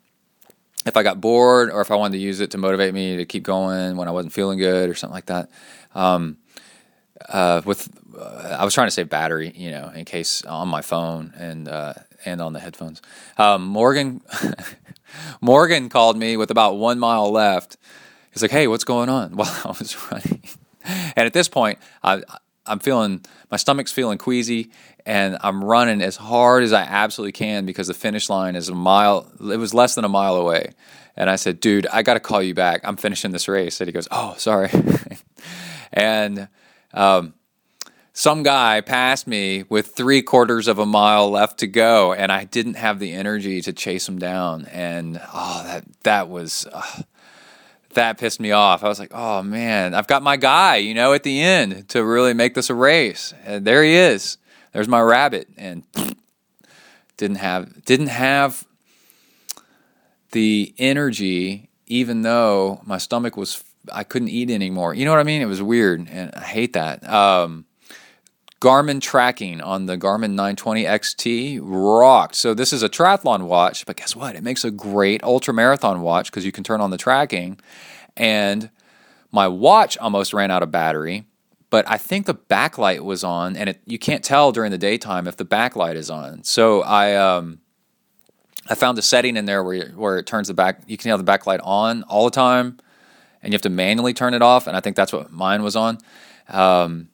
If 0.86 0.96
I 0.96 1.02
got 1.02 1.20
bored 1.20 1.72
or 1.72 1.82
if 1.82 1.90
I 1.90 1.96
wanted 1.96 2.18
to 2.18 2.24
use 2.24 2.42
it 2.42 2.52
to 2.52 2.60
motivate 2.60 2.94
me 2.94 3.18
to 3.18 3.26
keep 3.26 3.42
going 3.42 3.98
when 3.98 4.08
I 4.08 4.12
wasn't 4.12 4.34
feeling 4.34 4.60
good 4.60 4.88
or 4.88 4.94
something 4.94 5.16
like 5.16 5.26
that. 5.26 5.50
Um, 5.96 6.38
uh, 7.28 7.64
with 7.66 7.90
uh, 8.16 8.58
I 8.60 8.64
was 8.66 8.76
trying 8.76 8.86
to 8.88 8.92
save 8.92 9.10
battery, 9.10 9.52
you 9.56 9.72
know, 9.72 9.90
in 9.96 10.06
case 10.06 10.46
on 10.46 10.68
my 10.68 10.82
phone 10.82 11.34
and 11.36 11.68
uh, 11.68 11.96
and 12.24 12.40
on 12.40 12.54
the 12.54 12.60
headphones. 12.60 13.02
Um, 13.40 13.66
Morgan 13.66 14.22
Morgan 15.42 15.90
called 15.90 16.18
me 16.18 16.38
with 16.38 16.52
about 16.52 16.78
one 16.78 17.00
mile 17.00 17.32
left 17.32 17.78
He's 18.36 18.42
like, 18.42 18.52
"Hey, 18.52 18.68
what's 18.68 18.84
going 18.84 19.08
on?" 19.08 19.32
While 19.36 19.50
I 19.64 19.70
was 19.70 19.96
running, 20.12 20.44
and 20.84 21.26
at 21.26 21.32
this 21.32 21.48
point, 21.48 21.80
I, 22.04 22.22
I'm 22.66 22.80
feeling 22.80 23.24
my 23.50 23.56
stomach's 23.56 23.94
feeling 23.94 24.18
queasy, 24.18 24.72
and 25.06 25.38
I'm 25.40 25.64
running 25.64 26.02
as 26.02 26.18
hard 26.18 26.64
as 26.64 26.74
I 26.74 26.82
absolutely 26.82 27.32
can 27.32 27.66
because 27.66 27.88
the 27.88 27.94
finish 27.94 28.30
line 28.30 28.58
is 28.58 28.68
a 28.68 28.76
mile. 28.76 29.32
It 29.40 29.58
was 29.58 29.74
less 29.74 29.96
than 29.96 30.04
a 30.04 30.10
mile 30.10 30.36
away, 30.36 30.74
and 31.16 31.30
I 31.30 31.38
said, 31.38 31.62
"Dude, 31.62 31.88
I 31.88 32.04
got 32.04 32.16
to 32.16 32.20
call 32.20 32.44
you 32.44 32.54
back. 32.54 32.82
I'm 32.84 32.98
finishing 32.98 33.32
this 33.32 33.48
race." 33.48 33.80
And 33.80 33.88
he 33.88 33.94
goes, 33.94 34.10
"Oh, 34.12 34.36
sorry," 34.38 34.70
and. 35.94 36.50
Um, 36.94 37.34
some 38.18 38.44
guy 38.44 38.80
passed 38.80 39.28
me 39.28 39.66
with 39.68 39.88
three 39.88 40.22
quarters 40.22 40.70
of 40.70 40.80
a 40.80 40.86
mile 40.86 41.30
left 41.30 41.60
to 41.60 41.68
go, 41.68 42.14
and 42.14 42.32
I 42.32 42.46
didn't 42.46 42.76
have 42.76 42.98
the 42.98 43.12
energy 43.12 43.60
to 43.64 43.74
chase 43.74 44.08
him 44.08 44.18
down. 44.18 44.68
And 44.68 45.20
oh, 45.34 45.64
that 45.66 45.84
that 46.04 46.30
was 46.30 46.66
uh, 46.72 47.02
that 47.96 48.18
pissed 48.18 48.40
me 48.40 48.52
off. 48.52 48.84
I 48.84 48.88
was 48.88 49.00
like, 49.00 49.12
oh 49.14 49.44
man, 49.44 49.94
I've 49.94 50.08
got 50.08 50.24
my 50.24 50.38
guy, 50.38 50.78
you 50.78 50.94
know, 50.94 51.14
at 51.14 51.24
the 51.24 51.42
end 51.42 51.90
to 51.90 52.04
really 52.04 52.34
make 52.34 52.54
this 52.54 52.70
a 52.70 52.76
race. 52.76 53.34
And 53.46 53.66
there 53.66 53.84
he 53.84 53.96
is. 53.96 54.38
There's 54.72 54.88
my 54.88 55.02
rabbit. 55.02 55.50
And 55.58 55.84
didn't 57.18 57.38
have 57.38 57.84
didn't 57.86 58.08
have 58.08 58.66
the 60.32 60.74
energy, 60.78 61.70
even 61.88 62.22
though 62.22 62.82
my 62.86 62.98
stomach 62.98 63.38
was 63.38 63.64
I 63.92 64.04
couldn't 64.04 64.30
eat 64.30 64.50
anymore. 64.50 64.94
You 64.94 65.06
know 65.06 65.12
what 65.12 65.20
I 65.20 65.24
mean? 65.24 65.42
It 65.42 65.46
was 65.46 65.62
weird, 65.62 66.08
and 66.10 66.34
I 66.36 66.42
hate 66.42 66.74
that. 66.74 67.08
Um, 67.08 67.66
Garmin 68.66 69.00
tracking 69.00 69.62
on 69.62 69.86
the 69.86 69.96
Garmin 69.96 70.32
920 70.32 70.86
XT 70.86 71.60
rocked. 71.62 72.34
So 72.34 72.56
this 72.56 72.74
is 72.74 72.82
a 72.82 72.90
triathlon 72.90 73.44
watch, 73.44 73.86
but 73.86 73.96
guess 73.96 74.16
what? 74.16 74.36
It 74.36 74.42
makes 74.42 74.66
a 74.66 74.72
great 74.72 75.24
ultra 75.24 75.54
marathon 75.54 76.02
watch 76.02 76.32
because 76.32 76.48
you 76.48 76.52
can 76.52 76.64
turn 76.64 76.82
on 76.82 76.90
the 76.90 76.98
tracking. 76.98 77.60
And 78.18 78.72
my 79.32 79.48
watch 79.48 80.00
almost 80.00 80.34
ran 80.34 80.50
out 80.50 80.64
of 80.64 80.72
battery, 80.72 81.26
but 81.70 81.88
I 81.88 82.00
think 82.00 82.26
the 82.26 82.34
backlight 82.34 83.02
was 83.02 83.24
on, 83.24 83.56
and 83.56 83.70
it, 83.70 83.82
you 83.86 84.00
can't 84.00 84.24
tell 84.24 84.52
during 84.52 84.72
the 84.72 84.80
daytime 84.80 85.28
if 85.28 85.38
the 85.38 85.46
backlight 85.46 85.94
is 85.94 86.10
on. 86.10 86.44
So 86.44 86.82
I 86.82 87.14
um, 87.14 87.60
I 88.68 88.74
found 88.74 88.98
a 88.98 89.04
setting 89.04 89.38
in 89.38 89.46
there 89.46 89.64
where 89.64 89.90
where 89.90 90.18
it 90.18 90.26
turns 90.26 90.48
the 90.48 90.56
back. 90.56 90.82
You 90.88 90.98
can 90.98 91.12
have 91.12 91.24
the 91.24 91.32
backlight 91.32 91.60
on 91.64 92.02
all 92.04 92.26
the 92.26 92.32
time, 92.32 92.80
and 93.44 93.54
you 93.54 93.56
have 93.56 93.62
to 93.62 93.70
manually 93.70 94.16
turn 94.16 94.34
it 94.34 94.42
off. 94.42 94.66
And 94.66 94.76
I 94.76 94.80
think 94.80 94.96
that's 94.96 95.14
what 95.14 95.32
mine 95.32 95.62
was 95.62 95.76
on. 95.76 96.00
Um, 96.50 97.10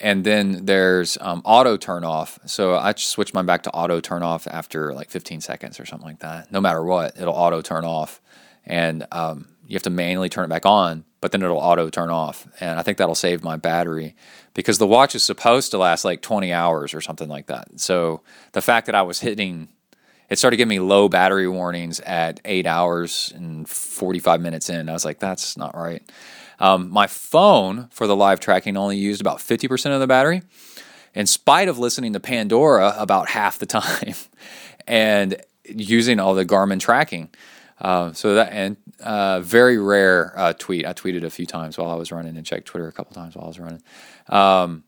and 0.00 0.24
then 0.24 0.66
there's 0.66 1.16
um, 1.20 1.42
auto 1.44 1.76
turn 1.76 2.04
off. 2.04 2.38
So 2.46 2.74
I 2.74 2.94
switch 2.96 3.32
mine 3.32 3.46
back 3.46 3.62
to 3.64 3.70
auto 3.70 4.00
turn 4.00 4.22
off 4.22 4.46
after 4.48 4.92
like 4.92 5.10
15 5.10 5.40
seconds 5.40 5.78
or 5.78 5.86
something 5.86 6.06
like 6.06 6.20
that. 6.20 6.50
No 6.50 6.60
matter 6.60 6.82
what, 6.82 7.18
it'll 7.18 7.34
auto 7.34 7.62
turn 7.62 7.84
off, 7.84 8.20
and 8.66 9.06
um, 9.12 9.48
you 9.66 9.74
have 9.74 9.82
to 9.84 9.90
manually 9.90 10.28
turn 10.28 10.44
it 10.44 10.48
back 10.48 10.66
on, 10.66 11.04
but 11.20 11.32
then 11.32 11.42
it'll 11.42 11.58
auto 11.58 11.90
turn 11.90 12.10
off. 12.10 12.46
And 12.60 12.78
I 12.78 12.82
think 12.82 12.98
that'll 12.98 13.14
save 13.14 13.44
my 13.44 13.56
battery 13.56 14.16
because 14.52 14.78
the 14.78 14.86
watch 14.86 15.14
is 15.14 15.22
supposed 15.22 15.70
to 15.70 15.78
last 15.78 16.04
like 16.04 16.22
20 16.22 16.52
hours 16.52 16.94
or 16.94 17.00
something 17.00 17.28
like 17.28 17.46
that. 17.46 17.80
So 17.80 18.22
the 18.52 18.62
fact 18.62 18.86
that 18.86 18.94
I 18.94 19.02
was 19.02 19.20
hitting 19.20 19.68
it 20.30 20.38
started 20.38 20.56
giving 20.56 20.70
me 20.70 20.80
low 20.80 21.08
battery 21.08 21.48
warnings 21.48 22.00
at 22.00 22.40
eight 22.44 22.66
hours 22.66 23.32
and 23.36 23.68
45 23.68 24.40
minutes 24.40 24.70
in. 24.70 24.88
I 24.88 24.92
was 24.92 25.04
like, 25.04 25.18
that's 25.18 25.56
not 25.56 25.76
right. 25.76 26.02
Um, 26.60 26.90
my 26.90 27.06
phone 27.06 27.88
for 27.90 28.06
the 28.06 28.16
live 28.16 28.40
tracking 28.40 28.76
only 28.76 28.96
used 28.96 29.20
about 29.20 29.38
50% 29.38 29.94
of 29.94 30.00
the 30.00 30.06
battery, 30.06 30.42
in 31.14 31.26
spite 31.26 31.68
of 31.68 31.78
listening 31.78 32.12
to 32.12 32.20
Pandora 32.20 32.94
about 32.98 33.28
half 33.28 33.58
the 33.58 33.66
time 33.66 34.14
and 34.86 35.40
using 35.64 36.20
all 36.20 36.34
the 36.34 36.44
Garmin 36.44 36.80
tracking. 36.80 37.30
Uh, 37.80 38.12
so 38.12 38.34
that 38.34 38.52
and 38.52 38.76
uh, 39.00 39.40
very 39.40 39.78
rare 39.78 40.32
uh, 40.38 40.52
tweet. 40.52 40.86
I 40.86 40.92
tweeted 40.92 41.24
a 41.24 41.30
few 41.30 41.46
times 41.46 41.76
while 41.76 41.90
I 41.90 41.94
was 41.94 42.12
running 42.12 42.36
and 42.36 42.46
checked 42.46 42.66
Twitter 42.66 42.86
a 42.86 42.92
couple 42.92 43.14
times 43.14 43.34
while 43.34 43.44
I 43.44 43.48
was 43.48 43.58
running. 43.58 43.82
Um, 44.28 44.84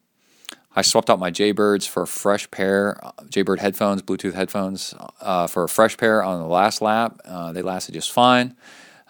I 0.75 0.83
swapped 0.83 1.09
out 1.09 1.19
my 1.19 1.31
Jaybirds 1.31 1.89
for 1.89 2.03
a 2.03 2.07
fresh 2.07 2.51
pair, 2.51 3.03
uh, 3.05 3.13
Jaybird 3.29 3.61
headphones, 3.61 4.03
Bluetooth 4.03 4.35
headphones, 4.35 4.95
uh, 5.21 5.47
for 5.47 5.65
a 5.65 5.69
fresh 5.69 5.97
pair 5.97 6.23
on 6.23 6.41
the 6.41 6.47
last 6.47 6.83
lap. 6.83 7.21
Uh, 7.25 7.53
they 7.53 7.63
lasted 7.63 7.93
just 7.93 8.13
fine. 8.13 8.55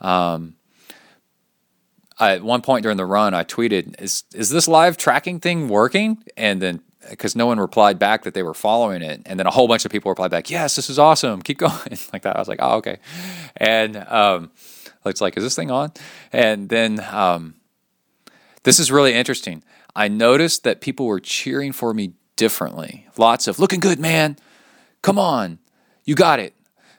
Um, 0.00 0.54
I, 2.18 2.34
at 2.34 2.42
one 2.42 2.62
point 2.62 2.82
during 2.82 2.96
the 2.96 3.06
run, 3.06 3.34
I 3.34 3.44
tweeted, 3.44 4.00
"Is 4.00 4.24
is 4.34 4.50
this 4.50 4.68
live 4.68 4.96
tracking 4.96 5.40
thing 5.40 5.68
working?" 5.68 6.22
And 6.36 6.62
then 6.62 6.82
because 7.10 7.36
no 7.36 7.46
one 7.46 7.60
replied 7.60 7.98
back 7.98 8.24
that 8.24 8.34
they 8.34 8.42
were 8.42 8.54
following 8.54 9.02
it, 9.02 9.22
and 9.26 9.38
then 9.38 9.46
a 9.46 9.50
whole 9.50 9.68
bunch 9.68 9.84
of 9.84 9.92
people 9.92 10.10
replied 10.10 10.30
back, 10.30 10.50
"Yes, 10.50 10.76
this 10.76 10.88
is 10.90 10.98
awesome. 10.98 11.42
Keep 11.42 11.58
going." 11.66 11.98
like 12.12 12.22
that. 12.22 12.36
I 12.36 12.38
was 12.38 12.48
like, 12.48 12.58
"Oh, 12.62 12.76
okay." 12.76 12.98
And 13.56 13.96
um, 13.96 14.50
it's 15.04 15.20
like, 15.20 15.36
"Is 15.36 15.44
this 15.44 15.56
thing 15.56 15.70
on?" 15.70 15.92
And 16.32 16.68
then 16.68 17.04
um, 17.10 17.54
this 18.62 18.78
is 18.78 18.90
really 18.90 19.14
interesting. 19.14 19.62
I 19.94 20.08
noticed 20.08 20.64
that 20.64 20.80
people 20.80 21.06
were 21.06 21.20
cheering 21.20 21.72
for 21.72 21.94
me 21.94 22.12
differently. 22.36 23.06
Lots 23.16 23.46
of 23.46 23.58
"Looking 23.58 23.80
good, 23.80 23.98
man! 23.98 24.36
Come 25.02 25.18
on, 25.18 25.58
you 26.04 26.14
got 26.14 26.40
it!" 26.40 26.54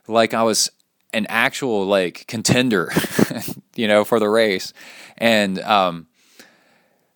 Like 0.08 0.34
I 0.34 0.44
was 0.44 0.70
an 1.14 1.26
actual 1.30 1.86
like 1.86 2.26
contender, 2.28 2.92
you 3.78 3.88
know, 3.88 4.04
for 4.04 4.20
the 4.20 4.30
race, 4.30 4.74
and 5.18 5.60
um, 5.60 6.08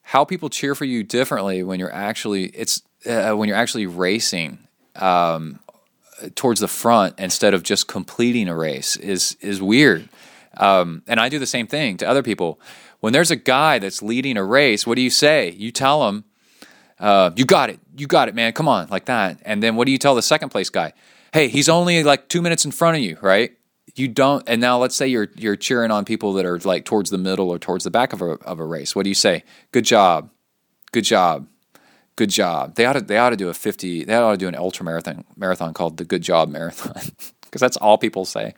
how 0.04 0.26
people 0.26 0.50
cheer 0.50 0.76
for 0.76 0.86
you 0.86 1.04
differently 1.04 1.64
when 1.64 1.80
you're 1.80 1.94
actually 1.94 2.46
it's 2.48 2.82
uh, 3.06 3.32
when 3.32 3.48
you're 3.48 3.58
actually 3.58 3.88
racing 3.88 4.60
um, 4.98 5.60
towards 6.36 6.60
the 6.60 6.68
front 6.68 7.16
instead 7.18 7.54
of 7.54 7.64
just 7.64 7.88
completing 7.88 8.48
a 8.48 8.56
race 8.56 8.96
is 8.98 9.38
is 9.42 9.62
weird. 9.62 10.10
Um, 10.58 11.02
and 11.08 11.20
I 11.20 11.30
do 11.30 11.40
the 11.40 11.46
same 11.46 11.66
thing 11.66 11.98
to 11.98 12.06
other 12.06 12.22
people. 12.22 12.60
When 13.00 13.14
there's 13.14 13.32
a 13.32 13.36
guy 13.36 13.80
that's 13.80 14.02
leading 14.04 14.38
a 14.38 14.44
race, 14.44 14.86
what 14.86 14.96
do 14.96 15.02
you 15.02 15.10
say? 15.10 15.52
You 15.52 15.72
tell 15.72 16.08
him, 16.10 16.26
uh, 17.00 17.32
"You 17.36 17.46
got 17.46 17.70
it, 17.70 17.80
you 17.96 18.06
got 18.06 18.28
it, 18.28 18.36
man. 18.36 18.54
Come 18.54 18.68
on, 18.68 18.88
like 18.90 19.06
that." 19.06 19.40
And 19.44 19.64
then 19.64 19.76
what 19.76 19.86
do 19.86 19.92
you 19.92 19.98
tell 19.98 20.14
the 20.14 20.22
second 20.22 20.50
place 20.50 20.70
guy? 20.70 20.94
Hey, 21.34 21.48
he's 21.48 21.70
only 21.70 22.04
like 22.04 22.28
two 22.28 22.42
minutes 22.42 22.66
in 22.66 22.72
front 22.72 22.98
of 22.98 23.04
you, 23.04 23.18
right? 23.22 23.54
You 23.96 24.08
don't 24.08 24.44
and 24.48 24.62
now 24.62 24.78
let's 24.78 24.96
say 24.96 25.08
you're 25.08 25.30
you're 25.36 25.56
cheering 25.56 25.92
on 25.92 26.06
people 26.06 26.34
that 26.34 26.46
are 26.46 26.60
like 26.60 26.86
towards 26.86 27.10
the 27.10 27.18
middle 27.18 27.50
or 27.50 27.60
towards 27.60 27.84
the 27.84 27.92
back 27.92 28.14
of 28.14 28.22
a 28.22 28.32
of 28.44 28.60
a 28.60 28.66
race. 28.66 28.96
What 28.96 29.04
do 29.04 29.10
you 29.10 29.16
say? 29.16 29.44
Good 29.72 29.86
job. 29.86 30.30
Good 30.92 31.04
job. 31.04 31.48
Good 32.16 32.30
job. 32.30 32.76
They 32.76 32.86
ought 32.86 32.94
to 32.94 33.02
they 33.02 33.18
ought 33.18 33.32
to 33.32 33.38
do 33.38 33.50
a 33.50 33.54
50 33.54 34.06
they 34.06 34.16
ought 34.16 34.32
to 34.32 34.38
do 34.38 34.48
an 34.48 34.56
ultra 34.56 34.86
marathon 34.86 35.26
marathon 35.36 35.74
called 35.74 35.98
the 35.98 36.06
good 36.06 36.22
job 36.22 36.50
marathon 36.50 36.94
because 37.42 37.62
that's 37.62 37.78
all 37.78 37.98
people 37.98 38.26
say. 38.26 38.54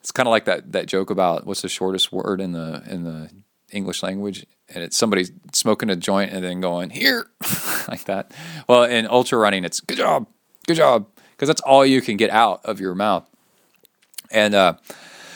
It's 0.00 0.12
kind 0.12 0.26
of 0.26 0.30
like 0.30 0.44
that 0.44 0.72
that 0.72 0.86
joke 0.86 1.10
about 1.10 1.46
what's 1.46 1.62
the 1.62 1.68
shortest 1.68 2.12
word 2.12 2.40
in 2.40 2.52
the 2.52 2.82
in 2.86 3.04
the 3.04 3.30
English 3.72 4.02
language 4.02 4.46
and 4.68 4.82
it's 4.82 4.96
somebody 4.96 5.26
smoking 5.52 5.90
a 5.90 5.96
joint 5.96 6.32
and 6.32 6.44
then 6.44 6.60
going 6.60 6.90
here 6.90 7.28
like 7.88 8.04
that. 8.04 8.32
Well, 8.68 8.84
in 8.84 9.06
ultra 9.06 9.38
running 9.38 9.64
it's 9.64 9.80
good 9.80 9.98
job. 9.98 10.26
Good 10.66 10.76
job 10.76 11.06
because 11.32 11.48
that's 11.48 11.60
all 11.60 11.84
you 11.84 12.00
can 12.00 12.16
get 12.16 12.30
out 12.30 12.64
of 12.64 12.80
your 12.80 12.94
mouth. 12.94 13.28
And 14.30 14.54
uh, 14.54 14.74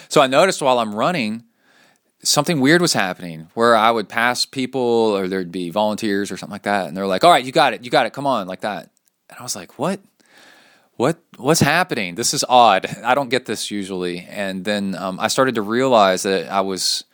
so 0.08 0.20
I 0.20 0.26
noticed 0.26 0.62
while 0.62 0.78
I'm 0.78 0.94
running, 0.94 1.44
something 2.22 2.60
weird 2.60 2.80
was 2.80 2.92
happening 2.92 3.48
where 3.54 3.76
I 3.76 3.90
would 3.90 4.08
pass 4.08 4.44
people 4.44 4.80
or 4.80 5.28
there'd 5.28 5.52
be 5.52 5.70
volunteers 5.70 6.30
or 6.30 6.36
something 6.36 6.52
like 6.52 6.62
that. 6.62 6.88
And 6.88 6.96
they're 6.96 7.06
like, 7.06 7.24
all 7.24 7.30
right, 7.30 7.44
you 7.44 7.52
got 7.52 7.72
it. 7.72 7.84
You 7.84 7.90
got 7.90 8.06
it. 8.06 8.12
Come 8.12 8.26
on, 8.26 8.46
like 8.46 8.60
that. 8.60 8.90
And 9.28 9.38
I 9.38 9.42
was 9.42 9.56
like, 9.56 9.78
what? 9.78 10.00
What 10.96 11.18
what's 11.38 11.60
happening? 11.60 12.14
This 12.14 12.34
is 12.34 12.44
odd. 12.46 12.86
I 13.02 13.14
don't 13.14 13.30
get 13.30 13.46
this 13.46 13.70
usually. 13.70 14.20
And 14.28 14.66
then 14.66 14.94
um, 14.94 15.18
I 15.18 15.28
started 15.28 15.54
to 15.54 15.62
realize 15.62 16.24
that 16.24 16.50
I 16.52 16.60
was 16.60 17.04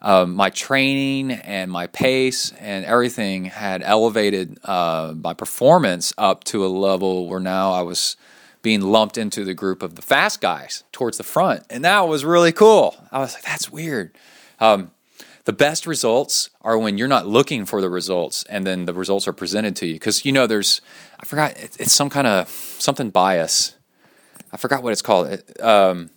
um, 0.00 0.34
my 0.34 0.50
training 0.50 1.30
and 1.30 1.70
my 1.70 1.86
pace 1.86 2.52
and 2.58 2.84
everything 2.84 3.44
had 3.44 3.82
elevated 3.82 4.58
uh, 4.64 5.14
my 5.16 5.34
performance 5.34 6.12
up 6.18 6.42
to 6.44 6.64
a 6.64 6.68
level 6.68 7.28
where 7.28 7.38
now 7.38 7.72
I 7.72 7.82
was 7.82 8.16
being 8.62 8.80
lumped 8.80 9.18
into 9.18 9.44
the 9.44 9.54
group 9.54 9.82
of 9.82 9.96
the 9.96 10.02
fast 10.02 10.40
guys 10.40 10.84
towards 10.92 11.18
the 11.18 11.24
front. 11.24 11.64
And 11.68 11.84
that 11.84 12.00
was 12.08 12.24
really 12.24 12.52
cool. 12.52 12.96
I 13.10 13.18
was 13.18 13.34
like, 13.34 13.42
that's 13.42 13.70
weird. 13.70 14.12
Um, 14.60 14.92
the 15.44 15.52
best 15.52 15.86
results 15.86 16.50
are 16.60 16.78
when 16.78 16.96
you're 16.96 17.08
not 17.08 17.26
looking 17.26 17.66
for 17.66 17.80
the 17.80 17.90
results 17.90 18.44
and 18.44 18.64
then 18.64 18.84
the 18.84 18.94
results 18.94 19.26
are 19.26 19.32
presented 19.32 19.74
to 19.76 19.86
you. 19.86 19.94
Because, 19.94 20.24
you 20.24 20.30
know, 20.30 20.46
there's, 20.46 20.80
I 21.18 21.26
forgot, 21.26 21.56
it's 21.56 21.92
some 21.92 22.08
kind 22.08 22.28
of 22.28 22.48
something 22.48 23.10
bias. 23.10 23.74
I 24.52 24.56
forgot 24.56 24.84
what 24.84 24.92
it's 24.92 25.02
called, 25.02 25.42
um, 25.60 26.10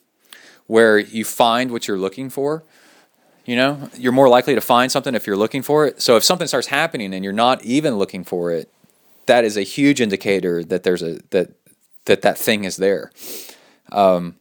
where 0.67 0.99
you 0.99 1.25
find 1.25 1.71
what 1.71 1.87
you're 1.87 1.97
looking 1.97 2.29
for. 2.29 2.63
You 3.45 3.55
know, 3.55 3.89
you're 3.95 4.11
more 4.11 4.29
likely 4.29 4.55
to 4.55 4.61
find 4.61 4.91
something 4.91 5.13
if 5.15 5.27
you're 5.27 5.37
looking 5.37 5.61
for 5.61 5.85
it. 5.85 6.01
So 6.01 6.17
if 6.17 6.23
something 6.23 6.47
starts 6.47 6.67
happening 6.67 7.13
and 7.13 7.23
you're 7.23 7.33
not 7.33 7.63
even 7.63 7.97
looking 7.97 8.23
for 8.23 8.51
it, 8.51 8.71
that 9.27 9.43
is 9.43 9.57
a 9.57 9.61
huge 9.61 10.01
indicator 10.01 10.63
that 10.63 10.83
there's 10.83 11.01
a 11.01 11.19
that 11.31 11.51
that 12.05 12.21
that 12.21 12.37
thing 12.37 12.63
is 12.63 12.77
there. 12.77 13.11
Um, 13.91 14.35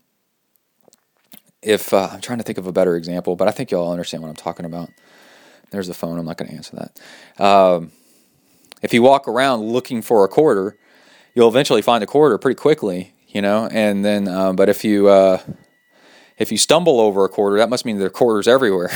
if 1.62 1.94
uh, 1.94 2.08
I'm 2.12 2.20
trying 2.20 2.38
to 2.38 2.44
think 2.44 2.58
of 2.58 2.66
a 2.66 2.72
better 2.72 2.96
example, 2.96 3.36
but 3.36 3.48
I 3.48 3.50
think 3.50 3.70
y'all 3.70 3.90
understand 3.90 4.22
what 4.22 4.28
I'm 4.28 4.36
talking 4.36 4.66
about. 4.66 4.90
There's 5.70 5.88
the 5.88 5.94
phone. 5.94 6.18
I'm 6.18 6.26
not 6.26 6.36
going 6.36 6.50
to 6.50 6.54
answer 6.54 6.76
that. 6.76 7.42
Um, 7.44 7.90
if 8.82 8.92
you 8.92 9.02
walk 9.02 9.26
around 9.26 9.62
looking 9.62 10.02
for 10.02 10.24
a 10.24 10.28
quarter, 10.28 10.78
you'll 11.34 11.48
eventually 11.48 11.82
find 11.82 12.04
a 12.04 12.06
quarter 12.06 12.38
pretty 12.38 12.56
quickly, 12.56 13.14
you 13.28 13.40
know. 13.40 13.66
And 13.72 14.04
then, 14.04 14.28
uh, 14.28 14.52
but 14.52 14.68
if 14.68 14.84
you 14.84 15.08
uh, 15.08 15.40
if 16.36 16.52
you 16.52 16.58
stumble 16.58 17.00
over 17.00 17.24
a 17.24 17.28
quarter, 17.28 17.56
that 17.58 17.70
must 17.70 17.84
mean 17.84 17.98
there 17.98 18.06
are 18.06 18.10
quarters 18.10 18.46
everywhere. 18.46 18.90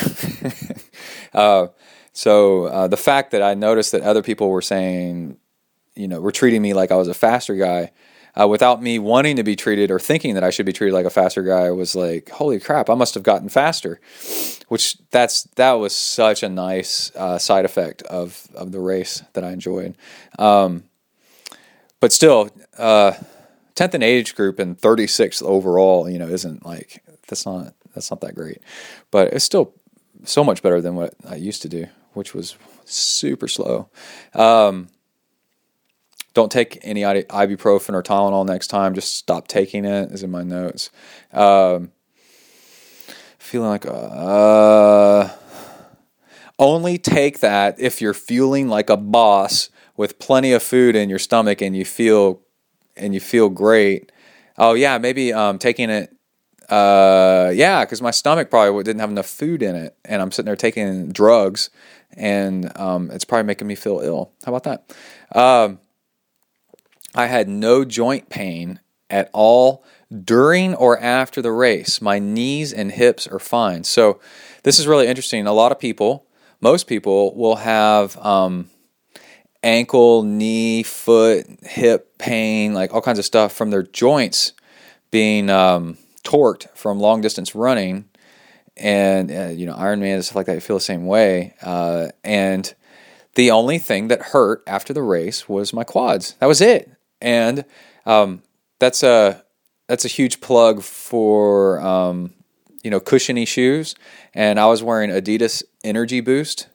uh, 1.33 1.69
so 2.13 2.67
uh, 2.67 2.87
the 2.87 2.97
fact 2.97 3.31
that 3.31 3.43
I 3.43 3.55
noticed 3.55 3.93
that 3.93 4.03
other 4.03 4.23
people 4.23 4.51
were 4.51 4.63
saying, 4.63 5.39
you 5.95 6.07
know, 6.07 6.21
were 6.21 6.33
treating 6.33 6.61
me 6.61 6.75
like 6.75 6.93
I 6.93 6.97
was 6.97 7.09
a 7.09 7.15
faster 7.15 7.55
guy 7.57 7.93
uh, 8.39 8.47
without 8.47 8.83
me 8.83 8.99
wanting 8.99 9.37
to 9.37 9.43
be 9.43 9.57
treated 9.57 9.91
or 9.91 9.99
thinking 9.99 10.35
that 10.35 10.45
I 10.45 10.51
should 10.51 10.67
be 10.67 10.73
treated 10.73 10.95
like 10.95 11.07
a 11.07 11.11
faster 11.11 11.43
guy, 11.43 11.67
I 11.67 11.71
was 11.71 11.97
like, 11.97 12.31
holy 12.31 12.61
crap, 12.61 12.89
I 12.89 12.95
must 12.95 13.15
have 13.15 13.23
gotten 13.23 13.49
faster. 13.49 14.01
Which 14.69 14.99
that's 15.11 15.45
that 15.57 15.73
was 15.73 15.97
such 15.97 16.43
a 16.43 16.49
nice 16.49 17.11
uh, 17.17 17.39
side 17.39 17.65
effect 17.65 18.03
of 18.03 18.49
of 18.55 18.71
the 18.71 18.81
race 18.81 19.23
that 19.33 19.43
I 19.43 19.53
enjoyed. 19.53 19.97
Um, 20.39 20.85
but 22.01 22.13
still, 22.13 22.51
uh, 22.77 23.13
tenth 23.75 23.95
in 23.95 24.03
age 24.03 24.35
group 24.35 24.59
and 24.59 24.79
thirty 24.79 25.07
sixth 25.07 25.43
overall, 25.43 26.09
you 26.09 26.19
know, 26.19 26.29
isn't 26.29 26.67
like 26.67 27.03
that's 27.27 27.47
not 27.47 27.75
that's 27.95 28.11
not 28.11 28.21
that 28.21 28.35
great, 28.35 28.59
but 29.11 29.33
it's 29.33 29.45
still 29.45 29.73
so 30.25 30.45
much 30.45 30.63
better 30.63 30.81
than 30.81 30.95
what 30.95 31.15
I 31.27 31.37
used 31.37 31.63
to 31.63 31.69
do, 31.69 31.87
which 32.13 32.35
was 32.35 32.57
super 32.85 33.49
slow. 33.49 33.89
Um, 34.35 34.89
don't 36.39 36.53
take 36.53 36.79
any 36.83 37.03
ibuprofen 37.03 37.95
or 37.95 38.03
Tylenol 38.03 38.47
next 38.47 38.69
time. 38.69 38.95
Just 38.95 39.17
stop 39.17 39.49
taking 39.49 39.85
it. 39.85 40.13
Is 40.13 40.23
in 40.23 40.31
my 40.31 40.45
notes. 40.45 40.89
Um, 41.33 41.91
feeling 43.41 43.71
like 43.71 43.85
uh, 43.85 45.31
only 46.57 46.97
take 46.97 47.41
that 47.41 47.81
if 47.81 48.01
you're 48.01 48.15
feeling 48.15 48.69
like 48.69 48.89
a 48.89 48.97
boss 48.97 49.69
with 49.97 50.21
plenty 50.21 50.53
of 50.53 50.63
food 50.63 50.95
in 50.95 51.11
your 51.11 51.19
stomach 51.19 51.61
and 51.61 51.75
you 51.75 51.85
feel 51.85 52.41
and 52.97 53.15
you 53.15 53.21
feel 53.21 53.49
great. 53.49 54.13
Oh 54.57 54.75
yeah, 54.75 54.97
maybe 54.99 55.33
um, 55.33 55.59
taking 55.59 55.91
it. 55.91 56.15
Uh, 56.69 57.51
yeah, 57.53 57.85
because 57.85 58.01
my 58.01 58.13
stomach 58.13 58.49
probably 58.49 58.85
didn't 58.85 59.01
have 59.01 59.11
enough 59.11 59.27
food 59.27 59.61
in 59.61 59.75
it, 59.75 59.97
and 60.05 60.23
I'm 60.23 60.31
sitting 60.31 60.47
there 60.47 60.55
taking 60.55 61.11
drugs, 61.11 61.71
and 62.13 62.71
um, 62.79 63.11
it's 63.11 63.25
probably 63.25 63.47
making 63.47 63.67
me 63.67 63.75
feel 63.75 63.99
ill. 64.01 64.31
How 64.45 64.55
about 64.55 64.65
that? 64.65 65.37
Um, 65.37 65.81
I 67.19 67.27
had 67.27 67.49
no 67.49 67.85
joint 67.85 68.31
pain 68.31 68.79
at 69.11 69.29
all 69.33 69.85
during 70.25 70.73
or 70.77 70.97
after 71.01 71.43
the 71.43 71.51
race. 71.51 72.01
My 72.01 72.21
knees 72.21 72.73
and 72.73 72.93
hips 72.93 73.27
are 73.27 73.41
fine. 73.41 73.83
So, 73.83 74.21
this 74.63 74.79
is 74.79 74.87
really 74.87 75.09
interesting. 75.09 75.45
A 75.49 75.53
lot 75.53 75.73
of 75.73 75.81
people, 75.81 76.27
most 76.61 76.87
people, 76.87 77.35
will 77.35 77.57
have 77.57 78.17
um, 78.25 78.71
ankle, 79.65 80.23
knee, 80.23 80.85
foot, 80.85 81.45
hip 81.63 82.19
pain, 82.19 82.73
like 82.73 82.95
all 82.95 83.03
kinds 83.03 83.19
of 83.19 83.25
stuff 83.25 83.53
from 83.53 83.71
their 83.71 83.83
joints 83.83 84.53
being 85.11 85.51
um, 85.51 85.99
torqued 86.23 86.69
from 86.77 87.01
long 87.01 87.21
distance 87.21 87.53
running. 87.53 88.09
And, 88.77 89.33
uh, 89.33 89.49
you 89.49 89.67
know, 89.67 89.75
Ironman 89.75 90.15
and 90.15 90.25
stuff 90.25 90.37
like 90.37 90.47
that, 90.47 90.55
you 90.55 90.61
feel 90.61 90.77
the 90.77 90.81
same 90.81 91.05
way. 91.05 91.55
Uh, 91.63 92.11
and 92.23 92.73
the 93.35 93.51
only 93.51 93.79
thing 93.79 94.07
that 94.07 94.23
hurt 94.23 94.63
after 94.69 94.93
the 94.93 95.03
race 95.03 95.49
was 95.49 95.73
my 95.73 95.83
quads. 95.83 96.37
That 96.39 96.47
was 96.47 96.61
it. 96.61 96.93
And 97.21 97.65
um, 98.07 98.43
that's 98.79 99.03
a 99.03 99.45
that's 99.87 100.05
a 100.05 100.09
huge 100.09 100.41
plug 100.41 100.83
for 100.83 101.81
um, 101.81 102.33
you 102.83 102.91
know 102.91 103.01
cushiony 103.01 103.45
shoes. 103.45 103.95
And 104.35 104.61
I 104.61 104.67
was 104.67 104.83
wearing 104.83 105.11
Adidas 105.11 105.63
Energy 105.83 106.21
Boost, 106.21 106.69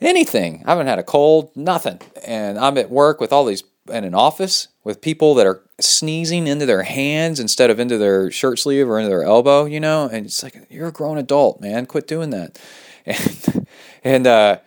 anything. 0.00 0.62
I 0.66 0.70
haven't 0.70 0.86
had 0.86 0.98
a 0.98 1.02
cold, 1.02 1.54
nothing. 1.54 2.00
And 2.26 2.58
I'm 2.58 2.78
at 2.78 2.90
work 2.90 3.20
with 3.20 3.32
all 3.32 3.44
these 3.44 3.64
in 3.90 4.04
an 4.04 4.14
office 4.14 4.68
with 4.84 5.00
people 5.00 5.34
that 5.34 5.46
are 5.46 5.62
sneezing 5.80 6.46
into 6.46 6.64
their 6.66 6.82
hands 6.82 7.40
instead 7.40 7.70
of 7.70 7.80
into 7.80 7.98
their 7.98 8.30
shirt 8.30 8.58
sleeve 8.58 8.88
or 8.88 8.98
into 8.98 9.08
their 9.08 9.24
elbow, 9.24 9.64
you 9.64 9.80
know, 9.80 10.08
and 10.10 10.26
it's 10.26 10.42
like 10.42 10.66
you're 10.70 10.88
a 10.88 10.92
grown 10.92 11.18
adult, 11.18 11.60
man. 11.60 11.86
Quit 11.86 12.06
doing 12.06 12.30
that. 12.30 12.58
And 13.06 13.66
and 14.04 14.26
uh, 14.26 14.58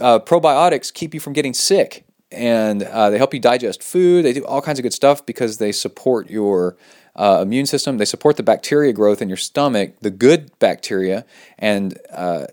uh, 0.00 0.20
probiotics 0.20 0.94
keep 0.94 1.12
you 1.12 1.18
from 1.18 1.32
getting 1.32 1.54
sick, 1.54 2.04
and 2.30 2.84
uh, 2.84 3.10
they 3.10 3.18
help 3.18 3.34
you 3.34 3.40
digest 3.40 3.82
food. 3.82 4.24
They 4.24 4.32
do 4.32 4.44
all 4.44 4.62
kinds 4.62 4.78
of 4.78 4.84
good 4.84 4.92
stuff 4.92 5.26
because 5.26 5.58
they 5.58 5.72
support 5.72 6.30
your 6.30 6.76
uh, 7.16 7.40
immune 7.42 7.66
system. 7.66 7.98
They 7.98 8.04
support 8.04 8.36
the 8.36 8.42
bacteria 8.42 8.92
growth 8.92 9.22
in 9.22 9.28
your 9.28 9.36
stomach, 9.36 9.94
the 10.00 10.10
good 10.10 10.56
bacteria, 10.58 11.24
and 11.58 11.98
uh, 12.12 12.46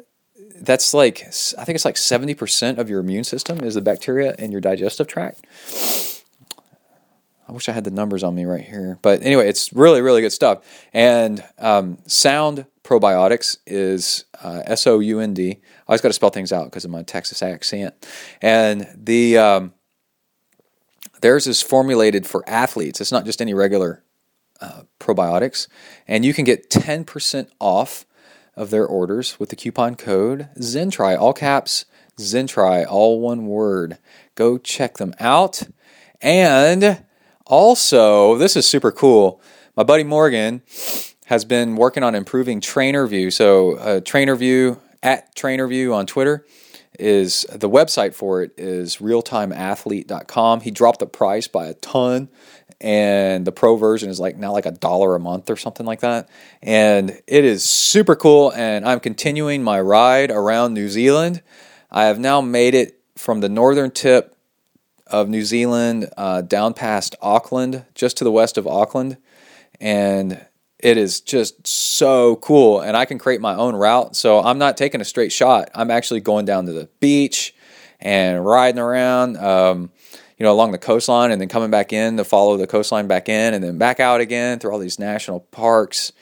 that's 0.55 0.93
like 0.93 1.25
I 1.57 1.63
think 1.65 1.75
it's 1.75 1.85
like 1.85 1.97
seventy 1.97 2.33
percent 2.33 2.79
of 2.79 2.89
your 2.89 2.99
immune 2.99 3.23
system 3.23 3.63
is 3.63 3.75
the 3.75 3.81
bacteria 3.81 4.35
in 4.37 4.51
your 4.51 4.61
digestive 4.61 5.07
tract. 5.07 5.45
I 7.47 7.53
wish 7.53 7.67
I 7.67 7.73
had 7.73 7.83
the 7.83 7.91
numbers 7.91 8.23
on 8.23 8.33
me 8.33 8.45
right 8.45 8.63
here, 8.63 8.97
but 9.01 9.23
anyway, 9.23 9.47
it's 9.47 9.73
really 9.73 10.01
really 10.01 10.21
good 10.21 10.31
stuff. 10.31 10.63
And 10.93 11.43
um, 11.57 11.97
Sound 12.05 12.65
Probiotics 12.83 13.57
is 13.65 14.25
uh, 14.43 14.63
S 14.65 14.87
O 14.87 14.99
U 14.99 15.19
N 15.19 15.33
D. 15.33 15.51
I 15.51 15.57
always 15.87 16.01
got 16.01 16.09
to 16.09 16.13
spell 16.13 16.29
things 16.29 16.51
out 16.51 16.65
because 16.65 16.85
of 16.85 16.91
my 16.91 17.03
Texas 17.03 17.43
accent. 17.43 17.93
And 18.41 18.87
the 18.95 19.37
um, 19.37 19.73
theirs 21.21 21.47
is 21.47 21.61
formulated 21.61 22.25
for 22.25 22.47
athletes. 22.47 23.01
It's 23.01 23.11
not 23.11 23.25
just 23.25 23.41
any 23.41 23.53
regular 23.53 24.03
uh, 24.61 24.83
probiotics, 24.99 25.67
and 26.07 26.23
you 26.23 26.33
can 26.33 26.45
get 26.45 26.69
ten 26.69 27.03
percent 27.03 27.49
off 27.59 28.05
of 28.55 28.69
their 28.69 28.85
orders 28.85 29.39
with 29.39 29.49
the 29.49 29.55
coupon 29.55 29.95
code 29.95 30.49
ZENTRY, 30.61 31.15
all 31.15 31.33
caps, 31.33 31.85
ZENTRY, 32.19 32.85
all 32.85 33.19
one 33.19 33.47
word. 33.47 33.97
Go 34.35 34.57
check 34.57 34.97
them 34.97 35.13
out. 35.19 35.63
And 36.21 37.03
also, 37.45 38.35
this 38.35 38.55
is 38.55 38.67
super 38.67 38.91
cool. 38.91 39.41
My 39.75 39.83
buddy 39.83 40.03
Morgan 40.03 40.61
has 41.25 41.45
been 41.45 41.75
working 41.75 42.03
on 42.03 42.13
improving 42.13 42.61
TrainerView. 42.61 43.33
So, 43.33 43.77
uh, 43.77 43.99
TrainerView 44.01 44.79
at 45.01 45.35
TrainerView 45.35 45.93
on 45.93 46.05
Twitter 46.05 46.45
is 47.01 47.45
the 47.51 47.69
website 47.69 48.13
for 48.13 48.43
it 48.43 48.51
is 48.57 48.97
realtimeathlete.com. 48.97 50.61
He 50.61 50.71
dropped 50.71 50.99
the 50.99 51.07
price 51.07 51.47
by 51.47 51.65
a 51.65 51.73
ton 51.73 52.29
and 52.81 53.45
the 53.45 53.51
pro 53.51 53.75
version 53.75 54.09
is 54.09 54.19
like 54.19 54.37
now 54.37 54.51
like 54.51 54.65
a 54.65 54.71
dollar 54.71 55.15
a 55.15 55.19
month 55.19 55.49
or 55.49 55.55
something 55.55 55.85
like 55.85 55.99
that. 55.99 56.27
And 56.63 57.11
it 57.27 57.45
is 57.45 57.63
super 57.63 58.15
cool. 58.15 58.51
And 58.53 58.87
I'm 58.87 58.99
continuing 58.99 59.63
my 59.63 59.79
ride 59.79 60.31
around 60.31 60.73
New 60.73 60.89
Zealand. 60.89 61.43
I 61.91 62.05
have 62.05 62.19
now 62.19 62.41
made 62.41 62.73
it 62.73 62.99
from 63.15 63.41
the 63.41 63.49
northern 63.49 63.91
tip 63.91 64.35
of 65.05 65.29
New 65.29 65.43
Zealand 65.43 66.09
uh, 66.17 66.41
down 66.41 66.73
past 66.73 67.15
Auckland, 67.21 67.85
just 67.93 68.17
to 68.17 68.23
the 68.23 68.31
west 68.31 68.57
of 68.57 68.65
Auckland. 68.65 69.17
And 69.79 70.43
it 70.81 70.97
is 70.97 71.21
just 71.21 71.65
so 71.65 72.37
cool. 72.37 72.81
And 72.81 72.97
I 72.97 73.05
can 73.05 73.17
create 73.17 73.41
my 73.41 73.55
own 73.55 73.75
route. 73.75 74.15
So 74.15 74.39
I'm 74.39 74.57
not 74.57 74.77
taking 74.77 75.01
a 75.01 75.05
straight 75.05 75.31
shot. 75.31 75.69
I'm 75.73 75.91
actually 75.91 76.21
going 76.21 76.45
down 76.45 76.65
to 76.65 76.73
the 76.73 76.89
beach 76.99 77.55
and 77.99 78.43
riding 78.45 78.79
around. 78.79 79.37
Um, 79.37 79.91
you 80.41 80.43
know, 80.43 80.53
along 80.53 80.71
the 80.71 80.79
coastline 80.79 81.29
and 81.29 81.39
then 81.39 81.49
coming 81.49 81.69
back 81.69 81.93
in 81.93 82.17
to 82.17 82.23
follow 82.23 82.57
the 82.57 82.65
coastline 82.65 83.05
back 83.05 83.29
in 83.29 83.53
and 83.53 83.63
then 83.63 83.77
back 83.77 83.99
out 83.99 84.21
again 84.21 84.57
through 84.57 84.71
all 84.71 84.79
these 84.79 84.97
national 84.97 85.41
parks. 85.41 86.13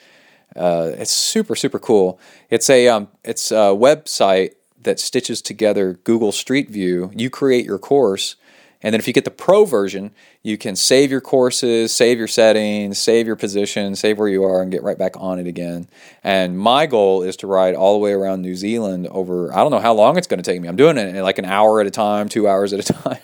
Uh, 0.54 0.90
it's 0.92 1.10
super 1.10 1.54
super 1.54 1.78
cool. 1.78 2.20
It's 2.50 2.68
a 2.68 2.88
um, 2.88 3.08
it's 3.24 3.50
a 3.50 3.72
website 3.72 4.56
that 4.82 5.00
stitches 5.00 5.40
together 5.40 5.94
Google 6.04 6.32
Street 6.32 6.68
View. 6.68 7.10
You 7.14 7.30
create 7.30 7.64
your 7.64 7.78
course, 7.78 8.36
and 8.82 8.94
then 8.94 8.98
if 8.98 9.06
you 9.06 9.12
get 9.12 9.26
the 9.26 9.30
pro 9.30 9.66
version, 9.66 10.10
you 10.42 10.56
can 10.56 10.74
save 10.74 11.10
your 11.10 11.20
courses, 11.20 11.94
save 11.94 12.16
your 12.16 12.26
settings, 12.26 12.98
save 12.98 13.26
your 13.26 13.36
position, 13.36 13.94
save 13.94 14.18
where 14.18 14.28
you 14.28 14.42
are, 14.44 14.62
and 14.62 14.72
get 14.72 14.82
right 14.82 14.96
back 14.96 15.12
on 15.18 15.38
it 15.38 15.46
again. 15.46 15.86
And 16.24 16.58
my 16.58 16.86
goal 16.86 17.22
is 17.22 17.36
to 17.38 17.46
ride 17.46 17.74
all 17.74 17.92
the 17.92 17.98
way 17.98 18.12
around 18.12 18.40
New 18.40 18.56
Zealand 18.56 19.06
over, 19.08 19.52
I 19.52 19.58
don't 19.58 19.70
know 19.70 19.80
how 19.80 19.92
long 19.92 20.16
it's 20.16 20.26
going 20.26 20.42
to 20.42 20.50
take 20.50 20.62
me. 20.62 20.68
I'm 20.68 20.76
doing 20.76 20.96
it 20.96 21.22
like 21.22 21.38
an 21.38 21.44
hour 21.44 21.80
at 21.80 21.86
a 21.86 21.90
time, 21.90 22.28
two 22.30 22.48
hours 22.48 22.72
at 22.72 22.80
a 22.80 22.92
time. 22.92 23.18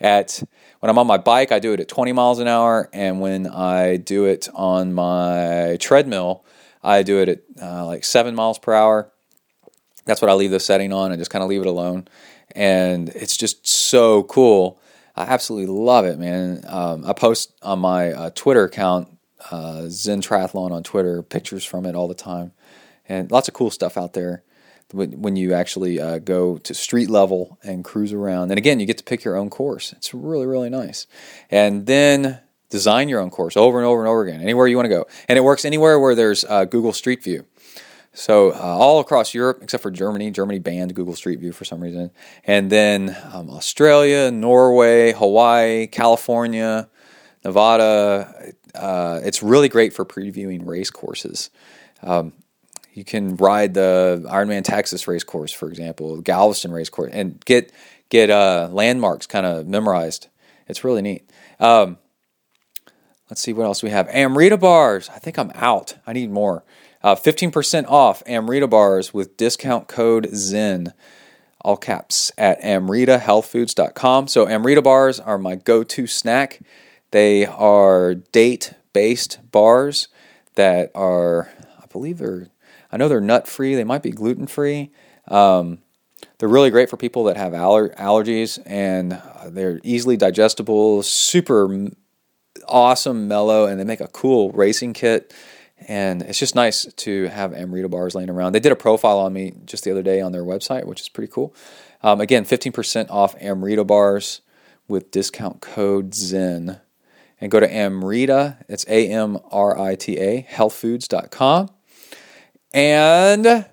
At 0.00 0.42
when 0.80 0.88
I'm 0.88 0.98
on 0.98 1.06
my 1.06 1.18
bike, 1.18 1.52
I 1.52 1.58
do 1.58 1.74
it 1.74 1.80
at 1.80 1.88
20 1.88 2.12
miles 2.12 2.38
an 2.38 2.48
hour, 2.48 2.88
and 2.92 3.20
when 3.20 3.46
I 3.46 3.96
do 3.96 4.24
it 4.24 4.48
on 4.54 4.94
my 4.94 5.76
treadmill, 5.80 6.44
I 6.82 7.02
do 7.02 7.20
it 7.20 7.28
at 7.28 7.40
uh, 7.62 7.86
like 7.86 8.04
seven 8.04 8.34
miles 8.34 8.58
per 8.58 8.72
hour. 8.72 9.10
That's 10.06 10.20
what 10.20 10.30
I 10.30 10.34
leave 10.34 10.50
the 10.50 10.60
setting 10.60 10.92
on 10.92 11.12
and 11.12 11.20
just 11.20 11.30
kind 11.30 11.42
of 11.42 11.48
leave 11.48 11.62
it 11.62 11.66
alone. 11.66 12.08
And 12.54 13.08
it's 13.10 13.36
just 13.36 13.66
so 13.66 14.24
cool 14.24 14.78
I 15.16 15.22
absolutely 15.22 15.72
love 15.74 16.04
it, 16.04 16.18
man. 16.18 16.64
Um, 16.66 17.04
I 17.04 17.12
post 17.12 17.52
on 17.62 17.78
my 17.78 18.12
uh, 18.12 18.30
Twitter 18.34 18.64
account, 18.64 19.08
uh, 19.50 19.84
Zen 19.88 20.20
Triathlon 20.20 20.72
on 20.72 20.82
Twitter, 20.82 21.22
pictures 21.22 21.64
from 21.64 21.86
it 21.86 21.94
all 21.94 22.08
the 22.08 22.14
time. 22.14 22.52
and 23.08 23.30
lots 23.30 23.48
of 23.48 23.54
cool 23.54 23.70
stuff 23.70 23.96
out 23.96 24.12
there 24.14 24.42
when 24.92 25.34
you 25.34 25.52
actually 25.54 26.00
uh, 26.00 26.18
go 26.18 26.58
to 26.58 26.72
street 26.74 27.10
level 27.10 27.58
and 27.64 27.84
cruise 27.84 28.12
around. 28.12 28.50
And 28.50 28.58
again, 28.58 28.78
you 28.78 28.86
get 28.86 28.98
to 28.98 29.04
pick 29.04 29.24
your 29.24 29.36
own 29.36 29.50
course. 29.50 29.92
It's 29.92 30.14
really 30.14 30.46
really 30.46 30.70
nice. 30.70 31.06
And 31.50 31.86
then 31.86 32.40
design 32.70 33.08
your 33.08 33.20
own 33.20 33.30
course 33.30 33.56
over 33.56 33.78
and 33.78 33.86
over 33.86 34.00
and 34.00 34.08
over 34.08 34.22
again, 34.22 34.40
anywhere 34.40 34.66
you 34.66 34.76
want 34.76 34.86
to 34.86 34.94
go. 34.94 35.06
And 35.28 35.36
it 35.36 35.42
works 35.42 35.64
anywhere 35.64 35.98
where 35.98 36.14
there's 36.14 36.44
uh, 36.44 36.64
Google 36.64 36.92
Street 36.92 37.22
View. 37.22 37.44
So 38.14 38.52
uh, 38.52 38.58
all 38.58 39.00
across 39.00 39.34
Europe, 39.34 39.58
except 39.60 39.82
for 39.82 39.90
Germany, 39.90 40.30
Germany 40.30 40.60
banned 40.60 40.94
Google 40.94 41.16
Street 41.16 41.40
View 41.40 41.52
for 41.52 41.64
some 41.64 41.80
reason, 41.80 42.12
and 42.44 42.70
then 42.70 43.16
um, 43.32 43.50
Australia, 43.50 44.30
Norway, 44.30 45.12
Hawaii, 45.12 45.88
California, 45.88 46.88
Nevada. 47.44 48.52
Uh, 48.72 49.20
it's 49.24 49.42
really 49.42 49.68
great 49.68 49.92
for 49.92 50.04
previewing 50.04 50.64
race 50.64 50.90
courses. 50.90 51.50
Um, 52.02 52.32
you 52.92 53.02
can 53.02 53.34
ride 53.36 53.74
the 53.74 54.24
Ironman 54.28 54.62
Texas 54.62 55.08
race 55.08 55.24
course, 55.24 55.52
for 55.52 55.68
example, 55.68 56.20
Galveston 56.20 56.70
race 56.70 56.88
course, 56.88 57.10
and 57.12 57.44
get 57.44 57.72
get 58.08 58.30
uh, 58.30 58.68
landmarks 58.70 59.26
kind 59.26 59.44
of 59.44 59.66
memorized. 59.66 60.28
It's 60.68 60.84
really 60.84 61.02
neat. 61.02 61.28
Um, 61.58 61.98
let's 63.28 63.40
see 63.40 63.52
what 63.52 63.64
else 63.64 63.82
we 63.82 63.90
have. 63.90 64.08
Amrita 64.08 64.56
bars. 64.56 65.08
I 65.08 65.18
think 65.18 65.36
I'm 65.36 65.50
out. 65.56 65.96
I 66.06 66.12
need 66.12 66.30
more. 66.30 66.62
Uh, 67.04 67.14
15% 67.14 67.84
off 67.86 68.22
Amrita 68.26 68.66
bars 68.66 69.12
with 69.12 69.36
discount 69.36 69.88
code 69.88 70.30
ZEN, 70.34 70.94
all 71.60 71.76
caps, 71.76 72.32
at 72.38 72.58
amritahealthfoods.com. 72.62 74.26
So, 74.26 74.48
Amrita 74.48 74.80
bars 74.80 75.20
are 75.20 75.36
my 75.36 75.54
go 75.54 75.84
to 75.84 76.06
snack. 76.06 76.60
They 77.10 77.44
are 77.44 78.14
date 78.14 78.72
based 78.94 79.38
bars 79.52 80.08
that 80.54 80.90
are, 80.94 81.50
I 81.78 81.84
believe 81.92 82.16
they're, 82.16 82.48
I 82.90 82.96
know 82.96 83.08
they're 83.08 83.20
nut 83.20 83.46
free, 83.46 83.74
they 83.74 83.84
might 83.84 84.02
be 84.02 84.10
gluten 84.10 84.46
free. 84.46 84.90
Um, 85.28 85.80
they're 86.38 86.48
really 86.48 86.70
great 86.70 86.88
for 86.88 86.96
people 86.96 87.24
that 87.24 87.36
have 87.36 87.52
aller- 87.52 87.94
allergies 87.96 88.58
and 88.64 89.20
they're 89.48 89.78
easily 89.82 90.16
digestible, 90.16 91.02
super 91.02 91.90
awesome, 92.66 93.28
mellow, 93.28 93.66
and 93.66 93.78
they 93.78 93.84
make 93.84 94.00
a 94.00 94.08
cool 94.08 94.50
racing 94.52 94.94
kit 94.94 95.34
and 95.88 96.22
it's 96.22 96.38
just 96.38 96.54
nice 96.54 96.84
to 96.84 97.24
have 97.24 97.52
Amrita 97.52 97.88
bars 97.88 98.14
laying 98.14 98.30
around. 98.30 98.52
They 98.52 98.60
did 98.60 98.72
a 98.72 98.76
profile 98.76 99.18
on 99.18 99.32
me 99.32 99.52
just 99.64 99.84
the 99.84 99.90
other 99.90 100.02
day 100.02 100.20
on 100.20 100.32
their 100.32 100.44
website, 100.44 100.86
which 100.86 101.00
is 101.00 101.08
pretty 101.08 101.32
cool. 101.32 101.54
Um, 102.02 102.20
again, 102.20 102.44
15% 102.44 103.10
off 103.10 103.34
Amrita 103.40 103.84
bars 103.84 104.40
with 104.88 105.10
discount 105.10 105.60
code 105.60 106.14
ZEN. 106.14 106.80
And 107.40 107.50
go 107.50 107.60
to 107.60 107.66
Amrita, 107.66 108.58
it's 108.68 108.86
A 108.88 109.08
M 109.08 109.38
R 109.50 109.78
I 109.78 109.96
T 109.96 110.18
A, 110.18 110.42
healthfoods.com. 110.42 111.70
And 112.72 113.66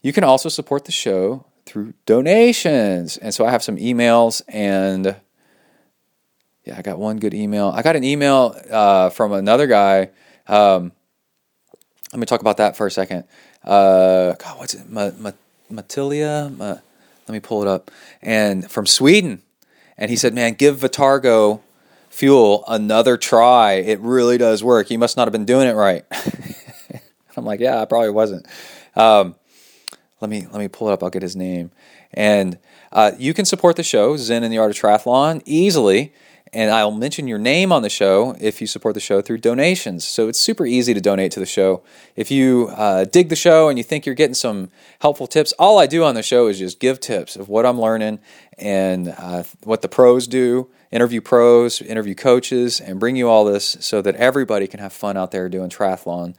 you 0.00 0.12
can 0.12 0.24
also 0.24 0.48
support 0.48 0.84
the 0.84 0.92
show 0.92 1.46
through 1.66 1.94
donations. 2.06 3.16
And 3.16 3.34
so 3.34 3.44
I 3.44 3.50
have 3.50 3.62
some 3.62 3.76
emails 3.76 4.42
and 4.48 5.16
yeah, 6.64 6.78
I 6.78 6.82
got 6.82 6.98
one 6.98 7.18
good 7.18 7.34
email. 7.34 7.68
I 7.68 7.82
got 7.82 7.96
an 7.96 8.04
email 8.04 8.56
uh, 8.70 9.10
from 9.10 9.32
another 9.32 9.66
guy. 9.66 10.10
Um, 10.46 10.92
let 12.14 12.20
me 12.20 12.26
talk 12.26 12.40
about 12.40 12.58
that 12.58 12.76
for 12.76 12.86
a 12.86 12.90
second. 12.92 13.24
Uh, 13.64 14.34
God, 14.34 14.58
what's 14.60 14.72
it? 14.72 14.88
Ma, 14.88 15.10
Ma, 15.18 15.32
Matilia? 15.68 16.56
Ma, 16.56 16.66
let 16.66 17.28
me 17.28 17.40
pull 17.40 17.60
it 17.60 17.66
up. 17.66 17.90
And 18.22 18.70
from 18.70 18.86
Sweden. 18.86 19.42
And 19.98 20.12
he 20.12 20.16
said, 20.16 20.32
man, 20.32 20.54
give 20.54 20.76
Vitargo 20.76 21.60
fuel 22.10 22.62
another 22.68 23.16
try. 23.16 23.72
It 23.72 23.98
really 23.98 24.38
does 24.38 24.62
work. 24.62 24.92
You 24.92 24.98
must 24.98 25.16
not 25.16 25.26
have 25.26 25.32
been 25.32 25.44
doing 25.44 25.66
it 25.66 25.72
right. 25.72 26.04
I'm 27.36 27.44
like, 27.44 27.58
yeah, 27.58 27.82
I 27.82 27.84
probably 27.84 28.10
wasn't. 28.10 28.46
Um, 28.94 29.34
let 30.20 30.30
me 30.30 30.46
let 30.52 30.60
me 30.60 30.68
pull 30.68 30.90
it 30.90 30.92
up. 30.92 31.02
I'll 31.02 31.10
get 31.10 31.22
his 31.22 31.34
name. 31.34 31.72
And 32.12 32.58
uh, 32.92 33.10
you 33.18 33.34
can 33.34 33.44
support 33.44 33.74
the 33.74 33.82
show, 33.82 34.16
Zen 34.16 34.44
and 34.44 34.52
the 34.52 34.58
Art 34.58 34.70
of 34.70 34.76
Triathlon, 34.76 35.42
easily 35.46 36.12
and 36.54 36.70
I'll 36.70 36.92
mention 36.92 37.26
your 37.26 37.38
name 37.38 37.72
on 37.72 37.82
the 37.82 37.90
show 37.90 38.36
if 38.40 38.60
you 38.60 38.66
support 38.68 38.94
the 38.94 39.00
show 39.00 39.20
through 39.20 39.38
donations. 39.38 40.06
So 40.06 40.28
it's 40.28 40.38
super 40.38 40.64
easy 40.64 40.94
to 40.94 41.00
donate 41.00 41.32
to 41.32 41.40
the 41.40 41.46
show. 41.46 41.82
If 42.14 42.30
you 42.30 42.68
uh, 42.70 43.04
dig 43.04 43.28
the 43.28 43.36
show 43.36 43.68
and 43.68 43.76
you 43.76 43.82
think 43.82 44.06
you're 44.06 44.14
getting 44.14 44.34
some 44.34 44.70
helpful 45.00 45.26
tips, 45.26 45.52
all 45.58 45.78
I 45.78 45.86
do 45.86 46.04
on 46.04 46.14
the 46.14 46.22
show 46.22 46.46
is 46.46 46.60
just 46.60 46.78
give 46.78 47.00
tips 47.00 47.34
of 47.34 47.48
what 47.48 47.66
I'm 47.66 47.80
learning 47.80 48.20
and 48.56 49.08
uh, 49.18 49.42
what 49.64 49.82
the 49.82 49.88
pros 49.88 50.28
do, 50.28 50.70
interview 50.92 51.20
pros, 51.20 51.82
interview 51.82 52.14
coaches, 52.14 52.80
and 52.80 53.00
bring 53.00 53.16
you 53.16 53.28
all 53.28 53.44
this 53.44 53.76
so 53.80 54.00
that 54.02 54.14
everybody 54.14 54.68
can 54.68 54.78
have 54.78 54.92
fun 54.92 55.16
out 55.16 55.32
there 55.32 55.48
doing 55.48 55.70
triathlon. 55.70 56.36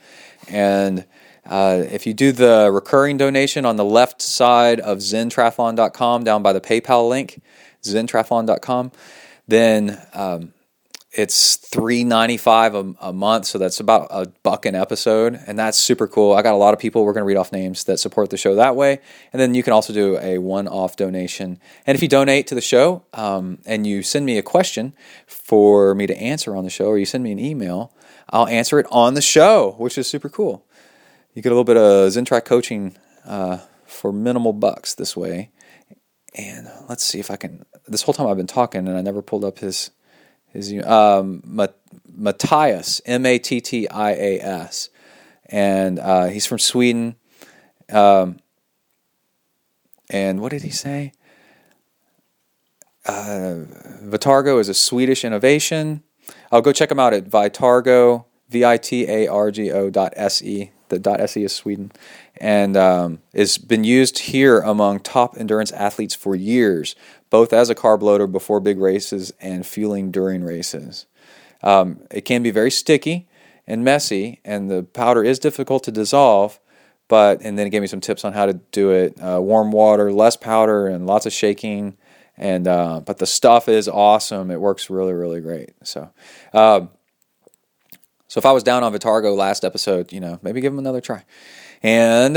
And 0.48 1.06
uh, 1.46 1.84
if 1.92 2.08
you 2.08 2.14
do 2.14 2.32
the 2.32 2.72
recurring 2.72 3.18
donation 3.18 3.66
on 3.66 3.76
the 3.76 3.86
left 3.86 4.22
side 4.22 4.80
of 4.80 5.00
zentriathlon.com 5.00 6.24
down 6.24 6.42
by 6.42 6.54
the 6.54 6.62
PayPal 6.62 7.10
link, 7.10 7.42
zentriathlon.com, 7.84 8.92
then 9.48 10.02
um, 10.14 10.54
it's 11.12 11.56
three 11.56 12.04
ninety 12.04 12.38
five 12.38 12.76
a 12.76 13.14
month, 13.14 13.46
so 13.46 13.58
that's 13.58 13.80
about 13.80 14.08
a 14.12 14.28
buck 14.44 14.66
an 14.66 14.76
episode, 14.76 15.40
and 15.48 15.58
that's 15.58 15.78
super 15.78 16.08
cool. 16.08 16.34
I 16.34 16.42
got 16.42 16.54
a 16.54 16.58
lot 16.58 16.74
of 16.74 16.80
people. 16.80 17.06
We're 17.06 17.14
going 17.14 17.22
to 17.22 17.28
read 17.28 17.38
off 17.38 17.52
names 17.52 17.86
that 17.86 18.00
support 18.00 18.30
the 18.32 18.38
show 18.38 18.56
that 18.56 18.76
way, 18.76 19.00
and 19.32 19.42
then 19.42 19.56
you 19.56 19.64
can 19.64 19.72
also 19.72 19.94
do 19.94 20.18
a 20.18 20.40
one 20.40 20.68
off 20.68 20.98
donation. 20.98 21.60
And 21.88 21.96
if 21.96 22.02
you 22.02 22.10
donate 22.10 22.48
to 22.48 22.56
the 22.56 22.62
show 22.62 23.04
um, 23.14 23.60
and 23.66 23.88
you 23.88 24.04
send 24.04 24.26
me 24.26 24.38
a 24.38 24.44
question 24.44 24.94
for 25.26 25.96
me 25.96 26.06
to 26.06 26.18
answer 26.18 26.56
on 26.56 26.64
the 26.66 26.70
show, 26.70 26.88
or 26.88 26.98
you 26.98 27.06
send 27.06 27.24
me 27.24 27.32
an 27.32 27.40
email, 27.40 27.94
I'll 28.30 28.48
answer 28.48 28.80
it 28.80 28.88
on 28.92 29.14
the 29.14 29.22
show, 29.22 29.76
which 29.78 29.98
is 29.98 30.08
super 30.08 30.30
cool. 30.30 30.66
You 31.34 31.42
get 31.42 31.50
a 31.50 31.56
little 31.56 31.64
bit 31.64 31.78
of 31.78 32.12
Zentrack 32.12 32.46
coaching 32.46 32.98
uh, 33.26 33.60
for 33.86 34.12
minimal 34.12 34.54
bucks 34.54 34.96
this 34.96 35.16
way. 35.16 35.52
And 36.34 36.70
let's 36.90 37.04
see 37.04 37.20
if 37.20 37.32
I 37.32 37.38
can. 37.38 37.66
This 37.88 38.02
whole 38.02 38.14
time 38.14 38.28
I've 38.28 38.38
been 38.38 38.48
talking, 38.48 38.88
and 38.88 38.98
I 38.98 39.02
never 39.02 39.22
pulled 39.22 39.45
up 39.45 39.60
his 39.60 39.91
his 40.48 40.74
um, 40.86 41.41
Matthias 42.16 43.02
M 43.06 43.26
A 43.26 43.38
T 43.38 43.62
T 43.62 43.88
I 43.90 44.12
A 44.12 44.40
S, 44.40 44.90
and 45.45 45.99
uh, 45.99 46.26
he's 46.26 46.45
from 46.45 46.60
Sweden. 46.60 47.16
Um, 47.91 48.40
and 50.10 50.40
what 50.40 50.52
did 50.52 50.64
he 50.64 50.70
say? 50.70 51.14
Uh, 53.06 53.66
Vitargo 54.03 54.60
is 54.60 54.70
a 54.70 54.74
Swedish 54.74 55.24
innovation. 55.24 56.02
I'll 56.52 56.62
go 56.62 56.72
check 56.72 56.90
him 56.90 56.99
out 56.99 57.14
at 57.14 57.26
Vitargo, 57.26 58.26
V 58.49 58.66
I 58.66 58.78
T 58.78 59.07
A 59.07 59.28
R 59.28 59.52
G 59.52 59.72
O 59.72 59.90
dot 59.90 60.14
S 60.16 60.41
E. 60.41 60.72
The 60.90 60.99
dot 60.99 61.20
S 61.20 61.36
E 61.36 61.44
is 61.44 61.53
Sweden 61.53 61.91
and 62.38 62.78
um, 62.78 63.20
has 63.34 63.57
been 63.57 63.84
used 63.84 64.20
here 64.20 64.60
among 64.60 64.99
top 64.99 65.36
endurance 65.36 65.72
athletes 65.72 66.14
for 66.14 66.36
years, 66.36 66.95
both 67.36 67.52
as 67.52 67.70
a 67.70 67.76
carb 67.76 68.02
loader 68.02 68.28
before 68.28 68.62
big 68.62 68.80
races 68.80 69.34
and 69.41 69.68
fueling 69.68 70.10
during 70.10 70.41
races. 70.41 71.06
Um, 71.64 71.99
it 72.10 72.22
can 72.22 72.41
be 72.41 72.49
very 72.49 72.72
sticky 72.72 73.28
and 73.68 73.84
messy, 73.84 74.40
and 74.45 74.72
the 74.72 74.84
powder 74.84 75.22
is 75.22 75.38
difficult 75.38 75.84
to 75.84 75.91
dissolve. 75.91 76.62
But 77.10 77.41
and 77.41 77.60
then 77.60 77.68
it 77.68 77.72
gave 77.72 77.82
me 77.82 77.88
some 77.88 77.99
tips 77.99 78.24
on 78.24 78.32
how 78.32 78.45
to 78.45 78.53
do 78.53 78.91
it: 78.91 79.22
uh, 79.22 79.41
warm 79.41 79.74
water, 79.74 80.14
less 80.14 80.38
powder, 80.38 80.88
and 80.88 81.06
lots 81.06 81.26
of 81.26 81.34
shaking. 81.34 81.98
And 82.38 82.70
uh, 82.70 83.02
but 83.02 83.18
the 83.18 83.26
stuff 83.26 83.68
is 83.68 83.90
awesome. 83.90 84.49
It 84.49 84.62
works 84.62 84.90
really, 84.90 85.14
really 85.14 85.41
great. 85.41 85.72
So. 85.84 86.12
Um, 86.53 86.90
so 88.30 88.40
if 88.40 88.45
I 88.45 88.53
was 88.53 88.64
down 88.64 88.82
on 88.84 88.94
Vitargo 88.94 89.36
last 89.36 89.66
episode, 89.66 90.14
you 90.14 90.22
know, 90.22 90.40
maybe 90.41 90.62
give 90.62 90.72
them 90.72 90.80
another 90.80 91.02
try. 91.02 91.26
And 91.84 92.36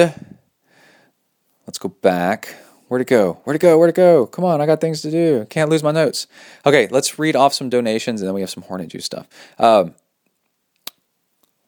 let's 1.66 1.78
go 1.78 1.88
back. 1.88 2.56
Where'd 2.88 3.02
it 3.02 3.08
go? 3.08 3.34
Where'd 3.44 3.56
it 3.56 3.60
go? 3.60 3.78
Where'd 3.78 3.90
it 3.90 3.96
go? 3.96 4.26
Come 4.26 4.46
on, 4.46 4.62
I 4.62 4.66
got 4.66 4.80
things 4.80 5.02
to 5.02 5.10
do. 5.10 5.46
Can't 5.50 5.70
lose 5.70 5.82
my 5.82 5.92
notes. 5.92 6.26
Okay, 6.64 6.88
let's 6.90 7.18
read 7.18 7.36
off 7.36 7.52
some 7.52 7.68
donations 7.68 8.22
and 8.22 8.28
then 8.28 8.34
we 8.34 8.40
have 8.40 8.50
some 8.50 8.62
Hornet 8.62 8.88
Juice 8.88 9.04
stuff. 9.04 9.26
Um, 9.58 9.94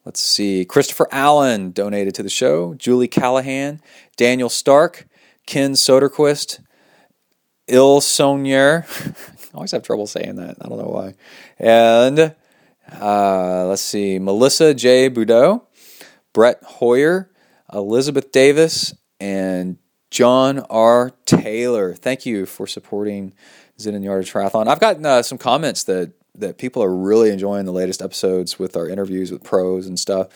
let's 0.03 0.19
see. 0.19 0.65
Christopher 0.65 1.07
Allen 1.11 1.71
donated 1.71 2.15
to 2.15 2.23
the 2.23 2.29
show. 2.29 2.73
Julie 2.73 3.07
Callahan, 3.07 3.81
Daniel 4.17 4.49
Stark, 4.49 5.07
Ken 5.45 5.73
Soderquist, 5.73 6.59
Il 7.67 8.01
Sonier. 8.01 8.85
I 9.53 9.55
always 9.55 9.71
have 9.71 9.83
trouble 9.83 10.07
saying 10.07 10.37
that. 10.37 10.57
I 10.59 10.67
don't 10.67 10.79
know 10.79 10.85
why. 10.85 11.13
And 11.59 12.33
uh, 12.99 13.65
let's 13.67 13.83
see. 13.83 14.17
Melissa 14.17 14.73
J. 14.73 15.09
Boudreau, 15.09 15.61
Brett 16.33 16.63
Hoyer, 16.63 17.29
Elizabeth 17.71 18.31
Davis, 18.31 18.95
and 19.19 19.77
John 20.11 20.59
R. 20.69 21.13
Taylor. 21.25 21.95
Thank 21.95 22.25
you 22.25 22.45
for 22.45 22.67
supporting 22.67 23.33
Zen 23.79 23.95
and 23.95 24.03
Yard 24.03 24.25
Triathlon. 24.25 24.67
I've 24.67 24.79
gotten 24.79 25.05
uh, 25.05 25.23
some 25.23 25.37
comments 25.39 25.83
that 25.85 26.11
that 26.35 26.57
people 26.57 26.81
are 26.83 26.95
really 26.95 27.29
enjoying 27.29 27.65
the 27.65 27.73
latest 27.73 28.01
episodes 28.01 28.57
with 28.59 28.77
our 28.77 28.87
interviews 28.87 29.31
with 29.31 29.43
pros 29.43 29.87
and 29.87 29.99
stuff, 29.99 30.27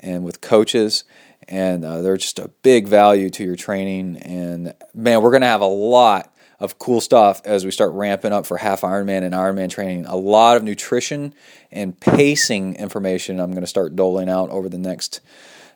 and 0.00 0.24
with 0.24 0.40
coaches, 0.40 1.04
and 1.48 1.84
uh, 1.84 2.02
they're 2.02 2.16
just 2.16 2.38
a 2.38 2.48
big 2.62 2.86
value 2.86 3.30
to 3.30 3.44
your 3.44 3.56
training. 3.56 4.16
And 4.18 4.74
man, 4.94 5.22
we're 5.22 5.32
gonna 5.32 5.46
have 5.46 5.60
a 5.62 5.66
lot 5.66 6.34
of 6.58 6.78
cool 6.78 7.00
stuff 7.00 7.40
as 7.44 7.64
we 7.64 7.70
start 7.70 7.92
ramping 7.92 8.32
up 8.32 8.44
for 8.46 8.58
half 8.58 8.82
Ironman 8.82 9.22
and 9.22 9.32
Ironman 9.34 9.70
training. 9.70 10.04
A 10.06 10.16
lot 10.16 10.56
of 10.58 10.62
nutrition 10.62 11.34
and 11.72 11.98
pacing 11.98 12.74
information 12.76 13.40
I'm 13.40 13.52
going 13.52 13.62
to 13.62 13.66
start 13.66 13.96
doling 13.96 14.28
out 14.28 14.50
over 14.50 14.68
the 14.68 14.76
next 14.76 15.20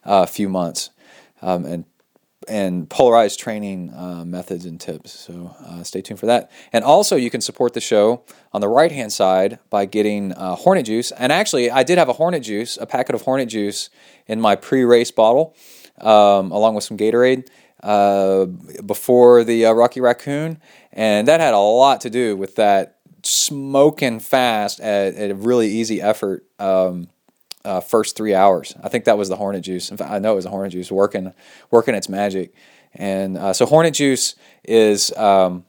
uh, 0.04 0.26
few 0.26 0.48
months. 0.50 0.90
um, 1.40 1.64
and 1.64 1.84
and 2.48 2.88
polarized 2.88 3.38
training 3.40 3.92
uh, 3.94 4.24
methods 4.24 4.64
and 4.64 4.80
tips. 4.80 5.12
So 5.12 5.54
uh, 5.64 5.82
stay 5.82 6.00
tuned 6.02 6.20
for 6.20 6.26
that. 6.26 6.50
And 6.72 6.84
also, 6.84 7.16
you 7.16 7.30
can 7.30 7.40
support 7.40 7.74
the 7.74 7.80
show 7.80 8.24
on 8.52 8.60
the 8.60 8.68
right 8.68 8.92
hand 8.92 9.12
side 9.12 9.58
by 9.70 9.86
getting 9.86 10.32
uh, 10.32 10.54
Hornet 10.56 10.86
Juice. 10.86 11.10
And 11.12 11.32
actually, 11.32 11.70
I 11.70 11.82
did 11.82 11.98
have 11.98 12.08
a 12.08 12.14
Hornet 12.14 12.42
Juice, 12.42 12.76
a 12.76 12.86
packet 12.86 13.14
of 13.14 13.22
Hornet 13.22 13.48
Juice 13.48 13.90
in 14.26 14.40
my 14.40 14.56
pre 14.56 14.84
race 14.84 15.10
bottle, 15.10 15.54
um, 16.00 16.50
along 16.52 16.74
with 16.74 16.84
some 16.84 16.96
Gatorade. 16.96 17.48
Uh, 17.82 18.46
before 18.86 19.44
the 19.44 19.66
uh, 19.66 19.72
Rocky 19.72 20.00
Raccoon, 20.00 20.58
and 20.90 21.28
that 21.28 21.40
had 21.40 21.52
a 21.52 21.58
lot 21.58 22.00
to 22.00 22.08
do 22.08 22.34
with 22.34 22.54
that 22.54 22.96
smoking 23.22 24.20
fast 24.20 24.80
at, 24.80 25.14
at 25.14 25.30
a 25.30 25.34
really 25.34 25.68
easy 25.68 26.00
effort 26.00 26.46
um, 26.58 27.08
uh, 27.64 27.80
first 27.80 28.16
three 28.16 28.34
hours. 28.34 28.74
I 28.82 28.88
think 28.88 29.04
that 29.04 29.18
was 29.18 29.28
the 29.28 29.36
Hornet 29.36 29.64
Juice. 29.64 29.90
In 29.90 29.96
fact, 29.96 30.10
I 30.10 30.18
know 30.18 30.32
it 30.32 30.36
was 30.36 30.44
the 30.44 30.50
Hornet 30.50 30.72
Juice 30.72 30.90
working 30.90 31.32
working 31.70 31.94
its 31.94 32.08
magic. 32.08 32.54
And 32.94 33.36
uh, 33.36 33.52
so 33.52 33.66
Hornet 33.66 33.94
Juice 33.94 34.36
is 34.62 35.12
um, 35.16 35.64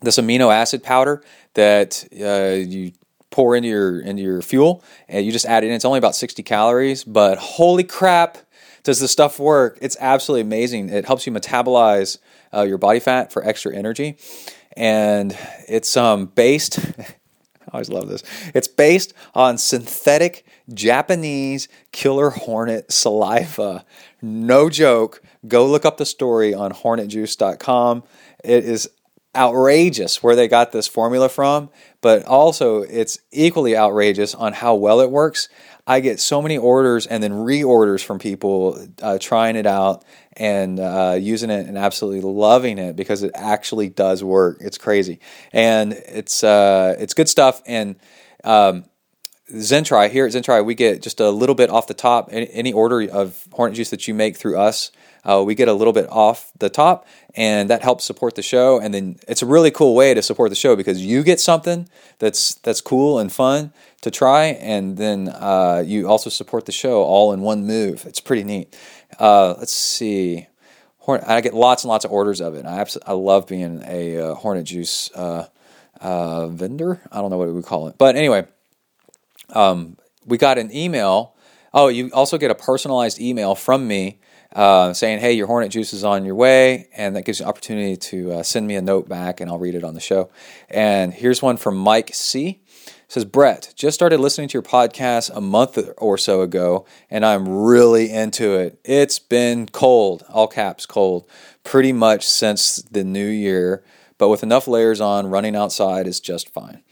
this 0.00 0.18
amino 0.18 0.52
acid 0.52 0.82
powder 0.82 1.22
that 1.54 2.04
uh, 2.20 2.56
you 2.68 2.92
pour 3.30 3.54
into 3.54 3.68
your 3.68 4.00
into 4.00 4.22
your 4.22 4.42
fuel, 4.42 4.82
and 5.08 5.24
you 5.24 5.32
just 5.32 5.46
add 5.46 5.64
it 5.64 5.68
in. 5.68 5.72
It's 5.74 5.84
only 5.84 5.98
about 5.98 6.16
60 6.16 6.42
calories, 6.42 7.04
but 7.04 7.38
holy 7.38 7.84
crap! 7.84 8.38
does 8.84 9.00
the 9.00 9.08
stuff 9.08 9.40
work? 9.40 9.78
It's 9.82 9.96
absolutely 9.98 10.42
amazing. 10.42 10.90
It 10.90 11.06
helps 11.06 11.26
you 11.26 11.32
metabolize 11.32 12.18
uh, 12.52 12.62
your 12.62 12.78
body 12.78 13.00
fat 13.00 13.32
for 13.32 13.42
extra 13.44 13.74
energy, 13.74 14.16
and 14.76 15.36
it's 15.66 15.96
um, 15.96 16.26
based. 16.26 16.78
I 17.74 17.78
always 17.78 17.90
love 17.90 18.08
this. 18.08 18.22
It's 18.54 18.68
based 18.68 19.12
on 19.34 19.58
synthetic 19.58 20.46
Japanese 20.72 21.66
killer 21.90 22.30
hornet 22.30 22.92
saliva. 22.92 23.84
No 24.22 24.70
joke. 24.70 25.20
Go 25.48 25.66
look 25.66 25.84
up 25.84 25.96
the 25.96 26.06
story 26.06 26.54
on 26.54 26.70
hornetjuice.com. 26.70 28.04
It 28.44 28.64
is 28.64 28.88
outrageous 29.34 30.22
where 30.22 30.36
they 30.36 30.46
got 30.46 30.70
this 30.70 30.86
formula 30.86 31.28
from, 31.28 31.68
but 32.00 32.24
also 32.26 32.82
it's 32.82 33.18
equally 33.32 33.76
outrageous 33.76 34.36
on 34.36 34.52
how 34.52 34.76
well 34.76 35.00
it 35.00 35.10
works. 35.10 35.48
I 35.84 35.98
get 35.98 36.20
so 36.20 36.40
many 36.40 36.56
orders 36.56 37.08
and 37.08 37.24
then 37.24 37.32
reorders 37.32 38.04
from 38.04 38.20
people 38.20 38.86
uh, 39.02 39.18
trying 39.20 39.56
it 39.56 39.66
out 39.66 40.04
and 40.36 40.80
uh, 40.80 41.16
using 41.18 41.50
it 41.50 41.66
and 41.66 41.78
absolutely 41.78 42.20
loving 42.20 42.78
it 42.78 42.96
because 42.96 43.22
it 43.22 43.32
actually 43.34 43.88
does 43.88 44.22
work. 44.24 44.58
It's 44.60 44.78
crazy 44.78 45.20
and 45.52 45.92
it's 45.92 46.44
uh, 46.44 46.96
it's 46.98 47.14
good 47.14 47.28
stuff. 47.28 47.62
And 47.66 47.96
um, 48.42 48.84
Zentri 49.52 50.10
here 50.10 50.24
at 50.24 50.32
Zentri, 50.32 50.64
we 50.64 50.74
get 50.74 51.02
just 51.02 51.20
a 51.20 51.30
little 51.30 51.54
bit 51.54 51.68
off 51.68 51.86
the 51.86 51.94
top. 51.94 52.28
Any, 52.30 52.72
order 52.72 53.02
of 53.10 53.46
Hornet 53.52 53.76
Juice 53.76 53.90
that 53.90 54.08
you 54.08 54.14
make 54.14 54.36
through 54.36 54.58
us, 54.58 54.90
uh, 55.22 55.42
we 55.44 55.54
get 55.54 55.68
a 55.68 55.74
little 55.74 55.92
bit 55.92 56.08
off 56.10 56.50
the 56.58 56.70
top, 56.70 57.06
and 57.34 57.68
that 57.68 57.82
helps 57.82 58.04
support 58.04 58.36
the 58.36 58.42
show. 58.42 58.80
And 58.80 58.94
then 58.94 59.16
it's 59.28 59.42
a 59.42 59.46
really 59.46 59.70
cool 59.70 59.94
way 59.94 60.14
to 60.14 60.22
support 60.22 60.48
the 60.48 60.56
show 60.56 60.76
because 60.76 61.04
you 61.04 61.22
get 61.22 61.40
something 61.40 61.88
that's 62.18 62.54
that's 62.56 62.80
cool 62.80 63.18
and 63.18 63.30
fun 63.30 63.72
to 64.00 64.10
try, 64.10 64.44
and 64.44 64.96
then 64.96 65.28
uh, 65.28 65.82
you 65.84 66.08
also 66.08 66.30
support 66.30 66.64
the 66.64 66.72
show 66.72 67.02
all 67.02 67.32
in 67.32 67.40
one 67.42 67.66
move. 67.66 68.06
It's 68.06 68.20
pretty 68.20 68.44
neat. 68.44 68.74
Uh, 69.18 69.54
let's 69.58 69.72
see. 69.72 70.46
Hornet, 70.98 71.28
I 71.28 71.40
get 71.40 71.54
lots 71.54 71.84
and 71.84 71.90
lots 71.90 72.04
of 72.04 72.10
orders 72.12 72.40
of 72.40 72.54
it. 72.54 72.64
I 72.64 72.80
absolutely, 72.80 73.10
I 73.10 73.14
love 73.14 73.46
being 73.46 73.82
a 73.86 74.18
uh, 74.18 74.34
Hornet 74.34 74.64
Juice 74.64 75.10
uh, 75.14 75.48
uh, 76.00 76.48
vendor. 76.48 77.02
I 77.12 77.20
don't 77.20 77.30
know 77.30 77.36
what 77.36 77.52
we 77.52 77.62
call 77.62 77.88
it, 77.88 77.96
but 77.98 78.16
anyway, 78.16 78.46
um, 79.50 79.98
we 80.24 80.38
got 80.38 80.56
an 80.56 80.74
email. 80.74 81.34
Oh, 81.74 81.88
you 81.88 82.10
also 82.12 82.38
get 82.38 82.50
a 82.50 82.54
personalized 82.54 83.20
email 83.20 83.54
from 83.54 83.86
me 83.86 84.18
uh, 84.54 84.94
saying, 84.94 85.20
"Hey, 85.20 85.32
your 85.32 85.46
Hornet 85.46 85.70
Juice 85.72 85.92
is 85.92 86.04
on 86.04 86.24
your 86.24 86.36
way," 86.36 86.88
and 86.96 87.14
that 87.16 87.26
gives 87.26 87.40
you 87.40 87.44
an 87.44 87.50
opportunity 87.50 87.96
to 87.96 88.32
uh, 88.32 88.42
send 88.42 88.66
me 88.66 88.76
a 88.76 88.82
note 88.82 89.06
back, 89.08 89.40
and 89.40 89.50
I'll 89.50 89.58
read 89.58 89.74
it 89.74 89.84
on 89.84 89.92
the 89.94 90.00
show. 90.00 90.30
And 90.70 91.12
here's 91.12 91.42
one 91.42 91.58
from 91.58 91.76
Mike 91.76 92.14
C 92.14 92.62
says 93.08 93.24
Brett, 93.24 93.72
just 93.76 93.94
started 93.94 94.18
listening 94.20 94.48
to 94.48 94.54
your 94.54 94.62
podcast 94.62 95.30
a 95.34 95.40
month 95.40 95.78
or 95.98 96.18
so 96.18 96.40
ago, 96.40 96.86
and 97.10 97.24
I'm 97.24 97.48
really 97.48 98.10
into 98.10 98.54
it. 98.54 98.78
It's 98.84 99.18
been 99.18 99.66
cold, 99.66 100.24
all 100.28 100.48
caps 100.48 100.86
cold, 100.86 101.28
pretty 101.62 101.92
much 101.92 102.26
since 102.26 102.76
the 102.90 103.04
new 103.04 103.26
year, 103.26 103.84
but 104.18 104.28
with 104.28 104.42
enough 104.42 104.66
layers 104.68 105.00
on, 105.00 105.26
running 105.26 105.56
outside 105.56 106.06
is 106.06 106.20
just 106.20 106.48
fine. 106.50 106.82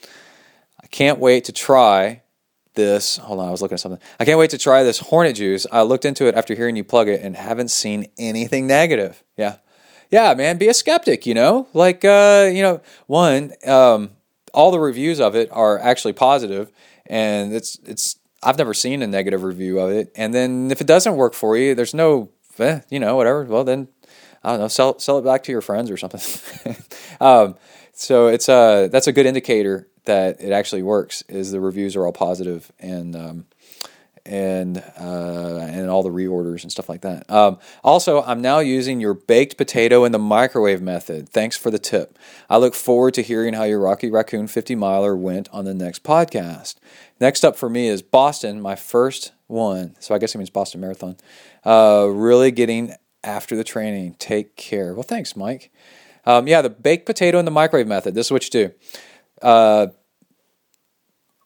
I 0.83 0.87
can't 0.89 1.19
wait 1.19 1.45
to 1.45 1.53
try 1.53 2.23
this. 2.75 3.17
Hold 3.19 3.41
on, 3.41 3.49
I 3.49 3.51
was 3.51 3.63
looking 3.63 3.75
at 3.75 3.81
something. 3.81 4.01
I 4.19 4.25
can't 4.25 4.39
wait 4.39 4.51
to 4.51 4.59
try 4.59 4.83
this 4.83 4.99
Hornet 4.99 5.37
Juice. 5.37 5.67
I 5.71 5.83
looked 5.83 6.05
into 6.05 6.27
it 6.27 6.35
after 6.35 6.55
hearing 6.55 6.77
you 6.77 6.85
plug 6.85 7.09
it 7.09 7.23
and 7.23 7.37
haven't 7.37 7.71
seen 7.71 8.07
anything 8.19 8.67
negative. 8.67 9.23
Yeah. 9.37 9.57
Yeah, 10.11 10.35
man, 10.35 10.59
be 10.59 10.69
a 10.69 10.75
skeptic, 10.75 11.25
you 11.25 11.33
know? 11.33 11.69
Like, 11.73 12.05
uh, 12.05 12.51
you 12.53 12.63
know, 12.63 12.83
one, 13.07 13.53
um, 13.67 14.11
all 14.53 14.71
the 14.71 14.81
reviews 14.81 15.21
of 15.21 15.35
it 15.35 15.49
are 15.53 15.79
actually 15.79 16.13
positive, 16.13 16.71
and 17.07 17.53
it's 17.53 17.79
it's 17.85 18.17
I've 18.43 18.59
never 18.59 18.75
seen 18.75 19.03
a 19.03 19.07
negative 19.07 19.43
review 19.43 19.79
of 19.79 19.91
it. 19.91 20.13
And 20.17 20.35
then 20.35 20.71
if 20.71 20.81
it 20.81 20.87
doesn't 20.87 21.17
work 21.17 21.35
for 21.35 21.57
you, 21.57 21.75
there's 21.75 21.95
no, 21.95 22.31
eh, 22.59 22.81
you 22.91 22.99
know, 22.99 23.17
whatever. 23.17 23.45
Well, 23.45 23.65
then 23.65 23.89
I 24.43 24.51
don't 24.51 24.61
know, 24.61 24.69
sell 24.69 24.99
sell 24.99 25.19
it 25.19 25.25
back 25.25 25.43
to 25.45 25.53
your 25.53 25.61
friends 25.61 25.91
or 25.91 25.97
something. 25.97 26.77
um, 27.21 27.57
so 27.93 28.27
it's 28.27 28.49
a 28.49 28.55
uh, 28.55 28.89
that's 28.89 29.07
a 29.07 29.13
good 29.13 29.27
indicator 29.27 29.89
that 30.05 30.41
it 30.41 30.53
actually 30.53 30.83
works. 30.83 31.23
Is 31.29 31.53
the 31.53 31.61
reviews 31.61 31.95
are 31.95 32.05
all 32.05 32.13
positive 32.13 32.73
and 32.81 33.15
um, 33.15 33.47
and 34.25 34.79
uh, 34.99 35.59
and 35.61 35.91
all 35.91 36.03
the 36.03 36.11
reorders 36.11 36.63
and 36.63 36.71
stuff 36.71 36.89
like 36.89 37.01
that. 37.03 37.29
Um, 37.31 37.59
also, 37.83 38.23
I'm 38.23 38.41
now 38.41 38.61
using 38.61 39.01
your 39.01 39.15
baked 39.15 39.57
potato 39.57 40.05
in 40.05 40.13
the 40.13 40.19
microwave 40.19 40.81
method. 40.81 41.29
Thanks 41.29 41.57
for 41.57 41.71
the 41.71 41.79
tip. 41.79 42.19
I 42.49 42.59
look 42.59 42.75
forward 42.75 43.15
to 43.15 43.23
hearing 43.23 43.55
how 43.55 43.65
your 43.65 43.81
Rocky 43.81 44.11
Raccoon 44.11 44.47
50 44.47 44.75
miler 44.75 45.17
went 45.17 45.49
on 45.53 45.65
the 45.65 45.75
next 45.75 46.05
podcast. 46.05 46.77
Next 47.21 47.45
up 47.45 47.57
for 47.57 47.69
me 47.69 47.89
is 47.89 48.03
Boston, 48.03 48.61
my 48.61 48.77
first 48.77 49.33
one. 49.47 49.97
So 50.01 50.15
I 50.15 50.19
guess 50.19 50.35
it 50.35 50.39
means 50.39 50.51
Boston 50.51 50.81
Marathon. 50.81 51.17
Uh, 51.65 52.09
really 52.11 52.51
getting 52.51 52.95
after 53.25 53.57
the 53.57 53.65
training. 53.65 54.17
Take 54.19 54.57
care. 54.57 54.95
Well, 54.95 55.03
thanks, 55.03 55.37
Mike. 55.37 55.71
Um, 56.25 56.47
yeah, 56.47 56.63
the 56.63 56.71
baked 56.71 57.07
potato 57.07 57.39
in 57.39 57.45
the 57.45 57.51
microwave 57.51 57.87
method. 57.87 58.15
This 58.15 58.27
is 58.29 58.33
what 58.33 58.45
you 58.45 58.69
do. 58.69 58.75
Uh, 59.41 59.89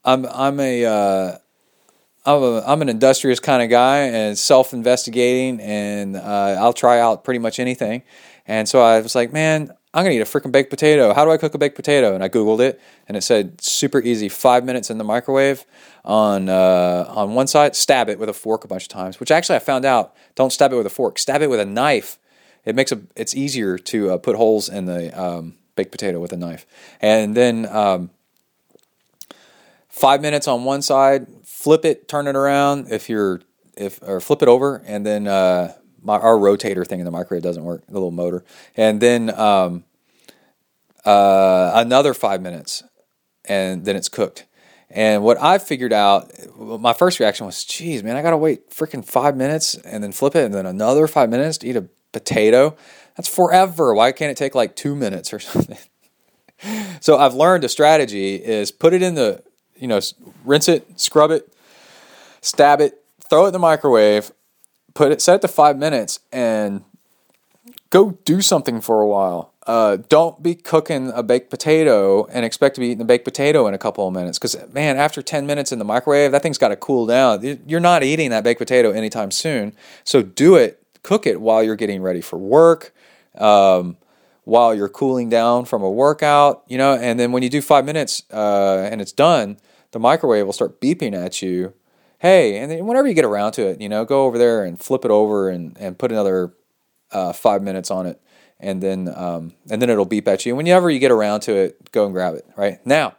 I'm 0.04 0.26
I'm 0.26 0.60
a 0.60 0.84
uh, 0.84 1.38
I'm, 2.26 2.42
a, 2.42 2.60
I'm 2.66 2.82
an 2.82 2.88
industrious 2.88 3.38
kind 3.38 3.62
of 3.62 3.70
guy 3.70 3.98
and 3.98 4.36
self 4.36 4.72
investigating, 4.72 5.60
and 5.60 6.16
uh, 6.16 6.56
I'll 6.58 6.72
try 6.72 6.98
out 7.00 7.24
pretty 7.24 7.38
much 7.38 7.60
anything. 7.60 8.02
And 8.46 8.68
so 8.68 8.80
I 8.80 9.00
was 9.00 9.14
like, 9.14 9.32
man, 9.32 9.70
I'm 9.94 10.04
gonna 10.04 10.14
eat 10.14 10.20
a 10.20 10.24
freaking 10.24 10.52
baked 10.52 10.68
potato. 10.68 11.14
How 11.14 11.24
do 11.24 11.30
I 11.30 11.36
cook 11.36 11.54
a 11.54 11.58
baked 11.58 11.76
potato? 11.76 12.14
And 12.14 12.22
I 12.22 12.28
googled 12.28 12.60
it, 12.60 12.80
and 13.08 13.16
it 13.16 13.22
said 13.22 13.60
super 13.60 14.00
easy, 14.00 14.28
five 14.28 14.64
minutes 14.64 14.90
in 14.90 14.98
the 14.98 15.04
microwave 15.04 15.64
on 16.04 16.48
uh, 16.48 17.06
on 17.08 17.34
one 17.34 17.46
side. 17.46 17.74
Stab 17.74 18.08
it 18.08 18.18
with 18.18 18.28
a 18.28 18.34
fork 18.34 18.64
a 18.64 18.68
bunch 18.68 18.82
of 18.82 18.88
times. 18.88 19.18
Which 19.18 19.30
actually 19.30 19.56
I 19.56 19.60
found 19.60 19.84
out, 19.84 20.14
don't 20.34 20.52
stab 20.52 20.72
it 20.72 20.76
with 20.76 20.86
a 20.86 20.90
fork. 20.90 21.18
Stab 21.18 21.42
it 21.42 21.48
with 21.48 21.60
a 21.60 21.64
knife. 21.64 22.18
It 22.64 22.74
makes 22.74 22.92
a 22.92 23.00
it's 23.14 23.34
easier 23.34 23.78
to 23.78 24.10
uh, 24.10 24.18
put 24.18 24.36
holes 24.36 24.68
in 24.68 24.86
the 24.86 25.18
um, 25.18 25.54
baked 25.76 25.92
potato 25.92 26.20
with 26.20 26.32
a 26.32 26.36
knife. 26.36 26.66
And 27.00 27.34
then 27.34 27.66
um, 27.66 28.10
five 29.88 30.20
minutes 30.20 30.46
on 30.46 30.64
one 30.64 30.82
side, 30.82 31.26
flip 31.66 31.84
it, 31.84 32.06
turn 32.06 32.28
it 32.28 32.36
around 32.36 32.92
if 32.92 33.08
you're 33.08 33.40
if 33.76 33.98
or 34.00 34.20
flip 34.20 34.40
it 34.40 34.46
over, 34.46 34.84
and 34.86 35.04
then 35.04 35.26
uh, 35.26 35.74
my, 36.00 36.16
our 36.16 36.36
rotator 36.36 36.86
thing 36.86 37.00
in 37.00 37.04
the 37.04 37.10
microwave 37.10 37.42
doesn't 37.42 37.64
work, 37.64 37.84
the 37.88 37.94
little 37.94 38.12
motor, 38.12 38.44
and 38.76 39.00
then 39.00 39.36
um, 39.36 39.82
uh, 41.04 41.72
another 41.74 42.14
five 42.14 42.40
minutes, 42.40 42.84
and 43.46 43.84
then 43.84 43.96
it's 43.96 44.08
cooked. 44.08 44.46
And 44.90 45.24
what 45.24 45.42
I 45.42 45.58
figured 45.58 45.92
out, 45.92 46.30
my 46.56 46.92
first 46.92 47.18
reaction 47.18 47.46
was, 47.46 47.64
"Geez, 47.64 48.04
man, 48.04 48.14
I 48.14 48.22
gotta 48.22 48.36
wait 48.36 48.70
freaking 48.70 49.04
five 49.04 49.36
minutes 49.36 49.74
and 49.74 50.04
then 50.04 50.12
flip 50.12 50.36
it, 50.36 50.44
and 50.44 50.54
then 50.54 50.66
another 50.66 51.08
five 51.08 51.30
minutes 51.30 51.58
to 51.58 51.66
eat 51.66 51.74
a 51.74 51.88
potato. 52.12 52.76
That's 53.16 53.28
forever. 53.28 53.92
Why 53.92 54.12
can't 54.12 54.30
it 54.30 54.36
take 54.36 54.54
like 54.54 54.76
two 54.76 54.94
minutes 54.94 55.32
or 55.32 55.40
something?" 55.40 55.78
so 57.00 57.18
I've 57.18 57.34
learned 57.34 57.64
a 57.64 57.68
strategy: 57.68 58.36
is 58.36 58.70
put 58.70 58.94
it 58.94 59.02
in 59.02 59.16
the, 59.16 59.42
you 59.74 59.88
know, 59.88 59.98
rinse 60.44 60.68
it, 60.68 61.00
scrub 61.00 61.32
it, 61.32 61.52
stab 62.46 62.80
it, 62.80 63.02
throw 63.28 63.44
it 63.44 63.48
in 63.48 63.52
the 63.52 63.58
microwave, 63.58 64.30
put 64.94 65.10
it, 65.10 65.20
set 65.20 65.36
it 65.36 65.42
to 65.42 65.48
five 65.48 65.76
minutes, 65.76 66.20
and 66.32 66.84
go 67.90 68.12
do 68.24 68.40
something 68.40 68.80
for 68.80 69.00
a 69.00 69.06
while. 69.06 69.52
Uh, 69.66 69.96
don't 70.08 70.40
be 70.44 70.54
cooking 70.54 71.10
a 71.12 71.24
baked 71.24 71.50
potato 71.50 72.24
and 72.26 72.44
expect 72.44 72.76
to 72.76 72.80
be 72.80 72.86
eating 72.86 72.98
the 72.98 73.04
baked 73.04 73.24
potato 73.24 73.66
in 73.66 73.74
a 73.74 73.78
couple 73.78 74.06
of 74.06 74.14
minutes. 74.14 74.38
Because, 74.38 74.56
man, 74.72 74.96
after 74.96 75.22
10 75.22 75.44
minutes 75.44 75.72
in 75.72 75.80
the 75.80 75.84
microwave, 75.84 76.30
that 76.30 76.40
thing's 76.40 76.56
got 76.56 76.68
to 76.68 76.76
cool 76.76 77.04
down. 77.04 77.58
You're 77.66 77.80
not 77.80 78.04
eating 78.04 78.30
that 78.30 78.44
baked 78.44 78.60
potato 78.60 78.92
anytime 78.92 79.32
soon. 79.32 79.74
So 80.04 80.22
do 80.22 80.54
it, 80.54 80.80
cook 81.02 81.26
it 81.26 81.40
while 81.40 81.64
you're 81.64 81.74
getting 81.74 82.00
ready 82.00 82.20
for 82.20 82.38
work, 82.38 82.94
um, 83.36 83.96
while 84.44 84.72
you're 84.72 84.88
cooling 84.88 85.28
down 85.28 85.64
from 85.64 85.82
a 85.82 85.90
workout, 85.90 86.62
you 86.68 86.78
know. 86.78 86.94
And 86.94 87.18
then 87.18 87.32
when 87.32 87.42
you 87.42 87.50
do 87.50 87.60
five 87.60 87.84
minutes 87.84 88.22
uh, 88.32 88.88
and 88.88 89.00
it's 89.00 89.10
done, 89.10 89.56
the 89.90 89.98
microwave 89.98 90.46
will 90.46 90.52
start 90.52 90.80
beeping 90.80 91.12
at 91.12 91.42
you 91.42 91.74
hey, 92.18 92.58
and 92.58 92.86
whenever 92.86 93.08
you 93.08 93.14
get 93.14 93.24
around 93.24 93.52
to 93.52 93.66
it, 93.66 93.80
you 93.80 93.88
know, 93.88 94.04
go 94.04 94.24
over 94.26 94.38
there 94.38 94.64
and 94.64 94.80
flip 94.80 95.04
it 95.04 95.10
over 95.10 95.48
and, 95.48 95.76
and 95.78 95.98
put 95.98 96.12
another 96.12 96.52
uh, 97.12 97.32
five 97.32 97.62
minutes 97.62 97.90
on 97.90 98.06
it, 98.06 98.20
and 98.60 98.82
then 98.82 99.12
um, 99.14 99.52
and 99.70 99.80
then 99.80 99.90
it'll 99.90 100.04
beep 100.04 100.28
at 100.28 100.44
you. 100.44 100.52
And 100.52 100.58
whenever 100.58 100.90
you 100.90 100.98
get 100.98 101.10
around 101.10 101.40
to 101.40 101.54
it, 101.54 101.92
go 101.92 102.04
and 102.04 102.12
grab 102.12 102.34
it. 102.34 102.46
Right 102.56 102.84
now, 102.86 103.16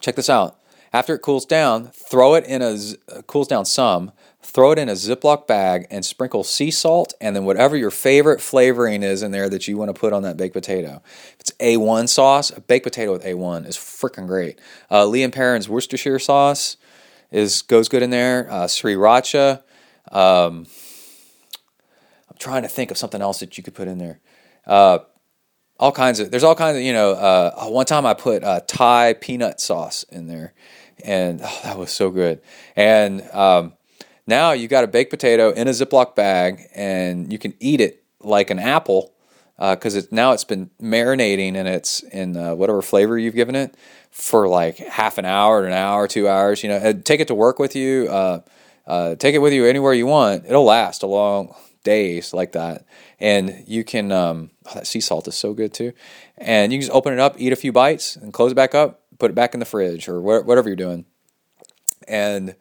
check 0.00 0.16
this 0.16 0.30
out. 0.30 0.56
After 0.92 1.14
it 1.14 1.20
cools 1.20 1.44
down, 1.44 1.88
throw 1.88 2.34
it 2.34 2.44
in 2.44 2.62
a 2.62 2.76
uh, 3.14 3.22
cools 3.22 3.48
down 3.48 3.64
some. 3.64 4.12
Throw 4.40 4.70
it 4.72 4.78
in 4.78 4.88
a 4.88 4.92
Ziploc 4.92 5.46
bag 5.46 5.86
and 5.90 6.02
sprinkle 6.04 6.42
sea 6.42 6.70
salt 6.70 7.12
and 7.20 7.36
then 7.36 7.44
whatever 7.44 7.76
your 7.76 7.90
favorite 7.90 8.40
flavoring 8.40 9.02
is 9.02 9.22
in 9.22 9.30
there 9.30 9.48
that 9.50 9.68
you 9.68 9.76
want 9.76 9.94
to 9.94 10.00
put 10.00 10.14
on 10.14 10.22
that 10.22 10.38
baked 10.38 10.54
potato. 10.54 11.02
If 11.34 11.40
it's 11.40 11.50
A1 11.60 12.08
sauce, 12.08 12.50
a 12.56 12.62
baked 12.62 12.84
potato 12.84 13.12
with 13.12 13.24
A1 13.24 13.66
is 13.66 13.76
freaking 13.76 14.26
great. 14.26 14.58
Uh, 14.90 15.12
and 15.12 15.32
Perrins 15.34 15.68
Worcestershire 15.68 16.18
sauce 16.18 16.78
is 17.30 17.62
goes 17.62 17.88
good 17.88 18.02
in 18.02 18.10
there. 18.10 18.50
Uh, 18.50 18.64
Sriracha. 18.64 19.62
Um, 20.10 20.66
I'm 22.30 22.36
trying 22.38 22.62
to 22.62 22.68
think 22.68 22.90
of 22.90 22.98
something 22.98 23.20
else 23.20 23.40
that 23.40 23.56
you 23.56 23.64
could 23.64 23.74
put 23.74 23.88
in 23.88 23.98
there. 23.98 24.20
Uh, 24.66 25.00
all 25.78 25.92
kinds 25.92 26.20
of 26.20 26.30
there's 26.30 26.44
all 26.44 26.54
kinds 26.54 26.76
of 26.76 26.82
you 26.82 26.92
know. 26.92 27.12
Uh, 27.12 27.66
one 27.68 27.86
time 27.86 28.06
I 28.06 28.14
put 28.14 28.42
uh, 28.42 28.60
Thai 28.66 29.14
peanut 29.14 29.60
sauce 29.60 30.02
in 30.04 30.26
there, 30.26 30.54
and 31.04 31.40
oh, 31.42 31.60
that 31.64 31.78
was 31.78 31.90
so 31.90 32.10
good. 32.10 32.40
And 32.74 33.22
um, 33.32 33.74
now 34.26 34.52
you 34.52 34.68
got 34.68 34.84
a 34.84 34.88
baked 34.88 35.10
potato 35.10 35.50
in 35.50 35.68
a 35.68 35.72
Ziploc 35.72 36.14
bag, 36.14 36.62
and 36.74 37.32
you 37.32 37.38
can 37.38 37.54
eat 37.60 37.80
it 37.80 38.04
like 38.20 38.50
an 38.50 38.58
apple 38.58 39.14
because 39.58 39.96
uh, 39.96 39.98
it's 39.98 40.12
now 40.12 40.32
it's 40.32 40.44
been 40.44 40.70
marinating 40.80 41.56
and 41.56 41.66
it's 41.66 42.00
in 42.04 42.36
uh, 42.36 42.54
whatever 42.54 42.80
flavor 42.80 43.18
you've 43.18 43.34
given 43.34 43.56
it 43.56 43.74
for 44.10 44.48
like 44.48 44.78
half 44.78 45.18
an 45.18 45.24
hour, 45.24 45.64
an 45.64 45.72
hour, 45.72 46.08
two 46.08 46.28
hours. 46.28 46.62
You 46.62 46.70
know, 46.70 46.92
take 46.92 47.20
it 47.20 47.28
to 47.28 47.34
work 47.34 47.58
with 47.58 47.76
you. 47.76 48.08
Uh, 48.08 48.40
uh, 48.86 49.14
take 49.16 49.34
it 49.34 49.38
with 49.38 49.52
you 49.52 49.66
anywhere 49.66 49.92
you 49.92 50.06
want. 50.06 50.46
It'll 50.46 50.64
last 50.64 51.02
a 51.02 51.06
long 51.06 51.54
days 51.84 52.32
like 52.32 52.52
that, 52.52 52.84
and 53.20 53.64
you 53.66 53.84
can. 53.84 54.10
Um, 54.10 54.50
oh, 54.66 54.74
that 54.74 54.86
sea 54.86 55.00
salt 55.00 55.28
is 55.28 55.36
so 55.36 55.52
good 55.52 55.72
too, 55.72 55.92
and 56.36 56.72
you 56.72 56.78
can 56.78 56.86
just 56.86 56.94
open 56.94 57.12
it 57.12 57.18
up, 57.18 57.36
eat 57.38 57.52
a 57.52 57.56
few 57.56 57.72
bites, 57.72 58.16
and 58.16 58.32
close 58.32 58.52
it 58.52 58.54
back 58.54 58.74
up, 58.74 59.02
put 59.18 59.30
it 59.30 59.34
back 59.34 59.54
in 59.54 59.60
the 59.60 59.66
fridge 59.66 60.08
or 60.08 60.20
whatever 60.20 60.68
you're 60.68 60.76
doing, 60.76 61.04
and 62.06 62.56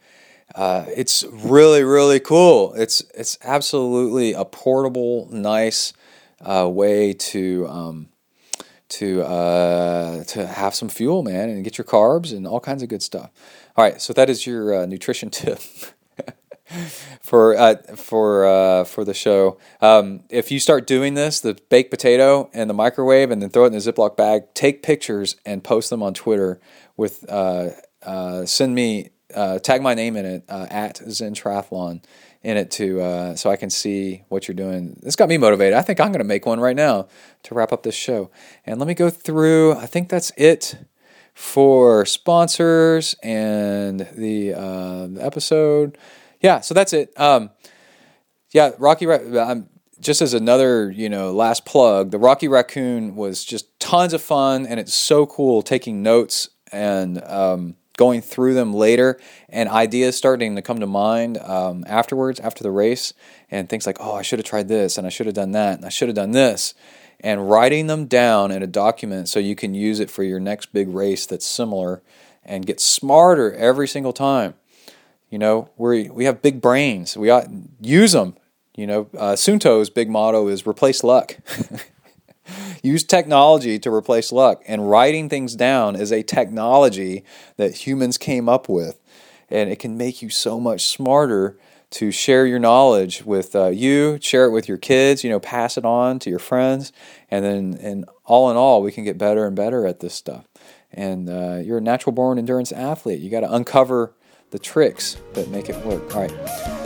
uh, 0.56 0.86
it's 0.96 1.24
really 1.32 1.84
really 1.84 2.20
cool. 2.20 2.74
It's 2.74 3.02
it's 3.16 3.38
absolutely 3.44 4.34
a 4.34 4.46
portable, 4.46 5.28
nice 5.32 5.94
uh, 6.42 6.70
way 6.70 7.14
to 7.14 7.68
um, 7.68 8.10
to 8.90 9.22
uh, 9.24 10.24
to 10.26 10.48
have 10.48 10.74
some 10.76 10.90
fuel, 10.90 11.24
man, 11.24 11.50
and 11.50 11.64
get 11.64 11.78
your 11.78 11.86
carbs 11.86 12.36
and 12.36 12.48
all 12.48 12.60
kinds 12.60 12.84
of 12.84 12.90
good 12.90 13.04
stuff. 13.04 13.32
All 13.76 13.84
right, 13.84 14.02
so 14.02 14.14
that 14.14 14.30
is 14.30 14.46
your 14.46 14.74
uh, 14.74 14.86
nutrition 14.86 15.30
tip. 15.32 15.60
for 17.22 17.56
uh, 17.58 17.76
for 17.96 18.46
uh, 18.46 18.84
for 18.84 19.06
the 19.06 19.14
show. 19.14 19.58
Um, 19.82 20.24
if 20.30 20.52
you 20.52 20.60
start 20.60 20.86
doing 20.86 21.14
this, 21.14 21.40
the 21.40 21.58
baked 21.70 21.92
potato 21.92 22.50
and 22.54 22.70
the 22.70 22.74
microwave, 22.74 23.32
and 23.32 23.42
then 23.42 23.50
throw 23.50 23.64
it 23.64 23.68
in 23.68 23.74
a 23.76 23.78
Ziploc 23.78 24.18
bag, 24.18 24.54
take 24.54 24.84
pictures 24.84 25.38
and 25.46 25.64
post 25.64 25.90
them 25.90 26.04
on 26.04 26.14
Twitter. 26.14 26.60
With 26.98 27.26
uh, 27.30 27.70
uh 28.04 28.46
send 28.46 28.76
me 28.76 29.12
tag 29.64 29.82
my 29.82 29.94
name 29.94 30.16
in 30.16 30.26
it 30.26 30.44
at 30.50 30.98
Zen 31.10 31.36
Triathlon 31.36 32.02
in 32.48 32.56
it 32.56 32.72
to 32.72 33.02
uh, 33.02 33.36
so 33.36 33.52
I 33.52 33.58
can 33.58 33.70
see 33.70 34.24
what 34.30 34.48
you're 34.48 34.56
doing. 34.56 34.98
This 35.04 35.18
got 35.18 35.28
me 35.28 35.38
motivated. 35.38 35.74
I 35.74 35.82
think 35.82 36.00
I'm 36.00 36.14
going 36.14 36.20
to 36.20 36.24
make 36.24 36.46
one 36.46 36.62
right 36.62 36.78
now 36.78 37.10
to 37.44 37.54
wrap 37.54 37.74
up 37.74 37.84
this 37.84 37.94
show. 37.94 38.32
And 38.66 38.80
let 38.80 38.88
me 38.88 38.94
go 38.94 39.10
through. 39.10 39.74
I 39.74 39.86
think 39.86 40.08
that's 40.08 40.32
it 40.38 40.78
for 41.34 42.06
sponsors 42.06 43.16
and 43.22 44.00
the, 44.16 44.54
uh, 44.54 45.08
the 45.08 45.20
episode. 45.22 45.98
Yeah, 46.40 46.62
so 46.62 46.74
that's 46.74 46.94
it. 46.94 47.12
Um, 47.20 47.50
yeah, 48.52 48.72
Rocky. 48.80 49.12
I'm 49.12 49.68
just 50.00 50.22
as 50.22 50.34
another, 50.34 50.90
you 50.90 51.10
know, 51.10 51.34
last 51.34 51.66
plug. 51.66 52.12
The 52.12 52.18
Rocky 52.18 52.48
Raccoon 52.48 53.18
was 53.18 53.44
just 53.44 53.78
tons 53.82 54.14
of 54.14 54.22
fun, 54.22 54.66
and 54.66 54.80
it's 54.80 54.94
so 54.94 55.26
cool 55.26 55.62
taking 55.62 56.02
notes 56.02 56.48
and 56.72 57.22
um, 57.26 57.76
going 57.98 58.22
through 58.22 58.54
them 58.54 58.74
later 58.74 59.20
and 59.50 59.68
ideas 59.68 60.16
starting 60.16 60.56
to 60.56 60.62
come 60.62 60.80
to 60.80 60.88
mind 60.88 61.38
um, 61.40 61.84
afterwards, 61.88 62.40
after 62.40 62.64
the 62.64 62.72
race, 62.72 63.14
and 63.52 63.68
things 63.68 63.86
like, 63.86 63.98
oh, 64.00 64.14
I 64.14 64.22
should 64.22 64.40
have 64.40 64.46
tried 64.46 64.70
this, 64.70 64.98
and 64.98 65.06
I 65.06 65.10
should 65.10 65.26
have 65.26 65.36
done 65.36 65.52
that, 65.52 65.78
and 65.78 65.86
I 65.86 65.90
should 65.90 66.08
have 66.08 66.16
done 66.16 66.32
this, 66.32 66.74
and 67.20 67.50
writing 67.50 67.88
them 67.88 68.06
down 68.06 68.52
in 68.52 68.64
a 68.64 68.68
document 68.68 69.28
so 69.28 69.40
you 69.40 69.56
can 69.56 69.74
use 69.74 70.00
it 70.00 70.10
for 70.10 70.24
your 70.24 70.40
next 70.40 70.72
big 70.72 70.88
race 70.88 71.26
that's 71.26 71.46
similar 71.46 72.02
and 72.46 72.66
get 72.66 72.80
smarter 72.80 73.54
every 73.54 73.88
single 73.88 74.14
time. 74.14 74.54
You 75.30 75.40
know, 75.40 75.70
we 75.76 76.10
we 76.10 76.24
have 76.24 76.42
big 76.42 76.62
brains. 76.62 77.18
We 77.18 77.30
ought 77.30 77.48
use 77.82 78.14
them. 78.14 78.38
You 78.76 78.88
know, 78.88 79.10
uh, 79.18 79.36
Suunto's 79.36 79.90
big 79.90 80.10
motto 80.10 80.48
is 80.48 80.66
replace 80.66 81.04
luck. 81.04 81.38
Use 82.84 83.04
technology 83.04 83.80
to 83.80 83.94
replace 83.94 84.32
luck. 84.32 84.64
And 84.68 84.90
writing 84.90 85.30
things 85.30 85.56
down 85.56 85.96
is 85.96 86.12
a 86.12 86.24
technology 86.24 87.24
that 87.58 87.88
humans 87.88 88.18
came 88.18 88.48
up 88.48 88.70
with. 88.70 89.00
And 89.50 89.70
it 89.70 89.80
can 89.80 89.98
make 89.98 90.22
you 90.22 90.30
so 90.30 90.60
much 90.60 90.86
smarter 90.86 91.58
to 91.90 92.12
share 92.12 92.46
your 92.46 92.60
knowledge 92.60 93.24
with 93.24 93.56
uh, 93.56 93.68
you, 93.68 94.20
share 94.22 94.46
it 94.46 94.52
with 94.52 94.68
your 94.68 94.78
kids, 94.78 95.24
you 95.24 95.30
know, 95.30 95.40
pass 95.40 95.78
it 95.78 95.86
on 95.86 96.20
to 96.20 96.30
your 96.30 96.40
friends. 96.40 96.92
And 97.32 97.46
then, 97.46 97.78
and 97.82 98.06
all 98.26 98.52
in 98.52 98.58
all, 98.58 98.82
we 98.82 98.92
can 98.92 99.06
get 99.06 99.18
better 99.18 99.46
and 99.46 99.56
better 99.56 99.88
at 99.88 100.02
this 100.02 100.14
stuff. 100.14 100.46
And 100.92 101.30
uh, 101.30 101.60
you're 101.64 101.78
a 101.78 101.82
natural 101.82 102.14
born 102.14 102.38
endurance 102.38 102.72
athlete. 102.72 103.22
You 103.22 103.30
got 103.30 103.42
to 103.42 103.54
uncover 103.54 104.14
the 104.52 104.60
tricks 104.60 105.18
that 105.34 105.50
make 105.50 105.70
it 105.70 105.86
work. 105.86 106.16
All 106.16 106.22
right. 106.22 106.32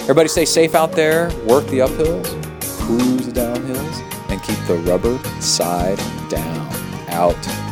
Everybody 0.02 0.30
stay 0.30 0.46
safe 0.46 0.76
out 0.76 0.94
there, 0.94 1.30
work 1.46 1.66
the 1.68 1.80
uphills, 1.80 2.32
and 2.34 3.21
keep 4.42 4.60
the 4.68 4.78
rubber 4.86 5.18
side 5.40 6.00
down. 6.30 6.68
Out. 7.10 7.71